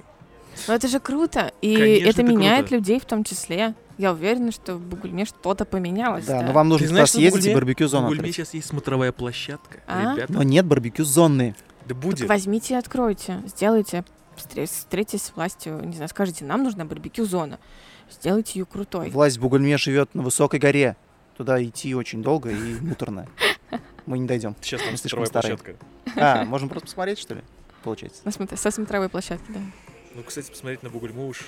Но 0.66 0.72
это 0.74 0.88
же 0.88 0.98
круто. 0.98 1.52
И 1.60 1.76
Конечно, 1.76 2.08
это 2.08 2.22
это 2.22 2.22
меняет 2.22 2.60
круто. 2.68 2.74
людей 2.76 2.98
в 3.00 3.04
том 3.04 3.22
числе. 3.24 3.74
Я 3.98 4.12
уверена, 4.12 4.50
что 4.50 4.76
в 4.76 4.80
Бугульме 4.80 5.26
что-то 5.26 5.66
поменялось. 5.66 6.24
Да, 6.24 6.40
Да, 6.40 6.46
но 6.46 6.52
вам 6.52 6.70
нужно 6.70 6.86
Ты 6.86 6.92
туда 6.94 7.06
съездить 7.06 7.44
и 7.44 7.48
Бугульме- 7.48 7.52
В 7.52 7.54
барбекю-зону 7.56 8.02
Бугульме 8.04 8.20
открыть. 8.20 8.34
сейчас 8.36 8.54
есть 8.54 8.68
смотровая 8.68 9.12
площадка. 9.12 9.80
А? 9.86 10.14
Ребята, 10.14 10.32
Но 10.32 10.42
нет 10.42 10.64
барбекю-зоны. 10.64 11.54
да 11.82 11.88
Так 11.88 11.96
будет. 11.98 12.26
возьмите 12.28 12.74
и 12.74 12.76
откройте. 12.78 13.42
Сделайте. 13.46 14.04
Встре- 14.36 14.66
Встретитесь 14.66 15.22
с 15.22 15.32
властью. 15.36 15.80
Не 15.84 15.94
знаю, 15.94 16.08
скажите, 16.08 16.44
нам 16.44 16.62
нужна 16.62 16.84
барбекю-зона. 16.84 17.58
Сделайте 18.10 18.58
ее 18.58 18.66
крутой. 18.66 19.10
Власть 19.10 19.38
в 19.38 19.40
Бугульме 19.40 19.76
живет 19.78 20.14
на 20.14 20.22
высокой 20.22 20.58
горе. 20.60 20.96
Туда 21.36 21.62
идти 21.62 21.94
очень 21.94 22.22
долго 22.22 22.50
и 22.50 22.74
муторно. 22.80 23.26
Мы 24.06 24.18
не 24.18 24.26
дойдем. 24.26 24.54
Сейчас 24.60 24.82
там 24.82 24.90
Мы 24.92 24.96
слишком 24.98 25.24
старые. 25.26 25.56
площадка. 25.56 25.84
А, 26.16 26.44
можем 26.44 26.68
просто 26.68 26.86
посмотреть, 26.88 27.18
что 27.18 27.34
ли? 27.34 27.40
Получается. 27.82 28.20
На 28.24 28.30
смотр- 28.30 28.56
Со 28.56 28.70
смотровой 28.70 29.08
площадки, 29.08 29.46
да. 29.48 29.60
Ну, 30.14 30.22
кстати, 30.22 30.50
посмотреть 30.50 30.82
на 30.82 30.90
Бугульму 30.90 31.26
уж. 31.28 31.40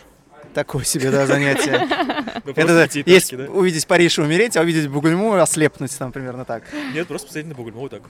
Такое 0.54 0.84
себе, 0.84 1.10
да, 1.10 1.26
занятие. 1.26 1.72
Это 2.44 2.52
пятиэтажки, 2.54 3.02
есть 3.06 3.36
да? 3.36 3.44
увидеть 3.44 3.86
Париж 3.86 4.18
и 4.18 4.22
умереть, 4.22 4.56
а 4.56 4.62
увидеть 4.62 4.88
Бугульму 4.88 5.36
и 5.36 5.38
ослепнуть 5.38 5.96
там 5.98 6.12
примерно 6.12 6.44
так. 6.44 6.64
Нет, 6.92 7.06
просто 7.08 7.26
посмотреть 7.28 7.48
на 7.48 7.54
Бугульму 7.54 7.80
вот 7.80 7.90
так. 7.90 8.02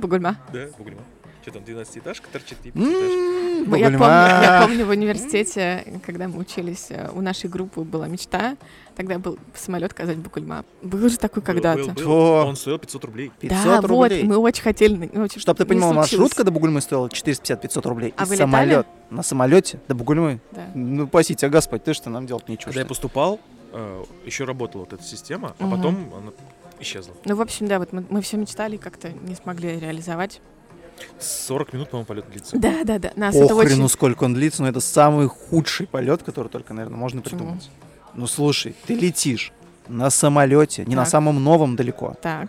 Бугульма. 0.00 0.36
Да, 0.52 0.66
Бугульма. 0.78 1.02
Что 1.44 1.52
там, 1.52 1.62
12-этажка 1.62 2.26
торчит 2.32 2.56
и 2.64 2.70
пятиэтажка? 2.70 3.04
М, 3.04 3.64
Мы- 3.70 3.78
Я 3.78 3.84
помню, 3.86 3.98
Бугульма. 3.98 4.40
я 4.42 4.62
помню 4.66 4.86
в 4.86 4.88
университете, 4.90 6.00
когда 6.06 6.26
мы 6.26 6.38
учились, 6.38 6.86
э, 6.88 7.10
у 7.14 7.20
нашей 7.20 7.50
группы 7.50 7.82
была 7.82 8.08
мечта. 8.08 8.56
Тогда 8.96 9.18
был 9.18 9.38
самолет 9.54 9.92
Казань-Букульма. 9.92 10.64
Был 10.80 11.06
же 11.08 11.18
такой 11.18 11.42
когда-то. 11.42 11.94
Он 12.08 12.56
стоил 12.56 12.78
500 12.78 13.04
рублей. 13.04 13.30
500 13.40 13.58
да, 13.62 13.80
рублей. 13.82 14.22
вот, 14.22 14.28
мы 14.28 14.36
очень 14.38 14.62
хотели. 14.62 15.10
ну, 15.12 15.22
очень- 15.24 15.38
Чтоб 15.40 15.56
ты 15.56 15.66
понимал, 15.66 15.92
случилось. 15.92 16.12
маршрутка 16.12 16.44
до 16.44 16.50
Бугульмы 16.50 16.80
стоила 16.80 17.08
450-500 17.10 17.84
рублей. 17.86 18.14
А 18.16 18.24
И 18.24 18.26
вы 18.26 18.36
самолет. 18.36 18.86
На 19.10 19.22
самолете 19.22 19.80
до 19.86 19.94
Бугульмы. 19.94 20.40
Да. 20.52 20.66
Ну, 20.74 21.06
спаси 21.06 21.34
тебя, 21.34 21.50
Господь, 21.50 21.84
ты 21.84 21.92
что, 21.92 22.08
нам 22.08 22.26
делать 22.26 22.48
нечего. 22.48 22.66
Когда 22.66 22.80
я 22.80 22.86
поступал, 22.86 23.38
э, 23.72 24.04
еще 24.24 24.44
работала 24.44 24.82
вот 24.82 24.94
эта 24.94 25.02
система, 25.02 25.54
а 25.58 25.66
Мгм. 25.66 25.76
потом 25.76 26.12
она 26.16 26.32
исчезла. 26.80 27.12
Ну, 27.26 27.36
в 27.36 27.40
общем, 27.42 27.66
да, 27.68 27.78
вот 27.78 27.92
мы, 27.92 28.20
все 28.22 28.36
мечтали, 28.38 28.76
как-то 28.78 29.10
не 29.10 29.34
смогли 29.34 29.78
реализовать. 29.78 30.40
40 31.20 31.72
минут, 31.72 31.90
по-моему, 31.90 32.06
полет 32.06 32.28
длится. 32.30 32.58
Да, 32.58 32.84
да, 32.84 32.98
да. 32.98 33.10
Нас 33.16 33.34
это 33.34 33.54
Похрену, 33.54 33.84
очень... 33.84 33.88
сколько 33.88 34.24
он 34.24 34.34
длится, 34.34 34.62
но 34.62 34.68
это 34.68 34.80
самый 34.80 35.28
худший 35.28 35.86
полет, 35.86 36.22
который 36.22 36.48
только, 36.48 36.74
наверное, 36.74 36.98
можно 36.98 37.22
Почему? 37.22 37.38
придумать. 37.40 37.70
Ну, 38.14 38.26
слушай, 38.26 38.74
ты 38.86 38.94
летишь 38.94 39.52
на 39.88 40.10
самолете, 40.10 40.84
не 40.84 40.94
на 40.94 41.02
Так. 41.02 41.10
самом 41.10 41.42
новом 41.42 41.76
далеко, 41.76 42.14
Так, 42.22 42.48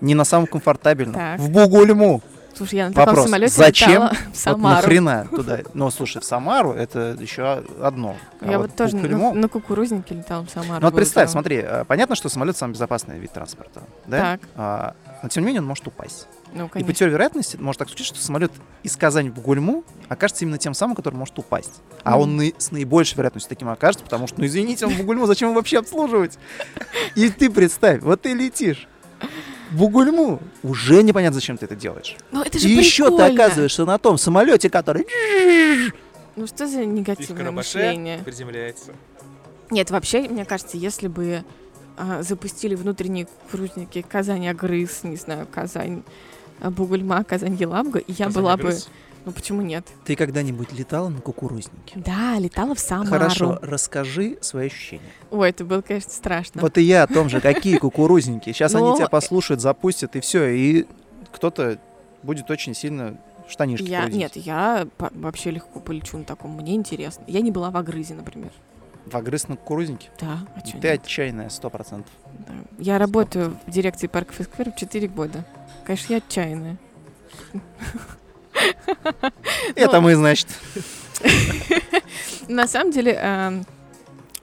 не 0.00 0.14
на 0.14 0.24
самом 0.24 0.46
комфортабельном, 0.46 1.14
Так. 1.14 1.38
в 1.40 1.50
Бугульму. 1.50 2.20
слушай, 2.56 2.76
я 2.76 2.88
на 2.88 2.94
таком 2.94 3.06
Вопрос, 3.06 3.24
самолете 3.26 3.52
зачем? 3.54 3.90
летала 3.90 4.08
в 4.14 4.26
Вот 4.28 4.36
Самару. 4.36 4.76
нахрена 4.76 5.28
туда? 5.30 5.58
Ну, 5.74 5.90
слушай, 5.90 6.20
в 6.20 6.24
Самару 6.24 6.72
это 6.72 7.16
еще 7.20 7.62
одно. 7.80 8.16
А 8.40 8.50
я 8.50 8.58
вот 8.58 8.68
вот 8.68 8.76
тоже 8.76 8.96
Бугульму- 8.96 9.34
на, 9.34 9.40
на 9.42 9.48
кукурузнике 9.48 10.14
летала 10.14 10.44
в 10.44 10.50
Самару. 10.50 10.80
Ну 10.80 10.86
вот 10.88 10.94
представь, 10.96 11.30
смотри, 11.30 11.58
э, 11.58 11.84
понятно, 11.86 12.16
что 12.16 12.28
самолет 12.28 12.56
самый 12.56 12.72
безопасный 12.72 13.18
вид 13.18 13.32
транспорта, 13.32 13.82
да? 14.06 14.18
Так, 14.38 14.40
А, 14.56 14.94
но 15.22 15.28
тем 15.28 15.42
не 15.42 15.48
менее 15.48 15.60
он 15.62 15.66
может 15.68 15.86
упасть. 15.86 16.26
Ну, 16.54 16.70
И 16.74 16.84
по 16.84 16.92
теории 16.92 17.12
вероятности 17.12 17.56
может 17.56 17.78
так 17.80 17.88
случиться, 17.88 18.14
что 18.14 18.24
самолет 18.24 18.52
из 18.82 18.96
Казани 18.96 19.28
в 19.30 19.34
Бугульму 19.34 19.84
окажется 20.08 20.44
именно 20.44 20.58
тем 20.58 20.72
самым, 20.74 20.94
который 20.96 21.14
может 21.16 21.38
упасть. 21.38 21.82
А 22.04 22.12
Мгм. 22.12 22.20
он 22.20 22.40
наи- 22.40 22.54
с 22.56 22.70
наибольшей 22.70 23.16
вероятностью 23.16 23.48
таким 23.48 23.68
окажется, 23.68 24.04
потому 24.04 24.26
что, 24.26 24.40
ну 24.40 24.46
извините, 24.46 24.86
он 24.86 24.94
в 24.94 24.98
Бугульму, 24.98 25.26
зачем 25.26 25.48
его 25.50 25.56
вообще 25.58 25.78
обслуживать? 25.78 26.38
И 27.16 27.28
ты 27.28 27.50
представь, 27.50 28.02
вот 28.02 28.22
ты 28.22 28.32
летишь 28.34 28.88
в 29.70 29.76
Бугульму, 29.78 30.40
уже 30.62 31.02
непонятно, 31.02 31.34
зачем 31.34 31.56
ты 31.58 31.64
это 31.66 31.74
делаешь. 31.74 32.16
Ну, 32.30 32.42
это 32.42 32.58
же 32.58 32.68
И 32.68 32.72
еще 32.72 33.14
ты 33.16 33.22
оказываешься 33.24 33.84
на 33.84 33.98
том 33.98 34.16
самолете, 34.18 34.70
который... 34.70 35.06
Ну, 36.36 36.46
что 36.46 36.66
за 36.66 36.84
негативное 36.84 37.50
мышление? 37.50 38.18
приземляется. 38.18 38.92
Нет, 39.70 39.90
вообще, 39.90 40.22
мне 40.28 40.44
кажется, 40.44 40.76
если 40.76 41.08
бы 41.08 41.44
а, 41.96 42.22
запустили 42.22 42.74
внутренние 42.74 43.26
кукурузники 43.26 44.02
Казань 44.02 44.46
Агрыз, 44.48 45.04
не 45.04 45.16
знаю, 45.16 45.46
Казань 45.50 46.02
Бугульма, 46.60 47.24
Казань 47.24 47.56
Елабуга, 47.56 47.98
и 47.98 48.12
я 48.12 48.26
Казань 48.26 48.42
была 48.42 48.56
бы... 48.56 48.74
Ну 49.24 49.32
почему 49.32 49.62
нет? 49.62 49.86
Ты 50.04 50.16
когда-нибудь 50.16 50.72
летала 50.72 51.08
на 51.08 51.20
кукурузнике? 51.20 51.94
Да, 51.96 52.38
летала 52.38 52.74
в 52.74 52.78
Самару. 52.78 53.08
Хорошо, 53.08 53.58
расскажи 53.62 54.36
свои 54.42 54.66
ощущения. 54.66 55.08
Ой, 55.30 55.48
это 55.48 55.64
было, 55.64 55.80
конечно, 55.80 56.10
страшно. 56.12 56.60
Вот 56.60 56.76
и 56.76 56.82
я 56.82 57.04
о 57.04 57.06
том 57.06 57.30
же, 57.30 57.40
какие 57.40 57.78
кукурузники. 57.78 58.52
Сейчас 58.52 58.74
они 58.74 58.94
тебя 58.96 59.08
послушают, 59.08 59.62
запустят, 59.62 60.14
и 60.16 60.20
все. 60.20 60.48
И 60.48 60.86
кто-то 61.32 61.78
будет 62.22 62.50
очень 62.50 62.74
сильно 62.74 63.18
штанишки 63.48 63.84
я, 63.84 64.06
нет, 64.08 64.36
я 64.36 64.86
по- 64.96 65.10
вообще 65.14 65.50
легко 65.50 65.80
полечу 65.80 66.16
на 66.18 66.24
таком, 66.24 66.52
мне 66.52 66.74
интересно. 66.74 67.24
Я 67.26 67.40
не 67.40 67.50
была 67.50 67.70
в 67.70 67.76
Агрызе, 67.76 68.14
например. 68.14 68.50
В 69.06 69.14
агрыз 69.16 69.48
на 69.48 69.56
кукурузники? 69.56 70.08
Да, 70.18 70.38
а 70.56 70.60
Ты 70.62 70.78
нет? 70.78 71.02
отчаянная, 71.02 71.50
сто 71.50 71.68
процентов. 71.68 72.10
Да. 72.46 72.54
Я 72.78 72.96
работаю 72.98 73.54
в 73.66 73.70
дирекции 73.70 74.06
парков 74.06 74.40
и 74.40 74.44
скверов 74.44 74.76
4 74.76 75.08
года. 75.08 75.44
Конечно, 75.84 76.12
я 76.12 76.18
отчаянная. 76.18 76.76
Это 79.74 80.00
мы, 80.00 80.14
значит. 80.14 80.48
На 82.48 82.66
самом 82.66 82.92
деле, 82.92 83.12
эм, 83.12 83.64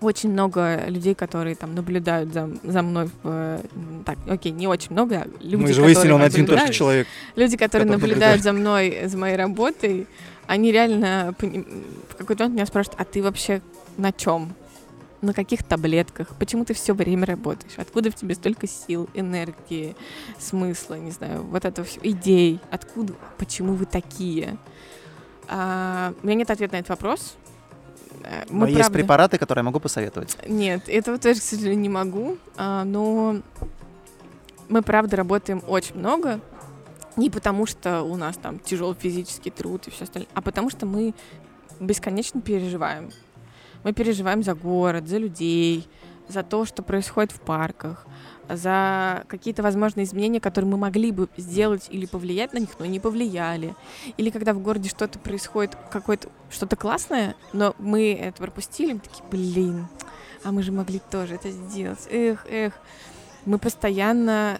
очень 0.01 0.31
много 0.31 0.83
людей, 0.87 1.15
которые 1.15 1.55
там 1.55 1.75
наблюдают 1.75 2.33
за, 2.33 2.49
за 2.63 2.81
мной. 2.81 3.05
В, 3.05 3.11
э, 3.23 3.59
так, 4.05 4.17
окей, 4.27 4.51
не 4.51 4.67
очень 4.67 4.91
много. 4.91 5.21
а 5.21 5.27
Люди, 5.39 5.55
Мы 5.55 5.73
же 5.73 5.81
выяснили, 5.81 6.11
он 6.11 6.21
один 6.21 6.45
только 6.45 6.73
человек. 6.73 7.07
Люди, 7.35 7.57
которые 7.57 7.89
наблюдают 7.89 8.41
за 8.41 8.51
мной, 8.51 9.01
за 9.05 9.17
моей 9.17 9.35
работой, 9.35 10.07
они 10.47 10.71
реально 10.71 11.35
в 11.39 12.15
какой-то 12.15 12.43
момент 12.43 12.55
меня 12.55 12.65
спрашивают, 12.65 12.99
а 12.99 13.05
ты 13.05 13.21
вообще 13.21 13.61
на 13.97 14.11
чем? 14.11 14.53
На 15.21 15.33
каких 15.33 15.61
таблетках? 15.63 16.29
Почему 16.39 16.65
ты 16.65 16.73
все 16.73 16.93
время 16.93 17.27
работаешь? 17.27 17.73
Откуда 17.77 18.09
в 18.09 18.15
тебе 18.15 18.33
столько 18.33 18.65
сил, 18.67 19.07
энергии, 19.13 19.95
смысла, 20.39 20.95
не 20.95 21.11
знаю, 21.11 21.43
вот 21.43 21.63
это 21.63 21.83
все, 21.83 21.99
идей? 22.01 22.59
Откуда? 22.71 23.13
Почему 23.37 23.73
вы 23.73 23.85
такие? 23.85 24.57
А, 25.47 26.13
у 26.23 26.25
меня 26.25 26.37
нет 26.37 26.49
ответа 26.49 26.73
на 26.73 26.77
этот 26.79 26.89
вопрос. 26.89 27.35
Э, 28.23 28.45
Но 28.49 28.61
Мы 28.61 28.67
есть 28.69 28.79
правда- 28.79 28.93
препараты, 28.97 29.37
которые 29.37 29.61
я 29.61 29.65
могу 29.65 29.79
посоветовать. 29.79 30.37
нет, 30.47 30.89
этого 30.89 31.17
тоже, 31.19 31.39
к 31.39 31.43
сожалению, 31.43 31.79
не 31.79 31.89
могу. 31.89 32.37
А, 32.57 32.83
но 32.83 33.41
мы, 34.69 34.81
правда, 34.81 35.17
работаем 35.17 35.61
очень 35.67 35.97
много. 35.97 36.39
Не 37.17 37.29
потому, 37.29 37.65
что 37.67 38.01
у 38.03 38.15
нас 38.15 38.37
там 38.37 38.57
тяжелый 38.57 38.95
физический 38.95 39.51
труд 39.51 39.85
и 39.87 39.91
все 39.91 40.05
остальное, 40.05 40.29
а 40.33 40.41
потому 40.41 40.69
что 40.71 40.85
мы 40.85 41.13
бесконечно 41.79 42.41
переживаем. 42.41 43.11
Мы 43.83 43.93
переживаем 43.93 44.43
за 44.43 44.53
город, 44.53 45.07
за 45.07 45.17
людей, 45.17 45.87
за 46.27 46.43
то, 46.43 46.65
что 46.65 46.83
происходит 46.83 47.31
в 47.31 47.41
парках, 47.41 48.05
за 48.49 49.23
какие-то 49.27 49.63
возможные 49.63 50.05
изменения, 50.05 50.39
которые 50.39 50.69
мы 50.69 50.77
могли 50.77 51.11
бы 51.11 51.29
сделать 51.37 51.87
или 51.89 52.05
повлиять 52.05 52.53
на 52.53 52.59
них, 52.59 52.69
но 52.79 52.85
не 52.85 52.99
повлияли. 52.99 53.75
Или 54.17 54.29
когда 54.29 54.53
в 54.53 54.59
городе 54.59 54.89
что-то 54.89 55.19
происходит, 55.19 55.77
какое-то 55.89 56.29
что-то 56.49 56.75
классное, 56.75 57.35
но 57.53 57.75
мы 57.79 58.13
это 58.13 58.37
пропустили, 58.37 58.93
мы 58.93 58.99
такие, 58.99 59.23
блин, 59.29 59.87
а 60.43 60.51
мы 60.51 60.63
же 60.63 60.71
могли 60.71 60.99
тоже 61.11 61.35
это 61.35 61.49
сделать. 61.51 62.07
Эх, 62.09 62.45
эх. 62.49 62.73
Мы 63.45 63.57
постоянно 63.57 64.59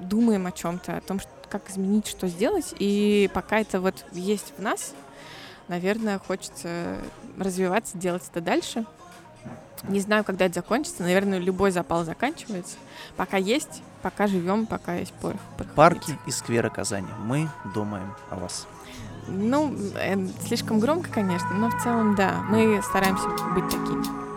думаем 0.00 0.46
о 0.46 0.52
чем-то, 0.52 0.98
о 0.98 1.00
том, 1.00 1.20
как 1.48 1.70
изменить, 1.70 2.06
что 2.06 2.28
сделать, 2.28 2.74
и 2.78 3.30
пока 3.32 3.60
это 3.60 3.80
вот 3.80 4.04
есть 4.12 4.52
в 4.58 4.62
нас, 4.62 4.94
наверное, 5.68 6.18
хочется 6.18 6.96
развиваться, 7.38 7.96
делать 7.96 8.22
это 8.30 8.40
дальше. 8.40 8.84
Не 9.84 10.00
знаю, 10.00 10.24
когда 10.24 10.46
это 10.46 10.56
закончится. 10.56 11.02
Наверное, 11.02 11.38
любой 11.38 11.70
запал 11.70 12.04
заканчивается. 12.04 12.76
Пока 13.16 13.36
есть, 13.36 13.82
пока 14.02 14.26
живем, 14.26 14.66
пока 14.66 14.94
есть 14.94 15.12
порох. 15.14 15.40
Парки 15.74 16.18
и 16.26 16.30
скверы 16.30 16.70
Казани. 16.70 17.08
Мы 17.20 17.48
думаем 17.74 18.12
о 18.30 18.36
вас. 18.36 18.66
Ну, 19.28 19.74
э, 19.94 20.16
слишком 20.46 20.80
громко, 20.80 21.10
конечно, 21.10 21.50
но 21.52 21.70
в 21.70 21.82
целом, 21.82 22.14
да, 22.14 22.42
мы 22.48 22.80
стараемся 22.82 23.28
быть 23.54 23.66
такими. 23.66 24.27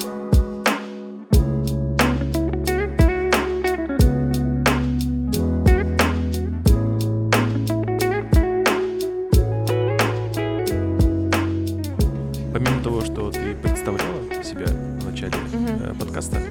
Подкаста, 15.96 16.42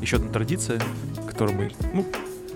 еще 0.00 0.16
одна 0.16 0.30
традиция, 0.32 0.80
которую 1.28 1.56
мы, 1.56 1.72
ну, 1.92 2.06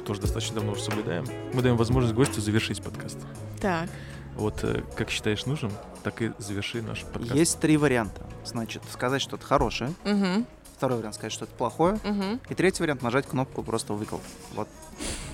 тоже 0.06 0.20
достаточно 0.20 0.56
давно 0.56 0.72
уже 0.72 0.82
соблюдаем. 0.82 1.26
Мы 1.52 1.62
даем 1.62 1.76
возможность 1.76 2.14
гостю 2.14 2.40
завершить 2.40 2.82
подкаст. 2.82 3.18
Так, 3.60 3.88
Вот 4.36 4.62
э, 4.64 4.82
как 4.96 5.10
считаешь 5.10 5.46
нужным, 5.46 5.72
так 6.02 6.22
и 6.22 6.32
заверши 6.38 6.82
наш 6.82 7.02
подкаст. 7.04 7.34
Есть 7.34 7.58
три 7.60 7.76
варианта. 7.76 8.22
Значит, 8.44 8.82
сказать 8.92 9.22
что-то 9.22 9.44
хорошее. 9.44 9.90
угу, 10.04 10.44
Второй 10.76 10.98
вариант 10.98 11.14
сказать 11.16 11.32
что-то 11.32 11.52
плохое. 11.54 11.94
угу. 11.94 12.38
И 12.48 12.54
третий 12.54 12.82
вариант 12.82 13.02
нажать 13.02 13.26
кнопку 13.26 13.62
просто 13.62 13.94
выкол. 13.94 14.20
Вот. 14.54 14.68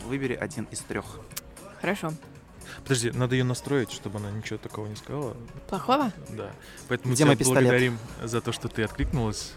Выбери 0.06 0.34
один 0.34 0.64
из 0.70 0.78
трех. 0.80 1.04
Хорошо. 1.80 2.12
Подожди, 2.82 3.10
надо 3.12 3.36
ее 3.36 3.44
настроить, 3.44 3.92
чтобы 3.92 4.18
она 4.18 4.30
ничего 4.30 4.58
такого 4.58 4.86
не 4.86 4.96
сказала. 4.96 5.36
Плохого? 5.68 6.12
Да. 6.30 6.50
Поэтому 6.88 7.14
Где 7.14 7.24
тебя 7.24 7.36
благодарим 7.36 7.98
за 8.22 8.40
то, 8.40 8.52
что 8.52 8.68
ты 8.68 8.82
откликнулась. 8.82 9.52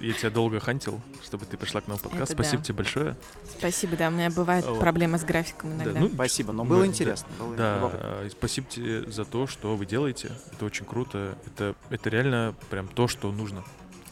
Я 0.00 0.12
тебя, 0.12 0.30
долго 0.30 0.58
хантил, 0.60 1.00
чтобы 1.22 1.46
ты 1.46 1.56
пришла 1.56 1.80
к 1.80 1.86
нам 1.88 1.98
в 1.98 2.02
подкаст. 2.02 2.32
Это 2.32 2.42
Спасибо 2.42 2.62
да. 2.62 2.66
тебе 2.66 2.76
большое. 2.76 3.16
Спасибо, 3.58 3.96
да, 3.96 4.08
у 4.08 4.10
меня 4.10 4.30
бывает 4.30 4.66
Вот. 4.66 4.80
проблема 4.80 5.18
с 5.18 5.24
графиком 5.24 5.72
иногда. 5.74 6.00
ну, 6.00 6.08
Спасибо, 6.08 6.52
но 6.52 6.64
было 6.64 6.80
да. 6.80 6.86
интересно. 6.86 7.28
было 7.38 7.56
Да, 7.56 7.90
спасибо 8.30 8.66
тебе 8.68 9.10
за 9.10 9.24
то, 9.24 9.46
что 9.46 9.76
вы 9.76 9.86
делаете. 9.86 10.32
Это 10.52 10.64
очень 10.64 10.84
круто. 10.84 11.38
Это, 11.46 11.74
это 11.90 12.10
реально 12.10 12.54
прям 12.70 12.88
то, 12.88 13.06
что 13.08 13.30
нужно. 13.30 13.64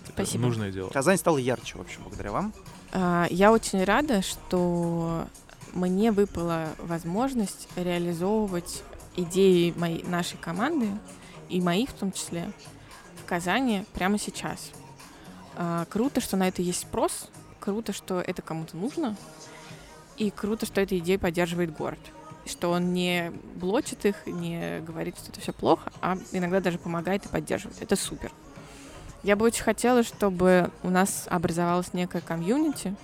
Это 0.05 0.13
Спасибо. 0.13 0.43
нужное 0.45 0.71
дело. 0.71 0.89
Казань 0.91 1.17
стала 1.17 1.39
ярче, 1.39 1.79
в 1.79 1.81
общем, 1.81 2.01
благодаря 2.05 2.33
вам. 2.33 2.53
А, 2.93 3.27
Я 3.31 3.53
очень 3.53 3.83
рада, 3.85 4.23
что 4.23 5.27
мне 5.73 6.12
выпала 6.12 6.69
возможность 6.78 7.69
реализовывать 7.77 8.82
идеи 9.16 9.73
моей, 9.77 10.03
нашей 10.05 10.39
команды 10.39 10.89
и 11.49 11.61
моих 11.61 11.90
в 11.90 11.94
том 11.94 12.12
числе 12.12 12.53
в 13.23 13.27
Казани 13.27 13.85
прямо 13.93 14.19
сейчас. 14.19 14.70
А, 15.57 15.85
Круто, 15.86 16.20
что 16.20 16.36
на 16.36 16.49
это 16.49 16.62
есть 16.62 16.81
спрос, 16.81 17.28
круто, 17.61 17.93
что 17.93 18.20
это 18.20 18.43
кому-то 18.43 18.77
нужно, 18.77 19.16
и 20.16 20.31
круто, 20.31 20.66
что 20.66 20.81
эта 20.81 20.99
идея 20.99 21.19
поддерживает 21.19 21.77
город. 21.77 22.01
что 22.44 22.70
он 22.70 22.93
не 22.93 23.32
блочит 23.55 24.05
их, 24.05 24.27
не 24.27 24.81
говорит, 24.81 25.16
что 25.16 25.31
это 25.31 25.40
все 25.40 25.53
плохо, 25.53 25.93
а 26.01 26.19
иногда 26.32 26.61
даже 26.61 26.78
помогает 26.78 27.24
и 27.24 27.28
поддерживает. 27.28 27.81
Это 27.81 27.94
супер. 27.97 28.32
Я 29.23 29.36
бы 29.36 29.44
очень 29.47 29.62
хотела, 29.62 30.03
чтобы 30.03 30.70
у 30.82 30.90
нас 30.90 31.27
образовалась 31.31 31.93
некая 31.93 32.20
комьюнити. 32.20 32.97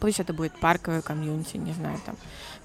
Пусть 0.00 0.20
это 0.20 0.32
будет 0.32 0.52
парковое 0.58 1.02
комьюнити, 1.02 1.56
не 1.56 1.72
знаю, 1.72 1.98
там, 2.06 2.16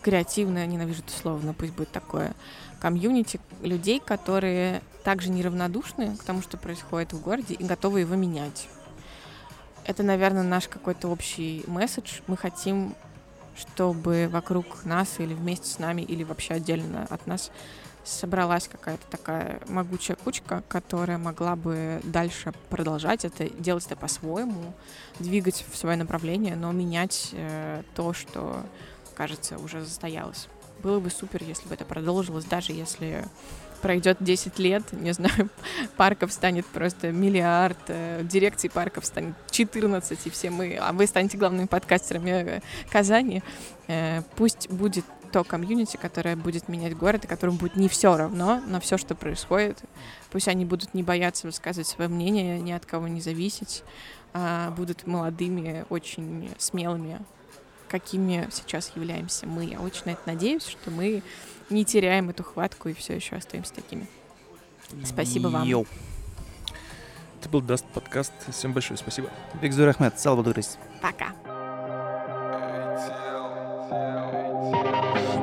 креативное, 0.02 0.66
ненавижу 0.68 1.02
это 1.06 1.12
слово, 1.18 1.40
но 1.44 1.54
пусть 1.54 1.74
будет 1.74 1.92
такое 1.92 2.34
комьюнити 2.80 3.40
людей, 3.62 4.00
которые 4.00 4.82
также 5.04 5.30
неравнодушны 5.30 6.16
к 6.16 6.24
тому, 6.24 6.42
что 6.42 6.58
происходит 6.58 7.14
в 7.14 7.22
городе, 7.22 7.56
и 7.56 7.64
готовы 7.64 8.02
его 8.02 8.16
менять. 8.16 8.68
Это, 9.86 10.04
наверное, 10.04 10.44
наш 10.44 10.68
какой-то 10.68 11.10
общий 11.10 11.64
месседж. 11.68 12.22
Мы 12.28 12.38
хотим, 12.38 12.96
чтобы 13.56 14.30
вокруг 14.32 14.86
нас 14.86 15.20
или 15.20 15.34
вместе 15.34 15.68
с 15.68 15.80
нами, 15.80 16.02
или 16.02 16.24
вообще 16.24 16.54
отдельно 16.54 17.06
от 17.10 17.28
нас 17.28 17.52
собралась 18.04 18.68
какая-то 18.68 19.06
такая 19.10 19.62
могучая 19.68 20.18
кучка, 20.18 20.64
которая 20.68 21.18
могла 21.18 21.56
бы 21.56 22.02
дальше 22.04 22.54
продолжать 22.70 23.26
это, 23.26 23.50
делать 23.50 23.86
это 23.86 23.96
по-своему, 23.96 24.74
двигать 25.20 25.66
в 25.72 25.78
свое 25.78 25.98
направление, 25.98 26.56
но 26.56 26.72
менять 26.72 27.30
э, 27.34 27.84
то, 27.96 28.14
что, 28.14 28.64
кажется, 29.16 29.58
уже 29.58 29.82
застоялось. 29.84 30.48
Было 30.82 31.00
бы 31.00 31.10
супер, 31.10 31.44
если 31.44 31.68
бы 31.68 31.76
это 31.76 31.86
продолжилось, 31.86 32.46
даже 32.46 32.74
если 32.74 33.26
пройдет 33.84 34.18
10 34.22 34.60
лет, 34.60 34.84
не 34.94 35.12
знаю, 35.12 35.50
парков 35.98 36.32
станет 36.32 36.66
просто 36.66 37.12
миллиард, 37.12 37.78
э, 37.88 38.22
дирекций 38.24 38.70
парков 38.70 39.06
станет 39.06 39.36
14, 39.52 40.26
и 40.26 40.30
все 40.30 40.50
мы, 40.50 40.78
а 40.82 40.94
вы 40.94 41.06
станете 41.06 41.38
главными 41.38 41.68
подкастерами 41.68 42.30
э, 42.30 42.62
Казани. 42.90 43.44
Э, 43.88 44.22
пусть 44.38 44.70
будет 44.70 45.06
то 45.34 45.44
комьюнити, 45.44 45.98
которое 45.98 46.36
будет 46.36 46.70
менять 46.70 46.96
город, 46.96 47.26
и 47.26 47.28
которому 47.28 47.58
будет 47.58 47.76
не 47.76 47.90
все 47.90 48.16
равно 48.16 48.62
на 48.68 48.80
все, 48.80 49.00
что 49.00 49.16
происходит. 49.16 49.80
Пусть 50.32 50.48
они 50.48 50.64
будут 50.64 50.94
не 50.94 51.02
бояться 51.02 51.48
высказывать 51.48 51.88
свое 51.88 52.08
мнение, 52.08 52.62
ни 52.62 52.72
от 52.72 52.86
кого 52.86 53.08
не 53.08 53.20
зависеть, 53.20 53.84
а 54.34 54.70
будут 54.72 55.08
молодыми, 55.08 55.86
очень 55.90 56.52
смелыми, 56.60 57.20
какими 57.90 58.48
сейчас 58.52 58.92
являемся 58.96 59.48
мы. 59.48 59.66
Я 59.66 59.80
очень 59.80 60.04
на 60.06 60.12
это 60.12 60.22
надеюсь, 60.28 60.68
что 60.68 60.92
мы 60.92 61.24
не 61.72 61.84
теряем 61.84 62.30
эту 62.30 62.44
хватку 62.44 62.90
и 62.90 62.94
все 62.94 63.16
еще 63.16 63.36
остаемся 63.36 63.74
такими. 63.74 64.08
Спасибо 65.04 65.48
вам. 65.48 65.68
Yo. 65.68 65.88
Это 67.40 67.50
был 67.50 67.62
Dast 67.62 67.86
подкаст. 67.88 68.34
Всем 68.52 68.72
большое 68.72 69.00
спасибо. 69.00 69.32
Бигзур 69.60 69.88
Ахмед, 69.88 70.20
Салбадурис. 70.20 70.78
Пока. 71.02 71.34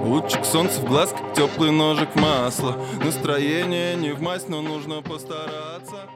Лучик 0.03 0.45
солнца 0.45 0.81
в 0.81 0.87
глаз, 0.87 1.13
как 1.13 1.35
теплый 1.35 1.71
ножик 1.71 2.15
масла. 2.17 2.77
Настроение 3.05 3.95
не 3.97 4.13
в 4.13 4.23
масть, 4.23 4.49
но 4.49 4.63
нужно 4.63 5.03
постараться 5.03 6.09